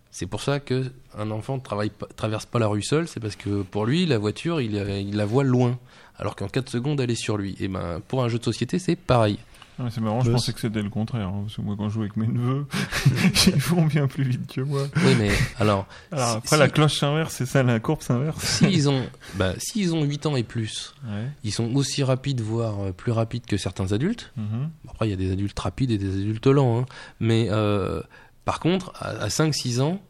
C'est 0.09 0.25
pour 0.25 0.41
ça 0.41 0.59
que 0.59 0.91
un 1.15 1.29
enfant 1.29 1.57
ne 1.57 1.87
traverse 2.15 2.47
pas 2.47 2.57
la 2.57 2.65
rue 2.65 2.81
seul, 2.81 3.07
c'est 3.07 3.19
parce 3.19 3.35
que 3.35 3.61
pour 3.61 3.85
lui, 3.85 4.07
la 4.07 4.17
voiture, 4.17 4.59
il, 4.59 4.73
il 4.75 5.15
la 5.15 5.25
voit 5.27 5.43
loin. 5.43 5.77
Alors 6.17 6.35
qu'en 6.35 6.47
4 6.47 6.69
secondes, 6.69 6.99
elle 6.99 7.11
est 7.11 7.15
sur 7.15 7.37
lui. 7.37 7.55
Et 7.59 7.67
ben, 7.67 8.01
pour 8.07 8.23
un 8.23 8.27
jeu 8.27 8.39
de 8.39 8.43
société, 8.43 8.79
c'est 8.79 8.95
pareil. 8.95 9.37
Ouais, 9.79 9.89
c'est 9.91 10.01
marrant, 10.01 10.21
je 10.21 10.31
pensais 10.31 10.53
que 10.53 10.59
c'était 10.59 10.81
le 10.81 10.89
contraire. 10.89 11.27
hein, 11.27 11.41
parce 11.43 11.55
que 11.55 11.61
moi, 11.61 11.75
quand 11.77 11.87
je 11.89 11.93
joue 11.93 12.01
avec 12.01 12.17
mes 12.17 12.25
neveux, 12.27 12.65
ils 13.47 13.55
vont 13.57 13.85
bien 13.85 14.07
plus 14.07 14.23
vite 14.23 14.51
que 14.51 14.61
moi. 14.61 14.83
Oui, 15.05 15.13
mais 15.19 15.29
alors, 15.59 15.85
Alors, 16.11 16.29
Si- 16.31 16.37
après, 16.37 16.55
si- 16.55 16.59
la 16.59 16.67
cloche 16.69 16.97
s'inverse, 16.99 17.33
c'est 17.35 17.45
ça, 17.45 17.61
la 17.61 17.79
courbe 17.79 18.01
s'inverse. 18.01 18.43
s'ils 18.43 18.89
ont, 18.89 19.03
bah, 19.35 19.53
s'ils 19.59 19.93
ont 19.93 20.03
8 20.03 20.25
ans 20.25 20.35
et 20.35 20.43
plus, 20.43 20.95
Ouais. 21.07 21.27
ils 21.43 21.51
sont 21.53 21.75
aussi 21.75 22.03
rapides, 22.03 22.41
voire 22.41 22.79
euh, 22.87 22.91
plus 22.91 23.11
rapides 23.11 23.45
que 23.45 23.57
certains 23.57 23.91
adultes. 23.93 24.31
Mhm. 24.35 24.69
Bon, 24.83 24.91
Après, 24.91 25.07
il 25.07 25.11
y 25.11 25.13
a 25.13 25.17
des 25.17 25.31
adultes 25.31 25.59
rapides 25.59 25.91
et 25.91 25.97
des 25.99 26.09
adultes 26.21 26.47
lents. 26.47 26.79
hein. 26.79 26.85
Mais 27.19 27.47
euh, 27.51 28.01
par 28.45 28.59
contre, 28.59 28.93
à, 28.99 29.09
à 29.09 29.27
5-6 29.27 29.79
ans, 29.81 30.01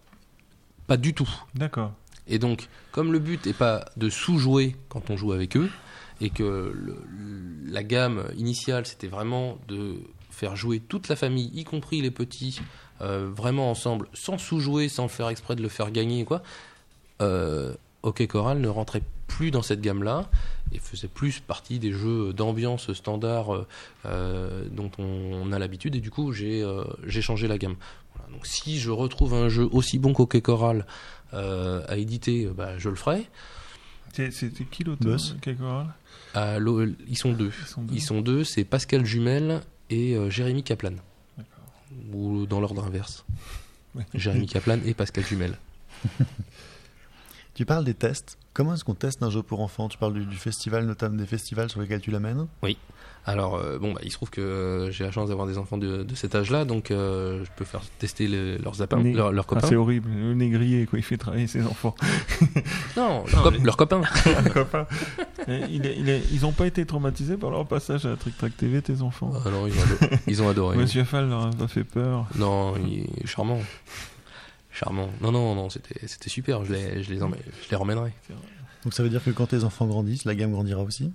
pas 0.88 0.96
du 0.98 1.14
tout. 1.14 1.30
D'accord. 1.56 1.92
Et 2.28 2.40
donc, 2.40 2.70
comme 2.94 3.12
le 3.12 3.20
but 3.20 3.46
n'est 3.46 3.54
pas 3.54 3.86
de 3.98 4.10
sous-jouer 4.10 4.76
quand 4.90 5.10
on 5.10 5.18
joue 5.18 5.34
avec 5.34 5.58
eux, 5.58 5.70
et 6.22 6.30
que 6.30 6.44
le- 6.76 6.98
la 7.72 7.84
gamme 7.84 8.24
initiale, 8.38 8.86
c'était 8.86 9.08
vraiment 9.08 9.58
de 9.68 9.96
faire 10.32 10.56
jouer 10.56 10.80
toute 10.80 11.08
la 11.10 11.16
famille, 11.16 11.52
y 11.54 11.64
compris 11.64 12.02
les 12.02 12.12
petits, 12.12 12.60
euh, 13.02 13.30
vraiment 13.36 13.70
ensemble, 13.72 14.08
sans 14.14 14.38
sous-jouer, 14.38 14.88
sans 14.90 15.08
faire 15.08 15.30
exprès 15.30 15.56
de 15.56 15.62
le 15.62 15.70
faire 15.70 15.92
gagner, 15.92 16.26
quoi, 16.26 16.42
euh, 17.22 17.74
Hockey 18.04 18.28
Coral 18.28 18.60
ne 18.60 18.68
rentrait 18.68 19.02
plus 19.28 19.52
dans 19.52 19.62
cette 19.62 19.82
gamme-là 19.82 20.30
et 20.72 20.80
faisait 20.80 21.08
plus 21.10 21.40
partie 21.40 21.80
des 21.80 21.92
jeux 21.92 22.32
d'ambiance 22.34 22.94
standard 22.94 23.66
euh, 24.06 24.64
dont 24.72 24.92
on, 25.00 25.04
on 25.04 25.52
a 25.52 25.60
l'habitude. 25.60 25.96
Et 25.96 26.00
du 26.00 26.12
coup, 26.12 26.32
j'ai 26.32 26.62
euh, 26.64 26.84
j'ai 27.06 27.22
changé 27.22 27.48
la 27.48 27.58
gamme. 27.58 27.76
Voilà. 28.16 28.32
Donc, 28.32 28.46
si 28.46 28.80
je 28.80 28.90
retrouve 28.92 29.34
un 29.34 29.50
jeu 29.50 29.68
aussi 29.72 30.00
bon 30.00 30.14
qu'Hockey 30.14 30.42
Coral 30.42 30.86
euh, 31.34 31.82
à 31.90 31.98
éditer, 31.98 32.48
bah, 32.56 32.78
je 32.78 32.90
le 32.90 32.96
ferai. 32.96 33.28
C'est- 34.14 34.32
C'était 34.32 34.64
qui 34.64 34.84
l'auteur 34.84 35.20
Coral? 35.56 35.88
À 36.38 36.60
ils 37.08 37.18
sont 37.18 37.32
deux. 37.32 37.52
Ils 37.92 38.02
sont 38.02 38.22
deux. 38.22 38.44
C'est 38.44 38.64
Pascal 38.64 39.04
Jumel 39.06 39.62
et 39.90 40.16
euh, 40.16 40.30
Jérémy 40.30 40.62
Kaplan. 40.62 40.94
Ou 42.14 42.46
dans 42.46 42.60
l'ordre 42.60 42.86
inverse. 42.86 43.26
Ouais. 43.96 44.06
Jérémy 44.14 44.46
Kaplan 44.46 44.78
et 44.86 44.94
Pascal 44.94 45.26
Jumel. 45.26 45.58
Tu 47.56 47.66
parles 47.66 47.86
des 47.86 47.96
tests. 47.96 48.38
Comment 48.54 48.76
est-ce 48.76 48.84
qu'on 48.84 48.94
teste 48.94 49.24
un 49.24 49.32
jeu 49.32 49.42
pour 49.42 49.62
enfants? 49.62 49.90
Tu 49.90 49.98
parles 49.98 50.14
du, 50.14 50.26
du 50.28 50.36
festival, 50.36 50.86
notamment 50.86 51.16
des 51.16 51.26
festivals 51.26 51.72
sur 51.72 51.82
lesquels 51.82 52.02
tu 52.02 52.12
l'amènes? 52.12 52.46
Alors, 53.30 53.56
euh, 53.58 53.78
bon, 53.78 53.92
bah, 53.94 54.00
il 54.04 54.10
se 54.10 54.16
trouve 54.16 54.30
que 54.30 54.40
euh, 54.40 54.90
j'ai 54.90 55.04
la 55.04 55.12
chance 55.12 55.28
d'avoir 55.28 55.46
des 55.48 55.58
enfants 55.58 55.78
de, 55.78 56.04
de 56.04 56.16
cet 56.16 56.34
âge-là, 56.34 56.64
donc 56.64 56.92
euh, 56.92 57.44
je 57.44 57.50
peux 57.58 57.66
faire 57.66 57.82
tester 58.00 58.26
les- 58.28 58.58
leurs, 58.58 58.82
appins, 58.82 58.98
Né- 59.02 59.12
leurs, 59.14 59.34
leurs 59.34 59.44
Ah, 59.46 59.56
copains. 59.56 59.68
c'est 59.68 59.76
horrible, 59.76 60.10
le 60.10 60.34
négrier, 60.34 60.86
quoi, 60.86 60.98
il 60.98 61.04
fait 61.04 61.18
travailler 61.18 61.46
ses 61.46 61.64
enfants. 61.66 61.94
non, 62.96 63.26
leurs, 63.32 63.44
cop- 63.44 63.64
leurs 63.64 63.76
copains. 63.78 64.02
Un 64.26 64.50
copain. 64.50 64.88
Et 65.50 65.60
il 65.70 65.86
est- 65.86 65.98
il 65.98 66.08
est- 66.10 66.24
ils 66.32 66.46
ont 66.46 66.54
pas 66.54 66.68
été 66.68 66.86
traumatisés 66.86 67.36
par 67.36 67.52
leur 67.52 67.68
passage 67.68 68.06
à 68.06 68.16
Trick 68.16 68.38
Track 68.38 68.56
TV, 68.56 68.82
tes 68.82 69.02
enfants 69.02 69.32
Ah 69.46 69.50
non, 69.50 69.68
ils 69.68 69.74
ont 69.78 69.84
adoré. 69.84 70.20
Ils 70.28 70.42
ont 70.42 70.50
adoré. 70.50 70.78
Monsieur 70.78 71.04
Fall 71.04 71.28
leur 71.28 71.48
a 71.48 71.50
pas 71.52 71.68
fait 71.68 71.84
peur. 71.84 72.28
Non, 72.36 72.76
il 72.78 73.02
est 73.22 73.28
charmant. 73.28 73.60
Charmant. 74.72 75.10
Non, 75.22 75.32
non, 75.32 75.54
non, 75.56 75.70
c'était 75.70 76.00
c'était 76.08 76.30
super. 76.30 76.64
Je 76.64 76.72
les, 76.74 77.04
je 77.04 77.12
les, 77.12 77.20
emmè- 77.22 77.36
je 77.66 77.70
les 77.72 77.76
ramènerai. 77.78 78.14
Donc 78.84 78.94
ça 78.94 79.04
veut 79.04 79.10
dire 79.10 79.24
que 79.24 79.32
quand 79.32 79.48
tes 79.48 79.64
enfants 79.64 79.86
grandissent, 79.88 80.24
la 80.26 80.36
gamme 80.36 80.52
grandira 80.52 80.82
aussi? 80.82 81.12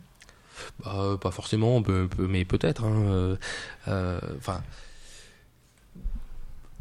Bah, 0.84 0.92
euh, 0.96 1.16
pas 1.16 1.30
forcément, 1.30 1.82
mais 2.18 2.44
peut-être. 2.44 2.84
hein, 2.84 3.02
euh, 3.06 3.36
euh, 3.88 4.20
Enfin, 4.38 4.62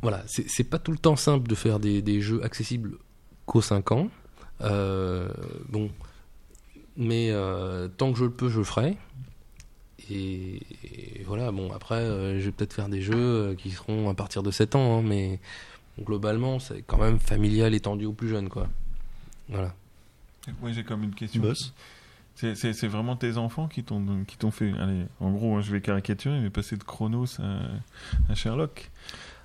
voilà, 0.02 0.24
c'est 0.28 0.64
pas 0.64 0.80
tout 0.80 0.92
le 0.92 0.98
temps 0.98 1.16
simple 1.16 1.48
de 1.48 1.56
faire 1.56 1.80
des, 1.80 2.02
des 2.02 2.22
jeux 2.22 2.44
accessibles 2.44 2.98
qu'aux 3.46 3.62
5 3.62 3.92
ans. 3.92 4.10
Euh, 4.62 5.30
bon, 5.70 5.92
mais 6.98 7.30
euh, 7.32 7.88
tant 7.88 8.12
que 8.12 8.18
je 8.18 8.26
le 8.26 8.32
peux, 8.32 8.50
je 8.50 8.58
le 8.60 8.64
ferai. 8.64 8.98
Et, 10.10 10.56
et 10.84 11.24
voilà, 11.26 11.52
bon, 11.52 11.72
après, 11.72 11.96
euh, 11.96 12.40
je 12.40 12.46
vais 12.46 12.52
peut-être 12.52 12.74
faire 12.74 12.90
des 12.90 13.02
jeux 13.02 13.16
euh, 13.16 13.56
qui 13.56 13.70
seront 13.70 14.10
à 14.10 14.14
partir 14.16 14.42
de 14.44 14.50
7 14.52 14.76
ans, 14.76 14.98
hein, 15.00 15.04
mais 15.06 15.40
globalement, 16.00 16.58
c'est 16.60 16.82
quand 16.82 16.98
même 16.98 17.20
familial 17.20 17.74
étendu 17.76 18.06
aux 18.06 18.14
plus 18.14 18.28
jeunes, 18.30 18.50
quoi. 18.50 18.68
Voilà. 19.50 19.74
Moi 20.60 20.72
j'ai 20.72 20.84
comme 20.84 21.04
une 21.04 21.14
question. 21.14 21.42
Boss 21.42 21.72
C'est- 22.36 22.88
vraiment 22.88 23.16
tes 23.16 23.38
enfants 23.38 23.68
qui 23.68 23.84
t'ont 23.84 24.04
qui 24.28 24.38
t'ont 24.38 24.52
fait. 24.52 24.72
Allez, 24.80 25.04
en 25.20 25.32
gros, 25.32 25.58
hein, 25.58 25.62
je 25.62 25.72
vais 25.72 25.82
caricaturer, 25.82 26.40
mais 26.40 26.50
passer 26.50 26.76
de 26.76 26.84
Chronos 26.84 27.40
à, 27.40 28.32
à 28.32 28.36
Sherlock. 28.36 28.90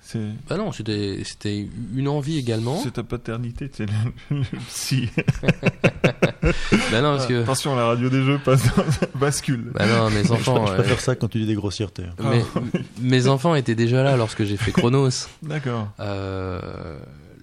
C'est 0.01 0.19
Bah 0.47 0.55
non, 0.57 0.71
c'était 0.71 1.21
c'était 1.25 1.67
une 1.95 2.07
envie 2.07 2.37
également. 2.39 2.77
c'est 2.81 2.91
ta 2.93 3.03
paternité, 3.03 3.69
c'est 3.73 3.85
le, 3.85 4.37
le 4.39 4.57
psy. 4.67 5.09
Bah 6.91 7.01
non, 7.01 7.11
parce 7.17 7.25
que. 7.27 7.41
Attention, 7.43 7.75
la 7.75 7.85
radio 7.87 8.09
des 8.09 8.23
jeux 8.23 8.39
passe 8.43 8.63
dans 8.75 8.83
bascule. 9.19 9.71
Bah 9.73 9.85
non, 9.85 10.09
mes 10.09 10.23
Je, 10.23 10.31
enfants. 10.31 10.65
je 10.65 10.71
euh, 10.71 10.75
préfère 10.75 10.99
ça 11.01 11.15
quand 11.15 11.27
tu 11.27 11.39
dis 11.39 11.45
des 11.45 11.55
grossièretés. 11.55 12.03
mes, 12.23 12.41
mes 13.01 13.27
enfants 13.27 13.53
étaient 13.55 13.75
déjà 13.75 14.01
là 14.03 14.15
lorsque 14.15 14.43
j'ai 14.45 14.55
fait 14.55 14.71
Chronos. 14.71 15.09
D'accord. 15.43 15.89
Euh, 15.99 16.97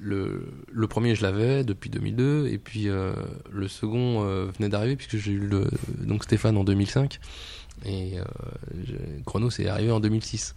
le, 0.05 0.47
le 0.71 0.87
premier, 0.87 1.15
je 1.15 1.23
l'avais 1.23 1.65
depuis 1.65 1.89
2002, 1.89 2.49
et 2.49 2.59
puis 2.59 2.89
euh, 2.89 3.15
le 3.51 3.69
second 3.69 4.23
euh, 4.23 4.51
venait 4.57 4.69
d'arriver 4.69 4.97
puisque 4.97 5.17
j'ai 5.17 5.33
eu 5.33 5.39
le, 5.39 5.67
donc 5.99 6.25
Stéphane 6.25 6.59
en 6.59 6.65
2005, 6.65 7.19
et 7.87 8.19
euh, 8.19 8.25
Chronos 9.25 9.51
est 9.59 9.67
arrivé 9.67 9.91
en 9.91 10.01
2006. 10.01 10.55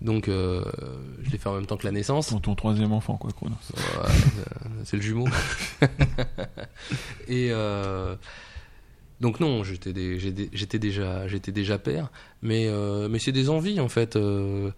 Donc 0.00 0.28
je 0.28 1.30
l'ai 1.30 1.36
fait 1.36 1.48
en 1.50 1.54
même 1.54 1.66
temps 1.66 1.76
que 1.76 1.84
la 1.84 1.92
naissance. 1.92 2.28
Ton, 2.28 2.40
ton 2.40 2.54
troisième 2.54 2.92
enfant, 2.92 3.18
quoi, 3.18 3.32
Chronos. 3.32 3.56
Ouais, 3.76 4.10
c'est 4.84 4.96
le 4.96 5.02
jumeau. 5.02 5.28
et 7.28 7.50
donc 9.20 9.38
non, 9.38 9.62
j'étais 9.64 9.92
déjà 9.92 11.28
j'étais 11.28 11.52
déjà 11.52 11.78
père, 11.78 12.10
mais 12.42 12.68
euh, 12.68 13.18
c'est 13.18 13.32
des 13.32 13.50
envies 13.50 13.78
en 13.78 13.90
fait. 13.90 14.16
Euh, 14.16 14.70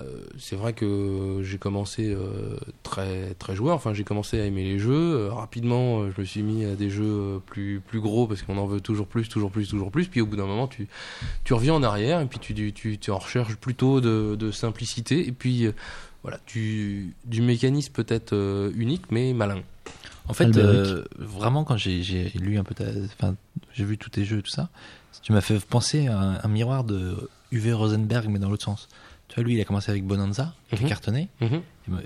euh, 0.00 0.24
c'est 0.38 0.56
vrai 0.56 0.72
que 0.72 1.40
j'ai 1.42 1.58
commencé 1.58 2.10
euh, 2.10 2.56
très 2.82 3.34
très 3.34 3.54
joueur. 3.54 3.74
Enfin, 3.74 3.92
j'ai 3.92 4.04
commencé 4.04 4.40
à 4.40 4.46
aimer 4.46 4.64
les 4.64 4.78
jeux 4.78 5.28
rapidement. 5.28 6.10
Je 6.10 6.18
me 6.18 6.24
suis 6.24 6.42
mis 6.42 6.64
à 6.64 6.76
des 6.76 6.88
jeux 6.88 7.42
plus 7.44 7.82
plus 7.86 8.00
gros 8.00 8.26
parce 8.26 8.42
qu'on 8.42 8.56
en 8.56 8.66
veut 8.66 8.80
toujours 8.80 9.06
plus, 9.06 9.28
toujours 9.28 9.50
plus, 9.50 9.68
toujours 9.68 9.90
plus. 9.90 10.08
Puis 10.08 10.22
au 10.22 10.26
bout 10.26 10.36
d'un 10.36 10.46
moment, 10.46 10.66
tu 10.66 10.88
tu 11.44 11.52
reviens 11.52 11.74
en 11.74 11.82
arrière 11.82 12.22
et 12.22 12.26
puis 12.26 12.38
tu 12.38 12.54
tu 12.72 12.96
tu, 12.98 13.10
en 13.10 13.18
recherches 13.18 13.56
plutôt 13.56 14.00
de, 14.00 14.34
de 14.34 14.50
simplicité 14.50 15.28
et 15.28 15.32
puis 15.32 15.68
voilà, 16.22 16.38
tu, 16.46 17.12
du 17.26 17.42
mécanisme 17.42 17.92
peut-être 17.92 18.34
unique 18.74 19.10
mais 19.10 19.34
malin. 19.34 19.62
En 20.30 20.34
fait, 20.34 20.56
euh, 20.56 21.04
vraiment, 21.18 21.64
quand 21.64 21.76
j'ai 21.76 22.30
lu 22.36 22.58
un 22.58 22.64
peu 22.64 22.74
ta. 22.74 22.84
Enfin, 23.18 23.34
j'ai 23.72 23.84
vu 23.84 23.98
tous 23.98 24.10
tes 24.10 24.24
jeux 24.24 24.38
et 24.38 24.42
tout 24.42 24.50
ça, 24.50 24.68
tu 25.22 25.32
m'as 25.32 25.40
fait 25.40 25.58
penser 25.64 26.06
à 26.08 26.18
un, 26.18 26.40
un 26.42 26.48
miroir 26.48 26.84
de 26.84 27.28
Uwe 27.52 27.74
Rosenberg, 27.74 28.28
mais 28.28 28.38
dans 28.38 28.48
l'autre 28.48 28.64
sens. 28.64 28.88
Tu 29.28 29.34
vois, 29.36 29.44
lui, 29.44 29.54
il 29.54 29.60
a 29.60 29.64
commencé 29.64 29.90
avec 29.90 30.04
Bonanza, 30.04 30.54
qui 30.70 30.76
a 30.76 30.80
Mhm. 30.80 30.88
cartonné, 30.88 31.28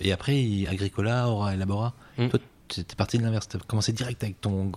et 0.01 0.13
après, 0.13 0.43
il- 0.43 0.67
Agricola, 0.69 1.29
Aura, 1.29 1.55
Elabora. 1.55 1.95
Mhm. 2.19 2.29
Toi, 2.31 2.41
t'es 2.69 2.85
parti 2.97 3.19
de 3.19 3.23
l'inverse. 3.23 3.49
T'as 3.49 3.59
commencé 3.61 3.93
direct 3.93 4.23
avec 4.25 4.41
ton 4.41 4.73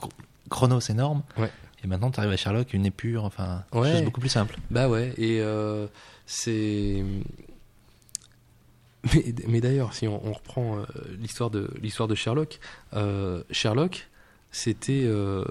Chronos 0.50 0.80
énorme, 0.90 1.24
Ouais. 1.38 1.52
et 1.84 1.88
maintenant, 1.88 2.10
t'arrives 2.12 2.32
à 2.32 2.38
Sherlock, 2.38 2.74
une 2.74 2.86
épure, 2.86 3.26
enfin, 3.26 3.64
Ouais. 3.74 3.92
chose 3.92 4.04
beaucoup 4.04 4.22
plus 4.22 4.30
simple. 4.30 4.58
Bah 4.72 4.88
ouais, 4.90 5.14
et 5.18 5.42
euh, 5.42 5.88
c'est. 6.26 7.04
Mais, 9.48 9.62
d'ailleurs, 9.62 9.94
si 9.94 10.08
on, 10.08 10.20
reprend 10.20 10.78
euh, 10.78 10.86
l'histoire 11.20 11.50
de 11.50 11.70
l'histoire 11.82 12.08
de 12.08 12.16
Sherlock, 12.16 12.60
euh, 12.94 13.44
Sherlock, 13.52 14.10
c'était, 14.52 15.04
euh, 15.06 15.44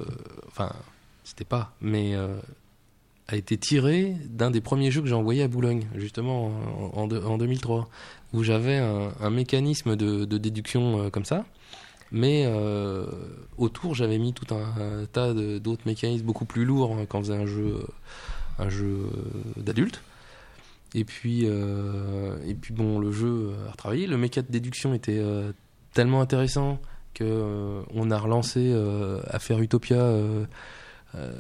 enfin, 0.49 0.73
c'était 1.25 1.45
pas, 1.45 1.75
mais 1.81 2.15
euh, 2.15 2.37
a 3.29 3.37
été 3.37 3.57
tiré 3.57 4.17
d'un 4.29 4.51
des 4.51 4.61
premiers 4.61 4.91
jeux 4.91 5.01
que 5.01 5.09
j'ai 5.09 5.15
envoyé 5.15 5.43
à 5.43 5.49
Boulogne, 5.49 5.87
justement 5.95 6.47
en, 6.47 7.03
en, 7.03 7.07
de- 7.07 7.21
en 7.21 7.39
2003, 7.39 7.89
où 8.33 8.43
j'avais 8.43 8.77
un, 8.79 9.31
mécanisme 9.31 9.97
de, 9.97 10.25
déduction 10.25 11.11
comme 11.11 11.25
ça. 11.25 11.45
Mais 12.13 12.47
autour, 13.57 13.95
j'avais 13.95 14.19
mis 14.19 14.33
tout 14.33 14.55
un, 14.55 15.07
tas 15.07 15.35
d'autres 15.35 15.83
mécanismes 15.87 16.25
beaucoup 16.25 16.45
plus 16.45 16.65
lourds 16.65 16.95
hein, 16.97 17.07
quand 17.09 17.19
on 17.19 17.23
faisait 17.23 17.37
un 17.37 17.47
jeu, 17.47 17.85
un 18.59 18.69
jeu 18.69 19.09
d'adulte. 19.57 20.01
Et 20.95 21.05
puis, 21.05 21.43
euh, 21.45 22.39
et 22.47 22.55
puis 22.55 22.73
bon, 22.73 22.99
le 22.99 23.11
jeu 23.13 23.53
a 23.69 23.73
retravaillé. 23.73 24.07
Le 24.07 24.17
méca 24.17 24.43
de 24.43 24.51
déduction 24.51 24.95
était 24.95 25.19
euh, 25.19 25.53
tellement 25.93 26.21
intéressant 26.21 26.79
que 27.15 27.25
euh, 27.25 27.83
on 27.95 28.11
a 28.11 28.19
relancé 28.19 28.71
euh, 28.73 29.21
à 29.27 29.39
faire 29.39 29.61
Utopia 29.61 29.97
euh, 29.97 30.45
euh, 31.15 31.33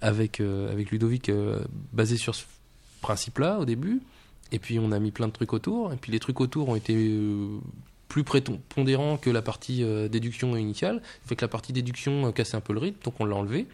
avec 0.00 0.40
avec 0.40 0.90
Ludovic 0.90 1.28
euh, 1.28 1.64
basé 1.92 2.16
sur 2.16 2.34
ce 2.34 2.44
principe-là 3.00 3.58
au 3.58 3.64
début. 3.64 4.00
Et 4.52 4.58
puis 4.58 4.78
on 4.78 4.92
a 4.92 4.98
mis 4.98 5.10
plein 5.10 5.28
de 5.28 5.32
trucs 5.32 5.52
autour. 5.52 5.92
Et 5.92 5.96
puis 5.96 6.12
les 6.12 6.18
trucs 6.18 6.40
autour 6.40 6.68
ont 6.68 6.76
été 6.76 6.94
euh, 6.96 7.58
plus 8.08 8.24
prépondérants 8.24 9.16
que 9.16 9.30
la 9.30 9.42
partie 9.42 9.82
euh, 9.82 10.08
déduction 10.08 10.56
initiale. 10.56 11.00
Ça 11.02 11.28
fait 11.28 11.36
que 11.36 11.44
la 11.44 11.48
partie 11.48 11.72
déduction 11.72 12.26
euh, 12.26 12.32
cassait 12.32 12.56
un 12.56 12.60
peu 12.60 12.72
le 12.72 12.80
rythme, 12.80 12.98
donc 13.04 13.14
on 13.20 13.24
l'a 13.24 13.36
enlevé. 13.36 13.66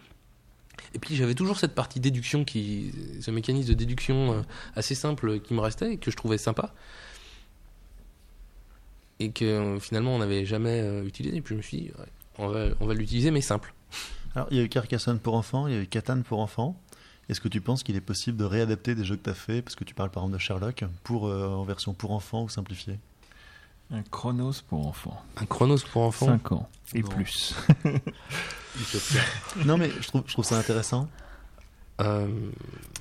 Et 0.94 0.98
puis 0.98 1.16
j'avais 1.16 1.34
toujours 1.34 1.58
cette 1.58 1.74
partie 1.74 2.00
déduction 2.00 2.44
qui, 2.44 2.92
ce 3.20 3.30
mécanisme 3.30 3.68
de 3.68 3.74
déduction 3.74 4.32
euh, 4.32 4.42
assez 4.74 4.94
simple 4.94 5.40
qui 5.40 5.54
me 5.54 5.60
restait 5.60 5.94
et 5.94 5.96
que 5.98 6.10
je 6.10 6.16
trouvais 6.16 6.38
sympa. 6.38 6.72
et 9.18 9.30
que 9.30 9.44
euh, 9.44 9.80
finalement 9.80 10.14
on 10.14 10.18
n'avait 10.18 10.44
jamais 10.44 10.80
euh, 10.80 11.04
utilisé. 11.04 11.36
Et 11.36 11.40
puis 11.40 11.54
je 11.54 11.58
me 11.58 11.62
suis 11.62 11.76
dit, 11.78 11.90
on 12.38 12.48
va, 12.48 12.94
l'utiliser, 12.94 13.30
mais 13.30 13.40
simple. 13.40 13.74
Alors, 14.34 14.48
il 14.50 14.58
y 14.58 14.60
a 14.60 14.62
eu 14.64 14.68
Carcassonne 14.68 15.18
pour 15.18 15.34
enfants, 15.34 15.66
il 15.66 15.74
y 15.74 15.76
a 15.76 15.80
eu 15.80 15.86
Catan 15.86 16.20
pour 16.22 16.40
enfants. 16.40 16.78
Est-ce 17.28 17.40
que 17.40 17.48
tu 17.48 17.60
penses 17.60 17.82
qu'il 17.82 17.96
est 17.96 18.00
possible 18.00 18.36
de 18.36 18.44
réadapter 18.44 18.94
des 18.94 19.04
jeux 19.04 19.16
que 19.16 19.24
tu 19.24 19.30
as 19.30 19.34
fait, 19.34 19.62
parce 19.62 19.74
que 19.74 19.84
tu 19.84 19.94
parles 19.94 20.10
par 20.10 20.22
exemple 20.22 20.36
de 20.36 20.42
Sherlock, 20.42 20.84
pour, 21.02 21.26
euh, 21.26 21.48
en 21.48 21.64
version 21.64 21.92
pour 21.94 22.12
enfants 22.12 22.44
ou 22.44 22.48
simplifiée? 22.48 22.98
Un 23.90 24.02
Chronos 24.02 24.62
pour 24.68 24.86
enfants. 24.86 25.22
Un 25.36 25.46
Chronos 25.46 25.78
pour 25.92 26.02
enfants. 26.02 26.26
5 26.26 26.52
ans 26.52 26.68
et 26.94 27.02
Non. 27.02 27.08
plus. 27.08 27.54
Utopia. 28.80 29.20
Non, 29.64 29.78
mais 29.78 29.90
je 30.00 30.08
trouve, 30.08 30.22
je 30.26 30.32
trouve 30.32 30.44
ça 30.44 30.58
intéressant. 30.58 31.08
Euh, 32.00 32.28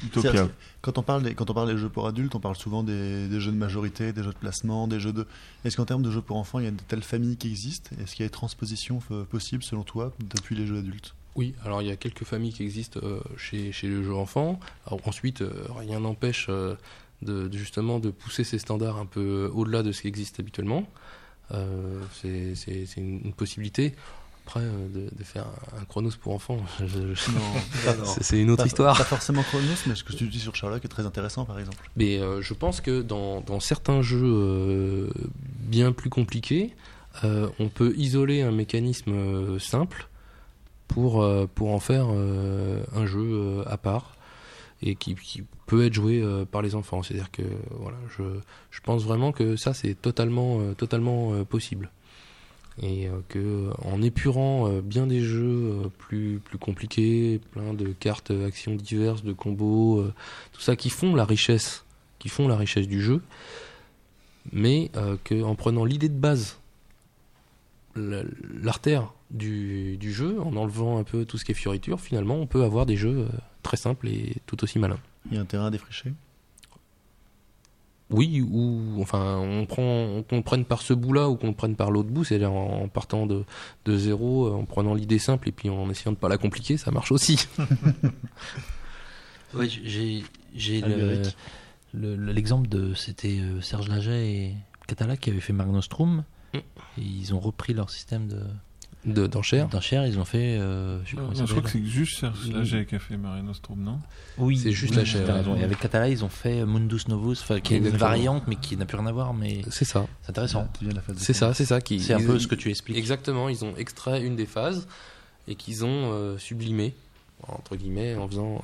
Utopia. 0.04 0.48
Quand 0.82 0.98
on, 0.98 1.02
parle 1.04 1.24
des, 1.24 1.34
quand 1.36 1.50
on 1.50 1.54
parle 1.54 1.74
des 1.74 1.78
jeux 1.78 1.90
pour 1.90 2.08
adultes, 2.08 2.34
on 2.36 2.40
parle 2.40 2.56
souvent 2.56 2.84
des, 2.84 3.28
des 3.28 3.40
jeux 3.42 3.52
de 3.52 3.58
majorité, 3.58 4.14
des 4.14 4.24
jeux 4.24 4.32
de 4.32 4.38
placement, 4.38 4.88
des 4.88 5.00
jeux 5.00 5.12
de. 5.12 5.28
Est-ce 5.66 5.76
qu'en 5.76 5.86
termes 5.86 6.04
de 6.04 6.12
jeux 6.12 6.22
pour 6.22 6.38
enfants, 6.38 6.60
il 6.60 6.66
y 6.66 6.68
a 6.68 6.72
de 6.72 6.82
telles 6.88 7.04
familles 7.04 7.36
qui 7.36 7.50
existent? 7.50 7.90
Est-ce 8.02 8.16
qu'il 8.16 8.24
y 8.24 8.26
a 8.26 8.28
des 8.28 8.34
transpositions 8.34 9.00
euh, 9.12 9.26
possibles, 9.26 9.64
selon 9.64 9.84
toi, 9.84 10.14
depuis 10.20 10.56
les 10.56 10.66
jeux 10.66 10.78
adultes? 10.78 11.14
Oui, 11.36 11.54
alors 11.66 11.82
il 11.82 11.90
y 11.90 11.92
a 11.92 11.98
quelques 11.98 12.24
familles 12.24 12.54
qui 12.54 12.64
existent 12.64 13.02
euh, 13.04 13.20
chez, 13.36 13.74
chez 13.74 13.88
le 13.88 14.02
jeu 14.04 14.16
enfant. 14.16 14.58
Alors, 14.88 15.02
ensuite, 15.06 15.42
euh, 15.42 15.66
rien 15.78 16.00
n'empêche 16.00 16.46
euh, 16.48 16.76
de, 17.22 17.48
de 17.48 17.58
justement 17.58 18.00
de 18.00 18.10
pousser 18.12 18.44
ces 18.44 18.60
standards 18.60 18.98
un 18.98 19.06
peu 19.06 19.50
au-delà 19.54 19.84
de 19.84 19.92
ce 19.92 20.02
qui 20.02 20.08
existe 20.08 20.40
habituellement. 20.40 20.86
Euh, 21.54 22.02
c'est 22.14 22.54
une, 22.98 23.22
une 23.26 23.34
possibilité. 23.34 23.94
Après, 24.48 24.60
euh, 24.62 24.88
de, 24.94 25.10
de 25.18 25.24
faire 25.24 25.46
un, 25.80 25.86
Chronos 25.86 26.12
pour 26.22 26.34
enfants, 26.34 26.58
c'est- 28.22 28.40
une 28.40 28.50
autre 28.52 28.64
Pas- 28.64 28.68
histoire. 28.68 28.98
Pas 28.98 29.04
forcément 29.04 29.42
Chronos, 29.44 29.64
mais 29.88 29.96
ce 29.96 30.04
que 30.04 30.14
tu 30.14 30.28
dis 30.28 30.40
sur 30.40 30.56
Sherlock 30.56 30.84
est 30.86 30.88
très 30.88 31.06
intéressant, 31.06 31.46
par 31.46 31.60
exemple. 31.60 31.78
Mais 31.96 32.20
euh, 32.20 32.42
je 32.42 32.54
pense 32.54 32.82
que 32.82 33.02
dans, 33.02 33.42
dans 33.42 33.60
certains 33.60 34.02
jeux 34.02 34.22
euh, 34.24 35.10
bien 35.62 35.92
plus 35.92 36.10
compliqués, 36.10 36.76
euh, 37.24 37.50
on 37.60 37.70
peut 37.70 37.94
isoler 37.98 38.42
un 38.42 38.52
mécanisme 38.52 39.12
euh, 39.14 39.60
simple 39.60 40.10
pour, 40.88 41.24
euh, 41.24 41.48
pour 41.54 41.72
en 41.74 41.80
faire 41.80 42.08
euh, 42.12 42.84
un 42.96 43.06
jeu 43.08 43.22
euh, 43.24 43.64
à 43.66 43.78
part 43.78 44.16
et 44.86 44.96
qui, 44.96 45.16
peut 45.68 45.84
être 45.86 45.94
joué 45.94 46.22
euh, 46.22 46.46
par 46.46 46.62
les 46.62 46.76
enfants. 46.76 47.02
C'est-à-dire 47.02 47.32
que 47.32 47.42
voilà, 47.72 47.98
je, 48.18 48.24
je 48.70 48.80
pense 48.82 49.04
vraiment 49.04 49.32
que 49.32 49.56
ça 49.56 49.74
c'est 49.74 49.96
totalement, 49.96 50.60
euh, 50.62 50.74
totalement 50.74 51.34
euh, 51.34 51.44
possible. 51.44 51.90
Et 52.82 53.08
que 53.30 53.70
en 53.86 54.02
épurant 54.02 54.70
bien 54.82 55.08
des 55.08 55.22
jeux 55.22 55.90
plus, 55.98 56.42
plus 56.44 56.58
compliqués, 56.58 57.40
plein 57.52 57.74
de 57.74 57.94
cartes, 57.94 58.32
actions 58.32 58.76
diverses, 58.76 59.24
de 59.24 59.32
combos, 59.32 60.04
tout 60.52 60.60
ça 60.60 60.76
qui 60.76 60.90
font 60.90 61.16
la 61.16 61.24
richesse, 61.24 61.86
qui 62.20 62.28
font 62.28 62.50
la 62.50 62.58
richesse 62.58 62.90
du 62.90 63.02
jeu, 63.02 63.22
mais 64.52 64.92
euh, 64.96 65.18
que 65.24 65.42
en 65.42 65.56
prenant 65.56 65.86
l'idée 65.86 66.10
de 66.10 66.18
base, 66.18 66.60
la- 67.96 68.24
l'artère 68.62 69.14
du, 69.32 69.98
du 69.98 70.14
jeu, 70.14 70.40
en 70.42 70.56
enlevant 70.56 70.98
un 71.00 71.04
peu 71.04 71.26
tout 71.26 71.38
ce 71.38 71.46
qui 71.46 71.52
est 71.52 71.56
fioriture, 71.56 72.00
finalement, 72.00 72.36
on 72.36 72.48
peut 72.48 72.64
avoir 72.64 72.86
des 72.86 72.96
jeux 72.98 73.28
euh, 73.32 73.38
très 73.64 73.78
simples 73.78 74.08
et 74.08 74.36
tout 74.46 74.64
aussi 74.64 74.80
malins. 74.80 75.00
Il 75.30 75.36
y 75.36 75.38
a 75.38 75.42
un 75.42 75.46
terrain 75.46 75.68
à 75.68 75.72
défricher? 75.72 76.14
Oui, 78.12 78.40
ou 78.48 78.98
enfin, 79.02 79.38
on 79.40 79.66
prend, 79.66 80.22
qu'on 80.30 80.36
le 80.38 80.44
prenne 80.44 80.64
par 80.64 80.84
ce 80.84 80.94
bout-là 80.94 81.28
ou 81.28 81.38
qu'on 81.38 81.48
le 81.48 81.54
prenne 81.56 81.76
par 81.76 81.90
l'autre 81.90 82.10
bout, 82.10 82.24
c'est-à-dire 82.24 82.52
en, 82.52 82.84
en 82.84 82.88
partant 82.88 83.26
de, 83.26 83.44
de 83.86 83.98
zéro, 83.98 84.46
euh, 84.46 84.52
en 84.52 84.66
prenant 84.66 84.94
l'idée 84.94 85.18
simple 85.18 85.50
et 85.50 85.52
puis 85.52 85.72
en 85.72 85.90
essayant 85.90 86.12
de 86.12 86.18
pas 86.18 86.30
la 86.30 86.38
compliquer, 86.38 86.78
ça 86.78 86.92
marche 86.92 87.12
aussi. 87.12 87.48
Ouais, 89.54 89.70
j'ai 89.70 90.24
j'ai 90.54 90.82
le- 90.82 90.86
Albéric. 90.88 91.38
le- 91.94 92.16
le- 92.18 92.32
l'exemple 92.34 92.68
de 92.68 92.94
c'était 92.94 93.40
euh, 93.40 93.62
Serge 93.62 93.88
Laget 93.88 94.28
et 94.30 94.54
Catala 94.86 95.16
qui 95.16 95.30
avaient 95.30 95.40
fait 95.40 95.54
Magnostrum. 95.54 96.26
Mm. 96.54 96.58
Et 96.58 97.02
ils 97.02 97.34
ont 97.34 97.40
repris 97.40 97.74
leur 97.74 97.90
système 97.90 98.28
de 98.28 98.42
De- 99.06 99.28
D'enchères. 99.28 99.68
d'enchères. 99.68 100.06
Ils 100.08 100.18
ont 100.20 100.26
fait. 100.26 100.58
euh, 100.58 101.00
je 101.06 101.16
Non, 101.16 101.30
il 101.32 101.38
je 101.38 101.44
crois 101.46 101.62
que 101.62 101.70
c'est 101.70 101.84
juste 101.86 102.20
Serge. 102.20 102.50
Laget 102.52 102.86
qui 102.86 102.96
a 102.96 103.00
fait 103.00 103.18
Mare 103.18 103.42
Nostrum, 103.44 103.80
non? 103.82 104.00
Oui, 104.38 104.58
c'est 104.58 104.72
juste 104.72 104.94
oui, 104.94 104.98
la 105.00 105.06
chair. 105.06 105.48
Et 105.58 105.64
avec 105.64 105.80
Catala, 105.80 106.10
ils 106.10 106.26
ont 106.26 106.30
fait 106.30 106.66
Mundus 106.66 107.02
Novus, 107.08 107.38
qui 107.64 107.76
est 107.76 107.78
une 107.78 107.90
variante 107.90 108.44
mais 108.48 108.56
qui 108.56 108.76
n'a 108.78 108.86
plus 108.86 108.98
rien 108.98 109.06
à 109.08 109.12
voir. 109.12 109.34
Mais 109.34 109.62
C'est 109.70 109.86
ça, 109.86 110.08
c'est 110.24 110.32
intéressant. 110.32 110.68
La 110.82 110.94
de 110.94 111.02
c'est 111.18 111.34
ça, 111.34 111.54
c'est 111.54 111.66
ça. 111.66 111.82
qui- 111.82 112.00
C'est 112.00 112.14
un 112.14 112.20
peu 112.26 112.40
ce 112.40 112.48
que 112.48 112.56
tu 112.56 112.70
expliques. 112.70 112.98
Exactement, 112.98 113.48
ils 113.50 113.64
ont 113.64 113.76
extrait 113.78 114.24
une 114.26 114.36
des 114.36 114.46
phases 114.48 114.88
et 115.48 115.56
qu'ils 115.56 115.86
ont 115.86 116.12
euh, 116.14 116.38
sublimé, 116.40 116.96
entre 117.48 117.76
guillemets, 117.76 118.16
en 118.16 118.28
faisant 118.28 118.62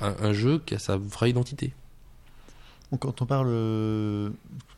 euh, 0.00 0.06
un, 0.22 0.28
un 0.28 0.32
jeu 0.32 0.60
qui 0.64 0.74
a 0.74 0.78
sa 0.78 0.96
vraie 0.96 1.30
identité. 1.30 1.72
Donc, 2.92 3.00
Quand 3.00 3.20
on 3.22 3.26
parle 3.26 3.48
euh, 3.50 4.30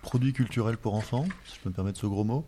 produit 0.03 0.33
culturel 0.33 0.77
pour 0.79 0.95
enfants, 0.95 1.27
si 1.47 1.57
je 1.57 1.61
peux 1.61 1.69
me 1.69 1.75
permettre 1.75 2.01
ce 2.01 2.07
gros 2.07 2.25
mot, 2.25 2.45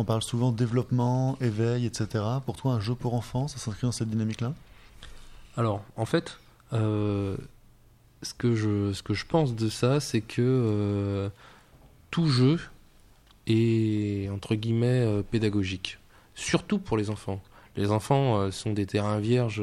on 0.00 0.04
parle 0.04 0.22
souvent 0.22 0.50
développement, 0.50 1.36
éveil, 1.40 1.84
etc. 1.86 2.24
Pour 2.46 2.56
toi, 2.56 2.72
un 2.72 2.80
jeu 2.80 2.94
pour 2.94 3.14
enfants, 3.14 3.48
ça 3.48 3.58
s'inscrit 3.58 3.86
dans 3.86 3.92
cette 3.92 4.08
dynamique-là? 4.08 4.54
Alors, 5.56 5.82
en 5.96 6.06
fait, 6.06 6.38
euh, 6.72 7.36
ce, 8.22 8.32
que 8.32 8.54
je, 8.54 8.92
ce 8.92 9.02
que 9.02 9.12
je 9.12 9.26
pense 9.26 9.54
de 9.54 9.68
ça, 9.68 10.00
c'est 10.00 10.22
que 10.22 10.40
euh, 10.40 11.28
tout 12.10 12.28
jeu 12.28 12.58
est, 13.46 14.30
entre 14.30 14.54
guillemets, 14.54 15.04
euh, 15.04 15.22
pédagogique. 15.22 15.98
Surtout 16.34 16.78
pour 16.78 16.96
les 16.96 17.10
enfants. 17.10 17.42
Les 17.76 17.90
enfants 17.90 18.50
sont 18.50 18.72
des 18.72 18.84
terrains 18.84 19.20
vierges, 19.20 19.62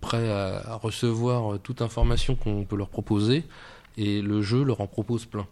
prêts 0.00 0.30
à, 0.30 0.72
à 0.72 0.74
recevoir 0.74 1.60
toute 1.60 1.80
information 1.80 2.34
qu'on 2.34 2.64
peut 2.64 2.76
leur 2.76 2.88
proposer, 2.88 3.44
et 3.96 4.20
le 4.20 4.42
jeu 4.42 4.64
leur 4.64 4.80
en 4.80 4.86
propose 4.86 5.26
plein. 5.26 5.46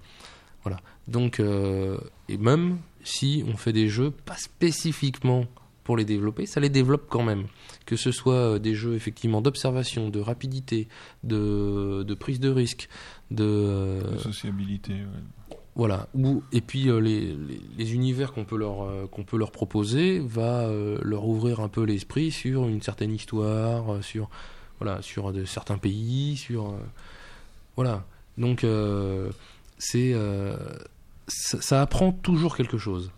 Voilà. 0.63 0.79
Donc, 1.09 1.41
euh, 1.41 1.99
et 2.29 2.37
même 2.37 2.79
si 3.03 3.45
on 3.47 3.57
fait 3.57 3.73
des 3.73 3.89
jeux 3.89 4.11
pas 4.11 4.37
spécifiquement 4.37 5.47
pour 5.85 5.97
les 5.97 6.05
développer, 6.05 6.47
ça 6.47 6.61
les 6.61 6.69
développe 6.69 7.07
quand 7.09 7.23
même. 7.23 7.47
Que 7.87 7.97
ce 7.97 8.13
soit 8.13 8.35
euh, 8.35 8.59
des 8.59 8.75
jeux 8.75 8.95
effectivement 8.95 9.41
d'observation, 9.41 10.09
de 10.11 10.21
rapidité, 10.21 10.87
de, 11.25 12.05
de 12.07 12.15
prise 12.15 12.39
de 12.41 12.51
risque, 12.51 12.89
de, 13.31 13.45
euh, 13.45 14.13
De 14.13 14.19
sociabilité, 14.19 14.93
ouais. 14.93 15.57
voilà. 15.75 16.09
Ou, 16.15 16.43
et 16.53 16.61
puis 16.61 16.89
euh, 16.89 17.01
les, 17.01 17.21
les, 17.33 17.61
les 17.77 17.95
univers 17.95 18.33
qu'on 18.33 18.45
peut 18.45 18.59
leur 18.59 18.83
euh, 18.83 19.07
qu'on 19.07 19.25
peut 19.25 19.39
leur 19.39 19.51
proposer 19.51 20.21
va 20.21 20.71
leur 21.03 21.27
ouvrir 21.27 21.61
un 21.61 21.69
peu 21.69 21.83
l'esprit 21.83 22.31
sur 22.31 22.69
une 22.69 22.83
certaine 22.83 23.13
histoire, 23.13 24.05
sur 24.05 24.29
voilà, 24.79 25.03
sur 25.03 25.33
de 25.33 25.45
certains 25.45 25.79
pays, 25.79 26.37
sur 26.37 26.75
voilà. 27.77 28.05
Donc 28.39 28.65
c'est 29.81 30.13
euh, 30.15 30.57
ça, 31.27 31.61
ça 31.61 31.83
apprend 31.83 32.13
toujours 32.13 32.57
quelque 32.57 32.79
chose. 32.79 33.11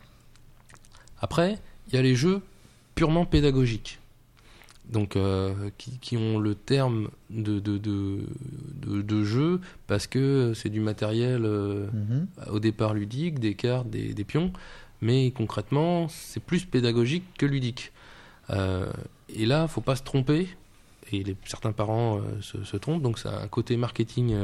Après, 1.21 1.59
il 1.89 1.95
y 1.95 1.99
a 1.99 2.03
les 2.03 2.15
jeux 2.15 2.41
purement 2.95 3.27
pédagogiques. 3.27 3.99
Donc, 4.89 5.17
euh, 5.17 5.71
qui, 5.79 5.99
qui 5.99 6.17
ont 6.17 6.39
le 6.39 6.55
terme 6.55 7.09
de, 7.31 7.61
de, 7.61 7.79
de, 7.79 8.21
de, 8.83 9.03
de 9.03 9.25
jeu 9.25 9.61
parce 9.87 10.07
que 10.07 10.53
c'est 10.55 10.69
du 10.71 10.81
matériel 10.81 11.45
euh, 11.45 11.87
Mhm. 11.93 12.27
au 12.51 12.59
départ 12.61 12.93
ludique, 12.95 13.39
des 13.39 13.55
cartes, 13.55 13.89
des, 13.91 14.15
des 14.15 14.25
pions, 14.25 14.53
mais 15.01 15.31
concrètement, 15.31 16.09
c'est 16.09 16.41
plus 16.43 16.65
pédagogique 16.65 17.25
que 17.39 17.47
ludique. 17.47 17.93
Et 19.35 19.47
là, 19.47 19.67
faut 19.67 19.81
pas 19.81 19.97
se 19.97 20.03
tromper, 20.03 20.47
et 21.11 21.23
les, 21.25 21.37
certains 21.47 21.73
parents 21.73 22.21
se, 22.43 22.63
se 22.65 22.77
trompent, 22.77 23.01
donc 23.03 23.19
c'est 23.19 23.29
un 23.29 23.49
côté 23.49 23.79
marketing 23.79 24.35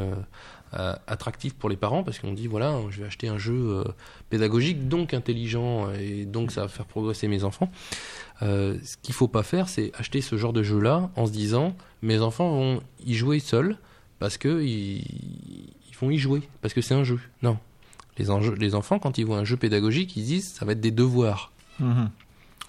attractif 0.72 1.54
pour 1.54 1.68
les 1.70 1.76
parents, 1.76 2.02
parce 2.04 2.18
qu'on 2.18 2.32
dit, 2.32 2.46
voilà, 2.46 2.78
je 2.90 3.00
vais 3.00 3.06
acheter 3.06 3.28
un 3.28 3.38
jeu 3.38 3.54
euh, 3.54 3.84
pédagogique, 4.30 4.88
donc 4.88 5.14
intelligent, 5.14 5.90
et 5.92 6.24
donc 6.24 6.50
ça 6.52 6.62
va 6.62 6.68
faire 6.68 6.86
progresser 6.86 7.28
mes 7.28 7.44
enfants. 7.44 7.70
Euh, 8.42 8.76
ce 8.84 8.96
qu'il 9.02 9.14
faut 9.14 9.28
pas 9.28 9.42
faire, 9.42 9.68
c'est 9.68 9.90
acheter 9.98 10.20
ce 10.20 10.36
genre 10.36 10.52
de 10.52 10.62
jeu-là 10.62 11.10
en 11.16 11.26
se 11.26 11.32
disant, 11.32 11.74
mes 12.02 12.20
enfants 12.20 12.50
vont 12.50 12.82
y 13.04 13.14
jouer 13.14 13.40
seuls, 13.40 13.76
parce 14.18 14.36
que 14.38 14.62
ils, 14.62 15.04
vont 16.00 16.10
y 16.10 16.18
jouer, 16.18 16.42
parce 16.62 16.74
que 16.74 16.80
c'est 16.80 16.94
un 16.94 17.04
jeu. 17.04 17.18
Non. 17.42 17.58
Les, 18.18 18.30
enjeux- 18.30 18.54
les 18.54 18.74
enfants, 18.74 18.98
quand 18.98 19.18
ils 19.18 19.24
voient 19.26 19.38
un 19.38 19.44
jeu 19.44 19.56
pédagogique, 19.56 20.16
ils 20.16 20.24
disent 20.24 20.52
ça 20.52 20.64
va 20.64 20.72
être 20.72 20.80
des 20.80 20.90
devoirs. 20.90 21.52
Mhm. 21.80 22.10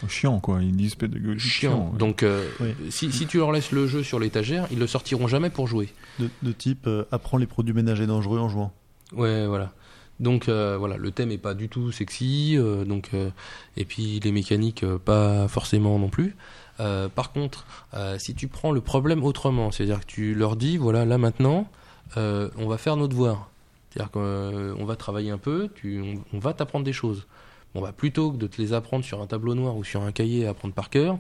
Chiant, 0.08 0.40
quoi. 0.40 0.62
Ils 0.64 0.76
disent 0.76 0.96
pédagogique. 0.96 1.52
Chiant. 1.52 1.90
ouais. 1.92 1.98
Donc, 1.98 2.24
euh, 2.24 2.48
Oui. 2.60 2.74
si, 2.90 3.12
si 3.12 3.28
tu 3.28 3.38
leur 3.38 3.52
laisses 3.52 3.72
le 3.72 3.86
jeu 3.88 4.02
sur 4.04 4.20
l'étagère, 4.20 4.66
ils 4.72 4.80
le 4.80 4.88
sortiront 4.88 5.28
jamais 5.28 5.50
pour 5.50 5.68
jouer. 5.68 5.90
de, 6.20 6.30
de 6.42 6.52
type 6.52 6.88
euh, 6.88 7.04
apprends 7.12 7.38
les 7.38 7.46
produits 7.48 7.74
ménagers 7.74 8.08
dangereux 8.08 8.40
en 8.40 8.48
jouant. 8.50 8.72
Ouais, 9.14 9.46
voilà. 9.48 9.72
Donc 10.20 10.50
euh, 10.50 10.76
voilà, 10.78 10.98
le 10.98 11.12
thème 11.12 11.32
est 11.32 11.38
pas 11.38 11.54
du 11.54 11.70
tout 11.70 11.94
sexy, 11.94 12.56
euh, 12.58 12.84
donc 12.84 13.12
euh, 13.14 13.30
et 13.78 13.86
puis 13.86 14.20
les 14.22 14.34
mécaniques 14.34 14.84
euh, 14.84 14.98
pas 14.98 15.48
forcément 15.48 15.98
non 15.98 16.10
plus. 16.10 16.36
Euh, 16.82 17.08
par 17.08 17.32
contre, 17.32 17.66
euh, 17.94 18.18
si 18.20 18.36
tu 18.36 18.48
prends 18.50 18.74
le 18.74 18.82
problème 18.82 19.24
autrement, 19.24 19.72
c'est-à-dire 19.72 20.02
que 20.02 20.06
tu 20.06 20.34
leur 20.36 20.58
dis 20.58 20.76
voilà 20.76 21.06
là 21.06 21.18
maintenant, 21.18 21.70
euh, 22.18 22.50
on 22.58 22.68
va 22.68 22.78
faire 22.78 22.98
nos 22.98 23.08
devoirs, 23.08 23.50
c'est-à-dire 23.92 24.12
qu'on 24.12 24.84
va 24.86 24.96
travailler 24.98 25.32
un 25.32 25.38
peu, 25.38 25.70
tu, 25.76 26.02
on, 26.02 26.36
on 26.36 26.40
va 26.40 26.54
t'apprendre 26.54 26.84
des 26.84 26.92
choses. 26.94 27.26
Bon 27.76 27.82
bah 27.82 27.92
plutôt 27.92 28.32
que 28.32 28.38
de 28.38 28.48
te 28.48 28.60
les 28.60 28.74
apprendre 28.74 29.06
sur 29.06 29.22
un 29.22 29.28
tableau 29.28 29.54
noir 29.54 29.78
ou 29.78 29.84
sur 29.84 30.02
un 30.02 30.12
cahier 30.12 30.48
à 30.48 30.52
apprendre 30.52 30.74
par 30.74 30.90
cœur, 30.90 31.20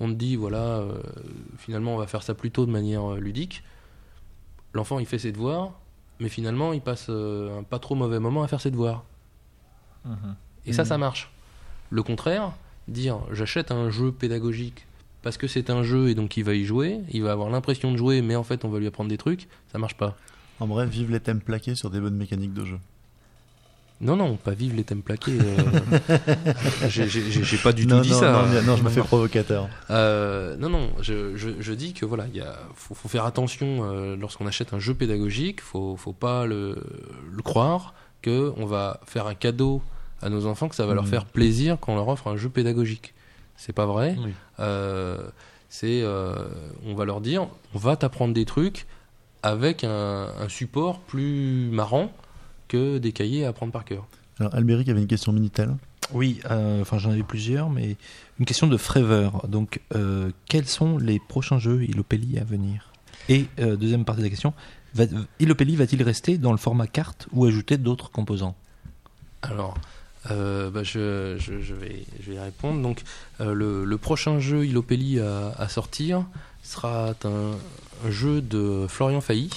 on 0.00 0.08
te 0.08 0.14
dit 0.14 0.34
voilà 0.36 0.58
euh, 0.80 1.00
finalement 1.56 1.94
on 1.94 1.98
va 1.98 2.06
faire 2.08 2.22
ça 2.24 2.34
plutôt 2.34 2.66
de 2.66 2.70
manière 2.72 3.12
euh, 3.14 3.20
ludique. 3.20 3.62
L'enfant 4.72 4.98
il 4.98 5.06
fait 5.06 5.18
ses 5.20 5.30
devoirs, 5.30 5.72
mais 6.18 6.28
finalement 6.28 6.72
il 6.72 6.80
passe 6.80 7.06
euh, 7.10 7.58
un 7.60 7.62
pas 7.62 7.78
trop 7.78 7.94
mauvais 7.94 8.18
moment 8.18 8.42
à 8.42 8.48
faire 8.48 8.60
ses 8.60 8.72
devoirs. 8.72 9.04
Mhm. 10.04 10.34
Et 10.66 10.72
ça, 10.72 10.82
Mhm. 10.82 10.88
ça 10.88 10.98
marche. 10.98 11.30
Le 11.90 12.02
contraire, 12.02 12.52
dire 12.88 13.20
j'achète 13.30 13.70
un 13.70 13.88
jeu 13.90 14.10
pédagogique 14.10 14.86
parce 15.22 15.36
que 15.36 15.46
c'est 15.46 15.70
un 15.70 15.82
jeu 15.84 16.08
et 16.08 16.14
donc 16.16 16.36
il 16.36 16.42
va 16.42 16.54
y 16.54 16.64
jouer, 16.64 17.00
il 17.10 17.22
va 17.22 17.30
avoir 17.32 17.50
l'impression 17.50 17.92
de 17.92 17.96
jouer, 17.96 18.20
mais 18.20 18.34
en 18.34 18.42
fait 18.42 18.64
on 18.64 18.68
va 18.68 18.80
lui 18.80 18.88
apprendre 18.88 19.10
des 19.10 19.16
trucs, 19.18 19.48
ça 19.70 19.78
marche 19.78 19.96
pas. 19.96 20.16
En 20.60 20.66
bref, 20.66 20.88
vive 20.90 21.10
les 21.12 21.20
thèmes 21.20 21.40
plaqués 21.40 21.74
sur 21.76 21.88
des 21.90 22.00
bonnes 22.00 22.16
mécaniques 22.16 22.52
de 22.52 22.64
jeu. 22.64 22.78
Non, 24.04 24.16
non, 24.16 24.36
pas 24.36 24.52
vivre 24.52 24.76
les 24.76 24.84
thèmes 24.84 25.02
plaqués. 25.02 25.38
euh, 25.40 26.18
j'ai- 26.88 27.56
pas 27.58 27.72
du 27.72 27.86
non, 27.86 27.96
tout 27.98 28.02
dit 28.02 28.10
non, 28.12 28.20
ça. 28.20 28.32
Non, 28.32 28.46
mais- 28.52 28.62
non, 28.62 28.76
je 28.76 28.82
me 28.82 28.90
fais 28.90 29.00
provocateur. 29.00 29.68
Euh, 29.90 30.56
non, 30.58 30.68
non, 30.68 30.90
je, 31.00 31.34
je, 31.36 31.48
je 31.58 31.72
dis 31.72 31.92
que 31.94 32.04
voilà, 32.04 32.26
il 32.32 32.44
faut, 32.74 32.94
faut 32.94 33.08
faire 33.08 33.24
attention 33.24 33.80
euh, 33.90 34.14
lorsqu'on 34.16 34.46
achète 34.46 34.74
un 34.74 34.78
jeu 34.78 34.94
pédagogique, 34.94 35.60
faut, 35.62 35.96
faut 35.96 36.12
pas 36.12 36.44
le, 36.46 36.76
le 37.32 37.42
croire 37.42 37.94
que 38.22 38.52
on 38.56 38.66
va 38.66 39.00
faire 39.06 39.26
un 39.26 39.34
cadeau 39.34 39.82
à 40.22 40.28
nos 40.28 40.46
enfants, 40.46 40.68
que 40.68 40.76
ça 40.76 40.86
va 40.86 40.94
leur 40.94 41.04
Mhm. 41.04 41.10
faire 41.10 41.24
plaisir 41.24 41.78
quand 41.80 41.92
on 41.92 41.96
leur 41.96 42.08
offre 42.08 42.28
un 42.28 42.36
jeu 42.36 42.48
pédagogique. 42.48 43.14
C'est 43.56 43.72
pas 43.72 43.86
vrai. 43.86 44.16
Oui. 44.18 44.32
C'est, 45.68 46.04
on 46.86 46.94
va 46.94 47.04
leur 47.04 47.20
dire, 47.20 47.48
on 47.74 47.78
va 47.78 47.96
t'apprendre 47.96 48.32
des 48.34 48.44
trucs 48.44 48.86
avec 49.42 49.82
un, 49.84 50.28
un 50.40 50.48
support 50.48 51.00
plus 51.00 51.68
marrant 51.72 52.12
que 52.74 52.98
des 52.98 53.12
cahiers 53.12 53.44
à 53.44 53.48
apprendre 53.50 53.72
par 53.72 53.84
cœur. 53.84 54.06
Alors, 54.40 54.54
Albéric 54.54 54.88
avait 54.88 55.00
une 55.00 55.06
question 55.06 55.32
Minitel. 55.32 55.70
Oui, 56.12 56.40
euh, 56.50 56.82
enfin 56.82 56.98
j'en 56.98 57.10
avais 57.12 57.22
plusieurs, 57.22 57.70
mais 57.70 57.96
une 58.38 58.44
question 58.46 58.66
de 58.66 58.76
Frever. 58.76 59.30
Donc, 59.48 59.80
euh, 59.94 60.30
quels 60.50 60.66
sont 60.66 60.98
les 60.98 61.18
prochains 61.18 61.58
jeux 61.58 61.82
Ilopelli 61.84 62.38
à 62.38 62.44
venir? 62.44 62.90
Et 63.28 63.46
euh, 63.60 63.76
deuxième 63.76 64.04
partie 64.04 64.20
de 64.20 64.26
la 64.26 64.30
question, 64.30 64.52
va, 64.94 65.04
Ilopelli 65.40 65.76
va-t-il 65.76 66.02
rester 66.02 66.36
dans 66.36 66.52
le 66.52 66.58
format 66.58 66.86
carte 66.88 67.26
ou 67.32 67.46
ajouter 67.46 67.78
d'autres 67.78 68.10
composants? 68.10 68.54
Alors, 69.42 69.74
euh, 70.30 70.70
bah, 70.70 70.82
je, 70.82 71.36
je- 71.38 71.60
je 71.60 71.74
vais, 71.74 72.04
je 72.20 72.30
vais 72.30 72.36
y 72.36 72.40
répondre. 72.40 72.82
Donc, 72.82 73.02
euh, 73.40 73.54
le, 73.54 73.84
le 73.84 73.98
prochain 73.98 74.40
jeu 74.40 74.66
Ilopelli 74.66 75.20
à, 75.20 75.50
à 75.56 75.68
sortir 75.68 76.26
sera 76.62 77.14
un, 77.24 77.52
un 78.06 78.10
jeu 78.10 78.40
de 78.42 78.86
Florian 78.88 79.20
Failly, 79.20 79.50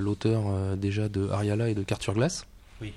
l'auteur 0.00 0.44
euh, 0.46 0.76
déjà 0.76 1.08
de 1.08 1.28
Ariala 1.28 1.68
et 1.68 1.74
de 1.74 1.82
Carte 1.82 2.02
sur 2.02 2.14
glace. 2.14 2.46
Oui. 2.80 2.92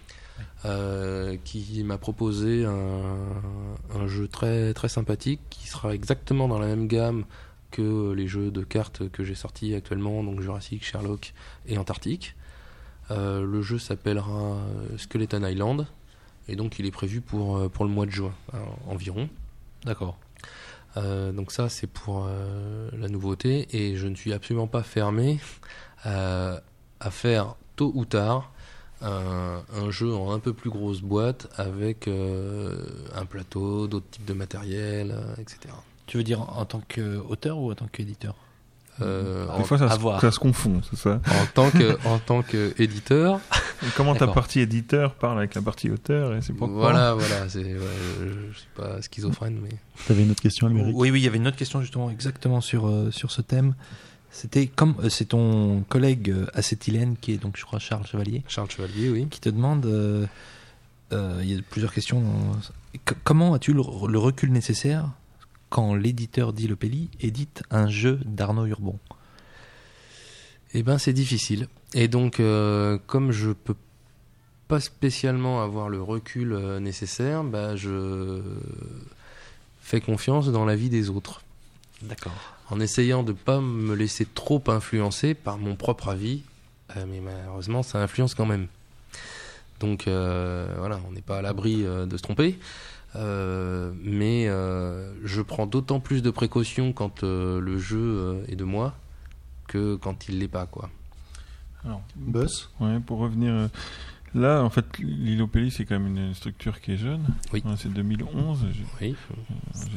Euh, 0.65 1.35
qui 1.43 1.83
m'a 1.83 1.97
proposé 1.97 2.65
un, 2.65 3.15
un 3.95 4.07
jeu 4.07 4.27
très 4.27 4.73
très 4.73 4.89
sympathique 4.89 5.39
qui 5.49 5.67
sera 5.67 5.95
exactement 5.95 6.47
dans 6.47 6.59
la 6.59 6.67
même 6.67 6.87
gamme 6.87 7.25
que 7.71 8.11
les 8.11 8.27
jeux 8.27 8.51
de 8.51 8.63
cartes 8.63 9.09
que 9.09 9.23
j'ai 9.23 9.35
sortis 9.35 9.73
actuellement, 9.73 10.23
donc 10.23 10.41
Jurassic, 10.41 10.85
Sherlock 10.85 11.33
et 11.67 11.77
Antarctique. 11.77 12.35
Euh, 13.09 13.45
le 13.45 13.61
jeu 13.61 13.79
s'appellera 13.79 14.57
Skeleton 14.97 15.43
Island 15.43 15.87
et 16.47 16.55
donc 16.55 16.77
il 16.79 16.85
est 16.85 16.91
prévu 16.91 17.21
pour, 17.21 17.69
pour 17.71 17.85
le 17.85 17.91
mois 17.91 18.05
de 18.05 18.11
juin 18.11 18.33
environ. 18.87 19.29
D'accord. 19.85 20.17
Euh, 20.97 21.31
donc 21.31 21.51
ça 21.51 21.69
c'est 21.69 21.87
pour 21.87 22.29
la 22.93 23.09
nouveauté 23.09 23.67
et 23.71 23.95
je 23.95 24.07
ne 24.07 24.15
suis 24.15 24.33
absolument 24.33 24.67
pas 24.67 24.83
fermé 24.83 25.39
à, 26.99 27.11
faire 27.11 27.55
tôt 27.75 27.91
ou 27.95 28.05
tard 28.05 28.51
un, 29.01 29.61
un 29.75 29.91
jeu 29.91 30.13
en 30.13 30.31
un 30.31 30.39
peu 30.39 30.53
plus 30.53 30.69
grosse 30.69 31.01
boîte 31.01 31.47
avec 31.57 32.07
euh, 32.07 32.75
un 33.15 33.25
plateau, 33.25 33.87
d'autres 33.87 34.09
types 34.09 34.25
de 34.25 34.33
matériel, 34.33 35.11
euh, 35.11 35.33
etc. 35.39 35.59
Tu 36.07 36.17
veux 36.17 36.23
dire 36.23 36.41
en 36.41 36.65
tant 36.65 36.81
qu'auteur 36.87 37.59
ou 37.59 37.71
en 37.71 37.75
tant 37.75 37.87
qu'éditeur? 37.87 38.35
Euh, 39.01 39.45
Des 39.45 39.51
en, 39.51 39.63
fois, 39.63 39.77
ça, 39.77 39.91
se, 39.91 39.99
voir. 39.99 40.19
ça 40.19 40.31
se 40.31 40.39
confond, 40.39 40.81
c'est 40.89 40.97
ça? 40.97 41.21
en 41.27 41.45
tant 41.53 41.69
que 41.69 41.97
en 42.07 42.17
tant 42.17 42.41
qu'éditeur, 42.41 43.39
Et 43.83 43.89
comment 43.95 44.15
ta 44.15 44.25
partie 44.25 44.59
éditeur 44.59 45.13
parle 45.13 45.37
avec 45.37 45.53
la 45.53 45.61
partie 45.61 45.91
auteur 45.91 46.33
et 46.33 46.41
c'est 46.41 46.53
pourquoi? 46.53 46.77
Voilà 46.77 47.13
voilà, 47.13 47.47
c'est 47.47 47.63
ouais, 47.63 47.79
je, 48.19 48.51
je 48.51 48.57
suis 48.57 48.67
pas 48.75 48.99
schizophrène 49.03 49.59
mais 49.61 49.69
T'avais 50.07 50.23
une 50.23 50.31
autre 50.31 50.41
question, 50.41 50.65
Albéric 50.65 50.95
Oui, 50.95 51.11
oui, 51.11 51.19
il 51.19 51.23
y 51.23 51.27
avait 51.27 51.37
une 51.37 51.47
autre 51.47 51.57
question 51.57 51.81
justement 51.81 52.09
exactement 52.09 52.59
sur, 52.59 52.87
euh, 52.87 53.11
sur 53.11 53.29
ce 53.29 53.41
thème. 53.43 53.75
C'était 54.39 54.67
comme 54.67 54.93
euh, 54.99 55.09
c'est 55.09 55.25
ton 55.25 55.81
collègue 55.89 56.29
euh, 56.29 56.45
acétylène 56.53 57.15
qui 57.19 57.31
est 57.31 57.37
donc 57.37 57.57
je 57.57 57.65
crois 57.65 57.79
Charles 57.79 58.05
Chevalier 58.05 58.43
Charles 58.47 58.69
Chevalier 58.69 59.09
oui. 59.09 59.27
qui 59.31 59.39
te 59.39 59.49
demande 59.49 59.83
euh, 59.87 60.27
euh, 61.11 61.39
il 61.41 61.51
y 61.51 61.57
a 61.57 61.61
plusieurs 61.67 61.91
questions 61.91 62.21
C- 62.61 62.99
comment 63.23 63.55
as-tu 63.55 63.73
le, 63.73 63.81
le 64.07 64.19
recul 64.19 64.51
nécessaire 64.51 65.09
quand 65.69 65.95
l'éditeur 65.95 66.53
dit 66.53 66.67
le 66.67 66.77
édite 67.19 67.63
un 67.71 67.89
jeu 67.89 68.19
d'Arnaud 68.25 68.67
Urbon? 68.67 68.99
Eh 70.75 70.83
ben, 70.83 70.99
c'est 70.99 71.13
difficile. 71.13 71.67
Et 71.95 72.07
donc, 72.07 72.39
euh, 72.39 72.99
comme 73.07 73.31
je 73.31 73.51
peux 73.51 73.75
pas 74.67 74.79
spécialement 74.79 75.63
avoir 75.63 75.89
le 75.89 76.01
recul 76.01 76.55
nécessaire, 76.79 77.43
bah, 77.43 77.75
je 77.75 78.41
fais 79.81 79.99
confiance 79.99 80.49
dans 80.49 80.65
la 80.65 80.75
vie 80.75 80.89
des 80.89 81.09
autres. 81.09 81.41
D'accord. 82.03 82.56
En 82.69 82.79
essayant 82.79 83.23
de 83.23 83.31
pas 83.31 83.61
me 83.61 83.95
laisser 83.95 84.25
trop 84.25 84.61
influencer 84.67 85.33
par 85.33 85.57
mon 85.57 85.75
propre 85.75 86.09
avis, 86.09 86.43
euh, 86.95 87.05
mais 87.07 87.21
malheureusement, 87.21 87.81
ça 87.83 88.01
influence 88.01 88.35
quand 88.35 88.45
même. 88.45 88.67
Donc, 89.79 90.07
euh, 90.07 90.73
voilà, 90.77 90.99
on 91.07 91.11
n'est 91.13 91.21
pas 91.21 91.37
à 91.37 91.41
l'abri 91.41 91.85
euh, 91.85 92.05
de 92.05 92.17
se 92.17 92.23
tromper. 92.23 92.59
Euh, 93.15 93.93
mais 94.03 94.47
euh, 94.49 95.13
je 95.23 95.41
prends 95.41 95.65
d'autant 95.65 95.99
plus 95.99 96.21
de 96.21 96.29
précautions 96.29 96.91
quand 96.91 97.23
euh, 97.23 97.59
le 97.61 97.77
jeu 97.77 97.99
euh, 97.99 98.45
est 98.47 98.55
de 98.55 98.65
moi 98.65 98.95
que 99.67 99.95
quand 99.95 100.27
il 100.27 100.39
l'est 100.39 100.47
pas, 100.47 100.65
quoi. 100.65 100.89
Alors, 101.85 102.01
Buzz? 102.15 102.69
Ouais, 102.79 102.99
pour 102.99 103.19
revenir. 103.19 103.69
Euh, 104.35 104.41
Là, 104.41 104.63
en 104.63 104.69
fait, 104.69 104.85
l'Ilopélie, 104.99 105.71
c'est 105.71 105.85
quand 105.85 105.99
même 105.99 106.15
une 106.15 106.33
structure 106.33 106.79
qui 106.81 106.93
est 106.93 106.97
jeune. 106.97 107.21
Oui. 107.53 107.61
Ouais, 107.65 107.71
c'est 107.77 107.91
2011. 107.91 108.59
j'ai- 108.73 108.85
Oui, 109.07 109.15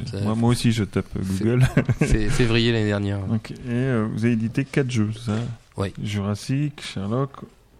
Ça- 0.05 0.21
Moi, 0.21 0.35
moi 0.35 0.49
aussi, 0.51 0.71
je 0.71 0.83
tape 0.83 1.05
euh, 1.17 1.21
Google. 1.39 1.65
c'est 2.01 2.29
février 2.29 2.71
l'année 2.71 2.85
dernière. 2.87 3.19
Et 3.19 3.49
euh, 3.69 4.07
vous 4.11 4.25
avez 4.25 4.33
édité 4.33 4.65
4 4.65 4.89
jeux, 4.89 5.11
ça? 5.13 5.33
Oui. 5.77 5.93
Jurassic, 6.01 6.81
Sherlock, 6.81 7.31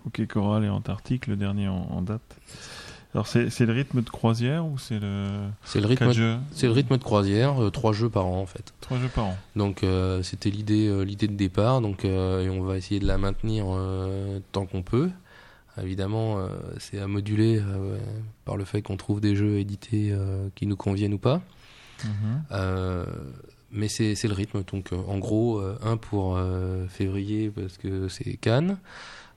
OK 0.06 0.26
Coral 0.28 0.64
et 0.66 0.70
Antarctique, 0.70 1.28
le 1.28 1.36
dernier 1.36 1.68
en, 1.68 1.88
en 1.92 2.02
date. 2.02 2.22
Alors, 3.14 3.28
c'est 3.28 3.60
le 3.66 3.74
rythme 3.74 4.02
de 4.02 4.10
croisière 4.10 4.66
ou 4.66 4.78
c'est 4.78 4.98
le. 4.98 5.28
C'est 5.66 5.82
le 5.82 5.88
rythme, 5.88 6.06
4 6.06 6.14
jeux? 6.16 6.38
c'est 6.54 6.68
le 6.68 6.72
rythme 6.72 6.98
de 6.98 7.04
croisière, 7.04 7.62
euh, 7.62 7.70
trois 7.70 7.92
jeux 7.92 8.08
par 8.10 8.26
an 8.26 8.40
en 8.40 8.46
fait. 8.46 8.74
3 8.80 9.00
jeux 9.00 9.10
par 9.10 9.26
an. 9.26 9.38
Donc 9.58 9.84
euh, 9.84 10.24
c'était 10.24 10.50
l'idée, 10.50 10.88
euh, 10.88 11.02
l'idée 11.04 11.28
de 11.28 11.34
départ. 11.36 11.82
Donc 11.82 12.06
euh, 12.06 12.42
et 12.46 12.50
on 12.50 12.64
va 12.64 12.78
essayer 12.78 13.02
de 13.02 13.06
la 13.08 13.18
maintenir 13.18 13.66
euh, 13.68 14.40
tant 14.54 14.66
qu'on 14.66 14.82
peut. 14.82 15.10
Évidemment, 15.82 16.40
euh, 16.40 16.50
c'est 16.80 17.00
à 17.00 17.08
moduler 17.08 17.60
euh, 17.60 17.98
par 18.46 18.58
le 18.58 18.66
fait 18.66 18.82
qu'on 18.82 18.98
trouve 18.98 19.22
des 19.22 19.36
jeux 19.36 19.60
édités 19.60 20.12
euh, 20.12 20.50
qui 20.56 20.68
nous 20.68 20.76
conviennent 20.76 21.14
ou 21.14 21.20
pas. 21.20 21.42
Mhm. 22.04 23.06
Mais 23.72 23.88
c'est 23.88 24.16
c'est 24.16 24.28
le 24.28 24.34
rythme. 24.34 24.64
Donc, 24.64 24.92
euh, 24.92 24.98
en 25.08 25.18
gros, 25.18 25.60
euh, 25.60 25.78
un 25.82 25.98
pour 25.98 26.36
euh, 26.36 26.88
février 26.88 27.50
parce 27.50 27.78
que 27.78 28.10
c'est 28.10 28.36
Cannes, 28.36 28.78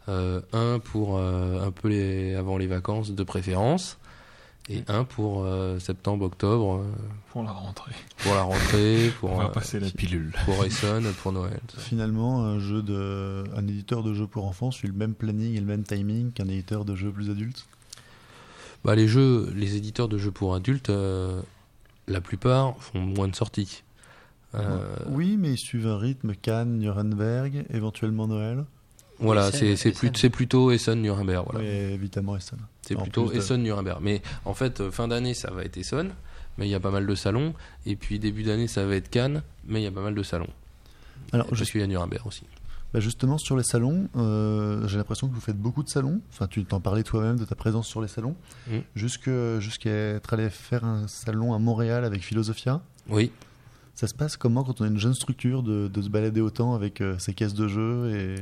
un 0.08 0.80
pour 0.80 1.18
un 1.18 1.70
peu 1.70 1.88
les, 1.88 2.34
avant 2.34 2.58
les 2.58 2.66
vacances 2.66 3.12
de 3.12 3.22
préférence, 3.22 3.98
et 4.70 4.82
un 4.88 5.04
pour 5.04 5.44
euh, 5.44 5.78
septembre, 5.78 6.24
octobre 6.24 6.78
euh, 6.80 6.84
Pour 7.30 7.42
la 7.42 7.50
rentrée. 7.52 7.92
pour 8.18 8.34
la 8.34 8.42
rentrée, 8.42 9.10
pour 9.20 9.30
On 9.32 9.36
va 9.38 9.44
euh, 9.44 9.48
passer 9.48 9.78
la 9.80 9.90
pilule. 9.90 10.32
pour 10.46 10.64
Essonne, 10.64 11.12
pour 11.22 11.32
Noël. 11.32 11.60
Finalement, 11.76 12.44
un, 12.44 12.58
jeu 12.58 12.82
de... 12.82 13.44
un 13.56 13.66
éditeur 13.68 14.02
de 14.02 14.14
jeux 14.14 14.26
pour 14.26 14.46
enfants 14.46 14.70
suit 14.70 14.88
le 14.88 14.94
même 14.94 15.14
planning 15.14 15.54
et 15.54 15.60
le 15.60 15.66
même 15.66 15.82
timing 15.84 16.32
qu'un 16.32 16.48
éditeur 16.48 16.84
de 16.84 16.94
jeux 16.94 17.10
plus 17.12 17.30
adultes? 17.30 17.66
Bah, 18.84 18.94
les 18.94 19.08
jeux, 19.08 19.50
les 19.54 19.76
éditeurs 19.76 20.08
de 20.08 20.18
jeux 20.18 20.30
pour 20.30 20.54
adultes, 20.54 20.90
euh, 20.90 21.40
la 22.08 22.20
plupart 22.20 22.74
font 22.78 23.00
moins 23.00 23.28
de 23.28 23.34
sorties. 23.36 23.82
Euh, 24.54 24.78
Oui, 25.08 25.36
mais 25.38 25.52
ils 25.54 25.58
suivent 25.58 25.88
un 25.88 25.98
rythme 25.98 26.34
Cannes, 26.34 26.78
Nuremberg, 26.78 27.64
éventuellement 27.70 28.26
Noël. 28.28 28.64
Voilà, 29.18 29.48
Essen, 29.48 29.60
c'est 29.60 29.76
c'est 29.76 29.88
Essen. 29.90 30.10
plus- 30.10 30.18
c'est 30.20 30.30
plutôt 30.30 30.70
Essonne, 30.70 31.02
Nuremberg. 31.02 31.44
Voilà. 31.50 31.60
Oui, 31.66 31.66
évidemment, 31.70 32.36
Essen. 32.36 32.58
C'est 32.88 32.94
plutôt 32.96 33.30
de- 33.30 33.36
Essonne 33.36 33.62
Nuremberg. 33.62 33.98
Mais 34.02 34.22
en 34.44 34.54
fait, 34.54 34.80
euh, 34.80 34.90
fin 34.90 35.08
d'année, 35.08 35.34
ça 35.34 35.50
va 35.50 35.64
être 35.64 35.76
Essonne, 35.76 36.12
mais 36.58 36.66
il 36.66 36.70
y 36.70 36.74
a 36.74 36.80
pas 36.80 36.90
mal 36.90 37.06
de 37.06 37.14
salons. 37.14 37.54
Et 37.86 37.96
puis 37.96 38.18
début 38.18 38.42
d'année, 38.42 38.66
ça 38.68 38.84
va 38.86 38.94
être 38.96 39.08
Cannes, 39.10 39.42
mais 39.66 39.80
il 39.80 39.84
y 39.84 39.88
a 39.88 39.90
pas 39.92 40.02
mal 40.02 40.14
de 40.14 40.22
salons. 40.22 40.50
Alors, 41.32 41.46
je 41.52 41.64
suis 41.64 41.82
à 41.82 41.86
Nuremberg 41.86 42.26
aussi. 42.26 42.44
Bah 42.92 43.00
justement, 43.00 43.38
sur 43.38 43.56
les 43.56 43.64
salons, 43.64 44.08
euh, 44.14 44.86
j'ai 44.86 44.98
l'impression 44.98 45.26
que 45.28 45.34
vous 45.34 45.40
faites 45.40 45.58
beaucoup 45.58 45.82
de 45.82 45.88
salons. 45.88 46.20
Enfin, 46.32 46.46
tu 46.46 46.64
t'en 46.64 46.78
parlais 46.80 47.02
toi-même 47.02 47.36
de 47.36 47.44
ta 47.44 47.56
présence 47.56 47.88
sur 47.88 48.00
les 48.00 48.06
salons. 48.06 48.36
Mm. 48.68 48.76
Jusque- 48.94 49.30
Jusqu'à 49.58 49.90
être 49.90 50.32
allé 50.32 50.48
faire 50.48 50.84
un 50.84 51.08
salon 51.08 51.54
à 51.54 51.58
Montréal 51.58 52.04
avec 52.04 52.22
Philosophia. 52.22 52.80
Oui. 53.08 53.32
Ça 53.96 54.06
se 54.06 54.14
passe 54.14 54.36
comment 54.36 54.62
quand 54.62 54.80
on 54.80 54.84
a 54.84 54.86
une 54.88 54.98
jeune 54.98 55.14
structure 55.14 55.64
de, 55.64 55.88
de 55.88 56.02
se 56.02 56.08
balader 56.08 56.40
autant 56.40 56.74
avec 56.74 57.00
euh, 57.00 57.18
ses 57.18 57.34
caisses 57.34 57.54
de 57.54 57.66
jeux 57.66 58.14
et... 58.14 58.36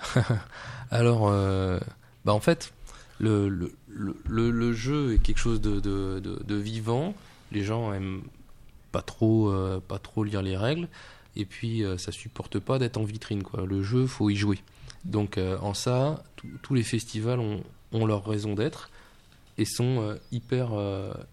Alors, 0.90 1.28
euh, 1.28 1.80
bah 2.24 2.32
en 2.34 2.40
fait, 2.40 2.72
le, 3.18 4.72
jeu 4.72 5.14
est 5.14 5.18
quelque 5.18 5.38
chose 5.38 5.60
de, 5.60 6.56
vivant. 6.56 7.14
Les 7.52 7.62
gens 7.62 7.92
aiment 7.92 8.22
pas 8.92 9.02
trop, 9.02 9.50
euh, 9.50 9.80
pas 9.86 9.98
trop 9.98 10.24
lire 10.24 10.42
les 10.42 10.56
règles. 10.56 10.88
Et 11.36 11.44
puis, 11.44 11.84
euh, 11.84 11.98
ça 11.98 12.12
supporte 12.12 12.58
pas 12.58 12.78
d'être 12.78 12.96
en 12.96 13.04
vitrine. 13.04 13.42
Quoi. 13.42 13.66
Le 13.66 13.82
jeu, 13.82 14.06
faut 14.06 14.30
y 14.30 14.36
jouer. 14.36 14.58
Donc, 15.04 15.38
euh, 15.38 15.58
en 15.60 15.74
ça, 15.74 16.24
tous- 16.62 16.74
les 16.74 16.82
festivals 16.82 17.40
ont, 17.40 17.62
leur 18.06 18.26
raison 18.26 18.54
d'être. 18.54 18.90
et 19.58 19.64
sont 19.64 20.18
hyper, 20.32 20.72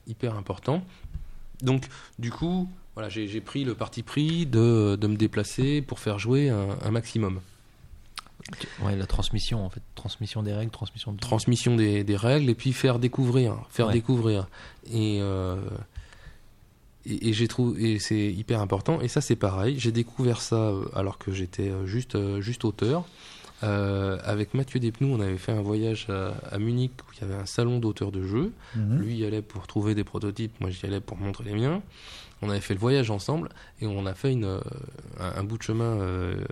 hyper 0.08 0.36
importants. 0.36 0.86
Donc, 1.62 1.90
du 2.20 2.32
coup, 2.32 2.70
voilà, 2.94 3.10
j'ai 3.10 3.42
pris 3.42 3.66
le 3.66 3.76
parti 3.76 4.02
pris 4.02 4.46
de, 4.46 4.98
me 5.02 5.18
déplacer 5.18 5.82
pour 5.82 6.00
faire 6.00 6.20
jouer 6.20 6.48
un 6.50 6.92
maximum. 6.92 7.42
Ouais, 8.82 8.96
la 8.96 9.06
transmission 9.06 9.66
en 9.66 9.70
fait, 9.70 9.82
transmission 9.96 10.44
des 10.44 10.54
règles, 10.54 10.72
transmission 10.72 11.12
de 11.14 11.20
Transmission 11.20 11.76
des, 11.76 12.04
des 12.04 12.16
règles 12.16 12.50
et 12.50 12.56
puis 12.56 12.74
faire 12.74 13.00
découvrir, 13.00 13.56
faire 13.70 13.88
Ouais. 13.88 13.94
découvrir. 13.94 14.48
Et, 14.92 15.20
euh, 15.22 15.56
et, 17.06 17.30
et 17.30 17.34
j'ai 17.34 17.48
trouvé, 17.48 17.94
et 17.94 18.00
c'est 18.00 18.32
hyper 18.32 18.62
important. 18.62 19.02
Et 19.02 19.08
ça, 19.08 19.22
c'est 19.22 19.36
pareil. 19.36 19.76
J'ai 19.80 19.92
découvert 19.92 20.42
ça 20.42 20.56
euh, 20.56 20.86
alors 20.94 21.18
que 21.18 21.32
j'étais 21.32 21.70
euh, 21.70 21.86
juste, 21.86 22.18
juste 22.42 22.66
auteur. 22.66 23.06
Euh, 23.64 24.18
avec 24.26 24.54
Mathieu 24.54 24.80
Despnous, 24.82 25.08
on 25.16 25.22
avait 25.22 25.38
fait 25.38 25.54
un 25.54 25.62
voyage 25.62 26.08
à, 26.10 26.34
à 26.54 26.60
Munich 26.60 26.92
où 27.08 27.14
il 27.16 27.22
y 27.22 27.24
avait 27.24 27.42
un 27.42 27.46
salon 27.46 27.80
d'auteurs 27.80 28.12
de 28.12 28.22
jeux. 28.22 28.52
Mhm. 28.76 29.00
Lui 29.00 29.16
y 29.18 29.26
allait 29.26 29.42
pour 29.42 29.68
trouver 29.68 29.96
des 29.96 30.04
prototypes, 30.04 30.60
moi 30.60 30.70
j'y 30.70 30.86
allais 30.86 31.00
pour 31.00 31.16
montrer 31.18 31.46
les 31.46 31.54
miens. 31.54 31.82
On 32.42 32.50
avait 32.50 32.60
fait 32.60 32.74
le 32.74 32.82
voyage 32.82 33.10
ensemble 33.10 33.48
et 33.80 33.88
on 33.88 34.06
a 34.06 34.14
fait 34.14 34.34
une, 34.34 34.60
un, 35.18 35.34
un 35.38 35.44
bout 35.46 35.58
de 35.58 35.64
chemin 35.64 35.86
euh, 36.02 36.44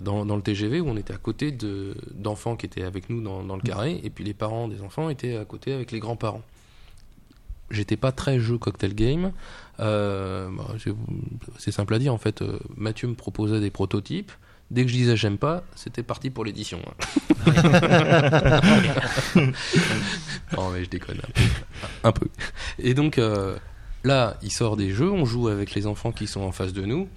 dans, 0.00 0.24
dans 0.26 0.36
le 0.36 0.42
TGV 0.42 0.80
où 0.80 0.88
on 0.88 0.96
était 0.96 1.14
à 1.14 1.18
côté 1.18 1.50
de- 1.52 1.94
d'enfants 2.12 2.56
qui 2.56 2.66
étaient 2.66 2.82
avec 2.84 3.08
nous 3.10 3.20
dans, 3.22 3.42
dans 3.42 3.56
le 3.56 3.62
carré 3.62 4.00
et 4.04 4.10
puis 4.10 4.24
les 4.24 4.34
parents 4.34 4.68
des 4.68 4.80
enfants 4.82 5.08
étaient 5.10 5.36
à 5.36 5.44
côté 5.44 5.72
avec 5.72 5.92
les 5.92 5.98
grands-parents. 6.00 6.42
J'étais 7.70 7.96
pas 7.98 8.12
très 8.12 8.40
jeu 8.40 8.56
cocktail 8.56 8.94
game. 8.94 9.32
Euh, 9.80 10.48
bah, 10.56 10.68
c'est- 11.58 11.70
simple 11.70 11.94
à 11.94 11.98
dire 11.98 12.14
en 12.14 12.18
fait. 12.18 12.40
euh, 12.42 12.58
Mathieu 12.76 13.08
me 13.08 13.14
proposait 13.14 13.60
des 13.60 13.70
prototypes. 13.70 14.32
Dès 14.70 14.82
que 14.84 14.88
je 14.90 14.94
disais 14.96 15.16
j'aime 15.16 15.38
pas, 15.38 15.62
c'était 15.74 16.02
parti 16.02 16.28
pour 16.30 16.44
l'édition. 16.44 16.78
hein. 16.86 16.94
non 20.56 20.70
mais 20.70 20.84
je 20.84 20.90
déconne 20.90 21.18
un 21.18 21.30
peu. 21.32 21.42
Un 22.04 22.12
peu. 22.12 22.28
Et 22.78 22.94
donc 22.94 23.18
euh, 23.18 23.56
là, 24.04 24.36
il 24.42 24.50
sort 24.52 24.76
des 24.76 24.90
jeux, 24.90 25.10
on 25.10 25.24
joue 25.24 25.48
avec 25.48 25.74
les 25.74 25.86
enfants 25.86 26.12
qui 26.12 26.26
sont 26.26 26.40
en 26.42 26.52
face 26.52 26.72
de 26.72 26.84
nous. 26.84 27.08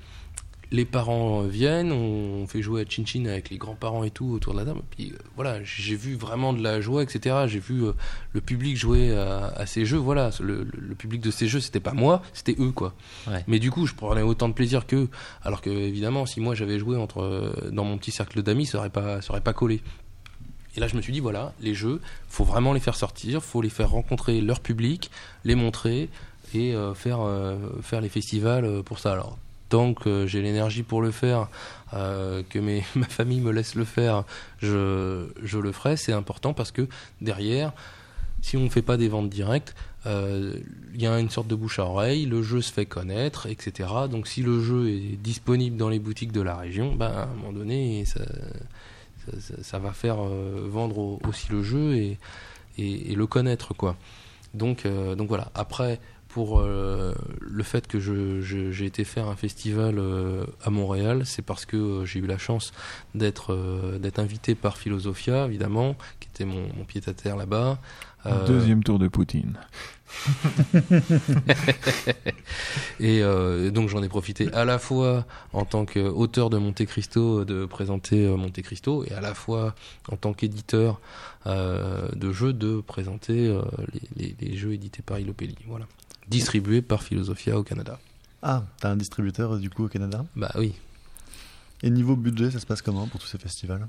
Les 0.74 0.86
parents 0.86 1.44
euh, 1.44 1.48
viennent, 1.50 1.92
on 1.92 2.48
fait 2.48 2.62
jouer 2.62 2.82
à 2.84 2.86
Chin 2.90 3.04
Chin 3.06 3.26
avec 3.26 3.50
les 3.50 3.58
grands-parents 3.58 4.06
et 4.06 4.10
tout 4.10 4.28
autour 4.32 4.54
de 4.54 4.60
la 4.60 4.66
table. 4.66 4.80
Puis 4.92 5.12
euh, 5.14 5.18
voilà, 5.36 5.62
j'ai 5.64 5.96
vu 5.98 6.16
vraiment 6.16 6.54
de 6.54 6.64
la 6.64 6.80
joie, 6.80 7.04
etc. 7.04 7.36
J'ai 7.48 7.60
vu 7.60 7.84
euh, 7.84 7.92
le 8.32 8.40
public 8.40 8.78
jouer 8.78 9.14
à, 9.14 9.48
à 9.48 9.66
ces 9.66 9.84
jeux. 9.86 9.98
Voilà, 9.98 10.30
le, 10.40 10.64
le- 10.64 10.72
le 10.80 10.96
public 10.96 11.20
de 11.20 11.30
ces 11.30 11.48
jeux, 11.50 11.60
c'était 11.60 11.82
pas 11.82 11.92
moi, 11.92 12.22
c'était 12.34 12.56
eux, 12.58 12.72
quoi. 12.72 12.94
Ouais. 13.28 13.44
Mais 13.48 13.60
du 13.60 13.70
coup, 13.70 13.86
je 13.86 13.94
prenais 13.94 14.22
autant 14.22 14.48
de 14.48 14.54
plaisir 14.54 14.88
qu'eux. 14.88 15.10
Alors 15.44 15.60
que, 15.62 15.70
évidemment, 15.70 16.26
si 16.26 16.40
moi 16.40 16.56
j'avais 16.56 16.80
joué 16.80 16.96
entre, 16.96 17.22
euh, 17.22 17.70
dans 17.72 17.84
mon 17.84 17.98
petit 17.98 18.12
cercle 18.12 18.42
d'amis, 18.42 18.66
ça 18.66 18.78
aurait 18.78 18.90
pas, 18.90 19.22
ça 19.22 19.32
aurait 19.32 19.42
pas 19.42 19.54
collé. 19.54 19.82
Et 20.78 20.80
là, 20.80 20.88
je 20.88 20.96
me 20.96 21.02
suis 21.02 21.12
dit, 21.12 21.20
voilà, 21.20 21.52
les 21.60 21.74
jeux, 21.74 22.00
faut 22.30 22.46
vraiment 22.46 22.72
les 22.72 22.80
faire 22.80 22.96
sortir, 22.96 23.44
faut 23.44 23.62
les 23.62 23.70
faire 23.70 23.90
rencontrer 23.90 24.40
leur 24.40 24.62
public, 24.62 25.12
les 25.44 25.56
montrer 25.56 26.08
et 26.54 26.74
euh, 26.74 26.94
faire, 26.94 27.20
euh, 27.20 27.58
faire 27.82 28.00
les 28.00 28.08
festivals 28.08 28.82
pour 28.84 29.00
ça. 29.00 29.12
Alors, 29.12 29.38
tant 29.72 29.94
que 29.94 30.28
j'ai 30.28 30.42
l'énergie 30.42 30.84
pour 30.84 31.02
le 31.02 31.12
faire, 31.12 31.48
euh, 31.94 32.44
que 32.48 32.60
ma 32.96 33.06
famille 33.06 33.40
me 33.40 33.52
laisse 33.52 33.74
le 33.74 33.86
faire, 33.86 34.26
je, 34.60 35.26
le 35.58 35.72
ferai. 35.72 35.98
C'est 35.98 36.14
important 36.14 36.54
parce 36.54 36.72
que 36.72 36.88
derrière, 37.22 37.72
si 38.42 38.58
on 38.58 38.62
ne 38.62 38.70
fait 38.70 38.82
pas 38.84 38.98
des 38.98 39.08
ventes 39.08 39.30
directes, 39.30 39.74
euh, 40.06 40.56
il 40.94 41.02
y 41.02 41.08
a 41.08 41.18
une 41.20 41.30
sorte 41.30 41.48
de 41.48 41.56
bouche 41.56 41.80
à 41.80 41.86
oreille, 41.86 42.26
le 42.26 42.44
jeu 42.44 42.62
se 42.62 42.72
fait 42.72 42.86
connaître, 42.86 43.48
etc. 43.48 43.90
Donc 44.10 44.28
si 44.28 44.44
le 44.44 44.62
jeu 44.62 44.90
est 44.90 45.18
disponible 45.18 45.78
dans 45.78 45.90
les 45.90 46.00
boutiques 46.00 46.34
de 46.34 46.42
la 46.42 46.58
région, 46.58 46.94
ben, 46.94 47.08
à 47.08 47.24
un 47.24 47.36
moment 47.36 47.54
donné, 47.54 48.04
ça, 48.06 49.80
va 49.80 49.94
faire 49.94 50.18
euh, 50.20 50.68
vendre 50.70 50.98
au- 50.98 51.20
aussi 51.28 51.48
le 51.50 51.64
jeu 51.64 51.96
et, 51.96 52.18
le 52.78 53.26
connaître. 53.28 53.74
quoi. 53.74 53.96
Donc 54.54 54.86
voilà. 55.30 55.50
Après, 55.56 56.00
pour 56.34 56.60
euh, 56.60 57.14
le 57.42 57.64
fait 57.64 57.88
que 57.88 58.00
j'ai 58.00 58.86
été 58.86 59.04
faire 59.04 59.28
un 59.28 59.36
festival 59.36 59.98
euh, 60.00 60.46
à 60.64 60.70
Montréal, 60.70 61.24
c'est 61.26 61.42
parce 61.42 61.66
que 61.66 61.76
euh, 61.78 62.06
j'ai 62.06 62.20
eu 62.20 62.28
la 62.28 62.38
chance 62.38 62.72
d'être 63.16 63.58
invité 64.18 64.56
par 64.56 64.78
Philosophia, 64.78 65.46
évidemment, 65.46 65.96
qui 66.20 66.30
était 66.30 66.46
mon, 66.46 66.68
mon 66.78 66.84
pied-à-terre 66.86 67.36
là-bas. 67.36 67.80
Deuxième 68.46 68.84
tour 68.84 69.00
de 69.00 69.08
Poutine. 69.08 69.58
Et 73.00 73.22
donc 73.72 73.90
j'en 73.90 74.04
ai 74.04 74.10
profité 74.10 74.52
à 74.54 74.66
la 74.66 74.78
fois 74.78 75.26
en 75.54 75.66
tant 75.66 75.86
qu'auteur 75.86 76.50
de 76.50 76.58
Monte 76.58 76.86
Cristo 76.86 77.46
de 77.46 77.66
présenter 77.66 78.28
Monte 78.28 78.62
Cristo 78.62 79.04
et 79.06 79.14
à 79.14 79.22
la 79.22 79.34
fois 79.34 79.74
en 80.12 80.18
tant 80.18 80.34
qu'éditeur 80.34 81.00
de 81.48 82.32
jeux 82.32 82.54
de 82.54 82.82
présenter 82.82 83.58
les, 84.18 84.36
les- 84.40 84.50
les 84.50 84.58
jeux 84.58 84.74
édités 84.74 85.02
par 85.02 85.20
Ilopelli. 85.20 85.56
Voilà. 85.68 85.86
Distribués 86.28 86.82
par 86.82 87.04
Philosophia 87.04 87.58
au 87.58 87.64
Canada. 87.64 88.00
Ah, 88.42 88.64
t'as 88.80 88.90
un 88.90 88.96
distributeur 88.96 89.58
du 89.58 89.70
coup 89.70 89.86
au 89.86 89.88
Canada? 89.88 90.26
Bah 90.36 90.52
oui. 90.56 90.74
Et 91.84 91.90
niveau 91.90 92.16
budget, 92.16 92.52
ça 92.52 92.60
se 92.60 92.66
passe 92.66 92.82
comment 92.82 93.08
pour 93.08 93.20
tous 93.20 93.28
ces 93.28 93.38
festivals? 93.38 93.88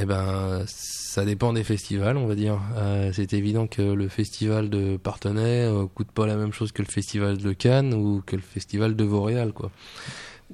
Eh 0.00 0.04
ben, 0.04 0.64
ça 0.68 1.24
dépend 1.24 1.52
des 1.52 1.64
festivals, 1.64 2.16
on 2.16 2.26
va 2.26 2.36
dire. 2.36 2.60
Euh, 2.76 3.10
c'est 3.12 3.32
évident 3.32 3.66
que 3.66 3.82
le 3.82 4.08
festival 4.08 4.70
de 4.70 4.96
Partenay 4.96 5.64
euh, 5.64 5.86
coûte 5.86 6.12
pas 6.12 6.26
la 6.26 6.36
même 6.36 6.52
chose 6.52 6.70
que 6.70 6.82
le 6.82 6.88
festival 6.88 7.38
de 7.38 7.52
Cannes 7.52 7.94
ou 7.94 8.22
que 8.24 8.36
le 8.36 8.42
festival 8.42 8.94
de 8.94 9.02
Vauréal, 9.04 9.52
quoi. 9.52 9.72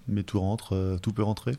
Mais 0.08 0.22
tout 0.22 0.40
rentre, 0.40 0.74
euh, 0.74 0.96
tout 0.98 1.12
peut 1.12 1.22
rentrer? 1.22 1.52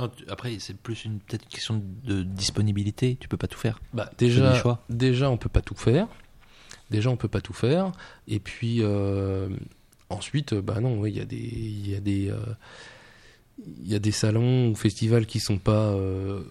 Non, 0.00 0.08
tu- 0.08 0.24
Après, 0.28 0.56
c'est 0.58 0.76
plus 0.76 1.04
une 1.04 1.20
peut-être 1.20 1.44
une 1.44 1.48
question 1.50 1.80
de 2.04 2.24
disponibilité. 2.24 3.16
Tu 3.20 3.28
peux 3.28 3.36
pas 3.36 3.46
tout 3.46 3.58
faire. 3.58 3.80
Bah, 3.92 4.10
déjà, 4.18 4.54
choix. 4.54 4.82
déjà, 4.90 5.30
on 5.30 5.36
peut 5.36 5.48
pas 5.48 5.62
tout 5.62 5.76
faire. 5.76 6.08
Déjà, 6.94 7.10
on 7.10 7.16
peut 7.16 7.26
pas 7.26 7.40
tout 7.40 7.52
faire. 7.52 7.90
Et 8.28 8.38
puis, 8.38 8.78
euh, 8.80 9.48
ensuite, 10.10 10.52
euh, 10.52 10.62
bah 10.62 10.78
non, 10.78 11.04
il 11.06 11.16
y 11.16 11.20
a 11.20 11.24
des, 11.24 11.36
il 11.36 11.90
y 11.90 11.96
a 11.96 11.98
des, 11.98 12.30
euh, 12.30 12.36
il 13.82 13.90
y 13.90 13.96
a 13.96 13.98
des 13.98 14.12
salons 14.12 14.70
ou 14.70 14.76
festivals 14.76 15.26
qui 15.26 15.40
sont 15.40 15.58
pas 15.58 15.92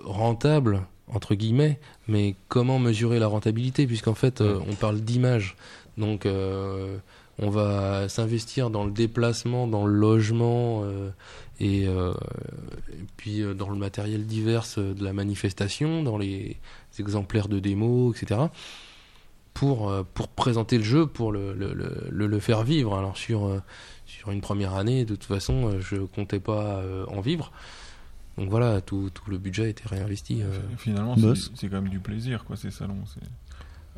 rentables 0.03 0.81
entre 1.07 1.35
guillemets. 1.35 1.79
Mais 2.09 2.35
comment 2.49 2.77
mesurer 2.77 3.19
la 3.19 3.27
rentabilité? 3.27 3.87
Puisqu'en 3.87 4.15
fait, 4.15 4.41
on 4.41 4.75
parle 4.75 4.99
d'image. 4.99 5.55
Donc, 5.97 6.25
on 7.39 7.49
va 7.49 8.09
s'investir 8.09 8.69
dans 8.69 8.85
le 8.85 8.91
déplacement, 8.91 9.67
dans 9.67 9.85
le 9.85 9.93
logement 9.93 10.83
euh, 10.83 11.09
et, 11.59 11.87
euh, 11.87 12.13
et 12.91 13.05
puis 13.17 13.43
dans 13.57 13.69
le 13.69 13.77
matériel 13.77 14.25
divers 14.25 14.65
de 14.77 15.03
la 15.03 15.13
manifestation, 15.13 16.03
dans 16.03 16.17
les 16.17 16.57
exemplaires 16.99 17.47
de 17.47 17.59
démo, 17.59 18.13
etc. 18.13 18.41
Pour, 19.53 19.89
euh, 19.89 20.03
pour 20.13 20.27
présenter 20.29 20.77
le 20.77 20.83
jeu, 20.83 21.05
pour 21.05 21.31
le, 21.31 21.53
le, 21.53 21.73
le, 21.73 22.07
le- 22.09 22.27
le 22.27 22.39
faire 22.39 22.63
vivre. 22.63 22.97
Alors 22.97 23.17
sur, 23.17 23.45
euh, 23.45 23.61
sur 24.05 24.31
une 24.31 24.41
première 24.41 24.73
année, 24.75 25.05
de 25.05 25.15
toute 25.15 25.25
façon, 25.25 25.67
euh, 25.69 25.79
je 25.79 25.97
comptais 25.97 26.39
pas 26.39 26.77
euh, 26.77 27.05
en 27.07 27.21
vivre. 27.21 27.51
Donc 28.37 28.49
voilà, 28.49 28.81
tout, 28.81 29.11
tout 29.13 29.29
le 29.29 29.37
budget 29.37 29.65
a 29.65 29.67
été 29.67 29.83
réinvesti. 29.85 30.41
euh. 30.41 30.47
Finalement, 30.77 31.15
c'est 31.17 31.51
c'est 31.55 31.67
quand 31.67 31.81
même 31.81 31.89
du 31.89 31.99
plaisir, 31.99 32.45
quoi, 32.45 32.55
ces 32.55 32.71
salons. 32.71 32.97
C'est 33.13 33.21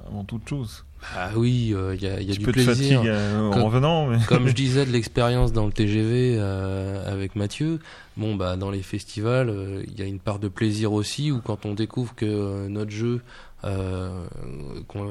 avant 0.10 0.26
toute 0.26 0.48
chose. 0.50 0.84
Ah 1.16 1.30
oui, 1.38 1.72
euh, 1.74 1.96
il 1.96 2.04
y 2.04 2.08
a, 2.08 2.20
il 2.20 2.28
y 2.28 2.32
a 2.32 2.34
tu 2.34 2.40
du 2.40 2.46
peux 2.46 2.52
te 2.52 2.62
plaisir. 2.62 3.02
euh, 3.06 3.50
en 3.52 3.64
revenant, 3.66 4.08
mais 4.08 4.18
Comme 4.28 4.48
je 4.48 4.54
disais 4.66 4.86
de 4.86 4.92
l'expérience 4.92 5.54
dans 5.54 5.66
le 5.66 5.72
TGV 5.72 6.36
euh, 6.38 7.10
avec 7.12 7.38
Mathieu, 7.38 7.80
bon 8.18 8.36
bah 8.36 8.58
dans 8.58 8.72
les 8.72 8.82
festivals, 8.82 9.50
euh, 9.50 9.84
il 9.88 9.98
y 9.98 10.02
a 10.02 10.06
une 10.06 10.20
part 10.20 10.40
de 10.40 10.50
plaisir 10.50 10.92
aussi 10.92 11.32
où 11.32 11.40
quand 11.40 11.66
on 11.66 11.74
découvre 11.74 12.14
que 12.14 12.26
euh, 12.26 12.68
notre 12.68 12.92
jeu 12.92 13.16
euh, 13.16 13.20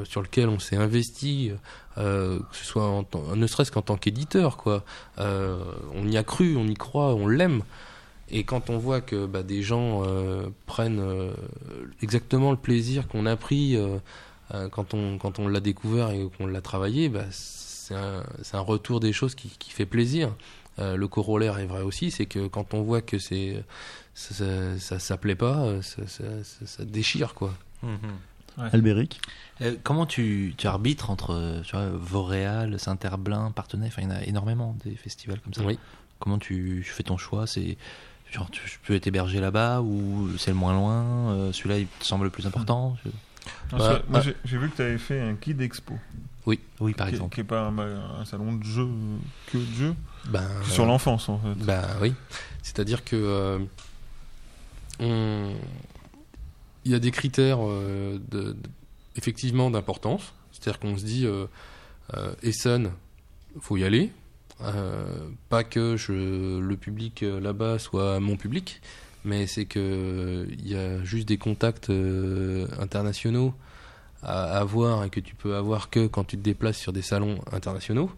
sur 0.05 0.23
lequel 0.23 0.49
on 0.49 0.59
s'est 0.59 0.77
investi, 0.77 1.51
euh, 1.99 2.39
que 2.39 2.57
ce 2.57 2.65
soit 2.65 3.05
ne 3.35 3.47
serait-ce 3.47 3.73
qu'en 3.73 3.83
tant 3.83 3.97
qu'éditeur 3.97 4.57
quoi, 4.57 4.85
euh, 5.19 5.59
on 5.95 6.07
y 6.07 6.17
a 6.17 6.23
cru, 6.23 6.57
on 6.57 6.67
y 6.67 6.75
croit, 6.75 7.15
on 7.15 7.27
l'aime. 7.27 7.63
Et 8.31 8.45
quand 8.45 8.71
on 8.71 8.79
voit 8.79 9.01
que 9.01 9.27
bah, 9.27 9.43
des 9.43 9.63
gens 9.63 10.03
euh, 10.07 10.49
prennent 10.67 11.01
euh, 11.01 11.35
exactement 12.01 12.51
le 12.53 12.57
plaisir 12.57 13.07
qu'on 13.07 13.27
a 13.27 13.37
pris 13.37 13.77
euh, 13.77 13.99
euh, 14.55 14.69
quand 14.69 14.95
on 14.95 15.19
quand 15.19 15.39
on 15.39 15.47
l'a 15.49 15.61
découvert 15.61 16.11
et 16.11 16.29
qu'on 16.37 16.47
l'a 16.47 16.61
travaillé, 16.63 17.09
bah, 17.09 17.25
c'est 17.31 17.95
un, 17.95 18.61
retour 18.61 18.99
des 19.01 19.13
choses 19.13 19.35
qui, 19.35 19.51
fait 19.71 19.85
plaisir. 19.87 20.35
Euh, 20.79 20.97
le 20.97 21.07
corollaire 21.07 21.59
est 21.59 21.67
vrai 21.67 21.83
aussi, 21.83 22.11
c'est 22.11 22.27
que 22.27 22.47
quand 22.49 22.73
on 22.75 22.83
voit 22.83 23.03
que 23.03 23.19
ça, 23.19 23.35
ça, 24.15 24.79
ça, 24.79 24.99
ça 24.99 25.17
plaît 25.19 25.35
pas, 25.37 25.59
euh, 25.67 25.83
ça, 25.83 26.07
ça, 26.07 26.25
ça- 26.43 26.67
ça 26.67 26.85
Albéric 28.59 29.21
Euh, 29.61 29.75
comment 29.83 30.07
tu, 30.07 30.55
tu 30.57 30.67
arbitres 30.67 31.11
entre 31.11 31.31
euh, 31.35 31.61
tu 31.63 31.73
vois, 31.77 31.89
Vauréal, 31.93 32.79
Saint-Herblain, 32.79 33.51
Partenay 33.53 33.87
Enfin, 33.89 34.03
il 34.03 34.09
y 34.09 34.13
en 34.13 34.17
a 34.17 34.23
énormément 34.25 34.77
des 34.85 34.95
festivals 34.97 35.41
comme 35.41 35.55
ça. 35.55 35.63
Oui. 35.63 35.79
Comment 36.21 36.39
tu 36.39 36.83
fais 36.85 37.03
ton 37.03 37.17
choix 37.19 37.47
C'est 37.47 37.77
genre 38.33 38.51
tu 38.51 38.61
je 38.67 38.75
peux 38.85 38.95
être 38.95 39.07
hébergé 39.07 39.41
là-bas 39.41 39.81
ou 39.81 40.29
c'est 40.39 40.51
le 40.51 40.57
moins 40.57 40.73
loin 40.75 41.03
euh, 41.33 41.53
Celui-là, 41.53 41.79
il 41.79 41.87
te 41.87 42.05
semble 42.05 42.25
le 42.25 42.31
plus 42.31 42.47
important 42.47 42.97
Je- 43.05 43.11
Ah, 43.73 43.77
Bah, 43.77 43.79
ça- 43.79 44.03
moi 44.09 44.21
ah. 44.25 44.33
j'ai- 44.45 44.57
vu 44.59 44.71
que 44.71 44.77
tu 44.77 44.83
avais 44.83 44.99
fait 44.99 45.21
un 45.21 45.35
Kid 45.35 45.61
Expo, 45.61 45.95
Oui, 46.47 46.59
par 46.81 46.89
qui, 46.93 47.13
est- 47.13 47.17
exemple. 47.17 47.35
qui 47.35 47.41
est 47.43 47.45
pas 47.45 47.61
un, 47.69 47.79
un 48.21 48.25
salon 48.25 48.55
de 48.55 48.65
jeu 48.65 48.89
que 49.53 49.59
de 49.59 49.75
jeux, 49.75 49.95
Ben, 50.27 50.49
sur 50.71 50.87
l'enfance 50.87 51.29
en 51.29 51.39
fait. 51.39 51.55
Bah 51.65 51.83
oui. 52.01 52.15
C'est-à-dire 52.63 53.05
que 53.05 53.17
euh, 53.17 53.59
on- 55.01 55.55
il 56.85 56.93
y 56.93 56.95
a 56.95 56.99
des 56.99 57.11
critères 57.11 57.59
euh, 57.61 58.19
de, 58.31 58.57
effectivement 59.17 59.71
d'importance. 59.71 60.33
C'est-à-dire 60.53 60.81
qu'on 60.81 60.97
se 60.97 61.05
dit, 61.05 61.27
euh, 61.27 61.47
euh, 62.15 62.35
Essen, 62.43 62.91
faut 63.61 63.77
y 63.77 63.85
aller. 63.85 64.11
Euh, 64.61 65.29
pas 65.49 65.65
que 65.65 65.97
le 66.09 66.77
public 66.77 67.23
là-bas 67.23 67.79
soit 67.79 68.21
mon 68.21 68.37
public, 68.37 68.81
mais 69.25 69.47
c'est 69.47 69.65
que 69.65 70.47
il 70.49 70.69
y 70.69 70.77
a 70.77 71.03
juste 71.03 71.27
des 71.27 71.39
contacts 71.39 71.91
internationaux 72.79 73.53
à 74.23 74.59
avoir 74.59 75.05
et 75.05 75.11
que 75.11 75.21
tu 75.21 75.35
peux 75.35 75.57
avoir 75.57 75.91
que 75.91 76.07
quand 76.07 76.25
tu 76.25 76.37
te 76.37 76.43
déplaces 76.43 76.79
sur 76.79 76.93
des 76.93 77.03
salons 77.03 77.41
internationaux. 77.51 78.11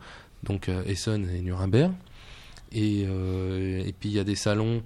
Donc 0.42 0.68
Essen 0.68 1.28
et 1.30 1.40
Nuremberg. 1.40 1.92
Et, 2.72 3.06
puis 3.98 4.10
il 4.10 4.14
y 4.14 4.18
a 4.18 4.24
des 4.24 4.36
salons 4.36 4.82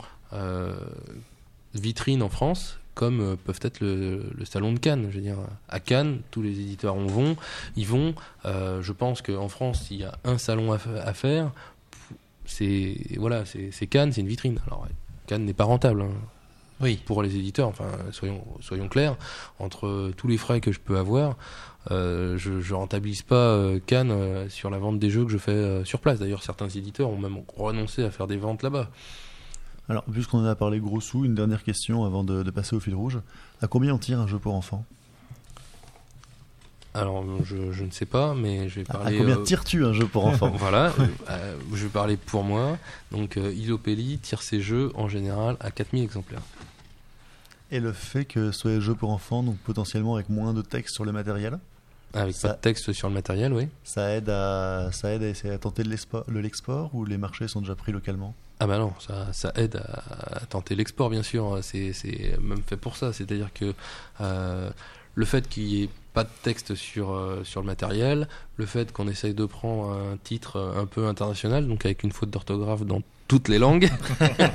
vitrines 1.74 2.22
en 2.22 2.28
France, 2.28 2.78
comme 3.00 3.20
euh, 3.20 3.36
peuvent 3.42 3.60
être 3.62 3.80
le, 3.80 4.24
le 4.36 4.44
salon 4.44 4.72
de 4.74 4.78
Cannes. 4.78 5.06
Je 5.10 5.16
veux 5.16 5.22
dire, 5.22 5.38
à 5.70 5.80
Cannes, 5.80 6.20
tous 6.30 6.42
les 6.42 6.60
éditeurs 6.60 6.94
en 6.94 7.06
vont, 7.06 7.34
ils 7.76 7.86
vont. 7.86 8.14
Euh, 8.44 8.82
je 8.82 8.92
pense 8.92 9.22
qu'en 9.22 9.48
France, 9.48 9.86
il 9.90 9.98
y 10.00 10.04
a 10.04 10.12
un 10.24 10.36
salon 10.36 10.70
à, 10.72 10.78
fa- 10.78 11.02
à 11.02 11.14
faire. 11.14 11.50
C'est 12.44 12.94
voilà, 13.16 13.44
c'est 13.46 13.86
Cannes, 13.86 14.12
c'est 14.12 14.20
une 14.20 14.26
vitrine. 14.28 14.58
Alors 14.66 14.86
Cannes 15.26 15.44
n'est 15.46 15.54
pas 15.54 15.64
rentable. 15.64 16.02
hein 16.02 16.10
Oui. 16.80 16.98
pour 17.06 17.22
les 17.22 17.36
éditeurs, 17.36 17.68
enfin 17.68 17.88
soyons, 18.10 18.44
soyons 18.60 18.88
clairs, 18.88 19.16
entre 19.58 20.10
tous 20.16 20.28
les 20.28 20.36
frais 20.38 20.60
que 20.60 20.72
je 20.72 20.80
peux 20.80 20.98
avoir, 20.98 21.36
euh, 21.90 22.36
je, 22.36 22.60
je 22.60 22.74
rentabilise 22.74 23.22
pas 23.22 23.36
euh, 23.36 23.78
Cannes 23.86 24.10
euh, 24.10 24.48
sur 24.48 24.68
la 24.70 24.78
vente 24.78 24.98
des 24.98 25.08
jeux 25.10 25.24
que 25.24 25.30
je 25.30 25.38
fais 25.38 25.84
sur 25.84 26.00
place. 26.00 26.18
D'ailleurs, 26.18 26.42
certains 26.42 26.68
éditeurs 26.68 27.08
ont 27.08 27.16
même 27.18 27.38
renoncé 27.56 28.02
à 28.04 28.10
faire 28.10 28.26
des 28.26 28.36
ventes 28.36 28.62
là-bas. 28.62 28.90
Alors, 29.90 30.04
puisqu'on 30.04 30.38
en 30.38 30.44
a 30.44 30.54
parlé 30.54 30.78
gros 30.80 31.00
sous, 31.00 31.24
une 31.26 31.34
dernière 31.34 31.62
question 31.64 32.04
avant 32.04 32.24
de, 32.24 32.42
de 32.42 32.50
passer 32.50 32.74
au 32.76 32.80
fil 32.80 32.94
rouge. 32.94 33.18
À 33.60 33.66
combien 33.66 33.92
on 33.92 33.98
tire 33.98 34.20
un 34.20 34.26
jeu 34.26 34.38
pour 34.38 34.54
enfants? 34.54 34.84
Alors, 36.94 37.24
je, 37.44 37.70
je 37.72 37.84
ne 37.84 37.90
sais 37.90 38.06
pas, 38.06 38.34
mais 38.34 38.68
je 38.68 38.80
vais 38.80 38.86
À 38.90 38.94
parler. 38.94 39.18
combien 39.18 39.36
euh, 39.38 39.42
tires-tu 39.44 39.84
un 39.84 39.92
jeu 39.92 40.06
pour 40.06 40.26
enfants? 40.28 40.50
Voilà, 40.56 40.86
euh, 40.98 41.06
euh, 41.28 41.56
je 41.72 41.84
vais 41.84 41.88
parler 41.88 42.16
pour 42.16 42.42
moi. 42.42 42.78
Donc, 43.12 43.36
euh, 43.36 43.52
Isopeli 43.52 44.18
tire 44.18 44.42
ses 44.42 44.60
jeux 44.60 44.90
en 44.96 45.08
général 45.08 45.56
à 45.60 45.70
4000 45.70 46.02
exemplaires. 46.02 46.42
Et 47.72 47.78
le 47.78 47.92
fait 47.92 48.24
que 48.24 48.50
ce 48.50 48.58
soit 48.58 48.70
des 48.72 48.80
jeux 48.80 48.96
pour 48.96 49.10
enfants, 49.10 49.44
donc 49.44 49.56
potentiellement 49.58 50.16
avec 50.16 50.28
moins 50.28 50.52
de 50.52 50.62
texte 50.62 50.94
sur 50.94 51.04
le 51.04 51.12
matériel, 51.12 51.58
Avec 52.14 52.34
Ça- 52.34 52.48
pas 52.48 52.54
de 52.54 52.60
texte 52.60 52.92
sur 52.92 53.08
le 53.08 53.14
matériel, 53.14 53.52
oui. 53.52 53.68
ça 53.84 54.10
aide 54.16 54.28
à, 54.28 54.90
ça 54.92 55.12
aide 55.12 55.22
à 55.22 55.28
essayer 55.28 55.54
à 55.54 55.58
tenter 55.58 55.84
de 55.84 55.88
l'export 56.40 56.92
ou 56.94 57.04
les 57.04 57.18
marchés 57.18 57.46
sont 57.46 57.60
déjà 57.60 57.76
pris 57.76 57.92
localement? 57.92 58.34
Ah 58.60 58.66
bah 58.66 58.78
non, 58.78 58.92
ça, 58.98 59.32
ça 59.32 59.52
aide 59.56 59.76
à, 59.76 60.42
à 60.42 60.46
tenter 60.46 60.74
l'export 60.74 61.10
bien 61.10 61.22
sûr, 61.22 61.58
c'est 61.62 61.92
c'est 61.92 62.38
même 62.40 62.62
fait 62.62 62.76
pour 62.76 62.96
ça, 62.96 63.12
c'est-à-dire 63.12 63.52
que 63.52 63.74
euh, 64.20 64.70
le 65.14 65.24
fait 65.24 65.48
qu'il 65.48 65.64
n'y 65.64 65.82
ait 65.84 65.88
pas 66.12 66.24
de 66.24 66.30
texte 66.42 66.74
sur, 66.74 67.12
euh, 67.12 67.42
sur 67.44 67.60
le 67.60 67.66
matériel, 67.66 68.28
le 68.56 68.66
fait 68.66 68.92
qu'on 68.92 69.08
essaye 69.08 69.34
de 69.34 69.44
prendre 69.46 69.90
un 69.90 70.16
titre 70.16 70.56
euh, 70.56 70.80
un 70.80 70.86
peu 70.86 71.06
international, 71.06 71.66
donc 71.68 71.84
avec 71.84 72.02
une 72.02 72.12
faute 72.12 72.30
d'orthographe 72.30 72.84
dans 72.84 73.02
toutes 73.28 73.48
les 73.48 73.58
langues, 73.58 73.88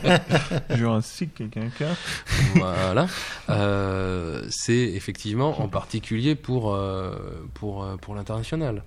Jurassic 0.69 1.34
quelqu'un. 1.34 1.95
voilà, 2.56 3.07
euh, 3.49 4.45
c'est 4.49 4.73
effectivement 4.73 5.61
en 5.61 5.69
particulier 5.69 6.36
pour, 6.36 6.73
euh, 6.73 7.15
pour, 7.53 7.84
euh, 7.84 7.95
pour 7.95 8.15
l'international. 8.15 8.84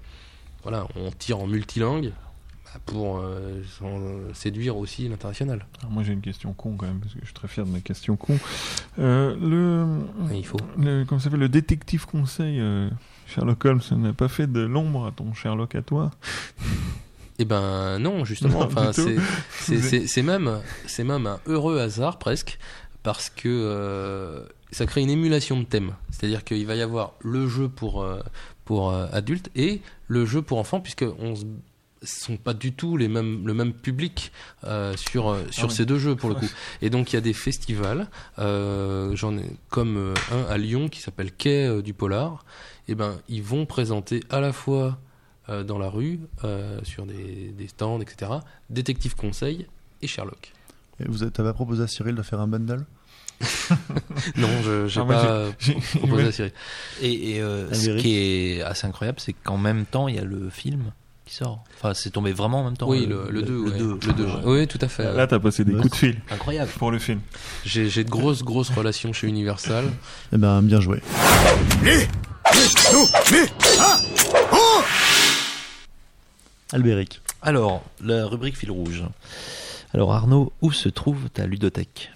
Voilà, 0.62 0.86
on 0.96 1.10
tire 1.10 1.38
en 1.38 1.46
multilangue 1.46 2.12
bah, 2.12 2.27
pour 2.86 3.18
euh, 3.18 3.62
séduire 4.34 4.76
aussi 4.76 5.08
l'international. 5.08 5.66
Moi 5.90 6.02
j'ai 6.02 6.12
une 6.12 6.20
question 6.20 6.52
con 6.52 6.76
quand 6.76 6.86
même 6.86 7.00
parce 7.00 7.14
que 7.14 7.20
je 7.20 7.26
suis 7.26 7.34
très 7.34 7.48
fier 7.48 7.64
de 7.64 7.70
ma 7.70 7.80
question 7.80 8.16
con. 8.16 8.38
Euh, 8.98 9.36
le, 9.40 10.34
il 10.34 10.44
faut. 10.44 10.58
le 10.78 11.04
comment 11.04 11.18
ça 11.18 11.24
s'appelle 11.24 11.40
le 11.40 11.48
détective 11.48 12.06
conseil 12.06 12.60
euh, 12.60 12.88
Sherlock 13.26 13.64
Holmes 13.64 13.80
n'a 13.92 14.12
pas 14.12 14.28
fait 14.28 14.50
de 14.50 14.60
l'ombre 14.60 15.06
à 15.06 15.12
ton 15.12 15.34
Sherlock 15.34 15.74
à 15.74 15.82
toi? 15.82 16.10
Eh 17.38 17.44
ben 17.44 17.98
non, 17.98 18.24
justement. 18.24 18.58
Non, 18.60 18.66
enfin, 18.66 18.92
c'est 18.92 20.22
même 20.22 20.60
même 20.98 21.26
un 21.26 21.40
heureux 21.46 21.78
hasard 21.78 22.18
presque 22.18 22.58
parce 23.02 23.30
que 23.30 24.44
ça 24.70 24.86
crée 24.86 25.02
une 25.02 25.10
émulation 25.10 25.58
de 25.58 25.64
thème. 25.64 25.92
C'est-à-dire 26.10 26.42
qu'il 26.44 26.66
va 26.66 26.74
y 26.74 26.82
avoir 26.82 27.12
le 27.20 27.46
jeu 27.48 27.68
pour 27.68 28.04
pour 28.64 28.92
adultes 28.92 29.50
et 29.54 29.82
le 30.08 30.26
jeu 30.26 30.42
pour 30.42 30.58
enfants 30.58 30.80
puisque 30.80 31.04
on 31.18 31.36
se 31.36 31.44
sont 32.02 32.36
pas 32.36 32.54
du 32.54 32.72
tout 32.72 32.96
les 32.96 33.08
mêmes 33.08 33.46
le 33.46 33.54
même 33.54 33.72
public 33.72 34.30
euh, 34.64 34.94
sur 34.96 35.28
euh, 35.30 35.42
sur 35.50 35.64
Ah 35.64 35.66
oui. 35.68 35.74
ces 35.74 35.84
deux 35.86 35.98
jeux 35.98 36.14
pour 36.16 36.28
le 36.28 36.36
coup 36.36 36.48
et 36.82 36.90
donc 36.90 37.12
il 37.12 37.16
y 37.16 37.18
a 37.18 37.20
des 37.20 37.32
festivals 37.32 38.08
euh, 38.38 39.14
j'en 39.16 39.36
ai 39.36 39.44
comme 39.68 39.96
euh, 39.96 40.14
un 40.32 40.42
à 40.50 40.58
Lyon 40.58 40.88
qui 40.88 41.00
s'appelle 41.00 41.32
Quai 41.32 41.66
euh, 41.66 41.82
du 41.82 41.94
Polar 41.94 42.44
et 42.86 42.94
ben 42.94 43.18
ils 43.28 43.42
vont 43.42 43.66
présenter 43.66 44.20
à 44.30 44.40
la 44.40 44.52
fois 44.52 44.98
euh, 45.50 45.64
dans 45.64 45.78
la 45.78 45.88
rue, 45.88 46.20
euh, 46.44 46.78
sur 46.82 47.06
des, 47.06 47.54
des 47.56 47.68
stands, 47.68 48.00
etc. 48.02 48.32
Détective 48.68 49.14
Conseil 49.16 49.66
et 50.02 50.06
Sherlock. 50.06 50.52
Et 51.00 51.04
vous 51.08 51.22
avez- 51.22 51.32
t'avais 51.32 51.54
proposé 51.54 51.82
à 51.82 51.86
Cyril 51.86 52.14
de 52.14 52.22
faire 52.22 52.38
un 52.40 52.46
bundle? 52.48 52.84
Non, 54.36 54.48
je 54.62 54.84
n'ai 54.86 54.90
Ah, 54.96 55.04
pas 55.06 55.44
J'ai- 55.58 55.74
proposé 55.98 56.24
à 56.24 56.32
Cyril. 56.32 56.52
Et, 57.00 57.30
et, 57.36 57.40
euh, 57.40 57.72
ce 57.72 57.90
qui 57.98 58.16
est 58.18 58.62
assez 58.62 58.86
incroyable, 58.86 59.20
c'est 59.20 59.32
qu'en 59.32 59.56
même 59.58 59.86
temps, 59.86 60.08
il 60.08 60.16
y 60.16 60.18
a 60.18 60.24
le 60.24 60.50
film 60.50 60.92
qui 61.28 61.34
sort. 61.34 61.62
Enfin, 61.76 61.94
c'est 61.94 62.10
tombé 62.10 62.32
vraiment 62.32 62.60
en 62.60 62.64
même 62.64 62.76
temps. 62.76 62.88
Oui, 62.88 63.06
le, 63.06 63.28
le 63.30 63.42
2. 63.42 63.52
Le, 63.52 63.60
ouais. 63.70 63.78
2. 63.78 63.98
Le 64.06 64.12
2. 64.14 64.28
Oui, 64.44 64.66
tout 64.66 64.78
à 64.80 64.88
fait. 64.88 65.12
Là 65.12 65.26
t'as 65.26 65.38
passé 65.38 65.64
des 65.64 65.72
Ouais. 65.74 65.80
coups 65.82 65.92
de 65.92 65.96
fil 65.96 66.20
Incroyable. 66.30 66.70
pour 66.78 66.90
le 66.90 66.98
film. 66.98 67.20
J'ai 67.64 67.88
j'ai 67.90 68.02
de 68.04 68.10
grosses, 68.10 68.42
grosses 68.42 68.70
relations 68.70 69.12
chez 69.12 69.26
Universal. 69.28 69.84
Eh 70.32 70.38
ben, 70.38 70.62
bien 70.62 70.80
joué. 70.80 71.00
Albéric. 76.72 77.20
Alors, 77.42 77.82
la 78.02 78.26
rubrique 78.26 78.56
fil 78.56 78.70
rouge. 78.70 79.04
Alors, 79.94 80.12
Arnaud, 80.12 80.52
où 80.60 80.70
se 80.72 80.88
trouve 80.88 81.30
ta 81.30 81.46
ludothèque? 81.46 82.10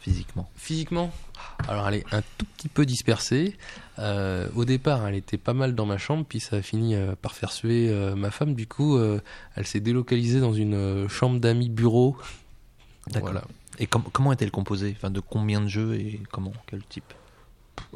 Physiquement. 0.00 0.50
Physiquement, 0.56 1.12
alors 1.68 1.88
elle 1.88 1.94
est 1.96 2.14
un 2.14 2.22
tout 2.38 2.46
petit 2.56 2.68
peu 2.68 2.84
dispersée. 2.86 3.56
Euh, 3.98 4.48
au 4.54 4.64
départ, 4.64 5.06
elle 5.06 5.14
était 5.14 5.36
pas 5.38 5.52
mal 5.54 5.74
dans 5.74 5.86
ma 5.86 5.98
chambre, 5.98 6.24
puis 6.28 6.40
ça 6.40 6.56
a 6.56 6.62
fini 6.62 6.94
euh, 6.94 7.14
par 7.20 7.34
faire 7.34 7.52
suer 7.52 7.88
euh, 7.90 8.14
ma 8.14 8.30
femme. 8.30 8.54
Du 8.54 8.66
coup, 8.66 8.98
elle 9.56 9.66
s'est 9.66 9.80
délocalisée 9.80 10.40
dans 10.40 10.52
une 10.54 11.08
chambre 11.08 11.38
d'amis 11.40 11.68
bureau. 11.68 12.16
D'accord. 13.08 13.30
Voilà. 13.32 13.44
Et 13.78 13.86
com- 13.86 14.04
comment 14.12 14.32
est-elle 14.32 14.50
composée? 14.50 14.94
Enfin, 14.96 15.10
de 15.10 15.20
combien 15.20 15.60
de 15.60 15.68
jeux 15.68 15.94
et 15.94 16.20
comment? 16.30 16.52
Quel 16.66 16.82
type? 16.84 17.12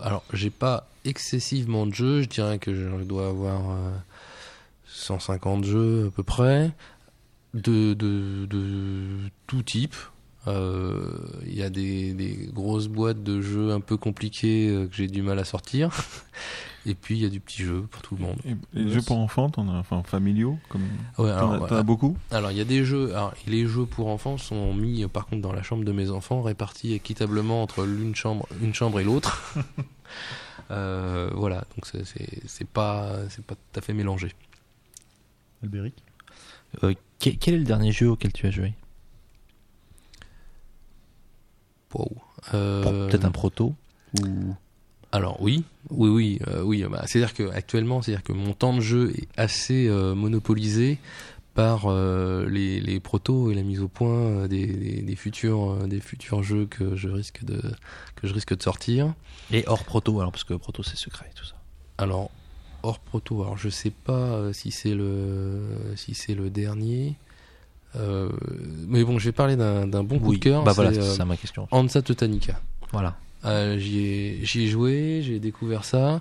Alors, 0.01 0.24
j'ai 0.32 0.51
pas 0.51 0.88
excessivement 1.05 1.86
de 1.86 1.94
jeux. 1.94 2.22
Je 2.22 2.28
dirais 2.28 2.59
que 2.59 2.74
je 2.74 2.88
dois 3.05 3.28
avoir 3.28 3.70
euh, 3.70 3.90
150 4.86 5.64
jeux 5.64 6.06
à 6.09 6.10
peu 6.10 6.22
près, 6.22 6.72
de, 7.55 7.94
de, 7.94 8.47
de 8.47 9.30
tout 9.47 9.62
type. 9.62 9.94
Euh, 10.47 11.10
Il 11.47 11.55
y 11.55 11.62
a 11.62 11.70
des, 11.70 12.12
des 12.14 12.48
grosses 12.52 12.89
boîtes 12.89 13.23
de 13.23 13.40
jeux 13.40 13.73
un 13.73 13.81
peu 13.81 13.97
compliqués 13.97 14.68
euh, 14.68 14.86
que 14.86 14.94
j'ai 14.94 15.06
du 15.09 15.23
mal 15.23 15.39
à 15.39 15.44
sortir. 15.44 15.90
Et 16.89 16.94
puis, 16.94 17.16
il 17.16 17.23
y 17.23 17.27
a 17.27 17.28
du 17.28 17.40
petit 17.40 17.62
jeu 17.64 17.82
pour 17.90 18.01
tout 18.02 18.14
le 18.14 18.23
monde. 18.23 18.36
Et, 18.44 18.51
et 18.51 18.85
les 18.85 18.93
jeux 18.93 19.02
pour 19.02 19.18
enfants, 19.18 19.51
t'en 19.51 19.68
as 19.68 19.77
enfin 19.77 20.05
familiaux 20.05 20.56
comme 20.68 20.82
Ouais, 21.18 21.31
t'en 21.36 21.51
as, 21.52 21.59
ouais, 21.59 21.68
t'en 21.68 21.74
as 21.77 21.82
beaucoup. 21.82 22.16
alors, 22.31 22.52
il 22.52 22.59
y 22.59 22.60
a 22.60 22.64
des 22.64 22.85
jeux. 22.85 23.10
Alors, 23.12 23.35
les 23.48 23.66
jeux 23.66 23.86
pour 23.86 24.06
enfants 24.06 24.39
sont 24.39 24.73
mis, 24.73 25.02
euh, 25.02 25.09
par 25.09 25.27
contre, 25.27 25.43
dans 25.43 25.52
la 25.52 25.64
chambre 25.64 25.85
de 25.85 25.90
mes 25.90 26.10
enfants, 26.10 26.43
répartis 26.43 26.93
équitablement 26.93 27.60
entre 27.62 27.85
l'une 27.85 28.14
chambre, 28.14 28.47
une 28.62 28.73
chambre 28.74 29.01
et 29.01 29.05
l'autre. 29.05 29.55
Euh, 30.70 31.31
voilà, 31.35 31.64
donc 31.77 31.86
c'est- 31.86 32.64
pas, 32.64 33.16
c'est 33.28 33.44
pas 33.44 33.55
tout 33.55 33.78
à 33.78 33.82
fait 33.82 33.93
mélangé. 33.93 34.32
Albéric? 35.62 35.94
Euh, 36.82 36.94
que- 37.20 37.31
Quel 37.31 37.55
est 37.55 37.59
le 37.59 37.64
dernier 37.64 37.93
jeu 37.93 38.10
auquel 38.10 38.32
tu 38.32 38.47
as 38.47 38.51
joué? 38.51 38.73
Wow. 41.97 42.12
Euh, 42.52 43.09
Peut-être 43.09 43.24
un 43.24 43.31
proto 43.31 43.74
ou... 44.20 44.55
Alors 45.12 45.40
oui, 45.40 45.64
oui, 45.89 46.10
oui, 46.10 46.39
euh, 46.47 46.62
oui. 46.62 46.85
bah, 46.90 47.05
c'est-à-dire 47.06 47.32
que 47.32 47.48
actuellement, 47.51 48.02
c'est-à-dire 48.02 48.23
que 48.23 48.32
mon 48.32 48.52
temps 48.52 48.74
de 48.74 48.81
jeu 48.81 49.14
est 49.16 49.28
assez 49.39 49.89
euh, 49.89 50.14
monopolisé 50.14 50.98
par 51.55 51.89
les, 51.90 52.81
les 52.81 53.01
protos 53.01 53.51
et 53.51 53.55
la 53.55 53.62
mise 53.62 53.81
au 53.81 53.89
point 53.89 54.47
des, 54.47 54.66
des, 54.66 55.01
des 55.01 55.16
futurs, 55.16 55.89
des 55.89 56.01
futurs 56.01 56.43
jeux 56.43 56.66
que 56.66 56.97
je 56.97 57.09
risque 57.09 57.44
de 57.44 57.62
que 58.14 58.27
je 58.27 58.35
risque 58.35 58.55
de 58.55 58.62
sortir. 58.62 59.14
Et 59.51 59.64
hors 59.66 59.85
proto, 59.85 60.20
alors 60.20 60.32
parce 60.32 60.44
que 60.44 60.52
proto 60.52 60.82
c'est 60.82 60.98
secret 60.98 61.31
tout 61.35 61.47
ça. 61.47 61.55
Alors 61.97 62.31
hors 62.82 62.98
proto, 62.98 63.40
alors 63.40 63.56
je 63.56 63.70
sais 63.70 63.89
pas 63.89 64.52
si 64.52 64.70
c'est 64.70 64.94
le 64.94 65.62
si 65.97 66.12
c'est 66.12 66.35
le 66.35 66.51
dernier. 66.51 67.16
Euh, 67.97 68.28
mais 68.86 69.02
bon, 69.05 69.18
je 69.18 69.24
vais 69.27 69.32
parler 69.32 69.56
d'un 69.56 69.86
bon 70.05 70.18
coup 70.18 70.31
oui, 70.31 70.39
de 70.39 70.43
cœur. 70.44 70.64
bah 70.64 70.73
voilà, 70.73 70.93
c'est, 70.93 71.01
euh, 71.01 71.14
ça 71.14 71.24
ma 71.24 71.36
question. 71.36 71.66
Hansa 71.70 72.02
Teutonica. 72.02 72.60
Voilà. 72.93 73.16
Euh, 73.44 73.78
j'y 73.78 73.98
ai, 74.43 74.66
joué, 74.66 75.20
j'ai 75.23 75.39
découvert 75.39 75.85
ça. 75.85 76.20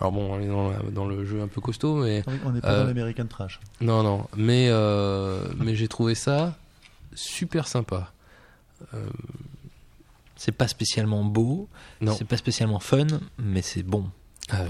Alors 0.00 0.12
bon, 0.12 0.34
on 0.34 0.40
est 0.40 0.48
dans, 0.48 0.70
la- 0.70 0.78
dans 0.90 1.06
le 1.06 1.24
jeu 1.24 1.40
un 1.40 1.46
peu 1.48 1.60
costaud, 1.60 2.02
mais 2.02 2.24
On 2.44 2.50
n'est 2.50 2.60
pas 2.60 2.68
Euh, 2.72 2.80
dans 2.82 2.86
l'American 2.88 3.26
Trash. 3.26 3.60
non, 3.80 4.02
non, 4.02 4.26
mais 4.36 4.66
euh, 4.68 5.46
mais 5.58 5.74
j'ai 5.76 5.86
trouvé 5.88 6.14
ça 6.14 6.56
super 7.14 7.68
sympa. 7.68 8.10
Euh, 8.92 9.06
C'est 10.36 10.52
pas 10.52 10.66
spécialement 10.68 11.24
beau, 11.24 11.68
Non. 12.00 12.12
c'est 12.16 12.26
pas 12.26 12.36
spécialement 12.36 12.80
fun, 12.80 13.06
mais 13.38 13.62
c'est 13.62 13.84
bon. 13.84 14.10
Ah 14.50 14.62
ouais. 14.62 14.68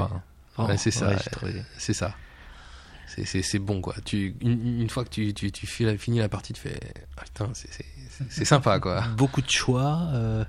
Enfin, 0.56 0.68
Ouais, 0.72 0.76
c'est 0.76 0.90
ça. 0.90 1.08
ouais, 1.08 1.16
j'ai 1.42 1.62
c'est 1.78 1.94
ça. 1.94 2.14
C'est- 3.14 3.24
C'est 3.24 3.42
c'est 3.42 3.58
bon 3.58 3.80
quoi. 3.80 3.94
Tu, 4.04 4.34
une, 4.40 4.80
une 4.82 4.90
fois 4.90 5.04
que 5.04 5.10
tu, 5.10 5.32
tu, 5.34 5.52
tu 5.52 5.66
finis 5.66 5.90
la- 5.92 5.98
finis 5.98 6.18
la 6.18 6.28
partie, 6.28 6.52
tu 6.52 6.60
fais 6.60 6.78
ah, 7.16 7.22
putain, 7.24 7.48
c'est- 7.54 7.68
c'est 7.72 7.84
c'est- 8.10 8.24
c'est 8.30 8.44
sympa 8.44 8.80
quoi. 8.80 9.02
Beaucoup 9.16 9.40
de 9.42 9.50
choix, 9.50 10.08
euh, 10.14 10.44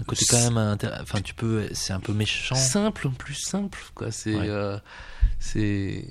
un 0.00 0.04
côté 0.04 0.24
quand 0.28 0.38
même 0.50 0.56
intér- 0.58 0.98
Enfin, 1.02 1.20
tu 1.20 1.34
peux, 1.34 1.68
c'est 1.72 1.92
un 1.92 2.00
peu 2.00 2.12
méchant. 2.12 2.54
Simple 2.54 3.08
en 3.08 3.12
plus 3.12 3.34
simple 3.34 3.78
quoi. 3.94 4.10
C'est 4.10 4.34
Ouais. 4.34 4.48
euh, 4.48 4.78
c'est 5.38 6.04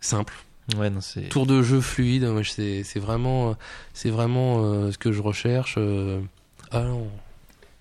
simple. 0.00 0.34
Ouais, 0.76 0.90
non, 0.90 1.00
c'est. 1.00 1.28
Tour 1.28 1.46
de 1.46 1.62
jeu 1.62 1.80
fluide. 1.80 2.26
C'est 2.44 2.82
c'est 2.82 2.98
vraiment 3.00 3.56
c'est 3.94 4.10
vraiment 4.10 4.64
euh, 4.64 4.90
ce 4.92 4.98
que 4.98 5.12
je 5.12 5.22
recherche. 5.22 5.76
euh. 5.78 6.20
Ah 6.72 6.82
non, 6.82 7.08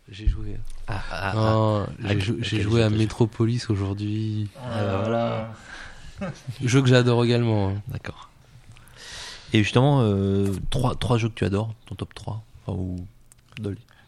j'ai 0.09 0.27
joué. 0.27 0.57
Ah, 0.87 1.01
ah, 1.11 1.33
ah. 1.35 1.85
J'ai 2.41 2.61
joué 2.61 2.83
à 2.83 2.89
Metropolis 2.91 3.69
aujourd'hui. 3.71 4.49
Ah, 4.63 4.99
voilà. 5.01 5.53
Jeu 6.63 6.81
que 6.81 6.87
j'adore 6.87 7.23
également. 7.25 7.69
hein. 7.69 7.81
D'accord. 7.89 8.29
Et 9.53 9.59
justement, 9.63 10.01
euh, 10.01 10.51
trois, 10.69 10.95
trois 10.95 11.17
jeux 11.17 11.29
que 11.29 11.35
tu 11.35 11.45
adores, 11.45 11.73
ton 11.85 11.95
top 11.95 12.13
3 12.13 12.43
enfin, 12.65 12.77
ou... 12.77 12.97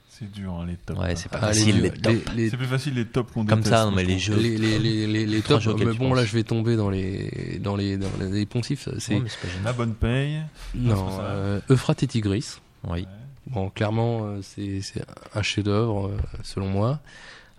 C'est 0.09 0.29
dur, 0.31 0.51
hein, 0.53 0.65
les 0.65 0.75
tops. 0.77 0.99
Ouais, 0.99 1.11
hein. 1.11 1.15
c'est 1.15 1.29
pas 1.29 1.38
Ah, 1.41 1.51
les, 1.51 1.59
facile, 1.59 1.81
les 1.81 1.91
tops. 1.91 2.07
les- 2.09 2.35
les- 2.35 2.49
C'est 2.49 2.57
plus 2.57 2.65
facile 2.65 2.95
les 2.95 3.05
tops 3.05 3.31
qu'on 3.31 3.45
Comme 3.45 3.59
déteste, 3.59 3.75
ça, 3.75 3.85
non, 3.85 3.91
mais 3.91 4.03
je 4.03 4.07
les 4.07 4.17
trouve. 4.17 4.35
jeux. 4.35 4.41
les, 4.41 4.57
les, 4.57 4.79
les, 4.79 5.07
les, 5.07 5.25
les 5.27 5.41
Trois 5.41 5.55
tops, 5.57 5.63
jeux 5.65 5.71
auxquels 5.73 5.88
mais 5.88 5.93
tu 5.93 5.99
bon 5.99 6.13
là 6.15 6.21
penses. 6.21 6.29
je 6.31 6.34
vais 6.35 6.43
tomber 6.43 6.75
dans 6.75 6.89
les 6.89 7.59
dans 7.61 7.75
les 7.75 7.97
dans 7.97 8.09
les 8.19 8.45
poncifs. 8.47 8.89
C'est 8.97 9.13
Ouais, 9.13 9.19
mais 9.21 9.29
c'est 9.29 9.39
pas 9.39 9.47
gênant. 9.53 9.63
La 9.65 9.73
bonne 9.73 9.93
paye. 9.93 10.41
non 10.73 11.07
euh, 11.21 11.59
Euphrates 11.69 12.01
et 12.01 12.07
Tigris. 12.07 12.55
Oui. 12.85 13.05
Bon 13.45 13.69
clairement 13.69 14.21
euh, 14.23 14.39
c'est 14.41 14.81
c'est 14.81 15.03
un 15.35 15.43
chef-d'œuvre 15.43 16.07
euh, 16.07 16.17
selon 16.43 16.67
moi. 16.67 16.99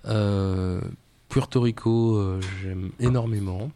Euh, 0.07 0.81
Puerto 1.29 1.61
Rico 1.61 2.17
euh, 2.17 2.41
j'aime 2.63 2.91
énormément. 2.99 3.71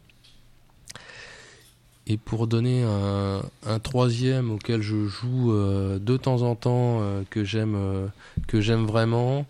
Et 2.08 2.16
pour 2.16 2.48
donner 2.48 2.82
un, 2.82 3.42
un 3.64 3.78
troisième 3.78 4.50
auquel 4.50 4.82
je 4.82 5.06
joue 5.06 5.52
euh, 5.52 6.00
de 6.00 6.16
temps 6.16 6.42
en 6.42 6.56
temps 6.56 6.98
euh, 7.00 7.22
que 7.30 7.44
j'aime 7.44 7.76
euh, 7.76 8.08
que 8.48 8.60
j'aime 8.60 8.86
vraiment, 8.86 9.46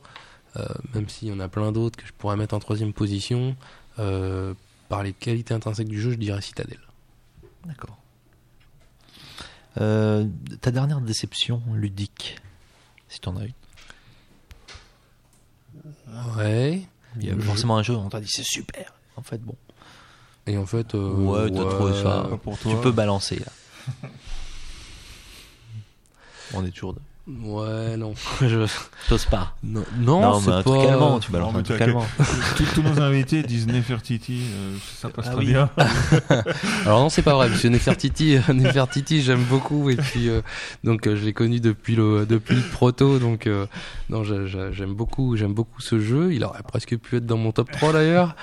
même 0.95 1.09
s'il 1.09 1.29
y 1.29 1.33
en 1.33 1.41
a 1.41 1.49
plein 1.49 1.73
d'autres 1.73 1.99
que 1.99 2.07
je 2.07 2.13
pourrais 2.13 2.37
mettre 2.37 2.55
en 2.55 2.59
troisième 2.59 2.93
position, 2.93 3.57
par 3.97 5.03
les 5.03 5.15
qualités 5.15 5.55
intrinsèques 5.55 5.89
du 5.89 5.99
jeu, 5.99 6.11
je 6.11 6.17
dirais 6.17 6.43
Citadel. 6.43 6.79
D'accord. 7.65 7.99
Ta 9.75 10.71
dernière 10.71 11.01
déception 11.01 11.63
ludique, 11.73 12.37
si 13.09 13.19
t'en 13.19 13.35
as 13.39 13.47
une. 13.47 13.55
Ouais. 16.37 16.83
Il 17.17 17.25
y 17.25 17.31
a 17.31 17.39
forcément 17.39 17.79
un 17.79 17.83
jeu, 17.83 17.95
on 17.95 18.11
t'a 18.11 18.21
dit 18.21 18.29
c'est 18.29 18.45
super. 18.45 18.93
En 19.17 19.23
fait, 19.23 19.39
bon. 19.39 19.57
Et 20.47 20.59
en 20.59 20.67
fait, 20.67 20.95
euh, 20.95 21.13
Ouais, 21.13 21.51
t'as 21.51 21.65
trouvé 21.65 22.03
ça. 22.03 22.29
Pour 22.43 22.59
toi. 22.59 22.73
Tu 22.73 22.77
peux 22.81 22.91
balancer 22.93 23.37
là. 23.37 23.53
on 26.55 26.65
est 26.65 26.71
toujours. 26.71 26.97
Ouais, 27.29 27.97
non. 27.97 28.15
Je- 28.41 28.67
T'oses 29.09 29.27
pas. 29.27 29.55
Non, 29.63 29.85
non, 29.97 30.21
non, 30.21 30.41
c'est 30.41 30.51
pas. 30.51 30.63
truc 30.65 30.81
allemand, 30.89 31.21
tu 31.21 31.31
balances 31.31 31.53
Non, 31.53 31.53
mais 31.53 31.61
un 31.61 31.63
truc 31.63 31.81
allemand. 31.81 32.05
Tous 32.75 32.83
nos 32.83 33.01
invités 33.01 33.45
disent 33.45 33.69
Nefertiti, 33.69 34.41
euh, 34.53 34.77
ça 35.01 35.09
passe 35.09 35.27
Ah 35.29 35.33
très 35.35 35.39
oui. 35.41 35.47
bien. 35.53 35.71
Alors 36.85 36.99
non, 37.01 37.09
c'est 37.11 37.23
pas 37.23 37.35
vrai, 37.35 37.49
parce 37.49 37.63
que 37.63 37.69
Nefertiti, 37.69 38.37
euh, 38.37 38.53
Nefertiti, 38.53 39.23
j'aime 39.23 39.45
beaucoup, 39.45 39.89
et 39.89 39.95
puis 39.97 40.29
euh, 40.29 40.43
donc 40.83 41.07
euh, 41.07 41.15
je 41.15 41.25
l'ai 41.25 41.33
connu 41.33 41.61
depuis 41.61 41.95
le 41.95 42.27
depuis 42.27 42.57
le 42.57 42.63
proto, 42.63 43.21
donc 43.21 43.47
euh, 43.47 43.67
non, 44.11 44.25
j'a- 44.25 44.47
j'a- 44.47 44.73
j'aime 44.73 44.95
beaucoup, 44.95 45.37
j'aime 45.37 45.55
beaucoup 45.55 45.81
ce 45.81 46.01
jeu. 46.01 46.33
Il 46.35 46.43
aurait 46.43 46.63
presque 46.65 46.97
pu 46.99 47.19
être 47.19 47.27
dans 47.27 47.37
mon 47.39 47.53
top 47.53 47.71
3 47.71 47.93
d'ailleurs. 47.93 48.35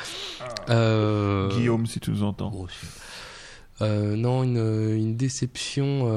Euh, 0.69 1.49
Guillaume, 1.49 1.85
si 1.85 1.99
tu 1.99 2.11
nous 2.11 2.23
entends. 2.23 2.53
Non, 3.81 4.43
une, 4.43 4.57
une 4.95 5.18
déception. 5.18 6.07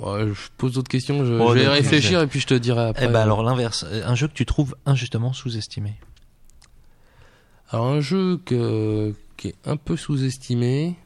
Ouais, 0.00 0.28
je 0.28 0.48
pose 0.56 0.74
d'autres 0.74 0.90
questions. 0.90 1.24
Je, 1.24 1.34
Oh, 1.34 1.54
je 1.54 1.60
vais 1.60 1.64
donc, 1.66 1.74
réfléchir 1.74 2.20
et 2.20 2.26
puis 2.26 2.40
je 2.40 2.46
te 2.46 2.54
dirai 2.54 2.88
après. 2.88 3.06
Eh 3.06 3.08
ben 3.08 3.20
alors 3.20 3.42
l'inverse, 3.42 3.84
un 4.04 4.14
jeu 4.14 4.28
que 4.28 4.34
tu 4.34 4.46
trouves 4.46 4.74
injustement 4.86 5.32
sous-estimé. 5.32 5.94
Alors 7.70 7.86
un 7.86 8.00
jeu 8.00 8.40
que, 8.44 9.14
qui 9.36 9.48
est 9.48 9.54
un 9.64 9.76
peu 9.76 9.96
sous-estimé, 9.96 10.96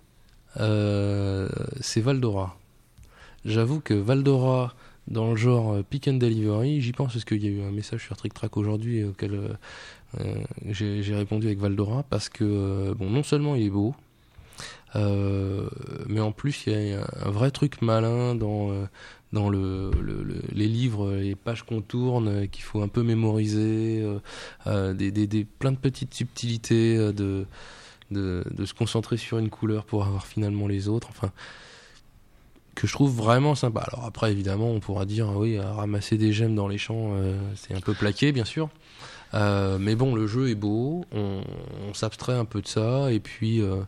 euh, 0.58 1.48
c'est 1.80 2.00
Valdora. 2.00 2.56
J'avoue 3.44 3.80
que 3.80 3.92
Valdora, 3.92 4.74
dans 5.08 5.30
le 5.30 5.36
genre 5.36 5.74
euh, 5.74 5.82
Pick 5.82 6.08
and 6.08 6.14
Delivery, 6.14 6.80
j'y 6.80 6.92
pense 6.92 7.12
parce 7.12 7.24
qu'il 7.26 7.44
y 7.44 7.48
a 7.48 7.50
eu 7.50 7.62
un 7.62 7.70
message 7.70 8.04
sur 8.04 8.16
Trick 8.16 8.32
Track 8.32 8.56
aujourd'hui 8.56 9.04
auquel 9.04 9.34
euh, 9.34 9.48
euh, 10.20 10.34
j'ai 10.70 11.14
répondu 11.14 11.46
avec 11.46 11.58
Valdora 11.58 12.04
parce 12.08 12.30
que 12.30 12.94
bon, 12.94 13.10
non 13.10 13.22
seulement 13.22 13.54
il 13.54 13.66
est 13.66 13.70
beau, 13.70 13.94
mais 14.94 16.20
en 16.20 16.32
plus 16.32 16.66
il 16.66 16.72
y 16.72 16.94
a 16.94 17.06
un, 17.24 17.30
vrai 17.30 17.50
truc 17.50 17.82
malin 17.82 18.34
dans 18.34 18.70
euh, 18.70 18.84
dans 19.34 19.50
le, 19.50 19.90
le- 20.00 20.22
le- 20.22 20.42
les 20.52 20.68
livres, 20.68 21.12
les 21.12 21.34
pages 21.34 21.64
qu'on 21.64 21.82
tourne, 21.82 22.28
euh, 22.28 22.46
qu'il 22.46 22.62
faut 22.62 22.80
un 22.80 22.88
peu 22.88 23.02
mémoriser, 23.02 24.00
euh, 24.00 24.20
euh, 24.66 24.94
des, 24.94 25.10
des, 25.10 25.26
des- 25.26 25.44
plein 25.44 25.72
de 25.72 25.76
petites 25.76 26.14
subtilités, 26.14 26.96
euh, 26.96 27.12
de, 27.12 27.44
de, 28.10 28.64
se 28.64 28.74
concentrer 28.74 29.16
sur 29.16 29.38
une 29.38 29.50
couleur 29.50 29.84
pour 29.84 30.04
avoir 30.04 30.26
finalement 30.26 30.68
les 30.68 30.88
autres, 30.88 31.08
enfin, 31.10 31.32
que 32.74 32.86
je 32.86 32.92
trouve 32.92 33.14
vraiment 33.14 33.54
sympa. 33.54 33.80
Alors 33.92 34.04
après, 34.06 34.30
évidemment, 34.32 34.70
on 34.70 34.80
pourra 34.80 35.04
dire, 35.04 35.30
oui, 35.36 35.58
ramasser 35.58 36.16
des 36.16 36.32
gemmes 36.32 36.54
dans 36.54 36.68
les 36.68 36.78
champs, 36.78 37.10
euh, 37.14 37.36
c'est 37.56 37.74
un 37.74 37.80
peu 37.80 37.94
plaqué, 37.94 38.32
bien 38.32 38.44
sûr. 38.44 38.70
Euh, 39.34 39.78
mais 39.80 39.96
bon, 39.96 40.14
le 40.14 40.26
jeu 40.28 40.48
est 40.48 40.54
beau, 40.54 41.04
on, 41.12 41.42
s'abstrait 41.92 42.34
un 42.34 42.44
peu 42.44 42.60
de 42.60 42.68
ça, 42.68 43.12
et 43.12 43.20
puis 43.20 43.60
euh, 43.60 43.82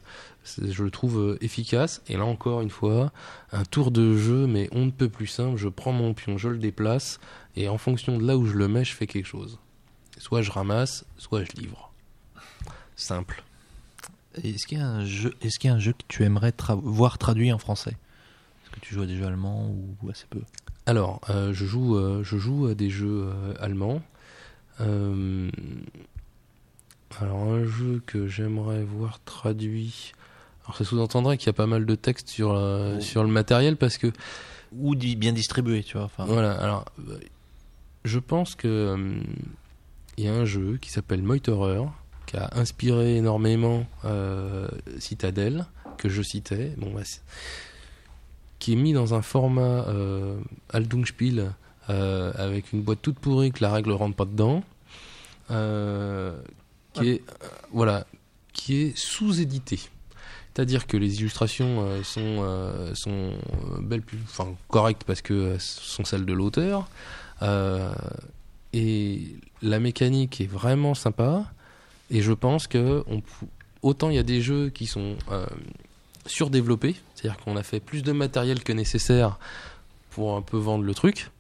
je 0.63 0.83
le 0.83 0.91
trouve 0.91 1.19
euh, 1.19 1.39
efficace. 1.41 2.03
Et 2.09 2.17
là 2.17 2.25
encore 2.25 2.61
une 2.61 2.71
fois, 2.71 3.13
un 3.53 3.65
tour 3.65 3.91
de 3.91 4.17
jeu, 4.17 4.47
mais 4.47 4.69
on 4.73 4.87
ne 4.87 4.91
peut 4.91 5.09
plus 5.09 5.27
simple. 5.27 5.57
Je 5.57 5.69
prends 5.69 5.93
mon 5.93 6.15
pion, 6.15 6.39
je 6.39 6.49
le 6.49 6.59
déplace, 6.59 7.21
et 7.57 7.69
en 7.69 7.79
fonction 7.79 8.19
de 8.19 8.27
là 8.27 8.37
où 8.37 8.47
je 8.47 8.55
le 8.55 8.69
mets, 8.69 8.85
je 8.85 8.95
fais 8.95 9.07
quelque 9.07 9.27
chose. 9.27 9.59
Soit 10.19 10.43
je 10.43 10.51
ramasse, 10.51 11.05
soit 11.19 11.45
je 11.45 11.53
livre. 11.61 11.93
Simple. 12.97 13.45
Est-ce 14.43 14.67
qu'il 14.67 14.79
y 14.79 14.81
a 14.81 14.89
un 14.89 15.05
jeu, 15.05 15.35
est-ce 15.43 15.59
qu'il 15.59 15.69
y 15.69 15.73
a 15.73 15.77
un 15.77 15.81
jeu 15.81 15.93
que 15.93 16.05
tu 16.09 16.23
aimerais 16.25 16.51
tra- 16.51 16.81
voir 16.81 17.19
traduit 17.19 17.53
en 17.53 17.59
français? 17.59 17.97
Est-ce 18.65 18.71
que 18.71 18.81
tu 18.81 18.95
joues 18.95 19.03
à 19.03 19.07
des 19.07 19.17
jeux 19.17 19.27
allemands 19.27 19.69
ou 19.69 20.11
assez 20.11 20.27
peu? 20.29 20.43
Alors, 20.87 21.21
euh, 21.31 21.53
je, 21.53 21.65
joue, 21.65 21.97
euh, 21.97 22.23
je 22.23 22.37
joue 22.37 22.67
à 22.67 22.75
des 22.75 22.91
jeux 22.91 23.29
euh, 23.29 23.55
allemands. 23.61 24.03
Alors, 27.19 27.43
un 27.43 27.65
jeu 27.65 28.03
que 28.07 28.27
j'aimerais 28.27 28.85
voir 28.85 29.21
traduit. 29.25 30.13
Alors, 30.67 30.77
ça 30.77 30.85
sous-entendrait 30.85 31.39
qu'il 31.39 31.47
y 31.47 31.51
a 31.51 31.55
pas 31.55 31.67
mal 31.67 31.87
de 31.87 31.95
texte 31.95 32.29
sur, 32.29 32.53
euh, 32.53 32.97
Oh. 32.99 33.01
sur 33.01 33.23
le 33.23 33.29
matériel 33.31 33.77
parce 33.77 33.99
que 33.99 34.13
Ou 34.77 34.95
di- 34.97 35.17
bien 35.17 35.33
distribué, 35.33 35.83
tu 35.85 35.97
vois. 35.97 36.11
Voilà, 36.19 36.53
alors 36.53 36.85
euh, 37.09 37.19
je 38.05 38.19
pense 38.19 38.55
que 38.57 38.67
euh, 38.69 39.21
il 40.19 40.25
y 40.25 40.29
a 40.29 40.35
un 40.35 40.45
jeu 40.45 40.77
qui 40.81 40.91
s'appelle 40.91 41.23
Meuterer 41.23 41.83
qui 42.27 42.37
a 42.37 42.51
inspiré 42.55 43.17
énormément 43.17 43.87
euh, 44.05 44.67
Citadel 44.99 45.67
que 45.99 46.09
je 46.09 46.21
citais, 46.23 46.73
bon 46.77 46.93
bah, 46.93 47.03
qui 48.59 48.73
est 48.73 48.77
mis 48.77 48.93
dans 48.93 49.15
un 49.15 49.23
format 49.23 49.87
euh, 49.89 50.41
Aldungspiel 50.73 51.53
euh, 51.89 52.33
avec 52.35 52.73
une 52.73 52.83
boîte 52.83 53.01
toute 53.01 53.21
pourrie 53.21 53.53
que 53.53 53.63
la 53.63 53.71
règle 53.73 53.93
rentre 53.93 54.17
pas 54.17 54.25
dedans, 54.25 54.65
euh, 55.53 56.37
qui 56.95 57.09
est 57.11 57.23
euh, 57.31 57.47
voilà, 57.71 58.05
qui 58.53 58.75
est 58.83 58.99
sous-édité. 58.99 59.79
C'est-à-dire 60.57 60.87
que 60.87 60.97
les 60.97 61.21
illustrations 61.21 61.83
euh, 61.83 62.03
sont, 62.03 62.39
euh, 62.41 62.95
sont 62.95 63.11
euh, 63.11 63.81
belles, 63.83 64.03
enfin 64.25 64.55
correctes 64.69 65.05
parce 65.05 65.21
que 65.21 65.59
sont 65.59 66.07
celles 66.07 66.25
de 66.25 66.33
l'auteur. 66.33 66.89
Et 68.73 69.37
la 69.61 69.81
mécanique 69.81 70.41
est 70.41 70.51
vraiment 70.51 70.95
sympa. 70.95 71.45
Et 72.11 72.23
je 72.23 72.33
pense 72.33 72.69
que 72.69 73.05
autant 73.83 74.09
il 74.09 74.17
y 74.17 74.19
a 74.19 74.23
des 74.23 74.41
jeux 74.41 74.71
qui 74.71 74.87
sont 74.87 75.17
surdéveloppés, 76.25 76.97
c'est-à-dire 77.15 77.39
qu'on 77.43 77.57
a 77.57 77.63
fait 77.63 77.81
plus 77.81 78.03
de 78.03 78.13
matériel 78.13 78.63
que 78.63 78.73
nécessaire 78.73 79.39
pour 80.11 80.37
un 80.37 80.43
peu 80.43 80.57
vendre 80.57 80.85
le 80.85 80.95
truc. 80.95 81.31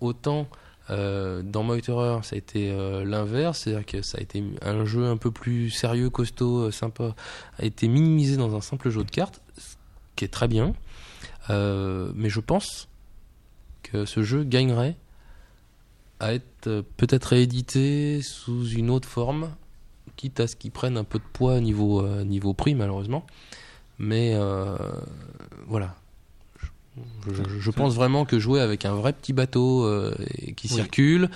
Autant 0.00 0.46
euh, 0.90 1.42
dans 1.42 1.64
Meuterer, 1.64 2.20
ça 2.22 2.34
a 2.34 2.38
été 2.38 2.70
euh, 2.70 3.04
l'inverse, 3.04 3.60
c'est-à-dire 3.60 3.86
que 3.86 4.02
ça 4.02 4.18
a 4.18 4.20
été 4.20 4.42
un 4.62 4.84
jeu 4.84 5.06
un 5.06 5.16
peu 5.16 5.30
plus 5.30 5.70
sérieux, 5.70 6.10
costaud, 6.10 6.66
euh, 6.66 6.70
sympa, 6.70 7.14
a 7.58 7.64
été 7.64 7.88
minimisé 7.88 8.36
dans 8.36 8.56
un 8.56 8.60
simple 8.60 8.90
jeu 8.90 9.04
de 9.04 9.10
cartes, 9.10 9.42
ce 9.58 9.76
qui 10.16 10.24
est 10.24 10.28
très 10.28 10.48
bien. 10.48 10.74
Euh, 11.50 12.10
mais 12.14 12.30
je 12.30 12.40
pense 12.40 12.88
que 13.82 14.04
ce 14.04 14.22
jeu 14.22 14.44
gagnerait 14.44 14.96
à 16.20 16.34
être 16.34 16.84
peut-être 16.96 17.26
réédité 17.26 18.20
sous 18.22 18.68
une 18.70 18.90
autre 18.90 19.08
forme, 19.08 19.50
quitte 20.16 20.40
à 20.40 20.46
ce 20.46 20.56
qu'il 20.56 20.72
prenne 20.72 20.96
un 20.96 21.04
peu 21.04 21.18
de 21.18 21.24
poids 21.32 21.60
niveau, 21.60 22.06
niveau 22.24 22.54
prix, 22.54 22.74
malheureusement. 22.74 23.24
Mais 23.98 24.36
voilà. 25.68 25.94
Je, 27.60 27.70
pense 27.70 27.94
vraiment 27.94 28.24
que 28.24 28.38
jouer 28.38 28.60
avec 28.60 28.84
un 28.84 28.94
vrai 28.94 29.12
petit 29.12 29.32
bateau 29.32 29.84
euh, 29.84 30.14
qui 30.56 30.68
Oui. 30.68 30.74
circule, 30.74 31.30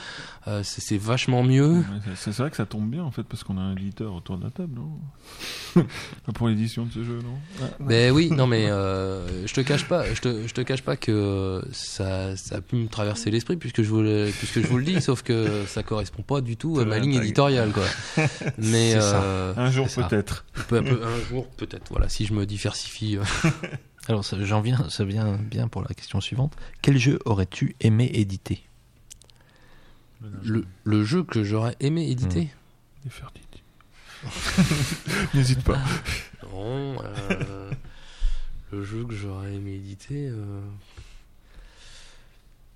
euh, 0.48 0.62
c'est 0.64 0.96
vachement 0.96 1.42
mieux. 1.42 1.82
C'est- 2.16 2.30
vrai 2.32 2.50
que 2.50 2.56
ça 2.56 2.66
tombe 2.66 2.90
bien 2.90 3.04
en 3.04 3.10
fait 3.10 3.22
parce 3.24 3.44
qu'on 3.44 3.58
a 3.58 3.60
un 3.60 3.76
éditeur 3.76 4.14
autour 4.14 4.38
de 4.38 4.44
la 4.44 4.50
table, 4.50 4.74
non 4.74 4.98
Pas 6.26 6.32
Pour 6.32 6.48
l'édition 6.48 6.86
de 6.86 6.92
ce 6.92 7.04
jeu, 7.04 7.18
non 7.22 7.68
Mais 7.80 8.10
oui, 8.10 8.30
non 8.30 8.46
mais 8.46 8.66
euh, 8.70 9.46
je 9.46 9.54
te 9.54 9.60
cache 9.60 9.86
pas, 9.86 10.12
je 10.12 10.20
te, 10.20 10.46
je 10.46 10.54
te 10.54 10.60
cache 10.62 10.82
pas 10.82 10.96
que 10.96 11.62
ça, 11.72 12.36
ça 12.36 12.56
a 12.56 12.60
pu 12.60 12.76
me 12.76 12.88
traverser 12.88 13.30
l'esprit 13.30 13.56
puisque 13.56 13.82
je 13.82 13.88
vous 13.88 14.02
le, 14.02 14.30
puisque 14.36 14.60
je 14.60 14.66
vous 14.66 14.78
le 14.78 14.84
dis, 14.84 15.00
sauf 15.00 15.22
que 15.22 15.64
ça 15.66 15.82
correspond 15.82 16.22
pas 16.22 16.40
du 16.40 16.56
tout 16.56 16.78
à 16.80 16.84
ma 16.84 16.98
ligne 16.98 17.14
éditoriale 17.14 17.70
quoi. 17.72 17.84
Mais 18.58 18.92
ça. 19.00 19.54
Un 19.56 19.70
jour 19.70 19.86
peut-être. 19.88 20.44
un 20.72 21.28
jour 21.28 21.46
peut-être, 21.56 21.90
voilà, 21.90 22.08
si 22.08 22.26
je 22.26 22.32
me 22.32 22.46
diversifie. 22.46 23.18
Alors, 24.08 24.24
ça- 24.24 24.42
j'en 24.44 24.60
viens, 24.60 24.88
ça 24.90 25.04
vient 25.04 25.36
bien 25.36 25.68
pour 25.68 25.82
la 25.82 25.88
question 25.94 26.20
suivante. 26.20 26.54
Quel 26.82 26.98
jeu 26.98 27.18
aurais-tu 27.24 27.76
aimé 27.80 28.10
éditer? 28.12 28.62
Le, 30.44 30.64
le 30.84 31.04
jeu 31.04 31.22
que 31.24 31.42
j'aurais 31.44 31.76
aimé 31.80 32.08
éditer? 32.10 32.50
N'hésite 35.34 35.62
pas. 35.64 35.78
Non, 36.52 36.96
euh, 37.04 37.70
le 38.72 38.84
jeu 38.84 39.04
que 39.04 39.14
j'aurais 39.14 39.54
aimé 39.54 39.72
éditer. 39.74 40.28
euh, 40.28 40.60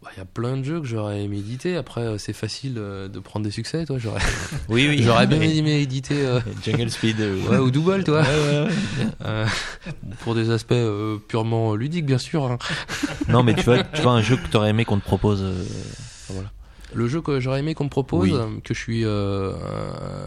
bah, 0.07 0.13
Il 0.17 0.19
y 0.19 0.23
a 0.23 0.25
plein 0.25 0.57
de 0.57 0.63
jeux 0.63 0.81
que 0.81 0.87
j'aurais 0.87 1.23
aimé 1.25 1.39
éditer. 1.39 1.77
Après, 1.77 2.01
euh, 2.03 2.19
c'est 2.19 2.33
facile 2.33 2.75
euh, 2.79 3.09
de 3.09 3.19
prendre 3.19 3.45
des 3.45 3.51
succès, 3.51 3.85
toi. 3.85 3.99
J'aurais, 3.99 4.21
Oui, 4.69 4.87
oui. 4.91 5.03
j'aurais 5.03 5.27
bien 5.27 5.41
aimé 5.41 5.81
éditer 5.81 6.25
euh, 6.25 6.41
Jungle 6.65 6.91
Speed. 6.91 7.21
euh, 7.21 7.41
ouais, 7.51 7.59
ou 7.59 7.71
Double, 7.71 8.05
toi. 8.05 8.21
Ouais, 8.23 8.27
ouais, 8.29 8.67
ouais. 8.67 9.07
Euh, 9.27 9.47
pour 10.21 10.35
des 10.35 10.51
aspects 10.51 10.75
purement 11.29 11.75
ludiques, 11.75 12.07
bien 12.07 12.19
sûr. 12.19 12.45
hein. 12.45 12.59
Non, 13.29 13.43
mais 13.43 13.55
tu 13.55 13.63
vois, 13.63 13.83
tu 13.83 14.03
vois 14.03 14.13
un 14.13 14.23
jeu 14.23 14.37
que 14.37 14.47
t'aurais 14.49 14.71
aimé 14.71 14.85
qu'on 14.85 14.99
te 14.99 15.05
propose, 15.05 15.43
euh, 15.43 16.45
Le 16.95 17.09
jeu 17.09 17.21
que 17.21 17.41
j'aurais 17.41 17.59
aimé 17.61 17.75
qu'on 17.75 17.85
me 17.85 17.89
propose, 17.91 18.31
Oui. 18.33 18.61
que 18.63 18.73
je 18.73 18.79
suis. 18.79 19.03
euh, 19.05 19.53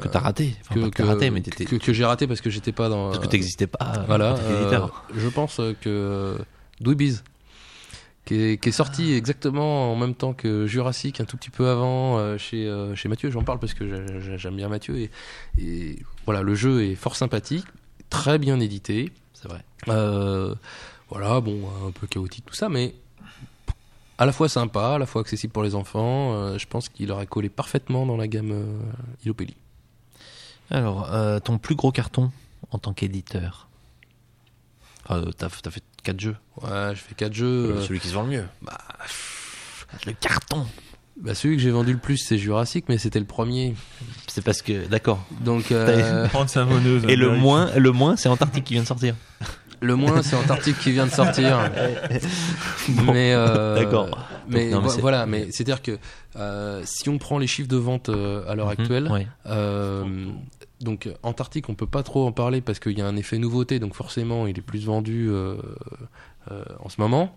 que 0.02 0.08
t'as 0.10 0.20
raté. 0.20 0.56
Enfin, 0.62 0.76
que, 0.76 0.80
pas 0.82 0.90
que 0.90 0.96
t'as 0.98 1.04
que- 1.04 1.08
raté, 1.10 1.30
mais 1.30 1.42
t'étais. 1.42 1.66
que, 1.66 1.78
que 1.78 1.94
j'ai 1.94 2.04
raté 2.06 2.28
parce 2.28 2.42
que 2.42 2.50
j'étais 2.50 2.74
pas 2.74 2.90
dans. 2.90 3.08
Parce 3.12 3.20
que 3.20 3.28
t'existais 3.28 3.68
pas. 3.68 4.04
Voilà, 4.08 4.36
euh, 4.38 4.80
je 5.16 5.28
pense 5.30 5.62
que 5.82 6.38
Dweebies, 6.82 7.20
qui 8.30 8.40
est, 8.40 8.58
qui 8.62 8.70
est 8.70 8.72
sorti 8.72 9.14
exactement 9.14 9.92
en 9.92 9.96
même 9.96 10.14
temps 10.14 10.34
que 10.34 10.68
Jurassic, 10.68 11.20
un 11.20 11.26
tout 11.26 11.36
petit 11.36 11.50
peu 11.50 11.68
avant 11.68 12.20
euh, 12.20 12.38
chez, 12.38 12.68
euh, 12.68 12.94
chez 12.96 13.10
Mathieu, 13.10 13.32
j'en 13.32 13.44
parle 13.44 13.58
parce 13.60 13.74
que 13.74 13.88
j'ai- 13.90 14.22
j'ai- 14.22 14.38
j'aime 14.38 14.56
bien 14.56 14.70
Mathieu, 14.70 14.98
et, 15.00 15.10
et 15.58 15.98
voilà, 16.26 16.44
le 16.44 16.54
jeu 16.54 16.84
est 16.84 16.94
fort 16.94 17.16
sympathique, 17.16 17.66
très 18.12 18.38
bien 18.38 18.60
édité, 18.60 19.12
C'est 19.34 19.48
vrai. 19.48 19.64
euh, 19.88 20.54
voilà, 21.10 21.42
bon, 21.42 21.60
un 21.88 21.92
peu 21.92 22.06
chaotique 22.06 22.46
tout 22.46 22.54
ça, 22.54 22.70
mais 22.70 22.94
à 24.20 24.28
la 24.28 24.32
fois 24.32 24.48
sympa, 24.48 24.90
à 24.96 24.98
la 25.00 25.08
fois 25.08 25.22
accessible 25.22 25.52
pour 25.52 25.64
les 25.64 25.74
enfants, 25.74 26.56
je 26.58 26.66
pense 26.68 26.88
qu'il 26.90 27.12
aurait 27.12 27.26
collé 27.26 27.50
parfaitement 27.50 28.06
dans 28.06 28.18
la 28.18 28.28
gamme 28.28 28.54
Ilopelli. 29.26 29.56
Alors, 30.70 31.10
ton 31.44 31.58
plus 31.58 31.74
gros 31.76 31.92
carton 31.92 32.32
en 32.72 32.78
tant 32.78 32.94
qu'éditeur. 32.94 33.68
Enfin, 35.06 35.22
euh, 35.24 35.32
t'as 35.36 35.50
t'as 35.50 35.72
fait 35.72 35.82
4 36.02 36.20
jeux. 36.20 36.36
Ouais, 36.62 36.92
je 36.94 37.00
fais 37.02 37.16
quatre 37.16 37.34
jeux. 37.34 37.46
euh, 37.78 37.82
Celui 37.82 38.00
qui 38.00 38.08
se 38.10 38.14
vend 38.14 38.24
le 38.24 38.30
mieux. 38.30 38.44
bah, 38.62 38.78
Le 40.06 40.14
carton 40.14 40.66
bah, 41.22 41.36
celui 41.36 41.58
que 41.58 41.62
j'ai 41.62 41.72
vendu 41.72 41.92
le 41.92 42.00
plus, 42.00 42.16
c'est 42.18 42.38
Jurassic, 42.38 42.86
mais 42.88 42.98
c'était 42.98 43.20
le 43.20 43.26
premier. 43.26 43.76
C'est 44.28 44.42
parce 44.44 44.62
que. 44.62 44.88
D'accord. 44.88 45.26
Donc 45.42 45.70
euh, 45.74 46.28
Prendre 46.30 46.50
savonneuse. 46.50 47.04
Et 47.10 47.18
le 47.18 47.32
moins, 47.32 47.70
le 47.76 47.92
moins 47.92 48.16
c'est 48.16 48.30
Antarctique 48.30 48.64
qui 48.64 48.74
vient 48.76 48.84
de 48.84 48.88
sortir. 48.88 49.16
le 49.82 49.96
moins, 49.98 50.22
c'est 50.24 50.38
Antarctique 50.38 50.80
qui 50.80 50.92
vient 50.94 51.06
de 51.08 51.12
sortir. 51.12 51.60
Bon, 52.90 53.12
mais 53.14 53.34
euh, 53.34 53.76
d'accord. 53.76 54.10
Mais, 54.48 54.70
non, 54.70 54.80
voilà, 54.82 55.26
mais 55.28 55.50
c'est 55.52 55.62
à 55.62 55.66
dire 55.66 55.82
que 55.82 56.00
euh, 56.38 56.82
si 56.86 57.08
on 57.10 57.18
prend 57.20 57.38
les 57.38 57.46
chiffres 57.48 57.68
de 57.68 57.78
vente 57.78 58.10
euh, 58.10 58.50
à 58.50 58.56
l'heure 58.56 58.68
Mhm, 58.68 58.80
actuelle, 58.80 59.08
ouais. 59.12 59.28
Donc 60.82 61.08
euh, 61.08 61.14
Antarctique, 61.24 61.70
on 61.70 61.76
peut 61.76 61.88
pas 61.88 62.04
trop 62.04 62.26
en 62.28 62.32
parler 62.32 62.62
parce 62.62 62.80
qu'il 62.80 62.98
y 62.98 63.02
a 63.02 63.08
un 63.08 63.16
effet 63.16 63.38
nouveauté, 63.38 63.80
donc 63.80 63.94
forcément, 63.96 64.48
il 64.48 64.58
est 64.58 64.62
plus 64.62 64.86
vendu 64.86 65.28
euh, 65.30 65.58
euh, 66.52 66.64
en 66.80 66.90
ce 66.90 67.00
moment. 67.02 67.36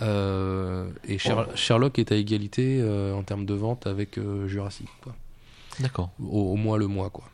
Euh, 0.00 0.88
et 1.06 1.18
Sher- 1.18 1.48
Sherlock 1.56 1.98
est 1.98 2.12
à 2.12 2.16
égalité 2.16 2.82
en 3.14 3.22
termes 3.22 3.46
de 3.46 3.54
vente 3.54 3.86
avec 3.86 4.18
Jurassic. 4.46 4.88
D'accord. 5.80 6.10
au, 6.22 6.52
au 6.52 6.56
mois 6.56 6.78
le 6.78 6.86
mois 6.86 7.10
quoi. 7.10 7.24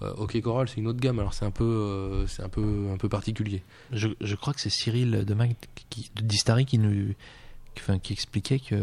Ok 0.00 0.40
Coral 0.42 0.68
c'est 0.68 0.76
une 0.76 0.86
autre 0.86 1.00
gamme 1.00 1.18
alors 1.18 1.34
c'est 1.34 1.44
un 1.44 1.50
peu 1.50 2.24
c'est 2.28 2.42
un 2.42 2.48
peu 2.48 2.88
un 2.92 2.96
peu 2.96 3.08
particulier. 3.08 3.62
Je, 3.92 4.08
je 4.20 4.34
crois 4.36 4.54
que 4.54 4.60
c'est 4.60 4.70
Cyril 4.70 5.24
de, 5.24 5.34
Mag, 5.34 5.56
qui, 5.90 6.08
de 6.14 6.22
Distari 6.22 6.66
qui 6.66 6.78
nous 6.78 7.14
qui, 7.74 7.80
enfin, 7.82 7.98
qui 7.98 8.12
expliquait 8.12 8.60
que 8.60 8.76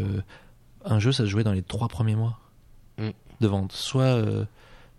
un 0.84 0.98
jeu 0.98 1.12
ça 1.12 1.24
se 1.24 1.30
jouait 1.30 1.44
dans 1.44 1.52
les 1.52 1.62
trois 1.62 1.88
premiers 1.88 2.16
mois 2.16 2.38
Mm. 2.98 3.10
de 3.42 3.46
vente. 3.46 3.72
Soit 3.72 4.46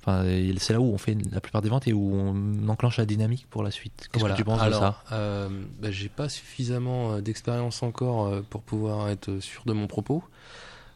enfin 0.08 0.24
c'est 0.58 0.72
là 0.74 0.80
où 0.80 0.86
on 0.94 0.98
fait 0.98 1.18
la 1.32 1.42
plupart 1.42 1.62
des 1.62 1.70
ventes 1.70 1.88
et 1.88 1.94
où 1.94 2.14
on 2.14 2.68
enclenche 2.70 2.98
la 2.98 3.06
dynamique 3.06 3.46
pour 3.50 3.62
la 3.62 3.72
suite. 3.72 4.08
Qu'est-ce 4.12 4.20
Voilà. 4.22 4.36
que 4.36 4.40
tu 4.40 4.46
penses 4.46 4.62
alors, 4.62 4.80
de 4.80 4.86
ça 4.86 5.04
euh, 5.12 5.50
bah, 5.82 5.92
j'ai 5.92 6.08
pas 6.10 6.30
suffisamment 6.30 7.14
euh, 7.14 7.22
d'expérience 7.22 7.84
encore 7.84 8.28
euh, 8.28 8.42
pour 8.50 8.62
pouvoir 8.62 9.10
être 9.10 9.40
sûr 9.40 9.64
de 9.66 9.74
mon 9.74 9.88
propos. 9.88 10.24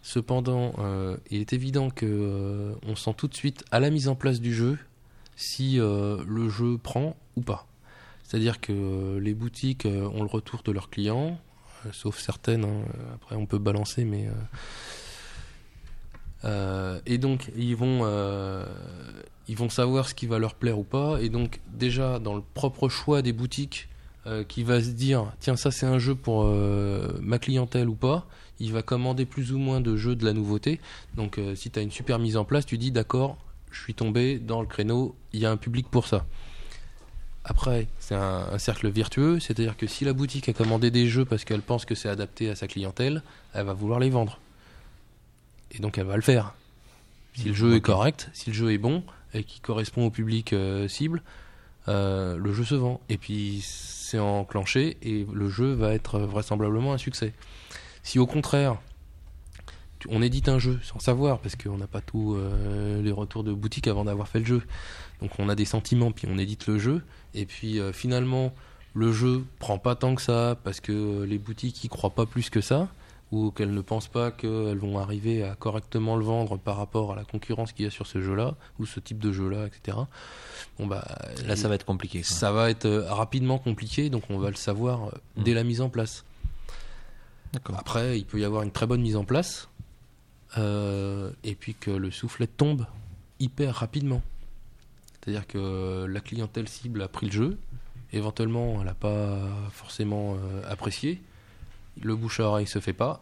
Cependant, 0.02 0.74
euh, 0.80 1.18
il 1.30 1.42
est 1.42 1.54
évident 1.54 1.90
que 1.90 2.06
euh, 2.08 2.74
on 2.88 2.96
sent 2.96 3.14
tout 3.18 3.28
de 3.28 3.36
suite 3.36 3.64
à 3.70 3.80
la 3.80 3.90
mise 3.90 4.08
en 4.08 4.16
place 4.16 4.40
du 4.40 4.54
jeu 4.54 4.80
si 5.36 5.78
le 5.78 6.50
jeu 6.50 6.78
prend 6.78 7.16
ou 7.36 7.42
pas. 7.42 7.66
C'est-à-dire 8.24 8.62
que 8.62 9.18
les 9.18 9.34
boutiques 9.34 9.86
ont 9.88 10.22
le 10.22 10.30
retour 10.30 10.62
de 10.64 10.72
leurs 10.72 10.90
clients, 10.92 11.40
sauf 11.92 12.20
certaines. 12.20 12.64
hein, 12.64 12.84
après, 13.16 13.36
on 13.36 13.48
peut 13.48 13.58
balancer, 13.58 14.06
mais 14.06 14.28
et 16.43 17.18
donc 17.18 17.51
ils 17.55 17.76
vont 17.76 18.01
euh, 18.03 18.65
ils 19.47 19.57
vont 19.57 19.69
savoir 19.69 20.07
ce 20.07 20.13
qui 20.13 20.27
va 20.27 20.39
leur 20.39 20.55
plaire 20.55 20.80
ou 20.80 20.84
pas. 20.84 21.22
Et 21.22 21.30
donc 21.30 21.59
déjà 21.73 22.19
dans 22.19 22.35
le 22.35 22.41
propre 22.53 22.89
choix 22.89 23.22
des 23.22 23.34
boutiques, 23.34 23.89
euh, 24.27 24.43
qui 24.43 24.63
va 24.63 24.81
se 24.84 24.89
dire 24.89 25.34
tiens 25.39 25.55
ça 25.55 25.72
c'est 25.72 25.88
un 25.88 25.97
jeu 25.97 26.13
pour 26.13 26.43
euh, 26.45 27.18
ma 27.22 27.39
clientèle 27.39 27.89
ou 27.89 27.95
pas. 27.95 28.27
Il 28.59 28.72
va 28.72 28.84
commander 28.84 29.26
plus 29.26 29.51
ou 29.51 29.57
moins 29.57 29.81
de 29.81 29.95
jeux 29.95 30.15
de 30.15 30.26
la 30.26 30.34
nouveauté. 30.34 30.80
Donc 31.15 31.39
euh, 31.39 31.55
si 31.55 31.72
tu 31.72 31.80
as 31.80 31.81
une 31.81 31.91
super 31.91 32.19
mise 32.19 32.38
en 32.38 32.45
place, 32.45 32.65
tu 32.65 32.77
dis 32.77 32.91
d'accord, 32.91 33.38
je 33.72 33.81
suis 33.81 33.95
tombé 33.95 34.38
dans 34.38 34.61
le 34.61 34.68
créneau, 34.68 35.15
il 35.34 35.39
y 35.39 35.45
a 35.47 35.51
un 35.51 35.57
public 35.57 35.89
pour 35.89 36.05
ça. 36.05 36.26
Après, 37.43 37.88
c'est 37.97 38.13
un, 38.13 38.45
un 38.51 38.57
cercle 38.59 38.88
vertueux, 38.89 39.39
c'est-à-dire 39.39 39.76
que 39.76 39.88
si 39.88 40.05
la 40.05 40.13
boutique 40.13 40.47
a 40.47 40.53
commandé 40.53 40.91
des 40.91 41.07
jeux 41.07 41.26
parce 41.26 41.43
qu'elle 41.43 41.63
pense 41.63 41.85
que 41.85 41.95
c'est 41.95 42.09
adapté 42.09 42.51
à 42.51 42.55
sa 42.55 42.68
clientèle, 42.68 43.23
elle 43.55 43.65
va 43.65 43.73
vouloir 43.73 43.99
les 43.99 44.11
vendre. 44.11 44.39
Et 45.72 45.80
donc 45.80 45.98
elle 45.98 46.06
va 46.06 46.15
le 46.15 46.22
faire. 46.22 46.53
Si 47.34 47.48
le 47.48 47.53
jeu 47.53 47.76
est 47.76 47.81
correct, 47.81 48.30
si 48.34 48.49
le 48.49 48.56
jeu 48.56 48.72
est 48.73 48.77
bon 48.77 49.03
et 49.34 49.43
qui 49.43 49.61
correspond 49.61 50.06
au 50.06 50.11
public 50.11 50.52
euh, 50.52 50.88
cible, 50.88 51.23
euh, 51.88 52.38
le 52.38 52.53
jeu 52.53 52.65
se 52.65 52.76
vend. 52.76 52.99
Et 53.10 53.18
puis 53.18 53.61
c'est 53.64 54.19
enclenché 54.19 54.98
et 55.02 55.26
le 55.31 55.49
jeu 55.49 55.72
va 55.73 55.93
être 55.93 56.19
vraisemblablement 56.19 56.93
un 56.93 56.98
succès. 56.98 57.34
Si 58.03 58.19
au 58.19 58.26
contraire, 58.26 58.77
on 60.10 60.22
édite 60.22 60.49
un 60.49 60.60
jeu 60.60 60.80
sans 60.84 60.99
savoir, 60.99 61.39
parce 61.39 61.56
qu'on 61.56 61.77
n'a 61.77 61.88
pas 61.88 62.02
tous 62.02 62.35
euh, 62.35 63.02
les 63.02 63.11
retours 63.11 63.43
de 63.43 63.53
boutique 63.53 63.88
avant 63.88 64.06
d'avoir 64.06 64.27
fait 64.27 64.39
le 64.39 64.45
jeu, 64.45 64.61
donc 65.22 65.31
on 65.39 65.49
a 65.49 65.56
des 65.56 65.65
sentiments, 65.65 66.11
puis 66.11 66.27
on 66.30 66.38
édite 66.38 66.68
le 66.68 66.80
jeu, 66.80 67.02
et 67.34 67.45
puis 67.45 67.80
euh, 67.80 67.93
finalement 67.93 68.53
le 68.93 69.14
jeu 69.14 69.45
prend 69.60 69.77
pas 69.77 69.95
tant 69.95 70.15
que 70.15 70.22
ça, 70.22 70.57
parce 70.64 70.80
que 70.80 71.23
les 71.23 71.38
boutiques 71.38 71.84
y 71.84 71.89
croient 71.89 72.10
pas 72.10 72.26
plus 72.26 72.49
que 72.49 72.61
ça, 72.61 72.89
ou 73.32 73.52
qu'elles 73.52 73.74
ne 73.74 73.82
pensent 73.82 74.10
pas 74.10 74.30
qu'elles 74.32 74.78
vont 74.78 74.99
arriver 74.99 75.44
à 75.44 75.56
correctement 75.56 76.16
le 76.18 76.26
vendre 76.26 76.58
par 76.58 76.76
rapport 76.78 77.14
à 77.14 77.16
la 77.16 77.24
concurrence 77.24 77.72
qu'il 77.72 77.86
y 77.86 77.88
a 77.88 77.91
sur 77.91 78.06
ce 78.08 78.22
jeu-là, 78.22 78.56
ou 78.80 78.86
ce 78.86 78.99
type 78.99 79.20
de 79.20 79.32
jeu-là, 79.32 79.68
etc. 79.68 79.98
Bon 80.78 80.86
bah 80.88 81.06
Là 81.45 81.56
ça 81.56 81.68
va 81.70 81.76
être 81.76 81.86
compliqué. 81.86 82.24
ça 82.24 82.52
va 82.52 82.70
être 82.70 82.86
euh, 82.86 83.12
rapidement 83.14 83.58
compliqué, 83.58 84.10
donc 84.10 84.24
on 84.30 84.38
va 84.38 84.49
le 84.49 84.56
savoir 84.56 85.06
euh, 85.06 85.12
Mm. 85.38 85.44
dès 85.44 85.53
la 85.53 85.64
mise 85.64 85.80
en 85.82 85.90
place. 85.90 86.26
Après, 87.78 88.18
il 88.18 88.26
peut 88.26 88.40
y 88.40 88.45
avoir 88.45 88.64
une 88.64 88.72
très 88.72 88.88
bonne 88.88 89.02
mise 89.02 89.16
en 89.18 89.26
place, 89.26 89.68
euh, 90.58 91.32
et 91.44 91.56
puis 91.56 91.74
que 91.76 91.91
le 91.91 92.12
soufflet 92.12 92.48
tombe 92.48 92.86
hyper 93.40 93.76
rapidement. 93.76 94.22
C'est-à-dire 95.24 95.45
que 95.48 96.06
la 96.06 96.20
clientèle 96.22 96.68
cible 96.68 97.02
a 97.02 97.08
pris 97.08 97.28
le 97.28 97.32
jeu, 97.32 97.58
éventuellement 98.14 98.78
elle 98.80 98.86
n'a 98.88 98.94
pas 98.94 99.38
forcément 99.72 100.36
euh, 100.36 100.62
apprécié, 100.70 101.22
le 102.01 102.15
bouche 102.15 102.39
à 102.39 102.43
oreille 102.43 102.68
se 102.68 102.80
fait 102.80 102.93
pas, 102.93 103.22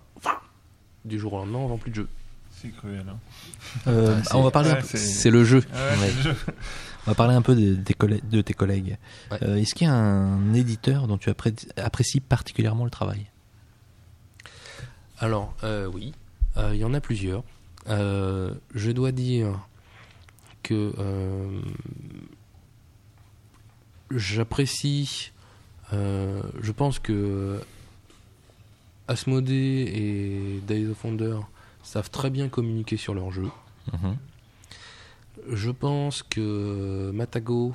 du 1.06 1.18
jour 1.20 1.34
au 1.34 1.38
lendemain 1.38 1.60
on 1.60 1.68
vend 1.68 1.78
plus 1.78 1.92
de 1.92 1.96
jeu. 1.96 2.08
C'est 2.62 2.70
cruel. 2.76 3.06
Hein. 3.10 3.18
Euh, 3.88 4.16
Ah, 4.20 4.24
c'est- 4.26 4.36
on 4.36 4.44
va 4.44 4.52
parler 4.52 4.70
un 4.72 4.74
Ouais, 4.76 4.82
peu- 4.82 4.98
c'est- 4.98 5.30
le 5.32 5.46
jeu. 5.46 5.64
Ah 5.74 5.78
ouais, 5.78 6.00
Ouais. 6.02 6.10
c'est 6.10 6.16
le 6.18 6.22
jeu. 6.34 6.36
On 7.08 7.12
va 7.12 7.16
parler 7.16 7.34
un 7.34 7.42
peu 7.42 7.56
de, 7.56 7.76
tes 8.42 8.54
collègues. 8.54 8.98
Ouais. 9.32 9.38
Euh, 9.44 9.56
Est-ce 9.56 9.74
qu'il 9.74 9.88
y 9.88 9.90
a 9.90 9.94
un 9.96 10.54
éditeur 10.54 11.08
dont 11.08 11.18
tu 11.18 11.30
appré- 11.30 11.56
apprécies 11.78 12.20
particulièrement 12.20 12.84
le 12.84 12.92
travail? 12.92 13.28
Alors, 15.20 15.54
euh, 15.64 15.88
oui, 15.88 16.14
euh, 16.58 16.72
il 16.74 16.80
y 16.80 16.84
en 16.84 16.94
a 16.94 17.00
plusieurs. 17.00 17.44
Euh, 17.88 18.54
je 18.76 18.92
dois 18.92 19.12
dire 19.14 19.58
que 20.64 20.94
euh, 21.00 21.62
j'apprécie 24.12 25.32
Euh, 25.92 26.44
je 26.62 26.72
pense 26.72 27.00
que 27.00 27.60
Asmodée 29.10 29.92
et 29.94 30.62
Days 30.68 30.88
of 30.88 31.04
Wonder 31.04 31.40
savent 31.84 32.10
très 32.12 32.30
bien 32.30 32.48
communiquer 32.48 32.96
sur 32.98 33.14
leur 33.16 33.32
jeu. 33.32 33.50
Mhm. 33.92 34.16
Je 35.52 35.72
pense 35.72 36.22
que 36.24 37.12
Matago 37.14 37.74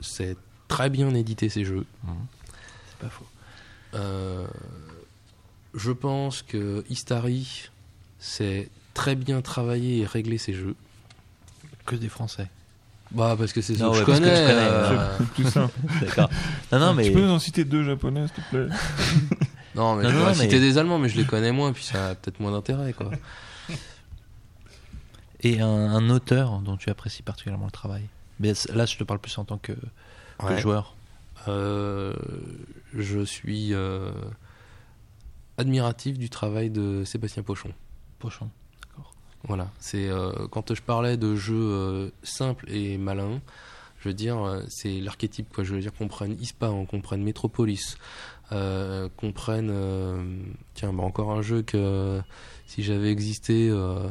sait 0.00 0.36
très 0.68 0.90
bien 0.90 1.14
éditer 1.14 1.48
ses 1.48 1.64
jeux. 1.64 1.86
Mhm. 2.04 2.14
C'est 2.88 2.98
pas 2.98 3.08
faux. 3.10 3.26
Euh, 3.94 4.46
je 5.74 5.92
pense 5.92 6.42
que 6.42 6.84
Istari 6.90 7.70
sait 8.18 8.68
très 8.94 9.14
bien 9.14 9.40
travailler 9.40 10.00
et 10.00 10.06
régler 10.06 10.38
ses 10.38 10.52
jeux. 10.54 10.74
Que 11.86 11.94
des 11.96 12.08
Français. 12.08 12.48
Bah 13.12 13.34
parce 13.38 13.52
que 13.52 13.60
c'est 13.60 13.74
ce 13.74 13.82
Non, 13.82 13.90
que 13.92 13.98
je 13.98 14.00
ouais, 14.00 14.06
parce 14.06 14.18
que 14.20 14.24
connais. 14.24 14.36
je 14.36 14.46
connais, 14.52 14.68
euh, 14.68 15.16
C'est 15.18 15.26
plus 15.34 15.50
simple. 15.50 15.74
D'accord. 16.00 16.30
Non, 16.72 16.78
non, 16.78 16.94
mais. 16.94 17.04
Tu 17.04 17.12
peux 17.12 17.20
nous 17.20 17.30
en 17.30 17.38
citer 17.38 17.64
deux 17.64 17.84
japonais, 17.84 18.26
s'il 18.28 18.42
te 18.44 18.48
plaît? 18.50 18.76
Non, 19.74 19.94
mais 19.96 20.04
Non, 20.04 20.10
je 20.10 20.16
non, 20.16 20.26
mais- 20.26 20.34
citer 20.34 20.60
des 20.60 20.78
Allemands, 20.78 20.98
mais 20.98 21.08
je 21.08 21.16
les 21.16 21.24
connais 21.24 21.52
moins, 21.52 21.72
puis 21.72 21.84
ça 21.84 22.10
a 22.10 22.14
peut-être 22.14 22.40
moins 22.40 22.52
d'intérêt, 22.52 22.92
quoi. 22.92 23.10
Et 25.40 25.60
un, 25.60 25.66
un 25.68 26.08
auteur 26.10 26.60
dont 26.60 26.76
tu 26.76 26.88
apprécies 26.90 27.22
particulièrement 27.22 27.66
le 27.66 27.72
travail. 27.72 28.04
Mais 28.38 28.52
là, 28.72 28.86
je 28.86 28.96
te 28.96 29.04
parle 29.04 29.18
plus 29.18 29.36
en 29.38 29.44
tant 29.44 29.58
que, 29.58 29.72
joueur. 30.58 30.94
Euh, 31.48 32.14
je 32.94 33.24
suis 33.24 33.74
euh, 33.74 34.12
admiratif 35.58 36.18
du 36.18 36.30
travail 36.30 36.70
de 36.70 37.02
Sébastien 37.04 37.42
Pochon. 37.42 37.72
Pochon. 38.18 38.48
Voilà, 39.44 39.68
c'est 39.80 40.08
euh, 40.08 40.30
quand 40.52 40.72
je 40.72 40.80
parlais 40.82 41.16
de 41.16 41.34
jeux 41.34 42.12
simples 42.22 42.64
et 42.70 42.96
malins, 42.96 43.40
je 43.98 44.08
veux 44.08 44.14
dire, 44.14 44.62
c'est 44.68 45.00
l'archétype 45.00 45.52
quoi. 45.52 45.64
Je 45.64 45.74
veux 45.74 45.80
dire 45.80 45.92
qu'on 45.92 46.06
prenne 46.06 46.36
Ispahan, 46.40 46.86
qu'on 46.86 47.00
prenne 47.00 47.24
Metropolis, 47.24 47.96
euh, 48.52 49.08
euh, 49.48 50.24
tiens, 50.74 50.92
bah, 50.92 51.02
encore 51.02 51.32
un 51.32 51.42
jeu 51.42 51.62
que 51.62 52.20
si 52.66 52.82
j'avais 52.82 53.10
existé, 53.10 53.68
euh, 53.68 54.08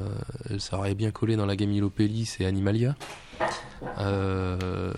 ça 0.59 0.77
aurait 0.77 0.93
bien 0.93 1.09
collé 1.09 1.35
dans 1.35 1.47
la 1.47 1.55
gamme 1.55 1.72
Ilopelli, 1.72 2.26
c'est 2.26 2.45
Animalia. 2.45 2.95
Euh, 3.97 4.93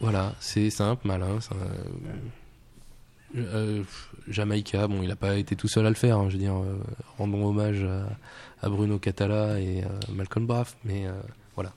voilà, 0.00 0.34
c'est 0.40 0.70
simple, 0.70 1.06
malin. 1.06 1.38
euh, 3.36 3.82
Jamaïca, 4.26 4.88
bon, 4.88 5.02
il 5.02 5.08
n'a 5.08 5.16
pas 5.16 5.36
été 5.36 5.54
tout 5.54 5.68
seul 5.68 5.84
à 5.84 5.90
le 5.90 5.94
faire. 5.94 6.18
hein, 6.18 6.28
je 6.28 6.34
veux 6.34 6.38
dire, 6.38 6.54
rendons 7.18 7.46
hommage 7.46 7.86
à, 8.62 8.68
Bruno 8.70 8.98
Catala 8.98 9.60
et 9.60 9.84
Malcolm 10.10 10.46
Braff, 10.46 10.76
mais 10.84 11.04
voilà. 11.54 11.72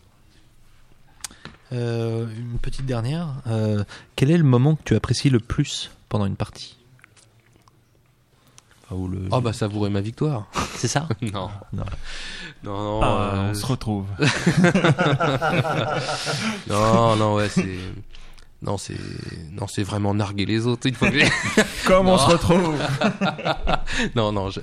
Une 1.72 2.58
petite 2.62 2.86
dernière. 2.86 3.42
Quel 4.16 4.32
est 4.32 4.38
le 4.38 4.44
moment 4.46 4.76
que 4.76 4.84
tu 4.84 4.96
apprécies 4.96 5.30
le 5.30 5.40
plus? 5.40 5.92
Pendant 6.14 6.28
une 6.28 6.36
partie 6.36 6.78
Enfin, 8.86 8.96
ou 8.96 9.08
le... 9.08 9.22
Oh 9.32 9.42
bah 9.42 9.52
savourer 9.52 9.90
ma 9.90 10.00
victoire. 10.02 10.46
C'est 10.76 10.88
ça 10.88 11.08
non. 11.22 11.50
Non. 11.74 11.86
Non, 12.64 12.84
non, 12.84 13.02
Ah, 13.02 13.32
euh, 13.34 13.50
on 13.50 13.54
se 13.56 13.66
retrouve. 13.66 14.06
non, 16.70 17.16
non, 17.16 17.36
ouais, 17.36 17.50
c'est. 17.50 17.78
Non, 18.62 18.78
c'est. 18.78 18.96
Non, 19.52 19.68
c'est 19.68 19.84
vraiment 19.84 20.14
narguer 20.14 20.46
les 20.46 20.66
autres. 20.68 20.88
Une 20.88 20.96
fois 20.96 21.10
que 21.10 21.88
Comme 21.88 22.08
on 22.08 22.18
se 22.18 22.28
retrouve 22.30 22.78
non, 24.16 24.32
non, 24.32 24.50
je- 24.50 24.62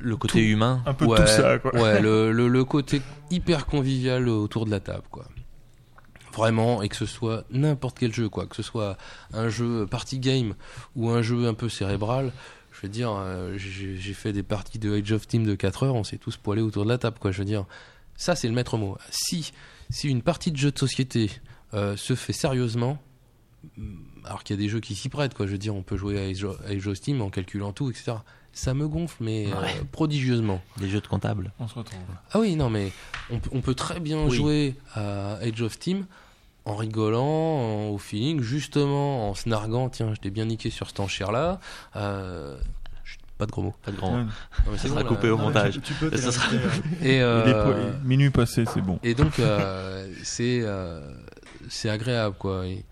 Le 0.00 0.16
côté 0.16 0.40
humain 0.48 0.82
Un 0.86 0.94
peu 0.94 1.04
ouais, 1.06 1.18
tout 1.18 1.26
ça, 1.26 1.58
quoi. 1.58 1.74
Ouais, 1.74 2.00
le, 2.00 2.32
le, 2.32 2.48
le 2.48 2.64
côté 2.64 3.02
hyper 3.30 3.66
convivial 3.66 4.28
autour 4.28 4.66
de 4.66 4.70
la 4.70 4.80
table, 4.80 5.04
quoi. 5.10 5.24
Vraiment, 6.32 6.82
et 6.82 6.88
que 6.88 6.96
ce 6.96 7.06
soit 7.06 7.44
n'importe 7.50 7.98
quel 7.98 8.12
jeu, 8.12 8.28
quoi. 8.28 8.46
Que 8.46 8.56
ce 8.56 8.62
soit 8.62 8.96
un 9.32 9.48
jeu 9.48 9.86
party 9.86 10.18
game 10.18 10.54
ou 10.96 11.10
un 11.10 11.22
jeu 11.22 11.46
un 11.46 11.54
peu 11.54 11.68
cérébral. 11.68 12.32
Je 12.72 12.80
veux 12.82 12.88
dire, 12.88 13.12
euh, 13.14 13.56
j'ai 13.58 14.14
fait 14.14 14.32
des 14.32 14.42
parties 14.42 14.78
de 14.78 14.96
Age 14.98 15.12
of 15.12 15.26
Team 15.26 15.44
de 15.44 15.54
4 15.54 15.82
heures, 15.84 15.94
on 15.94 16.04
s'est 16.04 16.16
tous 16.18 16.36
poilés 16.36 16.62
autour 16.62 16.84
de 16.84 16.88
la 16.88 16.98
table, 16.98 17.18
quoi. 17.20 17.30
Je 17.30 17.38
veux 17.38 17.44
dire, 17.44 17.64
ça, 18.16 18.34
c'est 18.34 18.48
le 18.48 18.54
maître 18.54 18.78
mot. 18.78 18.96
Si, 19.10 19.52
si 19.90 20.08
une 20.08 20.22
partie 20.22 20.50
de 20.52 20.56
jeu 20.56 20.70
de 20.72 20.78
société 20.78 21.30
euh, 21.74 21.96
se 21.96 22.14
fait 22.14 22.32
sérieusement, 22.32 22.98
mm, 23.76 23.96
alors 24.24 24.42
qu'il 24.42 24.56
y 24.56 24.58
a 24.58 24.62
des 24.62 24.68
jeux 24.68 24.80
qui 24.80 24.94
s'y 24.94 25.08
prêtent, 25.10 25.34
quoi. 25.34 25.46
Je 25.46 25.52
veux 25.52 25.58
dire, 25.58 25.74
on 25.76 25.82
peut 25.82 25.96
jouer 25.96 26.18
à 26.18 26.24
Age 26.68 26.86
of- 26.86 26.94
Steam 26.96 27.20
en 27.20 27.28
calculant 27.30 27.72
tout, 27.72 27.90
etc. 27.90 28.14
Ça 28.54 28.74
me 28.74 28.86
gonfle, 28.88 29.22
mais 29.22 29.46
euh, 29.52 29.54
prodigieusement. 29.92 30.60
Des 30.78 30.88
jeux 30.88 31.00
de 31.00 31.06
comptable 31.06 31.52
On 31.58 31.68
se 31.68 31.74
retrouve. 31.74 31.98
Ah 32.32 32.40
oui, 32.40 32.56
non, 32.56 32.68
mais 32.70 32.90
on, 33.30 33.38
peut- 33.38 33.50
on 33.52 33.60
peut 33.60 33.74
très 33.74 34.00
bien 34.00 34.24
Oui. 34.26 34.36
jouer 34.36 34.74
à 34.94 35.34
Age 35.36 35.60
of 35.62 35.72
Steam 35.74 36.06
en 36.64 36.76
rigolant, 36.76 37.24
en- 37.24 37.88
au 37.90 37.98
feeling, 37.98 38.40
justement, 38.40 39.30
en 39.30 39.34
se 39.34 39.48
narguant. 39.48 39.88
Tiens, 39.88 40.14
je 40.14 40.20
t'ai 40.20 40.30
bien 40.30 40.44
niqué 40.44 40.70
sur 40.70 40.86
cet 40.88 41.00
enchère-là. 41.00 41.58
Euh, 41.96 42.56
pas 43.38 43.46
de 43.46 43.50
gros 43.50 43.62
mots. 43.62 43.74
Pas 43.82 43.90
de 43.90 43.96
grand. 43.96 44.14
Ouais. 44.14 44.22
Non, 44.24 44.72
mais 44.72 44.78
Ça 44.78 44.88
sera 44.88 45.02
bon, 45.02 45.08
coupé 45.08 45.26
là. 45.28 45.34
au 45.34 45.38
montage. 45.38 45.74
Tu, 45.74 45.80
tu 45.80 45.94
peux 45.94 46.16
Ça 46.16 46.30
sera- 46.30 46.48
t'éviter. 46.48 47.14
Et, 47.16 47.20
euh, 47.22 47.64
po- 47.64 47.98
Minuit 48.04 48.30
passé, 48.30 48.64
c'est 48.72 48.80
bon. 48.82 49.00
et 49.02 49.14
donc, 49.14 49.36
euh, 49.40 50.06
c'est 50.22 50.60
euh, 50.62 51.12
c'est 51.68 51.88
agréable, 51.90 52.36
quoi. 52.38 52.66
Et 52.66 52.84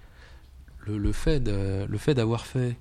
le, 0.86 0.98
le 0.98 1.12
fait 1.12 1.38
de- 1.40 1.86
le 1.88 1.98
fait 1.98 2.14
d'avoir 2.14 2.46
fait 2.46 2.76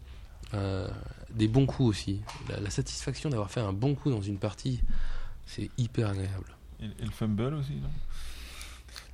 des 1.36 1.48
bons 1.48 1.68
coups 1.68 1.90
aussi, 1.90 2.22
la, 2.50 2.60
la 2.60 2.70
satisfaction 2.72 3.30
d'avoir 3.30 3.52
fait 3.52 3.60
un 3.60 3.72
bon 3.74 3.94
coup 3.94 4.10
dans 4.10 4.22
une 4.22 4.38
partie, 4.40 4.80
c'est 5.46 5.70
hyper 5.78 6.10
agréable. 6.10 6.56
Et, 6.82 6.86
et 6.86 7.06
le 7.06 7.12
fumble 7.12 7.54
aussi, 7.54 7.74
non? 7.74 7.90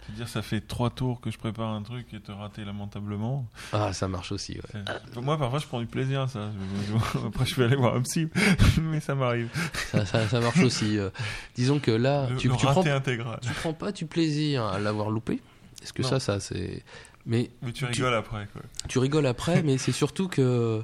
Tu 0.06 0.11
veux 0.11 0.18
dire, 0.18 0.27
ça 0.27 0.41
fait 0.44 0.61
trois 0.61 0.90
tours 0.91 1.19
que 1.19 1.32
je 1.32 1.38
prépare 1.38 1.69
un 1.69 1.82
truc 1.82 2.14
et 2.14 2.19
te 2.19 2.32
rater 2.32 2.64
lamentablement. 2.64 3.48
Ah, 3.73 3.91
ça 3.91 4.07
marche 4.07 4.32
aussi, 4.32 4.53
ouais. 4.53 5.22
Moi, 5.22 5.38
parfois, 5.38 5.57
je 5.60 5.65
prends 5.65 5.80
du 5.80 5.88
plaisir 5.88 6.22
à 6.22 6.27
ça. 6.27 6.49
Après, 7.26 7.45
je 7.45 7.56
vais 7.56 7.65
aller 7.65 7.76
voir 7.76 7.95
un 7.95 8.02
psy, 8.02 8.27
mais 8.82 8.99
ça 8.99 9.15
m'arrive. 9.15 9.49
Ça, 9.91 10.06
ça, 10.06 10.27
ça 10.27 10.40
marche 10.40 10.60
aussi. 10.60 10.98
euh. 10.99 11.10
disons 11.56 11.80
que 11.80 11.90
là, 11.91 12.27
Le, 12.30 12.38
tu, 12.38 12.49
le 12.49 12.56
tu 12.56 12.65
prends 12.65 12.86
intégral. 12.86 13.40
tu 13.41 13.52
prends 13.53 13.73
pas 13.73 13.91
du 13.91 14.06
plaisir 14.06 14.64
à 14.65 14.80
l'avoir 14.80 15.10
loupé. 15.10 15.41
Est-ce 15.82 15.91
que 15.94 16.03
Non. 16.03 16.10
ça, 16.10 16.19
ça 16.19 16.40
c'est. 16.40 16.84
Mais 17.26 17.49
Mais 17.64 17.72
tu 17.72 17.86
rigoles 17.86 18.14
après, 18.14 18.48
quoi. 18.53 18.61
tu 18.88 18.99
rigoles 18.99 19.26
après, 19.26 19.64
mais 19.64 19.80
c'est 19.80 19.91
surtout 19.91 20.27
que 20.27 20.84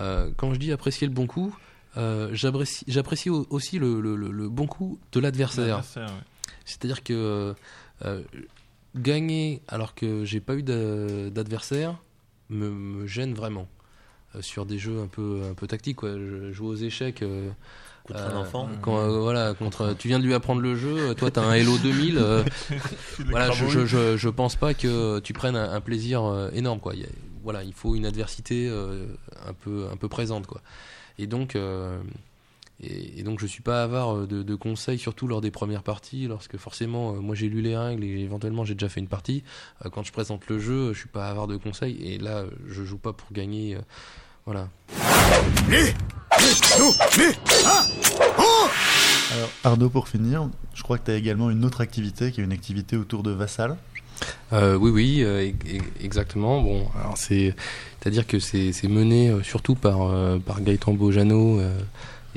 euh, 0.00 0.30
quand 0.36 0.52
je 0.52 0.58
dis 0.58 0.72
apprécier 0.72 1.06
le 1.06 1.12
bon 1.12 1.28
coup, 1.28 1.56
euh, 1.96 2.30
j'apprécie 2.32 2.84
j'apprécie 2.88 3.30
au- 3.30 3.46
aussi 3.50 3.78
le, 3.78 4.00
le- 4.00 4.48
bon 4.48 4.66
coup 4.66 4.98
de 5.12 5.20
l'adversaire. 5.20 5.82
Ouais. 5.96 6.02
C'est-à-dire 6.64 7.02
que 7.04 7.54
gagner 8.96 9.62
alors 9.68 9.94
que 9.94 10.24
j'ai 10.24 10.40
pas 10.40 10.54
eu 10.54 10.62
d'a- 10.62 11.30
d'adversaire 11.30 11.96
me, 12.50 12.70
me 12.70 13.06
gêne 13.06 13.34
vraiment. 13.34 13.68
Euh, 14.34 14.42
sur 14.42 14.66
des 14.66 14.78
jeux 14.78 15.00
un 15.00 15.06
peu, 15.06 15.40
un 15.50 15.54
peu 15.54 15.66
tactiques, 15.66 15.96
quoi. 15.96 16.10
Je 16.12 16.52
joue 16.52 16.66
aux 16.66 16.74
échecs. 16.76 17.22
euh, 17.22 17.48
Contre 18.04 18.20
euh, 18.20 18.30
un 18.32 18.36
enfant. 18.36 18.68
quand, 18.82 18.98
euh, 18.98 19.20
voilà, 19.20 19.54
contre, 19.54 19.94
tu 19.98 20.08
viens 20.08 20.18
de 20.18 20.24
lui 20.24 20.34
apprendre 20.34 20.60
le 20.60 20.74
jeu, 20.76 21.14
toi 21.14 21.30
t'as 21.30 21.42
un 21.42 21.52
Hello 21.54 21.76
2000, 21.78 22.16
euh, 22.18 22.44
voilà, 23.30 23.50
je, 23.50 23.66
je, 23.68 23.86
je, 23.86 24.16
je 24.16 24.28
pense 24.30 24.56
pas 24.56 24.72
que 24.74 25.18
tu 25.20 25.32
prennes 25.34 25.56
un, 25.56 25.72
un 25.72 25.80
plaisir 25.80 26.24
euh, 26.24 26.50
énorme, 26.52 26.80
quoi. 26.80 26.94
Il 26.94 27.00
y 27.00 27.04
a- 27.04 27.08
voilà, 27.42 27.62
il 27.64 27.72
faut 27.72 27.94
une 27.94 28.04
adversité 28.06 28.68
euh, 28.68 29.06
un 29.46 29.52
peu, 29.54 29.86
un 29.92 29.96
peu 29.96 30.08
présente, 30.08 30.46
quoi. 30.46 30.60
Et 31.18 31.26
donc, 31.26 31.56
euh, 31.56 31.98
et, 32.82 33.18
et 33.20 33.22
donc 33.22 33.40
je 33.40 33.46
suis 33.46 33.62
pas 33.62 33.82
avare 33.82 34.14
euh, 34.16 34.26
de, 34.26 34.42
de 34.42 34.54
conseils, 34.54 34.98
surtout 34.98 35.26
lors 35.26 35.40
des 35.40 35.50
premières 35.50 35.82
parties, 35.82 36.26
lorsque 36.28 36.56
forcément, 36.56 37.12
euh, 37.14 37.20
moi 37.20 37.34
j'ai 37.34 37.48
lu 37.48 37.60
les 37.60 37.76
règles 37.76 38.04
et 38.04 38.20
éventuellement 38.20 38.64
j'ai 38.64 38.74
déjà 38.74 38.88
fait 38.88 39.00
une 39.00 39.08
partie. 39.08 39.42
Euh, 39.84 39.90
quand 39.90 40.02
je 40.04 40.12
présente 40.12 40.48
le 40.48 40.58
jeu, 40.58 40.92
je 40.92 40.98
suis 40.98 41.08
pas 41.08 41.28
avare 41.28 41.46
de 41.46 41.56
conseils 41.56 41.98
et 42.02 42.18
là, 42.18 42.44
je 42.66 42.84
joue 42.84 42.98
pas 42.98 43.12
pour 43.12 43.32
gagner, 43.32 43.76
euh, 43.76 43.80
voilà. 44.46 44.68
Alors, 49.32 49.50
Arnaud, 49.64 49.90
pour 49.90 50.08
finir, 50.08 50.48
je 50.74 50.82
crois 50.82 50.98
que 50.98 51.04
tu 51.04 51.10
as 51.10 51.16
également 51.16 51.50
une 51.50 51.64
autre 51.64 51.80
activité 51.80 52.32
qui 52.32 52.40
est 52.40 52.44
une 52.44 52.52
activité 52.52 52.96
autour 52.96 53.22
de 53.22 53.30
Vassal. 53.30 53.76
Euh, 54.52 54.76
oui, 54.76 54.90
oui, 54.90 55.18
euh, 55.22 55.48
e- 55.50 55.76
e- 55.76 55.82
exactement. 56.02 56.60
Bon, 56.62 56.88
alors 56.98 57.16
c'est, 57.18 57.54
c'est-à-dire 58.00 58.26
que 58.26 58.40
c'est, 58.40 58.72
c'est 58.72 58.88
mené 58.88 59.32
surtout 59.44 59.74
par 59.74 60.02
euh, 60.02 60.38
par 60.38 60.60
Gaëtan 60.60 60.94
Bojano 60.94 61.60
euh, 61.60 61.78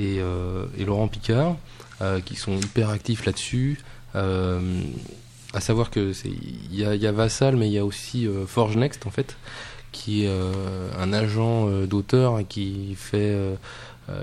et, 0.02 0.18
euh, 0.18 0.66
et 0.76 0.84
Laurent 0.84 1.08
Picard, 1.08 1.56
euh, 2.00 2.20
qui 2.20 2.36
sont 2.36 2.56
hyper 2.56 2.90
actifs 2.90 3.24
là-dessus. 3.24 3.78
Euh, 4.14 4.60
à 5.54 5.60
savoir 5.60 5.90
que 5.90 6.12
il 6.24 6.74
y 6.74 7.06
a, 7.06 7.12
Vassal, 7.12 7.56
mais 7.56 7.68
il 7.68 7.72
y 7.72 7.78
a 7.78 7.84
aussi 7.84 8.26
Forge 8.46 8.76
Next 8.76 9.06
en 9.06 9.10
fait, 9.10 9.36
qui 9.92 10.24
est 10.24 10.30
un 10.98 11.12
agent 11.12 11.68
d'auteur 11.84 12.40
qui 12.48 12.94
fait 12.94 13.36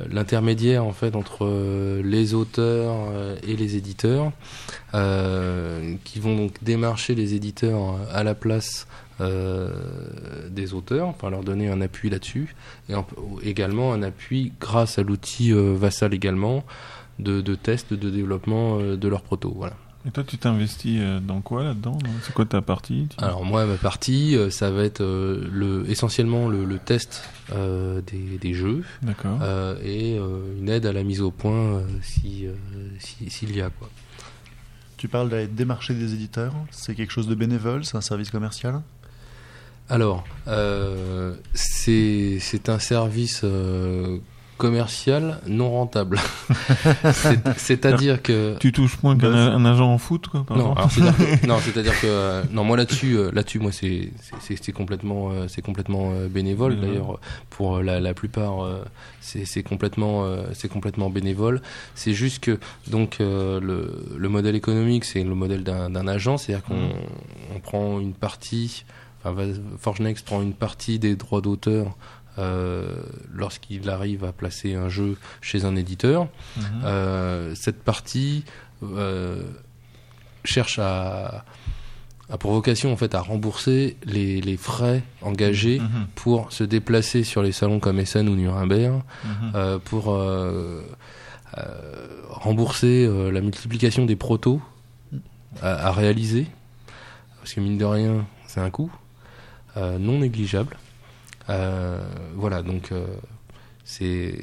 l'intermédiaire 0.10 0.84
en 0.84 0.92
fait 0.92 1.16
entre 1.16 2.02
les 2.04 2.34
auteurs 2.34 3.12
et 3.44 3.56
les 3.56 3.76
éditeurs 3.76 4.32
qui 4.92 6.20
vont 6.20 6.36
donc 6.36 6.64
démarcher 6.64 7.14
les 7.14 7.36
éditeurs 7.36 8.00
à 8.12 8.24
la 8.24 8.34
place 8.34 8.88
des 9.22 10.74
auteurs, 10.74 11.08
enfin 11.08 11.30
leur 11.30 11.44
donner 11.44 11.70
un 11.70 11.82
appui 11.82 12.10
là-dessus, 12.10 12.56
et 12.90 12.96
en- 12.96 13.08
également 13.44 13.94
un 13.94 14.02
appui 14.04 14.54
grâce 14.60 14.98
à 15.00 15.04
l'outil 15.04 15.52
euh, 15.54 15.76
Vassal 15.78 16.14
également 16.14 16.64
de, 17.20 17.42
de 17.42 17.56
test, 17.56 17.94
de 17.94 18.10
développement 18.10 18.80
euh, 18.80 18.96
de 18.98 19.08
leur 19.08 19.22
proto. 19.22 19.54
Voilà. 19.56 19.76
Et 20.08 20.12
toi, 20.12 20.24
tu 20.24 20.38
t'investis 20.38 20.98
euh, 21.02 21.20
dans 21.20 21.42
quoi 21.42 21.62
là-dedans 21.66 21.98
C'est 22.24 22.34
quoi 22.34 22.46
ta 22.46 22.62
partie 22.62 23.08
tu- 23.10 23.22
Alors 23.24 23.44
moi, 23.44 23.66
ma 23.66 23.76
partie, 23.76 24.38
euh, 24.38 24.50
ça 24.50 24.72
va 24.72 24.84
être 24.84 25.02
euh, 25.02 25.46
le, 25.52 25.84
essentiellement 25.90 26.48
le, 26.48 26.64
le 26.64 26.80
test 26.80 27.22
euh, 27.52 28.00
des, 28.10 28.38
des 28.38 28.54
jeux 28.54 28.86
euh, 29.42 29.76
et 29.84 30.18
euh, 30.18 30.40
une 30.58 30.70
aide 30.70 30.86
à 30.86 30.94
la 30.94 31.04
mise 31.04 31.20
au 31.22 31.32
point 31.32 31.52
euh, 31.80 31.82
si, 32.02 32.48
euh, 32.48 32.54
si- 33.00 33.30
s'il 33.30 33.54
y 33.54 33.62
a 33.62 33.70
quoi. 33.70 33.90
Tu 34.96 35.10
parles 35.10 35.28
d'aller 35.30 35.48
démarcher 35.48 35.94
des 35.94 36.14
éditeurs. 36.14 36.54
C'est 36.72 36.96
quelque 36.96 37.12
chose 37.12 37.28
de 37.28 37.36
bénévole 37.36 37.84
C'est 37.84 37.98
un 37.98 38.02
service 38.02 38.32
commercial? 38.32 38.82
Alors, 39.90 40.24
euh, 40.48 41.34
c'est 41.54 42.38
c'est 42.40 42.70
un 42.70 42.80
service 42.80 43.42
euh, 43.44 44.18
commercial 44.58 45.40
non 45.48 45.72
rentable. 45.72 46.20
C'est- 47.14 47.40
C'est-à-dire 47.58 48.22
que 48.22 48.56
Tu 48.60 48.72
touches 48.74 49.02
moins 49.02 49.18
qu'un 49.18 49.32
Bah, 49.32 49.54
un 49.56 49.64
agent 49.66 49.90
en 49.92 49.98
foot, 49.98 50.28
quoi, 50.28 50.44
par 50.46 50.58
non, 50.58 50.76
c'est-à-dire 50.90 51.16
que, 51.42 51.48
non, 51.48 51.58
c'est-à-dire 51.60 52.00
que 52.02 52.08
euh, 52.08 52.44
non, 52.52 52.64
moi 52.66 52.76
là-dessus, 52.78 53.18
euh, 53.18 53.32
là-dessus, 53.34 53.60
moi 53.60 53.72
c'est 53.72 54.12
c'est 54.42 54.62
c'est 54.62 54.72
complètement 54.74 55.32
euh, 55.32 55.46
c'est 55.48 55.62
complètement 55.62 56.12
euh, 56.14 56.28
bénévole. 56.28 56.80
D'ailleurs, 56.80 57.20
pour 57.50 57.82
la, 57.82 58.00
la 58.02 58.14
plupart, 58.14 58.64
euh, 58.64 58.84
c'est 59.22 59.46
c'est 59.46 59.64
complètement 59.64 60.26
euh, 60.26 60.44
c'est 60.54 60.68
complètement 60.70 61.10
bénévole. 61.10 61.62
C'est 61.96 62.14
juste 62.14 62.44
que 62.44 62.60
donc 62.88 63.22
euh, 63.22 63.60
le 63.62 64.06
le 64.18 64.30
modèle 64.30 64.56
économique, 64.56 65.06
c'est 65.06 65.24
le 65.24 65.36
modèle 65.36 65.64
d'un 65.64 65.90
d'un 65.90 66.08
agent, 66.08 66.38
c'est-à-dire 66.38 66.66
qu'on 66.66 66.90
on 67.56 67.60
prend 67.60 68.00
une 68.00 68.14
partie. 68.14 68.84
Enfin, 69.20 69.32
va- 69.34 69.54
Forge 69.78 70.00
Next 70.00 70.26
prend 70.26 70.42
une 70.42 70.54
partie 70.54 71.00
des 71.00 71.16
droits 71.16 71.42
d'auteur. 71.42 71.96
euh, 72.38 73.04
lorsqu'il 73.34 73.90
arrive 73.90 74.24
à 74.24 74.32
placer 74.32 74.74
un 74.74 74.88
jeu 74.88 75.18
chez 75.42 75.66
un 75.66 75.76
éditeur, 75.76 76.30
Mhm. 76.56 76.64
euh, 76.86 77.54
cette 77.56 77.84
partie 77.84 78.46
euh, 78.82 79.44
cherche 80.46 80.80
à, 80.80 81.44
a 82.30 82.38
pour 82.38 82.54
vocation 82.54 82.94
en 82.94 82.96
fait 82.96 83.14
à 83.14 83.20
rembourser 83.20 83.98
les, 84.06 84.40
les 84.40 84.56
frais 84.56 85.04
engagés 85.22 85.80
Mhm. 85.82 86.08
pour 86.16 86.54
se 86.54 86.64
déplacer 86.64 87.26
sur 87.26 87.44
les 87.44 87.52
salons 87.52 87.82
comme 87.82 88.00
Essen 88.00 88.30
ou 88.30 88.36
Nuremberg, 88.36 89.02
Mhm. 89.26 89.80
pour 89.84 90.06
rembourser 92.30 93.08
la 93.32 93.42
multiplication 93.42 94.06
des 94.06 94.16
protos 94.16 94.62
à, 95.62 95.88
à 95.88 95.92
réaliser, 95.92 96.48
parce 97.40 97.54
que 97.54 97.60
mine 97.60 97.78
de 97.78 97.86
rien, 97.86 98.26
c'est 98.48 98.62
un 98.62 98.70
coût 98.70 98.92
non 99.78 100.20
négligeable. 100.20 100.78
Euh, 101.50 102.04
voilà, 102.36 102.62
donc 102.62 102.92
euh, 102.92 103.06
c'est 103.84 104.36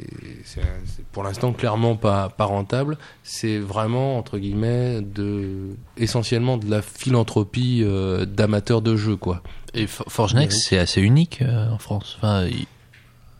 pour 1.12 1.22
l'instant 1.22 1.52
clairement 1.52 1.94
pas, 1.96 2.28
pas 2.30 2.46
rentable. 2.46 2.98
C'est 3.22 3.58
vraiment, 3.58 4.18
entre 4.18 4.38
guillemets, 4.38 5.00
de, 5.02 5.68
essentiellement 5.96 6.56
de 6.56 6.68
la 6.68 6.82
philanthropie 6.82 7.82
euh, 7.84 8.24
d'amateurs 8.26 8.82
de 8.82 8.96
jeux, 8.96 9.16
quoi. 9.16 9.42
Et 9.74 9.86
For- 9.86 10.06
Forge 10.08 10.34
Next, 10.34 10.66
c'est 10.68 10.78
assez 10.78 11.00
unique 11.00 11.42
euh, 11.42 11.70
en 11.70 11.78
France. 11.78 12.16
Enfin, 12.18 12.48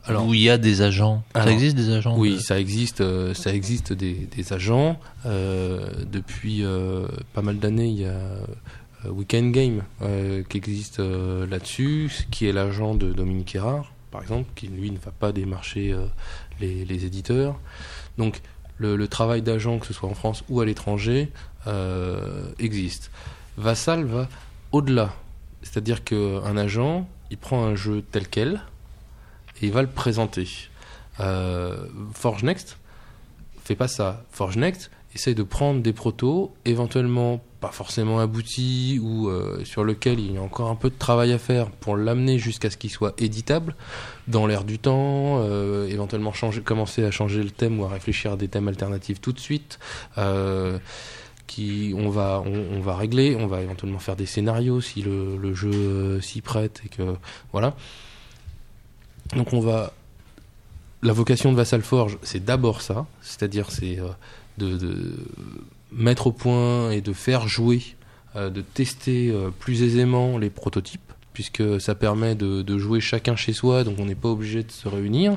Alors- 0.05 0.25
où 0.27 0.33
il 0.33 0.41
y 0.41 0.49
a 0.49 0.57
des 0.57 0.81
agents. 0.81 1.23
ça 1.35 1.51
existe 1.51 1.75
des 1.75 1.89
agents 1.91 2.15
Oui, 2.17 2.35
de- 2.35 2.39
ça 2.39 2.57
existe, 2.59 3.01
euh, 3.01 3.33
ça 3.33 3.53
existe 3.53 3.91
des, 3.91 4.13
des 4.13 4.53
agents. 4.53 4.99
Euh, 5.25 5.89
depuis 6.09 6.63
euh, 6.63 7.07
pas 7.33 7.41
mal 7.41 7.57
d'années, 7.59 7.87
il 7.89 7.99
y 7.99 8.05
a 8.05 8.09
euh, 8.09 8.39
Weekend 9.05 9.51
Game 9.51 9.83
euh, 10.01 10.43
qui 10.43 10.57
existe 10.57 10.99
euh, 10.99 11.45
là-dessus, 11.47 12.11
qui 12.31 12.47
est 12.47 12.51
l'agent 12.51 12.95
de 12.95 13.13
Dominique 13.13 13.55
Erard, 13.55 13.91
par 14.11 14.21
exemple, 14.21 14.49
qui 14.55 14.67
lui 14.67 14.91
ne 14.91 14.97
va 14.97 15.11
pas 15.11 15.31
démarcher 15.31 15.91
euh, 15.91 16.05
les, 16.59 17.05
éditeurs. 17.05 17.59
Donc 18.17 18.41
le, 18.77 19.07
travail 19.07 19.41
d'agent, 19.41 19.79
que 19.79 19.85
ce 19.85 19.93
soit 19.93 20.09
en 20.09 20.13
France 20.13 20.43
ou 20.49 20.61
à 20.61 20.65
l'étranger, 20.65 21.29
euh, 21.67 22.51
existe. 22.59 23.11
Vassal 23.57 24.05
va 24.05 24.27
au-delà. 24.71 25.13
C'est-à-dire 25.61 26.03
qu'un 26.03 26.57
agent, 26.57 27.07
il 27.31 27.37
prend 27.37 27.65
un 27.65 27.75
jeu 27.75 28.03
tel 28.11 28.27
quel 28.27 28.61
et 29.61 29.67
il 29.67 29.71
va 29.71 29.81
le 29.81 29.89
présenter. 29.89 30.47
Euh, 31.19 31.87
Forge 32.13 32.43
Next 32.43 32.77
fait 33.63 33.75
pas 33.75 33.87
ça. 33.87 34.23
Forge 34.31 34.55
Next 34.55 34.91
essaye 35.17 35.35
de 35.35 35.43
prendre 35.43 35.81
des 35.81 35.93
protos, 35.93 36.53
éventuellement 36.65 37.41
pas 37.59 37.71
forcément 37.71 38.19
aboutis 38.19 38.99
ou 39.01 39.29
euh, 39.29 39.63
sur 39.65 39.83
lequel 39.83 40.19
il 40.19 40.33
y 40.33 40.37
a 40.37 40.41
encore 40.41 40.69
un 40.69 40.75
peu 40.75 40.89
de 40.89 40.97
travail 40.97 41.33
à 41.33 41.39
faire 41.39 41.71
pour 41.71 41.97
l'amener 41.97 42.37
jusqu'à 42.37 42.69
ce 42.69 42.77
qu'il 42.77 42.91
soit 42.91 43.19
éditable 43.19 43.75
dans 44.27 44.45
l'air 44.45 44.63
du 44.63 44.77
temps, 44.77 45.41
euh, 45.41 45.87
éventuellement 45.87 46.33
changer, 46.33 46.61
commencer 46.61 47.03
à 47.03 47.11
changer 47.11 47.41
le 47.41 47.49
thème 47.49 47.79
ou 47.79 47.85
à 47.85 47.89
réfléchir 47.89 48.33
à 48.33 48.37
des 48.37 48.47
thèmes 48.47 48.67
alternatifs 48.67 49.19
tout 49.19 49.33
de 49.33 49.39
suite. 49.39 49.79
Euh, 50.17 50.77
qui 51.47 51.93
on 51.97 52.09
va 52.09 52.43
on, 52.45 52.81
va 52.81 52.97
régler, 52.97 53.37
on 53.37 53.47
va 53.47 53.61
éventuellement 53.61 53.99
faire 53.99 54.17
des 54.17 54.25
scénarios 54.25 54.81
si 54.81 55.01
le, 55.01 55.37
le 55.37 55.53
jeu 55.53 55.71
euh, 55.71 56.21
s'y 56.21 56.41
prête 56.41 56.81
et 56.85 56.89
que 56.89 57.15
voilà. 57.53 57.73
Donc 59.33 59.53
on 59.53 59.61
va 59.61 59.93
la 61.01 61.13
vocation 61.13 61.51
de 61.51 61.55
Vassal 61.55 61.83
Forge, 61.83 62.17
c'est 62.21 62.43
d'abord 62.43 62.81
ça, 62.81 63.05
c'est-à-dire 63.21 63.71
c'est 63.71 63.97
de, 64.57 64.77
de 64.77 65.13
mettre 65.91 66.27
au 66.27 66.31
point 66.31 66.91
et 66.91 67.01
de 67.01 67.13
faire 67.13 67.47
jouer, 67.47 67.83
euh, 68.35 68.49
de 68.49 68.61
tester 68.61 69.29
euh, 69.29 69.49
plus 69.49 69.83
aisément 69.83 70.37
les 70.37 70.49
prototypes, 70.49 71.13
puisque 71.33 71.79
ça 71.79 71.95
permet 71.95 72.35
de, 72.35 72.61
de 72.61 72.77
jouer 72.77 72.99
chacun 72.99 73.35
chez 73.35 73.53
soi, 73.53 73.83
donc 73.83 73.97
on 73.99 74.05
n'est 74.05 74.15
pas 74.15 74.29
obligé 74.29 74.63
de 74.63 74.71
se 74.71 74.87
réunir. 74.87 75.35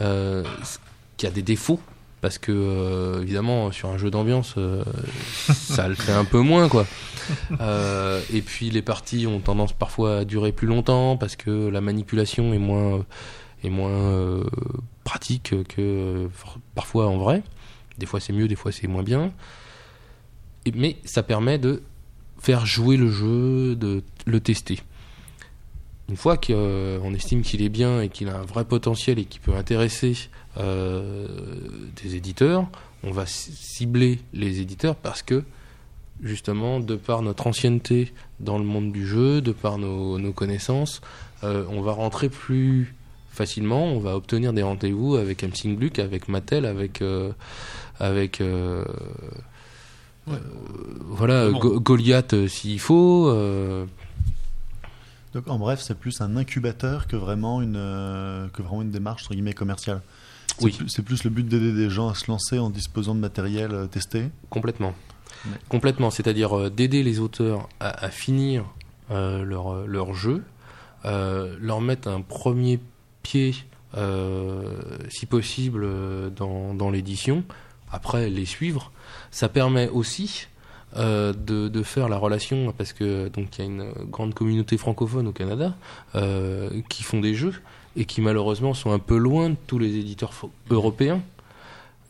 Euh, 0.00 0.42
qui 1.16 1.26
a 1.26 1.30
des 1.30 1.42
défauts, 1.42 1.78
parce 2.20 2.38
que 2.38 2.50
euh, 2.50 3.22
évidemment 3.22 3.70
sur 3.70 3.90
un 3.90 3.98
jeu 3.98 4.10
d'ambiance, 4.10 4.54
euh, 4.56 4.82
ça 5.52 5.86
le 5.86 5.94
fait 5.94 6.12
un 6.12 6.24
peu 6.24 6.40
moins 6.40 6.68
quoi. 6.68 6.86
Euh, 7.60 8.20
et 8.32 8.42
puis 8.42 8.70
les 8.70 8.82
parties 8.82 9.28
ont 9.28 9.38
tendance 9.38 9.72
parfois 9.72 10.18
à 10.18 10.24
durer 10.24 10.50
plus 10.50 10.66
longtemps 10.66 11.16
parce 11.16 11.36
que 11.36 11.68
la 11.68 11.80
manipulation 11.80 12.52
est 12.52 12.58
moins 12.58 13.04
est 13.62 13.70
moins 13.70 13.90
euh, 13.90 14.44
pratique 15.04 15.54
que 15.68 16.28
parfois 16.74 17.06
en 17.06 17.18
vrai. 17.18 17.44
Des 17.98 18.06
fois 18.06 18.20
c'est 18.20 18.32
mieux, 18.32 18.48
des 18.48 18.54
fois 18.56 18.72
c'est 18.72 18.86
moins 18.86 19.02
bien. 19.02 19.32
Mais 20.74 20.96
ça 21.04 21.22
permet 21.22 21.58
de 21.58 21.82
faire 22.38 22.66
jouer 22.66 22.96
le 22.96 23.10
jeu, 23.10 23.74
de 23.76 24.02
le 24.26 24.40
tester. 24.40 24.80
Une 26.08 26.16
fois 26.16 26.36
qu'on 26.36 27.14
estime 27.14 27.42
qu'il 27.42 27.62
est 27.62 27.68
bien 27.68 28.02
et 28.02 28.08
qu'il 28.08 28.28
a 28.28 28.36
un 28.38 28.42
vrai 28.44 28.64
potentiel 28.64 29.18
et 29.18 29.24
qu'il 29.24 29.40
peut 29.40 29.54
intéresser 29.54 30.14
euh, 30.58 31.26
des 32.02 32.16
éditeurs, 32.16 32.66
on 33.02 33.12
va 33.12 33.26
ci- 33.26 33.52
cibler 33.52 34.18
les 34.34 34.60
éditeurs 34.60 34.96
parce 34.96 35.22
que 35.22 35.44
justement, 36.22 36.80
de 36.80 36.96
par 36.96 37.22
notre 37.22 37.46
ancienneté 37.46 38.12
dans 38.40 38.58
le 38.58 38.64
monde 38.64 38.92
du 38.92 39.06
jeu, 39.06 39.40
de 39.40 39.52
par 39.52 39.78
nos, 39.78 40.32
connaissances, 40.32 41.00
euh, 41.44 41.64
on 41.70 41.80
va 41.80 41.92
rentrer 41.92 42.28
plus 42.28 42.94
facilement, 43.30 43.86
on 43.86 43.98
va 43.98 44.14
obtenir 44.14 44.52
des 44.52 44.62
rendez-vous 44.62 45.16
avec 45.16 45.42
M. 45.42 45.50
Gluck, 45.76 45.98
avec 45.98 46.28
Mattel, 46.28 46.66
avec 46.66 47.00
euh, 47.00 47.32
avec 48.00 48.40
euh, 48.40 48.84
euh, 50.28 50.36
voilà 51.00 51.50
Bon. 51.50 51.58
Go- 51.58 51.80
Goliath 51.80 52.34
euh, 52.34 52.48
s'il 52.48 52.80
faut. 52.80 53.28
euh, 53.28 53.84
Donc 55.34 55.48
en 55.48 55.58
bref, 55.58 55.80
c'est 55.80 55.96
plus 55.98 56.20
un 56.20 56.36
incubateur 56.36 57.06
que 57.06 57.16
vraiment 57.16 57.62
une, 57.62 57.76
euh, 57.76 58.48
que 58.48 58.62
vraiment 58.62 58.82
une 58.82 58.90
démarche 58.90 59.22
entre 59.24 59.32
guillemets 59.34 59.54
commerciale. 59.54 60.00
C'est 60.58 60.64
Oui. 60.64 60.72
plus- 60.72 60.88
C'est 60.88 61.02
plus 61.02 61.24
le 61.24 61.30
but 61.30 61.46
d'aider 61.48 61.72
des 61.72 61.90
gens 61.90 62.08
à 62.08 62.14
se 62.14 62.30
lancer 62.30 62.58
en 62.58 62.70
disposant 62.70 63.14
de 63.14 63.20
matériel 63.20 63.72
euh, 63.72 63.86
testé. 63.86 64.24
Complètement. 64.50 64.94
Ouais. 65.46 65.52
Complètement, 65.68 66.10
c'est-à-dire 66.10 66.56
euh, 66.56 66.70
d'aider 66.70 67.02
les 67.02 67.18
auteurs 67.18 67.68
à, 67.80 68.04
à 68.04 68.10
finir 68.10 68.64
euh, 69.10 69.42
leur, 69.44 69.86
leur 69.86 70.14
jeu, 70.14 70.44
euh, 71.04 71.56
leur 71.60 71.80
mettre 71.80 72.08
un 72.08 72.20
premier 72.20 72.78
pied, 73.22 73.54
euh, 73.96 74.78
si 75.10 75.26
possible, 75.26 75.86
dans, 76.36 76.74
dans 76.74 76.90
l'édition, 76.90 77.42
après 77.92 78.30
les 78.30 78.46
suivre. 78.46 78.90
Ça 79.30 79.48
permet 79.48 79.88
aussi 79.88 80.48
euh, 80.96 81.32
de, 81.32 81.68
de 81.68 81.82
faire 81.82 82.08
la 82.08 82.18
relation, 82.18 82.74
parce 82.76 82.92
que 82.92 83.28
donc 83.28 83.56
il 83.56 83.60
y 83.60 83.62
a 83.62 83.70
une 83.70 83.92
grande 84.10 84.34
communauté 84.34 84.76
francophone 84.76 85.26
au 85.26 85.32
Canada 85.32 85.74
euh, 86.14 86.68
qui 86.90 87.02
font 87.02 87.20
des 87.20 87.34
jeux 87.34 87.54
et 87.96 88.04
qui 88.04 88.20
malheureusement 88.20 88.74
sont 88.74 88.92
un 88.92 88.98
peu 88.98 89.16
loin 89.16 89.50
de 89.50 89.56
tous 89.66 89.78
les 89.78 89.96
éditeurs 89.96 90.32
européens 90.70 91.22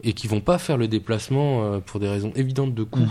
et 0.03 0.15
qui 0.15 0.27
vont 0.27 0.41
pas 0.41 0.59
faire 0.59 0.79
le 0.79 0.89
déplacement 0.89 1.63
euh, 1.63 1.79
pour 1.79 2.01
des 2.01 2.09
raisons 2.09 2.33
évidentes 2.35 2.75
de 2.75 2.83
coût 2.83 3.07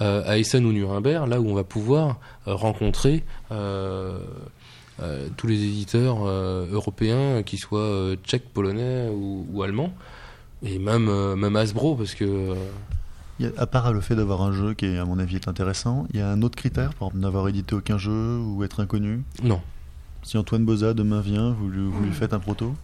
euh, 0.00 0.24
à 0.26 0.38
Essen 0.38 0.64
ou 0.66 0.72
Nuremberg, 0.72 1.28
là 1.28 1.40
où 1.40 1.48
on 1.48 1.54
va 1.54 1.62
pouvoir 1.62 2.18
rencontrer 2.44 3.22
tous 5.36 5.46
les 5.46 5.62
éditeurs 5.62 6.26
européens, 6.26 7.44
qu'ils 7.44 7.60
soient 7.60 8.14
tchèques, 8.24 8.52
polonais 8.52 9.08
ou, 9.08 9.46
ou 9.52 9.62
allemands, 9.62 9.92
et 10.64 10.78
même, 10.78 11.08
euh, 11.08 11.36
même 11.36 11.56
Hasbro, 11.56 11.94
parce 11.96 12.14
que 12.14 12.24
euh, 12.24 12.54
Il 13.38 13.46
a- 13.46 13.50
à 13.62 13.66
part 13.66 13.92
le 13.92 14.00
fait 14.00 14.14
d'avoir 14.16 14.42
un 14.42 14.52
jeu 14.52 14.74
qui, 14.74 14.86
à 14.96 15.04
mon 15.04 15.18
avis, 15.18 15.36
est 15.36 15.48
intéressant, 15.48 16.06
il 16.12 16.20
y 16.20 16.22
a 16.22 16.28
un 16.30 16.40
autre 16.42 16.56
critère, 16.56 16.94
par 16.94 17.08
exemple, 17.08 17.18
n'avoir 17.22 17.48
édité 17.48 17.74
aucun 17.74 17.98
jeu 17.98 18.38
ou 18.38 18.64
être 18.64 18.80
inconnu? 18.80 19.22
non, 19.42 19.60
Si 20.22 20.36
Antoine 20.38 20.64
Boza 20.64 20.92
demain 20.94 21.20
vient, 21.20 21.50
vous 21.52 21.68
lui, 21.68 21.86
vous 21.88 22.02
lui 22.02 22.12
faites 22.12 22.32
un 22.32 22.40
proto? 22.40 22.74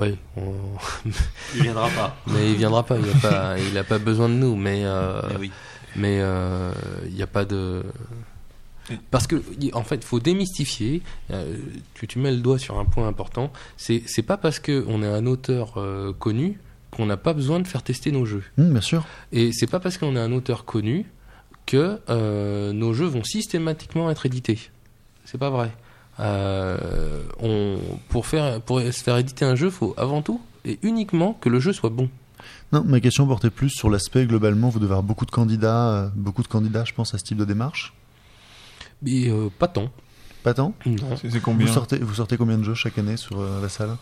Ouais, 0.00 0.16
on- 0.36 0.52
Il 1.54 1.62
viendra 1.62 1.88
pas. 1.90 2.16
mais 2.26 2.50
il 2.50 2.56
viendra 2.56 2.82
pas, 2.82 2.98
il 2.98 3.08
a 3.08 3.14
pas, 3.14 3.58
il 3.58 3.76
a 3.78 3.84
pas 3.84 3.98
besoin 3.98 4.28
de 4.28 4.34
nous, 4.34 4.56
mais 4.56 4.82
euh, 4.84 5.20
oui. 5.38 5.50
Mais 5.96 6.18
euh, 6.20 6.72
il 7.06 7.14
n'y 7.14 7.22
a 7.22 7.26
pas 7.26 7.44
de. 7.44 7.82
Parce 9.10 9.26
que, 9.26 9.36
en 9.74 9.84
fait, 9.84 9.96
il 9.96 10.02
faut 10.04 10.18
démystifier. 10.20 11.02
euh, 11.30 11.56
tu, 11.94 12.06
tu 12.08 12.18
mets 12.18 12.32
le 12.32 12.38
doigt 12.38 12.58
sur 12.58 12.78
un 12.78 12.84
point 12.84 13.06
important. 13.06 13.52
C'est 13.76 14.02
c'est 14.06 14.22
pas 14.22 14.36
parce 14.36 14.58
qu'on 14.58 15.02
est 15.02 15.06
un 15.06 15.26
auteur 15.26 15.74
euh, 15.76 16.12
connu 16.12 16.58
qu'on 16.92 17.06
n'a 17.06 17.16
pas 17.16 17.32
besoin 17.32 17.58
de 17.58 17.66
faire 17.66 17.82
tester 17.82 18.12
nos 18.12 18.24
jeux. 18.24 18.44
Hum, 18.58 18.70
bien 18.70 18.80
sûr. 18.80 19.04
Et 19.32 19.50
c'est 19.52 19.66
pas 19.66 19.80
parce 19.80 19.98
qu'on 19.98 20.14
est 20.14 20.20
un 20.20 20.32
auteur 20.32 20.64
connu 20.64 21.06
que 21.66 21.98
euh, 22.08 22.72
nos 22.72 22.92
jeux 22.92 23.06
vont 23.06 23.24
systématiquement 23.24 24.10
être 24.10 24.26
édités. 24.26 24.58
C'est 25.24 25.38
pas 25.38 25.50
vrai. 25.50 25.72
Euh, 26.20 27.22
on, 27.40 27.78
pour, 28.08 28.26
faire, 28.26 28.60
pour 28.60 28.80
se 28.80 28.90
faire 29.02 29.16
éditer 29.16 29.44
un 29.44 29.54
jeu, 29.54 29.70
faut 29.70 29.94
avant 29.96 30.22
tout 30.22 30.40
et 30.64 30.78
uniquement 30.82 31.34
que 31.34 31.48
le 31.48 31.58
jeu 31.58 31.72
soit 31.72 31.90
bon. 31.90 32.08
Non, 32.72 32.82
ma 32.84 33.00
question 33.00 33.26
portait 33.26 33.50
plus 33.50 33.70
sur 33.70 33.90
l'aspect 33.90 34.26
globalement. 34.26 34.68
Vous 34.68 34.78
devez 34.78 34.92
avoir 34.92 35.02
beaucoup 35.02 35.26
de 35.26 35.30
candidats, 35.30 35.88
euh, 35.88 36.08
beaucoup 36.14 36.42
de 36.42 36.48
candidats, 36.48 36.84
je 36.84 36.92
pense, 36.92 37.14
à 37.14 37.18
ce 37.18 37.24
type 37.24 37.38
de 37.38 37.44
démarche. 37.44 37.94
Mais 39.02 39.28
euh, 39.28 39.48
pas 39.58 39.68
tant. 39.68 39.90
Pas 40.42 40.54
tant? 40.54 40.74
Non. 40.86 41.16
C'est 41.20 41.30
c'est 41.30 41.38
Vous 41.38 41.66
sortez, 41.68 41.98
vous 41.98 42.14
sortez 42.14 42.36
combien 42.36 42.58
de 42.58 42.64
jeux 42.64 42.74
chaque 42.74 42.98
année 42.98 43.16
sur 43.16 43.40
euh, 43.40 43.60
la 43.60 43.68
salle? 43.68 43.96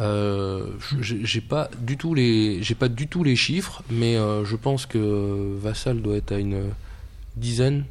Euh, 0.00 0.66
j'ai 1.00 1.40
pas 1.42 1.68
du 1.78 1.96
tout 1.98 2.14
les 2.14 2.62
j'ai 2.62 2.74
pas 2.74 2.88
du 2.88 3.06
tout 3.06 3.22
les 3.22 3.36
chiffres, 3.36 3.82
mais 3.90 4.16
euh, 4.16 4.44
je 4.44 4.56
pense 4.56 4.86
que 4.86 5.56
Vassal 5.60 6.00
doit 6.00 6.16
être 6.16 6.32
à 6.32 6.38
une 6.38 6.62
dizaine 7.36 7.84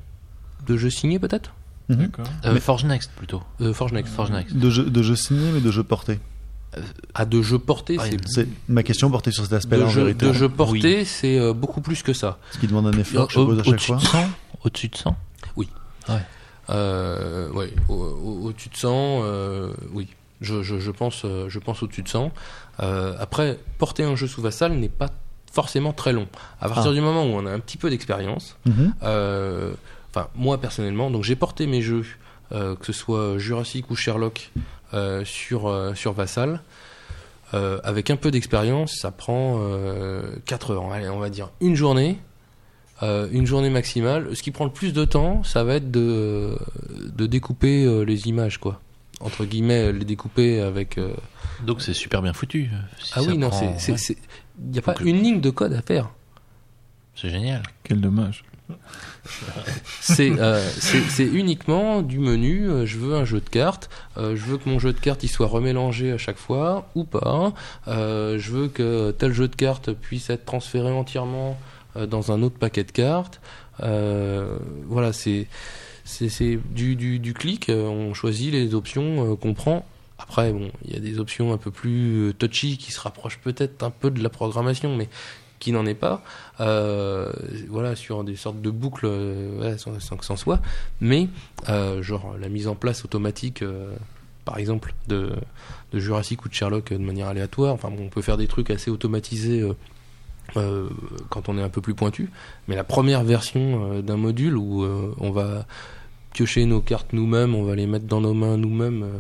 de 0.67 0.75
jeux 0.75 0.89
signés 0.89 1.19
peut-être? 1.19 1.53
Mhm. 1.89 1.95
D'accord. 1.97 2.25
Euh, 2.45 2.53
Mais- 2.53 2.59
Forge 2.59 2.83
Next 2.85 3.11
plutôt. 3.15 3.41
Euh, 3.61 3.73
Forge 3.73 3.93
Next. 3.93 4.13
Forge 4.13 4.31
Next. 4.31 4.55
de 4.55 4.69
jeux, 4.69 4.89
de 4.89 5.01
jeux 5.03 5.15
signés, 5.15 5.51
mais 5.53 5.61
de 5.61 5.71
jeux 5.71 5.83
portés. 5.83 6.19
À 7.15 7.25
de 7.25 7.41
jeux 7.41 7.57
portés, 7.59 7.97
Ah, 7.99 8.03
c'est 8.09 8.17
C'est 8.29 8.47
ma 8.67 8.83
question 8.83 9.09
portait 9.09 9.31
sur 9.31 9.43
cet 9.43 9.53
aspect-là 9.53 9.83
de 9.83 9.87
en 9.87 9.91
jeux, 9.91 10.01
vérité. 10.03 10.25
de 10.27 10.33
jeux 10.33 10.49
portés, 10.49 11.03
c'est 11.05 11.39
euh, 11.39 11.51
beaucoup 11.53 11.81
plus 11.81 12.03
que 12.03 12.13
ça. 12.13 12.37
Ce 12.51 12.59
qui 12.59 12.67
demande 12.67 12.87
un 12.87 12.97
effort, 12.99 13.29
je 13.31 13.39
Au- 13.39 13.41
suppose, 13.55 13.59
à 13.59 13.63
chaque 13.63 13.81
fois. 13.81 13.95
de 13.97 14.01
100 14.01 14.29
Au-dessus 14.63 14.87
de 14.89 14.95
100 14.97 15.15
Euh, 16.71 17.49
ouais, 17.53 17.73
au- 17.87 17.93
au- 17.93 18.39
au-dessus 18.47 18.69
de 18.69 18.77
100, 18.77 19.21
euh, 19.23 19.73
oui. 19.93 20.07
Je, 20.41 20.63
je, 20.63 20.79
je 20.79 20.91
pense, 20.91 21.23
euh, 21.25 21.49
je 21.49 21.59
pense 21.59 21.83
au-dessus 21.83 22.01
de 22.03 22.07
100. 22.09 22.31
Euh, 22.81 23.13
après, 23.19 23.59
porter 23.77 24.03
un 24.03 24.15
jeu 24.15 24.27
sous 24.27 24.41
Vassal 24.41 24.73
n'est 24.73 24.87
pas 24.89 25.09
forcément 25.51 25.91
très 25.93 26.13
long. 26.13 26.27
À 26.61 26.69
partir 26.69 26.91
Ah. 26.91 26.93
du 26.93 27.01
moment 27.01 27.23
où 27.25 27.29
on 27.29 27.45
a 27.45 27.51
un 27.51 27.59
petit 27.59 27.77
peu 27.77 27.89
d'expérience, 27.89 28.55
Mhm. 28.65 28.93
euh, 29.03 29.73
enfin 30.11 30.27
moi 30.35 30.59
personnellement, 30.59 31.09
donc 31.11 31.23
j'ai 31.23 31.35
porté 31.35 31.67
mes 31.67 31.81
jeux, 31.81 32.05
que 32.51 32.85
ce 32.85 32.93
soit 32.93 33.37
Jurassic 33.37 33.89
ou 33.91 33.95
Sherlock, 33.95 34.51
sur 35.25 35.91
sur 35.95 36.13
Vassal. 36.13 36.61
Euh, 37.55 37.79
avec 37.83 38.11
un 38.11 38.15
peu 38.15 38.29
d'expérience, 38.29 38.93
ça 39.01 39.09
prend 39.09 39.57
euh, 39.59 40.35
4 40.45 40.71
heures. 40.71 40.91
Allez, 40.93 41.09
on 41.09 41.17
va 41.19 41.31
dire 41.31 41.49
une 41.61 41.75
journée, 41.75 42.19
euh, 43.01 43.27
une 43.31 43.47
journée 43.47 43.71
maximale. 43.71 44.35
Ce 44.35 44.43
qui 44.43 44.51
prend 44.51 44.65
le 44.65 44.71
plus 44.71 44.93
de 44.93 45.03
temps, 45.03 45.43
ça 45.43 45.63
va 45.63 45.75
être 45.75 45.89
de 45.89 46.55
de 46.95 47.25
découper 47.25 48.05
les 48.05 48.27
images, 48.27 48.59
quoi. 48.59 48.79
Entre 49.21 49.45
guillemets, 49.45 49.91
les 49.91 50.05
découper 50.05 50.61
avec. 50.61 50.97
euh, 50.97 51.13
Donc 51.65 51.81
c'est 51.81 51.93
super 51.93 52.21
bien 52.21 52.33
foutu. 52.33 52.69
Si 53.03 53.11
Ah 53.15 53.21
oui, 53.23 53.37
non, 53.37 53.49
prend- 53.49 53.77
c'est, 53.77 53.97
il 54.63 54.71
n'y 54.71 54.79
a 54.79 54.81
pas 54.81 54.95
une 55.01 55.21
ligne 55.21 55.41
de 55.41 55.49
code 55.49 55.73
à 55.73 55.81
faire. 55.81 56.09
c'est 57.15 57.29
génial. 57.29 57.63
Quel 57.83 57.99
dommage. 58.01 58.43
C'est, 60.01 60.31
euh, 60.39 60.63
uniquement 61.19 62.01
du 62.01 62.19
menu. 62.19 62.67
euh, 62.69 62.85
je 62.85 62.97
veux 62.97 63.15
un 63.15 63.25
jeu 63.25 63.39
de 63.39 63.49
cartes. 63.49 63.89
euh, 64.17 64.35
je 64.35 64.43
veux 64.45 64.57
que 64.57 64.69
mon 64.69 64.79
jeu 64.79 64.93
de 64.93 64.99
cartes 64.99 65.23
il 65.23 65.27
soit 65.27 65.47
remélangé 65.47 66.11
à 66.11 66.17
chaque 66.17 66.37
fois 66.37 66.89
ou 66.95 67.03
pas. 67.03 67.53
euh, 67.87 68.37
je 68.39 68.51
veux 68.51 68.67
que 68.67 69.11
tel 69.11 69.33
jeu 69.33 69.47
de 69.47 69.55
cartes 69.55 69.91
puisse 69.93 70.29
être 70.29 70.45
transféré 70.45 70.91
entièrement 70.91 71.57
euh, 71.95 72.05
dans 72.05 72.31
un 72.31 72.41
autre 72.43 72.57
paquet 72.57 72.83
de 72.83 72.91
cartes. 72.91 73.41
Euh, 73.81 74.57
voilà, 74.85 75.13
c'est, 75.13 75.47
c'est, 76.09 76.59
du, 76.73 76.95
du, 76.95 77.19
du 77.19 77.33
clic. 77.33 77.69
euh, 77.69 77.87
on 77.87 78.13
choisit 78.13 78.51
les 78.51 78.73
options 78.73 79.33
euh, 79.33 79.35
qu'on 79.35 79.53
prend. 79.53 79.85
Après, 80.17 80.51
bon, 80.51 80.71
il 80.85 80.93
y 80.93 80.97
a 80.97 80.99
des 80.99 81.19
options 81.19 81.53
un 81.53 81.57
peu 81.57 81.71
plus 81.71 82.29
euh, 82.29 82.33
touchy 82.33 82.77
qui 82.77 82.91
se 82.91 82.99
rapprochent 82.99 83.39
peut-être 83.39 83.83
un 83.83 83.91
peu 83.91 84.09
de 84.09 84.21
la 84.21 84.29
programmation, 84.29 84.95
mais 84.95 85.07
qui 85.59 85.71
n'en 85.71 85.85
est 85.85 85.93
pas. 85.93 86.23
Voilà, 86.57 87.95
sur 87.95 88.23
des 88.23 88.35
sortes 88.35 88.61
de 88.61 88.69
boucles, 88.69 89.09
sans, 89.77 89.99
sans 89.99 90.17
que 90.17 90.25
c'en 90.25 90.37
soit. 90.37 90.59
Mais, 91.01 91.27
genre, 91.99 92.35
la 92.39 92.47
mise 92.47 92.67
en 92.67 92.75
place 92.75 93.03
automatique, 93.03 93.61
par 94.45 94.57
exemple, 94.57 94.93
de, 95.09 95.33
de 95.91 95.99
Jurassic 95.99 96.45
ou 96.45 96.49
de 96.49 96.53
Sherlock 96.53 96.93
de 96.93 96.97
manière 96.97 97.27
aléatoire. 97.27 97.73
Enfin, 97.73 97.89
bon, 97.89 98.05
on 98.05 98.09
peut 98.09 98.21
faire 98.21 98.37
des 98.37 98.47
trucs 98.47 98.69
assez 98.69 98.89
automatisés. 98.89 99.69
quand 100.53 101.49
on 101.49 101.57
est 101.57 101.61
un 101.61 101.69
peu 101.69 101.81
plus 101.81 101.93
pointu, 101.93 102.29
mais 102.69 102.77
la 102.77 102.85
première 102.85 103.25
version 103.25 104.01
d'un 104.01 104.17
module 104.17 104.55
où 104.55 104.85
on 105.19 105.31
va 105.31 105.65
piocher 106.33 106.65
nos 106.65 106.81
cartes 106.81 107.13
nous-mêmes, 107.13 107.55
on 107.55 107.63
va 107.63 107.75
les 107.75 107.87
mettre 107.87 108.05
dans 108.05 108.21
nos 108.21 108.33
mains 108.33 108.57
nous-mêmes, 108.57 109.03
euh, 109.03 109.17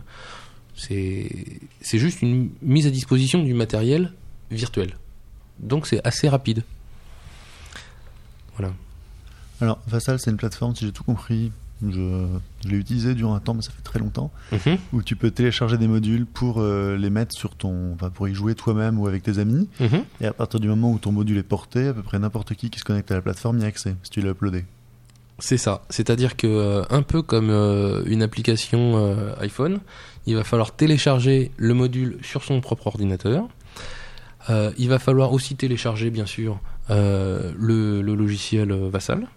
c'est 0.75 1.97
juste 1.97 2.21
une 2.21 2.49
mise 2.61 2.87
à 2.87 2.89
disposition 2.89 3.43
du 3.43 3.53
matériel 3.53 4.13
virtuel. 4.51 4.95
Donc 5.59 5.87
c'est 5.87 6.05
assez 6.07 6.29
rapide. 6.29 6.63
Voilà. 8.57 8.73
Alors, 9.61 9.79
Vassal, 9.87 10.19
c'est 10.19 10.31
une 10.31 10.37
plateforme, 10.37 10.75
si 10.75 10.85
j'ai 10.85 10.91
tout 10.91 11.03
compris, 11.03 11.51
je, 11.85 12.27
je 12.63 12.69
l'ai 12.69 12.77
utilisé 12.77 13.13
durant 13.13 13.35
un 13.35 13.39
temps, 13.39 13.53
mais 13.53 13.61
ça 13.61 13.71
fait 13.71 13.81
très 13.81 13.99
longtemps, 13.99 14.31
Mhm. 14.51 14.77
où 14.93 15.01
tu 15.01 15.15
peux 15.15 15.31
télécharger 15.31 15.77
des 15.77 15.87
modules 15.87 16.25
pour 16.25 16.59
euh, 16.61 16.97
les 16.97 17.09
mettre 17.09 17.35
sur 17.35 17.55
ton. 17.55 17.93
Enfin, 17.93 18.09
pour 18.09 18.27
y 18.27 18.33
jouer 18.33 18.55
toi-même 18.55 18.99
ou 18.99 19.07
avec 19.07 19.23
tes 19.23 19.37
amis. 19.37 19.67
Mhm. 19.79 20.03
Et 20.21 20.25
à 20.25 20.33
partir 20.33 20.59
du 20.59 20.67
moment 20.67 20.91
où 20.91 20.97
ton 20.99 21.11
module 21.11 21.37
est 21.37 21.43
porté, 21.43 21.87
à 21.87 21.93
peu 21.93 22.03
près 22.03 22.19
n'importe 22.19 22.53
qui 22.55 22.69
qui 22.69 22.79
se 22.79 22.85
connecte 22.85 23.11
à 23.11 23.15
la 23.15 23.21
plateforme 23.21 23.59
y 23.59 23.63
a 23.63 23.67
accès, 23.67 23.95
si 24.03 24.11
tu 24.11 24.21
l'as 24.21 24.31
uploadé. 24.31 24.65
C'est 25.39 25.57
ça. 25.57 25.83
C'est-à-dire 25.89 26.35
que, 26.35 26.47
euh, 26.47 26.83
un 26.89 27.01
peu 27.01 27.21
comme 27.21 27.49
euh, 27.49 28.03
une 28.05 28.21
application 28.21 28.97
euh, 28.97 29.33
iPhone, 29.39 29.79
il 30.25 30.35
va 30.35 30.43
falloir 30.43 30.75
télécharger 30.75 31.51
le 31.57 31.73
module 31.73 32.19
sur 32.21 32.43
son 32.43 32.61
propre 32.61 32.87
ordinateur. 32.87 33.47
Il 34.79 34.89
va 34.89 34.97
falloir 34.97 35.31
aussi 35.31 35.55
télécharger, 35.55 36.09
bien 36.09 36.25
sûr, 36.25 36.59
le, 36.89 38.01
logiciel 38.01 38.73
Vassal. 38.73 39.27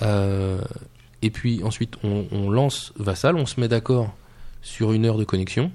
Et 0.00 1.30
puis 1.30 1.64
ensuite, 1.64 1.96
on, 2.04 2.48
lance 2.48 2.92
Vassal, 2.96 3.34
on 3.34 3.46
se 3.46 3.58
met 3.58 3.66
d'accord 3.66 4.14
sur 4.60 4.92
une 4.92 5.06
heure 5.06 5.18
de 5.18 5.24
connexion. 5.24 5.72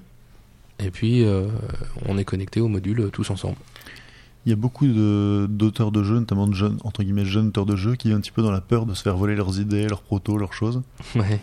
Et 0.78 0.90
puis, 0.90 1.26
on 2.06 2.16
est 2.16 2.24
connecté 2.24 2.62
au 2.62 2.68
module 2.68 3.10
tous 3.12 3.28
ensemble. 3.28 3.56
Il 4.46 4.50
y 4.50 4.52
a 4.52 4.56
beaucoup 4.56 4.86
d'auteurs 4.86 5.90
de, 5.92 6.02
jeux, 6.02 6.18
notamment 6.20 6.46
de 6.46 6.54
jeunes, 6.54 6.78
entre 6.84 7.02
guillemets, 7.02 7.24
jeunes 7.26 7.48
auteurs 7.48 7.66
de 7.66 7.76
jeux, 7.76 7.96
qui 7.96 8.08
viennent 8.08 8.18
un 8.18 8.22
petit 8.22 8.30
peu 8.30 8.42
dans 8.42 8.50
la 8.52 8.60
peur 8.62 8.86
de 8.86 8.94
se 8.94 9.02
faire 9.02 9.16
voler 9.16 9.34
leurs 9.36 9.60
idées, 9.60 9.86
leurs 9.88 10.00
protos, 10.00 10.38
leurs 10.38 10.54
choses. 10.54 10.80
Ouais. 11.16 11.40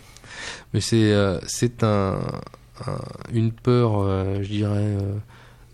Mais 0.74 0.80
c'est 0.80 1.12
euh, 1.12 1.38
un, 1.82 2.18
un- 2.86 2.98
une 3.32 3.52
peur, 3.52 4.00
euh, 4.00 4.42
je 4.42 4.48
dirais, 4.48 4.96
euh, 5.00 5.14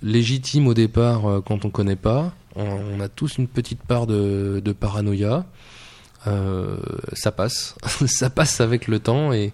légitime 0.03 0.67
au 0.67 0.75
départ 0.75 1.27
euh, 1.27 1.41
quand 1.41 1.65
on 1.65 1.71
connaît 1.71 1.97
pas. 1.97 2.33
On, 2.55 3.01
a 3.01 3.09
tous 3.09 3.39
une 3.39 3.49
petite 3.49 3.83
part 3.83 4.07
de, 4.07 4.61
de 4.63 4.73
paranoïa. 4.73 5.47
Ça 7.15 7.33
passe, 7.33 7.77
ça 8.07 8.29
passe 8.31 8.61
avec 8.61 8.89
le 8.89 8.99
temps 9.01 9.33
et 9.33 9.53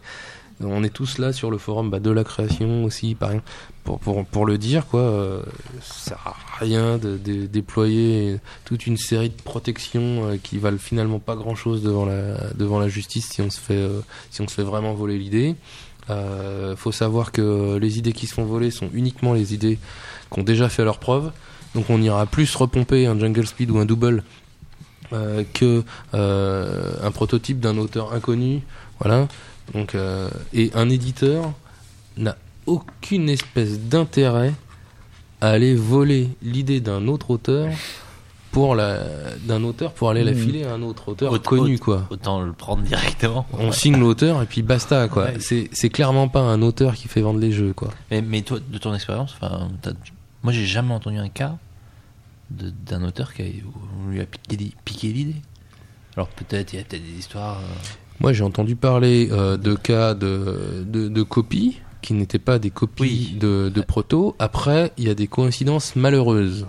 on 0.61 0.82
est 0.82 0.93
tous 0.93 1.19
là 1.19 1.32
sur 1.32 1.51
le 1.53 1.59
forum 1.59 1.90
bah, 1.90 2.01
de 2.01 2.11
la 2.11 2.24
création 2.24 2.82
aussi, 2.85 3.15
par 3.15 3.31
exemple, 3.31 3.49
pour, 3.85 4.01
pour, 4.01 4.27
pour 4.27 4.45
le 4.47 4.59
dire 4.59 4.86
quoi. 4.86 5.43
Ça 5.81 6.19
rien 6.59 6.98
de, 6.98 7.16
déployer 7.47 8.39
toute 8.64 8.86
une 8.86 8.97
série 8.97 9.30
de 9.30 9.43
protections 9.43 10.28
euh, 10.28 10.36
qui 10.43 10.59
valent 10.59 10.78
finalement 10.78 11.18
pas 11.18 11.36
grand 11.36 11.55
chose 11.55 11.82
devant 11.82 12.05
la 12.05 12.52
devant 12.55 12.78
la 12.78 12.89
justice 12.89 13.28
si 13.30 13.43
on 13.43 13.51
se 13.51 13.60
fait 13.60 13.74
euh, 13.74 14.01
si 14.30 14.40
on 14.40 14.48
se 14.48 14.55
fait 14.55 14.62
vraiment 14.62 14.94
voler 14.94 15.18
l'idée. 15.18 15.55
Euh, 16.10 16.74
faut 16.74 16.93
savoir 16.93 17.32
que 17.32 17.76
les 17.76 17.98
idées 17.98 18.12
qui 18.12 18.26
se 18.26 18.35
font 18.35 18.44
voler 18.44 18.70
sont 18.70 18.89
uniquement 18.93 19.35
les 19.35 19.55
idées 19.55 19.78
qui 20.32 20.40
ont 20.40 20.43
déjà 20.43 20.68
fait 20.68 20.85
leur 20.85 20.98
preuve. 20.98 21.32
Donc 21.74 21.90
on 21.90 22.01
ira 22.01 22.26
plus 22.26 22.55
repomper 22.55 23.06
un 23.06 23.18
Jungle 23.18 23.47
Speed 23.47 23.70
ou 23.70 23.78
un 23.78 23.85
Double 23.85 24.24
euh, 25.12 25.44
que 25.52 25.85
un 26.12 27.10
prototype 27.10 27.60
d'un 27.60 27.76
auteur 27.76 28.14
inconnu. 28.14 28.62
Voilà. 29.01 29.28
Donc 29.74 29.94
et 30.55 30.70
un 30.74 30.89
éditeur 30.89 31.52
n'a 32.16 32.36
aucune 32.66 33.28
espèce 33.28 33.78
d'intérêt 33.78 34.55
à 35.40 35.51
aller 35.51 35.74
voler 35.74 36.31
l'idée 36.43 36.81
d'un 36.81 37.06
autre 37.09 37.31
auteur 37.31 37.69
pour 38.51 38.74
la 38.74 38.98
d'un 39.47 39.62
auteur 39.62 39.93
pour 39.93 40.09
aller 40.10 40.24
la 40.24 40.32
Mhm. 40.32 40.39
filer 40.39 40.65
à 40.65 40.73
un 40.74 40.82
autre 40.82 41.10
auteur 41.10 41.31
Autre- 41.32 41.44
connu 41.48 41.74
autre- 41.74 41.85
quoi. 41.85 42.06
Autant 42.10 42.40
le 42.40 42.52
prendre 42.52 42.82
directement. 42.82 43.47
On 43.52 43.70
signe 43.73 43.98
l'auteur 43.98 44.43
et 44.43 44.47
puis 44.47 44.62
basta 44.62 45.06
quoi. 45.09 45.24
Ouais. 45.27 45.36
C'est 45.39 45.69
c'est 45.73 45.90
clairement 45.90 46.28
pas 46.28 46.40
un 46.40 46.62
auteur 46.62 46.94
qui 46.94 47.09
fait 47.09 47.20
vendre 47.20 47.40
les 47.40 47.52
jeux 47.52 47.73
quoi. 47.74 47.90
Mais, 48.10 48.23
mais 48.23 48.43
toi, 48.43 48.59
de 48.66 48.78
ton 48.78 48.94
expérience, 48.94 49.35
enfin, 49.40 49.69
moi 50.43 50.52
j'ai 50.52 50.65
jamais 50.66 50.94
entendu 50.94 51.19
un 51.19 51.28
cas 51.28 51.56
d'un 52.51 53.05
auteur 53.05 53.35
qui 53.35 53.43
a, 53.43 53.44
on 54.06 54.10
lui 54.10 54.20
a 54.20 54.24
piqué 54.85 55.09
l'idée. 55.12 55.36
Alors 56.16 56.28
peut-être, 56.28 56.73
il 56.73 56.77
y 56.77 56.81
a 56.81 56.85
peut-être 56.85 57.05
des 57.05 57.19
histoires. 57.19 57.59
euh, 57.59 57.77
Moi, 58.20 58.32
j'ai 58.32 58.43
entendu 58.43 58.74
parler 58.74 59.28
euh, 59.31 59.56
de 59.59 59.74
cas 59.77 60.15
de, 60.15 60.85
de, 60.86 61.09
de 61.09 61.23
copies 61.23 61.78
qui 62.03 62.15
n'étaient 62.15 62.39
pas 62.39 62.59
des 62.59 62.70
copies 62.70 63.31
Oui. 63.33 63.37
de, 63.39 63.70
de 63.75 63.81
proto. 63.81 64.35
Après, 64.39 64.93
il 64.97 65.05
y 65.05 65.11
a 65.11 65.15
des 65.15 65.27
coïncidences 65.27 65.97
malheureuses. 65.97 66.66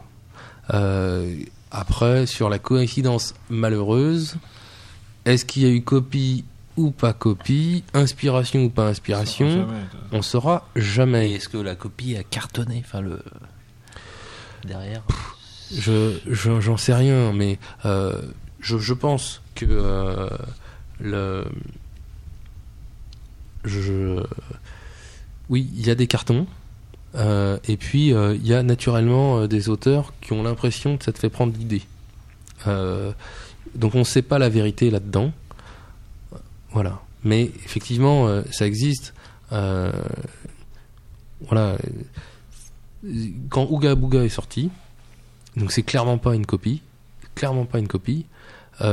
Euh, 0.74 1.36
après, 1.72 2.26
sur 2.26 2.50
la 2.50 2.60
coïncidence 2.60 3.34
malheureuse, 3.50 4.38
Est-ce 5.26 5.46
qu'il 5.46 5.64
y 5.64 5.66
a 5.66 5.70
eu 5.70 5.84
copie 5.84 6.46
ou 6.78 6.92
pas 6.92 7.14
copie 7.14 7.84
Inspiration 7.94 8.64
ou 8.66 8.70
pas 8.70 8.88
inspiration. 8.88 9.68
On 10.12 10.22
saura 10.22 10.68
jamais. 10.76 11.32
est-ce 11.34 11.50
que 11.50 11.58
la 11.58 11.76
copie 11.76 12.16
a 12.16 12.24
cartonné 12.24 12.82
Enfin, 12.86 13.02
le. 13.02 13.22
Derrière. 14.66 15.04
Je 15.72 16.18
je- 16.26 16.60
j'en 16.62 16.78
sais 16.78 16.94
rien, 16.96 17.32
mais 17.34 17.60
euh, 17.86 18.22
je, 18.60 18.78
je 18.78 18.94
pense 18.94 19.42
que 19.56 19.66
euh, 19.70 20.30
le 21.00 21.46
je 23.66 24.24
oui, 25.50 25.70
il 25.76 25.86
y 25.86 25.90
a 25.90 25.96
des 25.96 26.08
cartons. 26.08 26.48
euh, 27.16 27.58
et 27.68 27.76
puis 27.76 28.14
euh, 28.14 28.36
il 28.36 28.46
y 28.46 28.54
a 28.54 28.62
naturellement 28.62 29.40
euh, 29.40 29.48
des 29.48 29.68
auteurs 29.68 30.14
qui 30.22 30.34
ont 30.34 30.44
l'impression 30.44 30.98
que 30.98 31.04
ça 31.04 31.12
te 31.12 31.18
fait 31.18 31.30
prendre 31.30 31.54
l'idée. 31.58 31.82
Donc 33.76 33.96
on 33.96 34.00
ne 34.00 34.04
sait 34.04 34.22
pas 34.22 34.40
la 34.40 34.50
vérité 34.50 34.90
là-dedans. 34.90 35.32
Voilà. 36.72 37.02
Mais 37.24 37.52
effectivement, 37.66 38.44
ça 38.52 38.68
existe. 38.68 39.14
Voilà. 39.50 39.94
Quand 43.50 43.68
Ouga 43.70 43.96
Booga 43.96 44.24
est 44.24 44.30
sorti, 44.30 44.70
donc 45.56 45.72
c'est 45.72 45.84
clairement 45.84 46.18
pas 46.18 46.36
une 46.36 46.46
copie, 46.46 46.82
clairement 47.36 47.66
pas 47.66 47.80
une 47.80 47.88
copie. 47.88 48.26
Il 48.82 48.86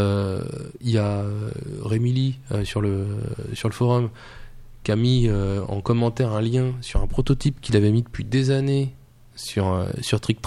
y 0.83 0.99
a 0.99 1.24
Rémi 1.85 2.12
Lee, 2.12 2.39
sur 2.65 2.81
le 2.81 3.07
sur 3.55 3.69
le 3.69 3.74
forum 3.74 4.11
qui 4.87 4.93
a 4.93 4.97
mis 4.97 5.29
en 5.67 5.81
commentaire 5.81 6.33
un 6.33 6.41
lien 6.41 6.73
sur 6.81 7.03
un 7.03 7.09
prototype 7.09 7.61
qu'il 7.61 7.77
avait 7.77 7.91
mis 7.91 8.03
depuis 8.03 8.23
des 8.23 8.53
années 8.53 8.95
sur 9.35 9.73
euh, 9.73 9.89
sur 10.01 10.21
Trick 10.21 10.39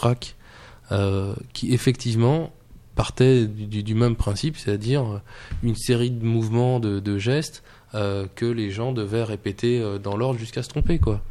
euh, 0.94 1.36
qui 1.52 1.74
effectivement 1.74 2.52
partait 2.96 3.48
du, 3.48 3.96
même 3.96 4.16
principe, 4.16 4.56
c'est-à-dire 4.58 5.06
euh, 5.06 5.22
une 5.62 5.76
série 5.76 6.10
de 6.10 6.26
mouvements, 6.26 6.80
de, 6.80 7.18
gestes 7.18 7.64
euh, 7.96 8.28
que 8.34 8.46
les 8.46 8.72
gens 8.72 8.94
devaient 8.94 9.24
répéter 9.24 9.82
dans 10.02 10.16
l'ordre 10.16 10.40
jusqu'à 10.40 10.64
se 10.64 10.70
tromper, 10.70 11.00
quoi. 11.00 11.22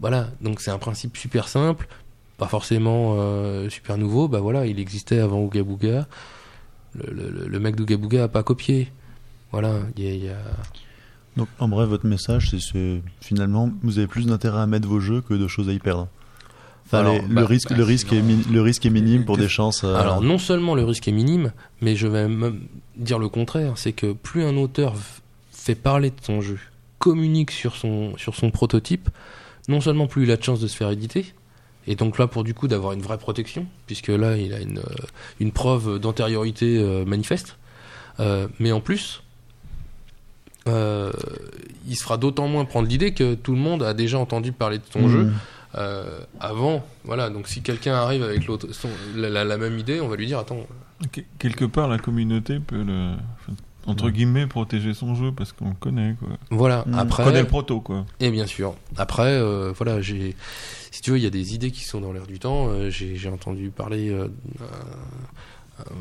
Voilà, 0.00 0.28
donc 0.40 0.62
c'est 0.62 0.70
un 0.70 0.78
principe 0.78 1.18
super 1.18 1.46
simple, 1.46 1.88
pas 2.38 2.48
forcément 2.48 3.16
super 3.68 3.98
nouveau. 3.98 4.28
Bah 4.28 4.40
voilà, 4.40 4.66
il 4.66 4.80
existait 4.80 5.20
avant 5.20 5.38
Ooga 5.38 5.62
Booga. 5.62 6.08
Le, 6.96 7.58
mec 7.58 7.76
d'Ooga 7.76 7.96
Booga 7.96 8.28
pas 8.28 8.42
copié. 8.42 8.88
Voilà, 9.52 9.80
il 9.96 10.24
y 10.24 10.28
a 10.28 10.38
Donc, 11.36 11.48
en 11.58 11.68
bref, 11.68 11.88
votre 11.88 12.06
message, 12.06 12.50
c'est 12.50 12.60
c'est 12.60 13.02
finalement, 13.20 13.70
vous 13.82 13.98
avez 13.98 14.06
plus 14.06 14.26
d'intérêt 14.26 14.60
à 14.60 14.66
mettre 14.66 14.86
vos 14.88 15.00
jeux 15.00 15.20
que 15.22 15.34
de 15.34 15.48
choses 15.48 15.68
à 15.68 15.72
y 15.72 15.78
perdre. 15.78 16.08
Enfin, 16.84 16.98
Alors, 16.98 17.14
les- 17.14 17.20
bah, 17.22 17.40
le, 17.40 17.46
risque, 17.46 17.70
bah, 17.70 17.76
le, 17.76 17.84
risque 17.84 18.12
est 18.12 18.20
sinon- 18.20 18.36
mi- 18.36 18.44
le 18.52 18.60
risque 18.60 18.84
est 18.84 18.90
minime 18.90 19.24
pour 19.24 19.36
Que- 19.36 19.42
des 19.42 19.48
chances. 19.48 19.82
euh, 19.84 19.94
Alors 19.94 20.20
non 20.20 20.36
seulement 20.36 20.74
le 20.74 20.84
risque 20.84 21.08
est 21.08 21.12
minime, 21.12 21.52
mais 21.80 21.96
je 21.96 22.06
vais 22.06 22.28
même 22.28 22.60
dire 22.96 23.18
le 23.18 23.28
contraire, 23.30 23.72
c'est 23.76 23.92
que 23.92 24.12
plus 24.12 24.42
un 24.44 24.56
auteur 24.58 24.94
fait 25.52 25.74
parler 25.74 26.10
de 26.10 26.16
son 26.20 26.40
jeu, 26.42 26.58
communique 26.98 27.50
sur 27.50 27.76
son, 27.76 28.14
sur 28.18 28.34
son 28.34 28.50
prototype, 28.50 29.08
non 29.68 29.80
seulement 29.80 30.06
plus 30.06 30.24
il 30.24 30.30
a 30.32 30.36
de 30.36 30.42
chances 30.42 30.60
de 30.60 30.66
se 30.66 30.76
faire 30.76 30.90
éditer, 30.90 31.32
et 31.86 31.94
donc 31.94 32.18
là 32.18 32.26
pour 32.26 32.44
du 32.44 32.52
coup 32.52 32.68
d'avoir 32.68 32.92
une 32.92 33.00
vraie 33.00 33.16
protection, 33.18 33.64
puisque 33.86 34.08
là 34.08 34.36
il 34.36 34.52
a 34.52 34.60
une, 34.60 34.78
euh, 34.80 34.82
une 35.40 35.52
preuve 35.52 35.98
d'antériorité 35.98 36.76
euh, 36.78 37.04
manifeste, 37.06 37.56
euh, 38.20 38.48
mais 38.58 38.72
en 38.72 38.80
plus, 38.80 39.22
euh, 40.68 41.10
il 41.88 41.96
se 41.96 42.02
fera 42.02 42.16
d'autant 42.16 42.48
moins 42.48 42.64
prendre 42.64 42.88
l'idée 42.88 43.12
que 43.14 43.34
tout 43.34 43.52
le 43.52 43.58
monde 43.58 43.82
a 43.82 43.94
déjà 43.94 44.18
entendu 44.18 44.52
parler 44.52 44.78
de 44.78 44.84
ton 44.84 45.06
hmm. 45.06 45.10
jeu 45.10 45.32
euh, 45.76 46.20
avant. 46.38 46.84
Voilà, 47.04 47.30
donc 47.30 47.48
si 47.48 47.62
quelqu'un 47.62 47.94
arrive 47.94 48.22
avec 48.22 48.46
l'autre, 48.46 48.68
la, 49.16 49.28
la- 49.30 49.44
la 49.44 49.56
même 49.58 49.78
idée, 49.78 50.00
on 50.00 50.08
va 50.08 50.16
lui 50.16 50.26
dire 50.26 50.38
attends, 50.38 50.66
Que- 51.10 51.20
Quelque 51.38 51.64
part, 51.64 51.88
la 51.88 51.98
communauté 51.98 52.60
peut 52.60 52.82
le. 52.82 53.14
Entre 53.84 54.10
guillemets, 54.10 54.46
protéger 54.46 54.94
son 54.94 55.16
jeu 55.16 55.32
parce 55.32 55.50
qu'on 55.52 55.70
le 55.70 55.74
connaît, 55.74 56.14
quoi. 56.20 56.28
voilà. 56.50 56.84
Mm. 56.86 56.94
On 56.94 56.98
Après, 56.98 57.24
connaît 57.24 57.40
le 57.40 57.48
proto, 57.48 57.80
quoi. 57.80 58.06
et 58.20 58.30
bien 58.30 58.46
sûr, 58.46 58.76
après, 58.96 59.32
euh, 59.32 59.72
voilà, 59.76 60.00
j'ai, 60.00 60.36
si 60.92 61.02
tu 61.02 61.10
veux, 61.10 61.16
il 61.16 61.24
y 61.24 61.26
a 61.26 61.30
des 61.30 61.56
idées 61.56 61.72
qui 61.72 61.82
sont 61.82 62.00
dans 62.00 62.12
l'air 62.12 62.28
du 62.28 62.38
temps. 62.38 62.68
Euh, 62.68 62.90
j'ai, 62.90 63.16
j'ai 63.16 63.28
entendu 63.28 63.70
parler 63.70 64.10
euh, 64.10 64.28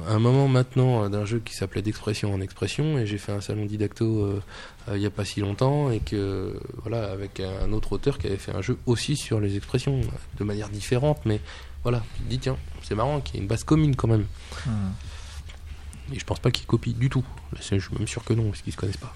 un 0.08 0.20
moment 0.20 0.48
maintenant 0.48 1.04
euh, 1.04 1.10
d'un 1.10 1.26
jeu 1.26 1.40
qui 1.44 1.54
s'appelait 1.54 1.82
d'expression 1.82 2.34
en 2.34 2.42
expression, 2.42 2.98
et 2.98 3.06
j'ai 3.06 3.18
fait 3.18 3.32
un 3.32 3.42
salon 3.42 3.66
didacto 3.66 4.26
euh, 4.26 4.42
euh, 4.90 4.98
il 4.98 5.02
y 5.02 5.06
a 5.06 5.10
pas 5.10 5.26
si 5.26 5.42
longtemps, 5.42 5.92
et 5.92 6.00
que 6.00 6.60
voilà, 6.82 7.12
avec 7.12 7.40
un 7.40 7.72
autre 7.72 7.94
auteur 7.94 8.18
qui 8.18 8.28
avait 8.28 8.38
fait 8.38 8.56
un 8.56 8.62
jeu 8.62 8.78
aussi 8.86 9.16
sur 9.16 9.40
les 9.40 9.58
expressions 9.58 10.02
de 10.38 10.44
manière 10.44 10.70
différente, 10.70 11.20
mais 11.26 11.40
voilà, 11.84 12.04
tu 12.18 12.24
te 12.24 12.30
dis 12.30 12.40
tiens, 12.40 12.58
c'est 12.84 12.96
marrant 12.96 13.22
qu'il 13.22 13.36
y 13.36 13.38
ait 13.40 13.42
une 13.42 13.48
base 13.48 13.64
commune 13.64 13.96
quand 13.96 14.08
même. 14.08 14.26
Hmm. 14.66 14.92
Et 16.14 16.20
je 16.20 16.26
pense 16.26 16.40
pas 16.40 16.52
qu'ils 16.52 16.68
copient 16.68 16.94
du 16.98 17.10
tout. 17.10 17.24
Je 17.56 17.62
suis 17.62 17.80
même 17.98 18.08
sûr 18.08 18.24
que 18.24 18.34
non, 18.34 18.50
parce 18.50 18.62
qu'ils 18.62 18.74
se 18.74 18.78
connaissent 18.78 18.98
pas. 18.98 19.16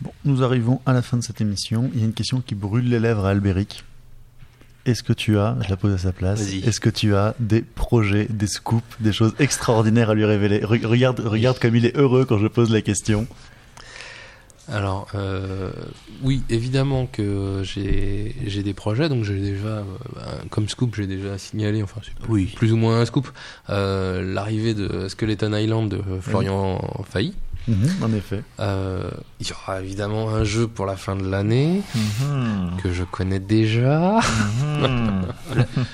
Bon, 0.00 0.12
nous 0.24 0.42
arrivons 0.42 0.80
à 0.86 0.92
la 0.92 1.02
fin 1.02 1.16
de 1.16 1.22
cette 1.22 1.40
émission. 1.40 1.90
Il 1.94 2.00
y 2.00 2.02
a 2.02 2.06
une 2.06 2.14
question 2.14 2.40
qui 2.40 2.54
brûle 2.54 2.88
les 2.88 2.98
lèvres 2.98 3.24
à 3.24 3.30
Albéric. 3.30 3.84
Est-ce 4.86 5.02
que 5.02 5.14
tu 5.14 5.38
as, 5.38 5.56
je 5.64 5.70
la 5.70 5.76
pose 5.78 5.94
à 5.94 5.98
sa 5.98 6.12
place, 6.12 6.42
est-ce 6.52 6.78
que 6.78 6.90
tu 6.90 7.14
as 7.14 7.34
des 7.40 7.62
projets, 7.62 8.26
des 8.28 8.46
scoops, 8.46 8.84
des 9.00 9.12
choses 9.12 9.34
extraordinaires 9.38 10.10
à 10.10 10.14
lui 10.14 10.26
révéler? 10.26 10.58
Re- 10.60 10.84
Regarde, 10.84 11.20
regarde 11.20 11.58
comme 11.58 11.74
il 11.74 11.86
est 11.86 11.96
heureux 11.96 12.26
quand 12.26 12.36
je 12.38 12.46
pose 12.48 12.70
la 12.70 12.82
question. 12.82 13.26
Alors, 14.66 15.08
euh, 15.14 15.70
oui, 16.22 16.42
évidemment 16.48 17.06
que 17.06 17.60
j'ai 17.64 18.62
des 18.62 18.72
projets, 18.74 19.10
donc 19.10 19.24
j'ai 19.24 19.38
déjà, 19.38 19.66
euh, 19.66 19.82
bah, 20.14 20.22
comme 20.48 20.68
scoop, 20.70 20.94
j'ai 20.96 21.06
déjà 21.06 21.36
signalé, 21.36 21.82
enfin, 21.82 22.00
c'est 22.02 22.12
Oui. 22.30 22.46
plus 22.56 22.72
ou 22.72 22.76
moins 22.78 23.00
un 23.00 23.04
scoop, 23.04 23.28
euh, 23.68 24.22
l'arrivée 24.34 24.72
de 24.74 25.08
Skeleton 25.08 25.52
Island 25.54 25.90
de 25.90 26.00
Florian 26.20 26.80
Failly. 27.10 27.34
Mhm, 27.66 27.88
en 28.02 28.12
effet. 28.12 28.42
Euh, 28.60 29.10
il 29.40 29.48
y 29.48 29.52
aura 29.52 29.80
évidemment 29.80 30.28
un 30.30 30.44
jeu 30.44 30.66
pour 30.68 30.84
la 30.86 30.96
fin 30.96 31.16
de 31.16 31.26
l'année 31.26 31.80
Mhm. 31.94 32.76
que 32.82 32.92
je 32.92 33.04
connais 33.04 33.38
déjà. 33.40 34.20
Mhm. 34.82 35.26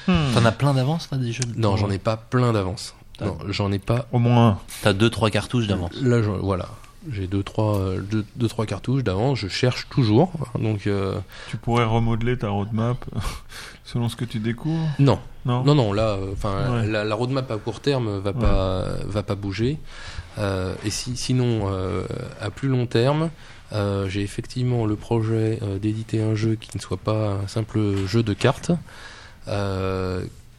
T'en 0.34 0.44
as 0.44 0.52
plein 0.52 0.74
d'avance, 0.74 1.08
là, 1.12 1.18
des 1.18 1.32
jeux 1.32 1.44
de- 1.44 1.58
Non, 1.60 1.76
j'en 1.76 1.90
ai 1.90 1.98
pas 1.98 2.16
plein 2.16 2.52
d'avance. 2.52 2.94
Non, 3.20 3.36
j'en 3.48 3.70
ai 3.70 3.78
pas 3.78 4.06
Au 4.12 4.18
moins. 4.18 4.58
T'as 4.82 4.92
deux, 4.94 5.10
trois 5.10 5.30
cartouches 5.30 5.66
d'avance. 5.66 5.92
Là, 6.00 6.22
je- 6.22 6.30
voilà. 6.30 6.66
J'ai 7.10 7.26
deux 7.26 7.42
trois, 7.42 7.78
euh, 7.78 8.00
deux, 8.00 8.26
deux, 8.36 8.48
trois 8.48 8.66
cartouches 8.66 9.02
d'avance. 9.04 9.38
Je 9.38 9.48
cherche 9.48 9.86
toujours. 9.90 10.32
Donc, 10.58 10.86
euh, 10.86 11.14
Tu 11.48 11.56
pourrais 11.56 11.84
remodeler 11.84 12.36
ta 12.36 12.48
roadmap 12.50 13.02
selon 13.84 14.08
ce 14.08 14.16
que 14.16 14.24
tu 14.26 14.38
découvres? 14.38 14.86
Non. 14.98 15.18
Non? 15.46 15.64
Non, 15.64 15.74
non, 15.74 15.92
là, 15.94 16.08
euh, 16.18 16.32
enfin, 16.34 16.80
Ouais. 16.80 16.86
la, 16.86 17.04
la 17.04 17.14
roadmap 17.14 17.50
à 17.50 17.56
court 17.56 17.80
terme 17.80 18.18
va 18.18 18.32
pas, 18.34 18.84
va 19.06 19.22
pas 19.22 19.34
bouger. 19.34 19.78
Euh, 20.38 20.74
et 20.84 20.90
si, 20.90 21.16
sinon, 21.16 21.70
euh, 21.72 22.04
à 22.40 22.50
plus 22.50 22.68
long 22.68 22.86
terme, 22.86 23.30
euh, 23.72 24.08
j'ai 24.08 24.22
effectivement 24.22 24.86
le 24.86 24.96
projet 24.96 25.58
d'éditer 25.80 26.22
un 26.22 26.34
jeu 26.34 26.56
qui 26.56 26.76
ne 26.76 26.80
soit 26.80 26.96
pas 26.96 27.38
un 27.42 27.46
simple 27.46 28.06
jeu 28.06 28.22
de 28.22 28.32
cartes, 28.32 28.72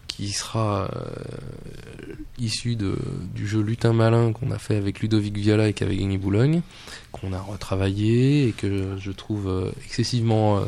qui 0.08 0.32
sera 0.32 0.90
issu 2.38 2.76
de, 2.76 2.98
du 3.34 3.48
jeu 3.48 3.62
Lutin 3.62 3.94
Malin 3.94 4.34
qu'on 4.34 4.52
a 4.52 4.58
fait 4.58 4.76
avec 4.76 5.00
Ludovic 5.00 5.38
Viala 5.38 5.70
et 5.70 5.74
qu'avait 5.74 5.96
gagné 5.96 6.18
Boulogne, 6.18 6.62
qu'on 7.14 7.32
a 7.32 7.40
retravaillé 7.40 8.50
et 8.50 8.52
que 8.52 8.98
je 8.98 9.12
trouve 9.12 9.72
excessivement 9.86 10.62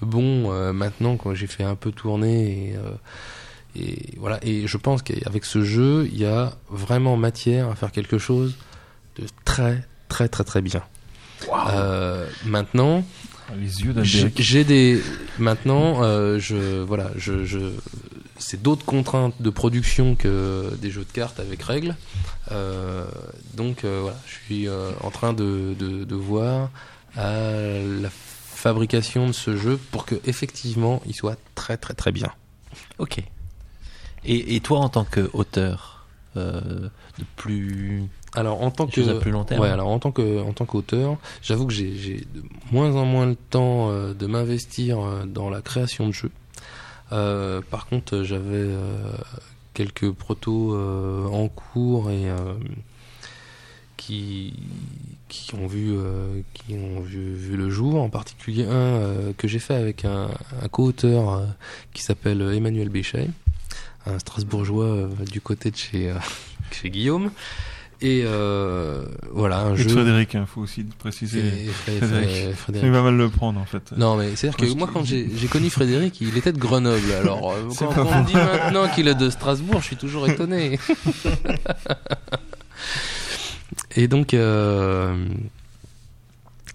bon 0.00 0.72
maintenant 0.72 1.16
quand 1.16 1.34
j'ai 1.34 1.46
fait 1.46 1.64
un 1.64 1.74
peu 1.74 1.92
tourner 1.92 2.72
et, 2.72 2.76
et 3.78 4.14
voilà. 4.18 4.38
Et 4.42 4.66
je 4.66 4.76
pense 4.76 5.02
qu'avec 5.02 5.44
ce 5.44 5.62
jeu 5.62 6.08
il 6.12 6.18
y 6.18 6.24
a 6.24 6.56
vraiment 6.70 7.16
matière 7.16 7.68
à 7.68 7.74
faire 7.74 7.92
quelque 7.92 8.18
chose 8.18 8.54
de 9.16 9.24
très 9.44 9.84
très 10.08 10.28
très 10.28 10.44
très 10.44 10.62
bien. 10.62 10.82
Euh, 11.68 12.26
maintenant 12.44 13.04
Les 13.60 13.82
yeux 13.82 13.94
j'ai 14.36 14.64
des 14.64 15.02
maintenant 15.38 16.02
euh, 16.02 16.38
je 16.38 16.82
voilà 16.82 17.10
je, 17.16 17.44
je 17.44 17.58
c'est 18.38 18.62
d'autres 18.62 18.84
contraintes 18.84 19.40
de 19.40 19.50
production 19.50 20.14
que 20.14 20.74
des 20.80 20.90
jeux 20.90 21.04
de 21.04 21.12
cartes 21.12 21.40
avec 21.40 21.62
règles. 21.62 21.94
Euh, 22.52 23.06
donc 23.54 23.84
euh, 23.84 24.00
voilà 24.02 24.16
je 24.26 24.34
suis 24.44 24.68
euh, 24.68 24.92
en 25.02 25.10
train 25.10 25.32
de, 25.32 25.74
de, 25.78 26.04
de 26.04 26.14
voir 26.14 26.70
à 27.16 27.32
la 28.02 28.10
fabrication 28.10 29.26
de 29.26 29.32
ce 29.32 29.56
jeu 29.56 29.78
pour 29.90 30.06
que 30.06 30.16
effectivement 30.24 31.02
il 31.06 31.14
soit 31.14 31.38
très 31.54 31.76
très 31.76 31.94
très 31.94 32.12
bien. 32.12 32.32
Ok. 32.98 33.22
Et, 34.26 34.56
et 34.56 34.60
toi, 34.60 34.80
en 34.80 34.88
tant 34.88 35.04
qu'auteur, 35.04 36.04
euh, 36.36 36.60
de 37.18 37.24
plus. 37.36 38.04
alors 38.34 38.60
en 38.62 38.70
tant 38.70 38.86
que 38.86 39.18
plus 39.18 39.30
long 39.30 39.44
terme. 39.44 39.62
ouais 39.62 39.70
alors 39.70 39.88
en 39.88 39.98
tant 39.98 40.12
que 40.12 40.42
en 40.42 40.52
tant 40.52 40.66
qu'auteur 40.66 41.16
j'avoue 41.40 41.66
que 41.66 41.72
j'ai 41.72 42.26
de 42.34 42.42
moins 42.70 42.94
en 42.94 43.06
moins 43.06 43.24
le 43.24 43.36
temps 43.36 43.88
euh, 43.90 44.12
de 44.12 44.26
m'investir 44.26 45.00
euh, 45.00 45.24
dans 45.24 45.48
la 45.48 45.62
création 45.62 46.06
de 46.08 46.12
jeux 46.12 46.30
Euh, 47.12 47.62
par 47.70 47.86
contre 47.86 48.22
j'avais 48.22 48.66
quelques 49.72 50.10
protos 50.10 50.76
en 51.32 51.48
cours 51.48 52.10
et 52.10 52.26
qui 53.96 54.52
qui 55.28 55.54
ont 55.54 55.66
vu 55.66 55.92
euh, 55.96 56.40
qui 56.54 56.74
ont 56.74 57.00
vu, 57.00 57.34
vu 57.34 57.56
le 57.56 57.70
jour 57.70 58.00
en 58.00 58.08
particulier 58.08 58.64
un 58.64 58.70
euh, 58.74 59.32
que 59.36 59.48
j'ai 59.48 59.58
fait 59.58 59.74
avec 59.74 60.04
un, 60.04 60.28
un 60.62 60.68
co-auteur 60.68 61.32
euh, 61.32 61.46
qui 61.92 62.02
s'appelle 62.02 62.40
Emmanuel 62.42 62.88
Béchet 62.88 63.28
un 64.06 64.18
Strasbourgeois 64.18 64.84
euh, 64.84 65.08
du 65.30 65.40
côté 65.40 65.70
de 65.70 65.76
chez 65.76 66.10
euh, 66.10 66.14
chez 66.70 66.90
Guillaume 66.90 67.30
Et 68.00 68.22
euh, 68.24 69.04
voilà, 69.32 69.60
un 69.60 69.74
Et 69.74 69.78
jeu. 69.78 69.88
Frédéric, 69.88 70.34
il 70.34 70.46
faut 70.46 70.60
aussi 70.62 70.84
préciser. 70.84 71.40
Et 71.40 71.68
Frédéric. 72.52 72.84
Il 72.84 72.90
va 72.90 73.02
mal 73.02 73.16
le 73.16 73.28
prendre 73.28 73.60
en 73.60 73.64
fait. 73.64 73.92
Non, 73.96 74.16
mais 74.16 74.36
c'est-à-dire 74.36 74.58
que 74.58 74.74
moi, 74.74 74.88
quand 74.92 75.04
j'ai 75.04 75.26
connu 75.50 75.70
Frédéric, 75.70 76.20
il 76.20 76.36
était 76.36 76.52
de 76.52 76.58
Grenoble. 76.58 77.12
Alors, 77.12 77.54
quand, 77.78 78.06
on 78.06 78.22
dit 78.24 78.34
maintenant 78.34 78.88
qu'il 78.88 79.08
est 79.08 79.14
de 79.14 79.30
Strasbourg, 79.30 79.80
je 79.80 79.86
suis 79.86 79.96
toujours 79.96 80.28
étonné. 80.28 80.78
Et 83.96 84.08
donc, 84.08 84.34
euh, 84.34 85.16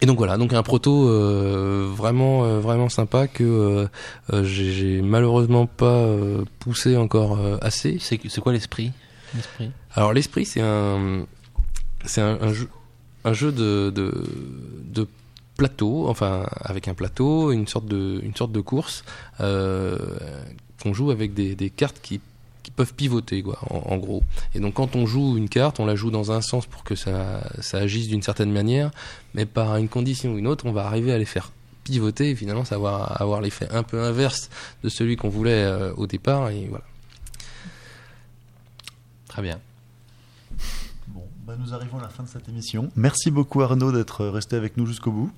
et 0.02 0.06
donc 0.06 0.18
voilà, 0.18 0.38
donc 0.38 0.54
un 0.54 0.64
proto 0.64 1.08
euh, 1.08 1.90
vraiment, 1.94 2.44
euh, 2.44 2.60
vraiment 2.60 2.90
sympa 2.90 3.28
que 3.28 3.44
euh, 3.44 3.88
euh, 4.34 4.44
j'ai 4.44 5.02
malheureusement 5.02 5.68
pas 5.68 5.86
euh, 5.86 6.44
poussé 6.60 6.98
encore 6.98 7.38
euh, 7.40 7.58
assez. 7.62 7.98
C'est 8.00 8.18
quoi 8.42 8.52
l'esprit? 8.52 8.92
Alors 9.94 10.12
l'esprit, 10.12 10.46
c'est 10.46 10.62
un, 10.62 11.26
c'est 12.04 12.22
un, 12.22 12.38
un 12.42 12.52
jeu, 12.52 12.68
un 13.24 13.34
jeu 13.34 13.52
de, 13.52 13.92
de, 13.92 14.26
de 14.84 15.08
plateau, 15.56 16.08
enfin 16.10 16.48
avec 16.60 16.88
un 16.88 16.94
plateau, 16.96 17.52
une 17.52 17.68
sorte 17.68 17.86
de, 17.86 18.20
une 18.24 18.36
sorte 18.36 18.52
de 18.52 18.62
course 18.62 19.04
euh, 19.40 19.98
qu'on 20.82 20.94
joue 20.94 21.12
avec 21.12 21.34
des, 21.34 21.56
des 21.56 21.70
cartes 21.70 22.00
qui, 22.02 22.20
qui 22.64 22.72
peuvent 22.72 22.94
pivoter, 22.94 23.42
quoi, 23.42 23.58
en, 23.70 23.94
en 23.94 23.98
gros. 23.98 24.24
Et 24.56 24.60
donc 24.60 24.76
quand 24.76 24.96
on 24.96 25.06
joue 25.06 25.38
une 25.38 25.50
carte, 25.50 25.80
on 25.80 25.86
la 25.86 25.96
joue 25.96 26.12
dans 26.12 26.32
un 26.32 26.42
sens 26.42 26.66
pour 26.66 26.84
que 26.84 26.96
ça, 26.96 27.50
ça 27.60 27.78
agisse 27.80 28.08
d'une 28.08 28.22
certaine 28.22 28.52
manière, 28.52 28.92
mais 29.34 29.46
par 29.46 29.78
une 29.78 29.90
condition 29.90 30.34
ou 30.34 30.38
une 30.38 30.48
autre, 30.48 30.66
on 30.66 30.72
va 30.72 30.86
arriver 30.86 31.12
à 31.12 31.18
les 31.18 31.26
faire 31.26 31.52
pivoter 31.84 32.30
et 32.30 32.36
finalement 32.36 32.66
ça 32.66 32.78
va 32.78 32.98
avoir 32.98 33.42
l'effet 33.42 33.68
un 33.72 33.84
peu 33.84 34.02
inverse 34.04 34.50
de 34.84 34.90
celui 34.90 35.16
qu'on 35.16 35.30
voulait 35.30 35.64
euh, 35.64 35.94
au 35.96 36.08
départ 36.08 36.50
et 36.50 36.68
voilà. 36.70 36.86
Très 39.28 39.42
bien. 39.42 39.60
Bon, 41.08 41.24
bah 41.48 41.56
nous 41.58 41.74
arrivons 41.74 41.98
à 41.98 42.04
la 42.04 42.10
fin 42.10 42.24
de 42.24 42.28
cette 42.28 42.48
émission. 42.50 42.92
Merci 42.96 43.32
beaucoup 43.32 43.62
Arnaud 43.62 43.92
d'être 43.92 44.26
resté 44.28 44.56
avec 44.56 44.78
nous 44.78 44.86
jusqu'au 44.86 45.12
bout. 45.12 45.32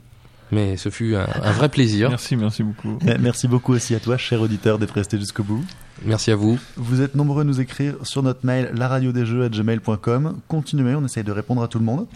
Mais 0.52 0.78
ce 0.78 0.90
fut 0.90 1.16
un, 1.16 1.28
un 1.42 1.52
vrai 1.52 1.70
plaisir. 1.70 2.10
Merci, 2.10 2.36
merci 2.36 2.64
beaucoup. 2.64 3.00
Eh, 3.08 3.18
Merci 3.18 3.48
beaucoup 3.48 3.74
aussi 3.74 3.96
à 3.96 4.00
toi, 4.00 4.18
cher 4.18 4.42
auditeur, 4.42 4.78
d'être 4.78 4.94
resté 4.94 5.18
jusqu'au 5.18 5.44
bout. 5.44 5.64
Merci 6.06 6.32
à 6.32 6.36
vous. 6.36 6.60
Vous 6.76 7.02
êtes 7.02 7.16
nombreux 7.16 7.42
à 7.42 7.44
nous 7.46 7.62
écrire 7.62 7.96
sur 8.04 8.24
notre 8.24 8.46
mail 8.46 8.72
laradiodesjeux@gmail.com. 8.74 10.40
Continuez, 10.48 10.96
on 10.96 11.06
essaye 11.06 11.24
de 11.24 11.32
répondre 11.32 11.62
à 11.62 11.68
tout 11.68 11.80
le 11.80 11.86
monde. 11.86 12.08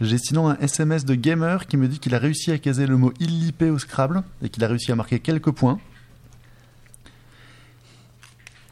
J'ai 0.00 0.18
sinon 0.18 0.48
un 0.48 0.56
SMS 0.56 1.04
de 1.04 1.14
gamer 1.14 1.66
qui 1.66 1.76
me 1.76 1.86
dit 1.86 2.00
qu'il 2.00 2.14
a 2.14 2.18
réussi 2.18 2.50
à 2.50 2.58
caser 2.58 2.86
le 2.86 2.96
mot 2.96 3.12
illipé 3.20 3.70
au 3.70 3.78
Scrabble 3.78 4.22
et 4.42 4.48
qu'il 4.48 4.64
a 4.64 4.68
réussi 4.68 4.90
à 4.90 4.96
marquer 4.96 5.20
quelques 5.20 5.52
points. 5.52 5.78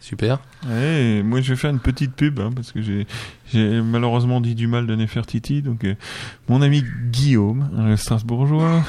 Super. 0.01 0.41
Ouais, 0.69 1.23
moi, 1.23 1.41
je 1.41 1.51
vais 1.51 1.57
faire 1.57 1.71
une 1.71 1.79
petite 1.79 2.13
pub 2.13 2.41
hein, 2.41 2.51
parce 2.55 2.73
que 2.73 2.83
j'ai 2.83 3.07
malheureusement 3.55 4.41
dit 4.41 4.57
du 4.57 4.67
mal 4.67 4.89
de 4.89 4.97
Nefertiti. 4.97 5.63
Donc, 5.63 5.85
euh, 5.85 5.95
mon 6.49 6.61
ami 6.61 6.83
Guillaume, 7.11 7.71
un 7.77 7.97
Strasbourgeois, 7.97 8.85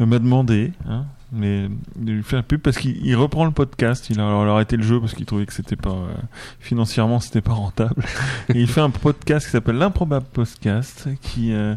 euh, 0.00 0.06
m'a 0.06 0.18
demandé 0.18 0.72
hein, 0.88 1.06
mais 1.32 1.68
de 1.96 2.12
lui 2.12 2.22
faire 2.22 2.44
pub 2.44 2.60
parce 2.60 2.78
qu'il 2.78 3.04
il 3.04 3.16
reprend 3.16 3.44
le 3.44 3.50
podcast. 3.50 4.08
Il 4.10 4.20
a 4.20 4.26
alors 4.26 4.54
arrêté 4.54 4.76
le 4.76 4.82
jeu 4.82 5.00
parce 5.00 5.14
qu'il 5.14 5.26
trouvait 5.26 5.46
que 5.46 5.52
c'était 5.52 5.76
pas 5.76 5.90
euh, 5.90 6.12
financièrement 6.60 7.20
c'était 7.20 7.40
pas 7.40 7.52
rentable. 7.52 8.04
Et 8.54 8.60
il 8.60 8.68
fait 8.68 8.80
un 8.80 8.90
podcast 8.90 9.46
qui 9.46 9.52
s'appelle 9.52 9.76
l'improbable 9.76 10.26
podcast 10.32 11.08
qui 11.22 11.52
euh, 11.52 11.74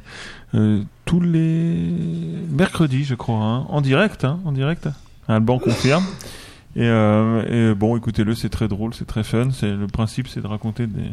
euh, 0.55 0.83
tous 1.05 1.21
les 1.21 1.91
mercredis, 2.49 3.03
je 3.03 3.15
crois, 3.15 3.43
hein, 3.43 3.65
en 3.69 3.81
direct, 3.81 4.23
hein, 4.25 4.39
en 4.45 4.51
direct. 4.51 4.87
Alban 5.27 5.59
confirme. 5.59 6.05
Et, 6.75 6.83
euh, 6.83 7.71
et 7.71 7.75
bon, 7.75 7.95
écoutez-le, 7.95 8.35
c'est 8.35 8.49
très 8.49 8.67
drôle, 8.67 8.93
c'est 8.93 9.05
très 9.05 9.23
fun. 9.23 9.49
C'est 9.51 9.71
le 9.71 9.87
principe, 9.87 10.27
c'est 10.27 10.41
de 10.41 10.47
raconter 10.47 10.87
des, 10.87 11.09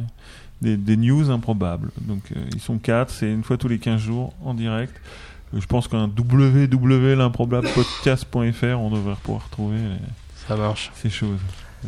des, 0.60 0.77
des 0.77 0.97
news 0.97 1.31
improbables. 1.31 1.90
Donc 2.01 2.23
euh, 2.35 2.40
ils 2.55 2.60
sont 2.60 2.78
quatre, 2.78 3.10
c'est 3.10 3.31
une 3.31 3.43
fois 3.43 3.56
tous 3.56 3.69
les 3.69 3.78
15 3.78 4.01
jours 4.01 4.32
en 4.44 4.55
direct. 4.55 4.94
Je 5.54 5.66
pense 5.66 5.86
qu'un 5.88 6.08
www.l'improbablepodcast.fr, 6.08 8.64
on 8.78 8.90
devrait 8.90 9.16
pouvoir 9.22 9.44
retrouver 9.44 9.76
les- 9.76 9.98
Ça 10.48 10.56
marche. 10.56 10.90
ces 10.94 11.10
choses. 11.10 11.40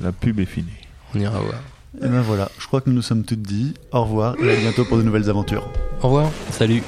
La 0.02 0.12
pub 0.12 0.38
est 0.40 0.44
finie. 0.44 0.66
On 1.14 1.20
ira 1.20 1.38
voir. 1.38 1.60
Et 2.02 2.08
ben 2.08 2.20
voilà, 2.22 2.48
je 2.58 2.66
crois 2.66 2.80
que 2.80 2.90
nous 2.90 2.96
nous 2.96 3.02
sommes 3.02 3.24
toutes 3.24 3.42
dit. 3.42 3.74
Au 3.92 4.02
revoir 4.02 4.34
et 4.42 4.52
à 4.52 4.56
bientôt 4.56 4.84
pour 4.84 4.96
de 4.98 5.02
nouvelles 5.02 5.30
aventures. 5.30 5.66
Au 6.02 6.08
revoir. 6.08 6.28
Salut. 6.50 6.82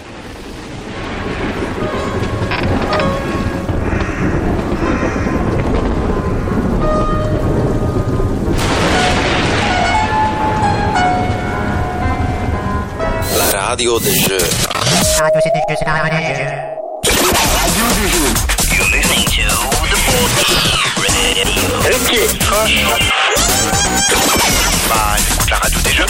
La 13.53 13.61
radio 13.69 13.99
des 14.01 14.15
jeux. 14.15 15.06
C'est 15.17 15.25
la 15.25 15.31
radio. 25.57 25.81
Des 25.83 25.93
jeux. 25.93 26.05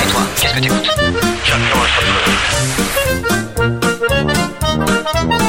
Et 0.00 0.06
toi, 0.06 0.22
qu'est-ce 0.40 0.54
que 0.54 0.60
t'écoutes? 0.60 0.88
J'adore 1.44 1.86
le 5.28 5.45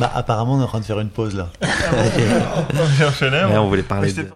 Bah 0.00 0.10
apparemment 0.14 0.54
on 0.54 0.60
est 0.60 0.64
en 0.64 0.66
train 0.66 0.80
de 0.80 0.84
faire 0.86 0.98
une 0.98 1.10
pause 1.10 1.36
là. 1.36 1.48
On 3.60 3.68
voulait 3.68 3.82
parler 3.82 4.10
de... 4.14 4.22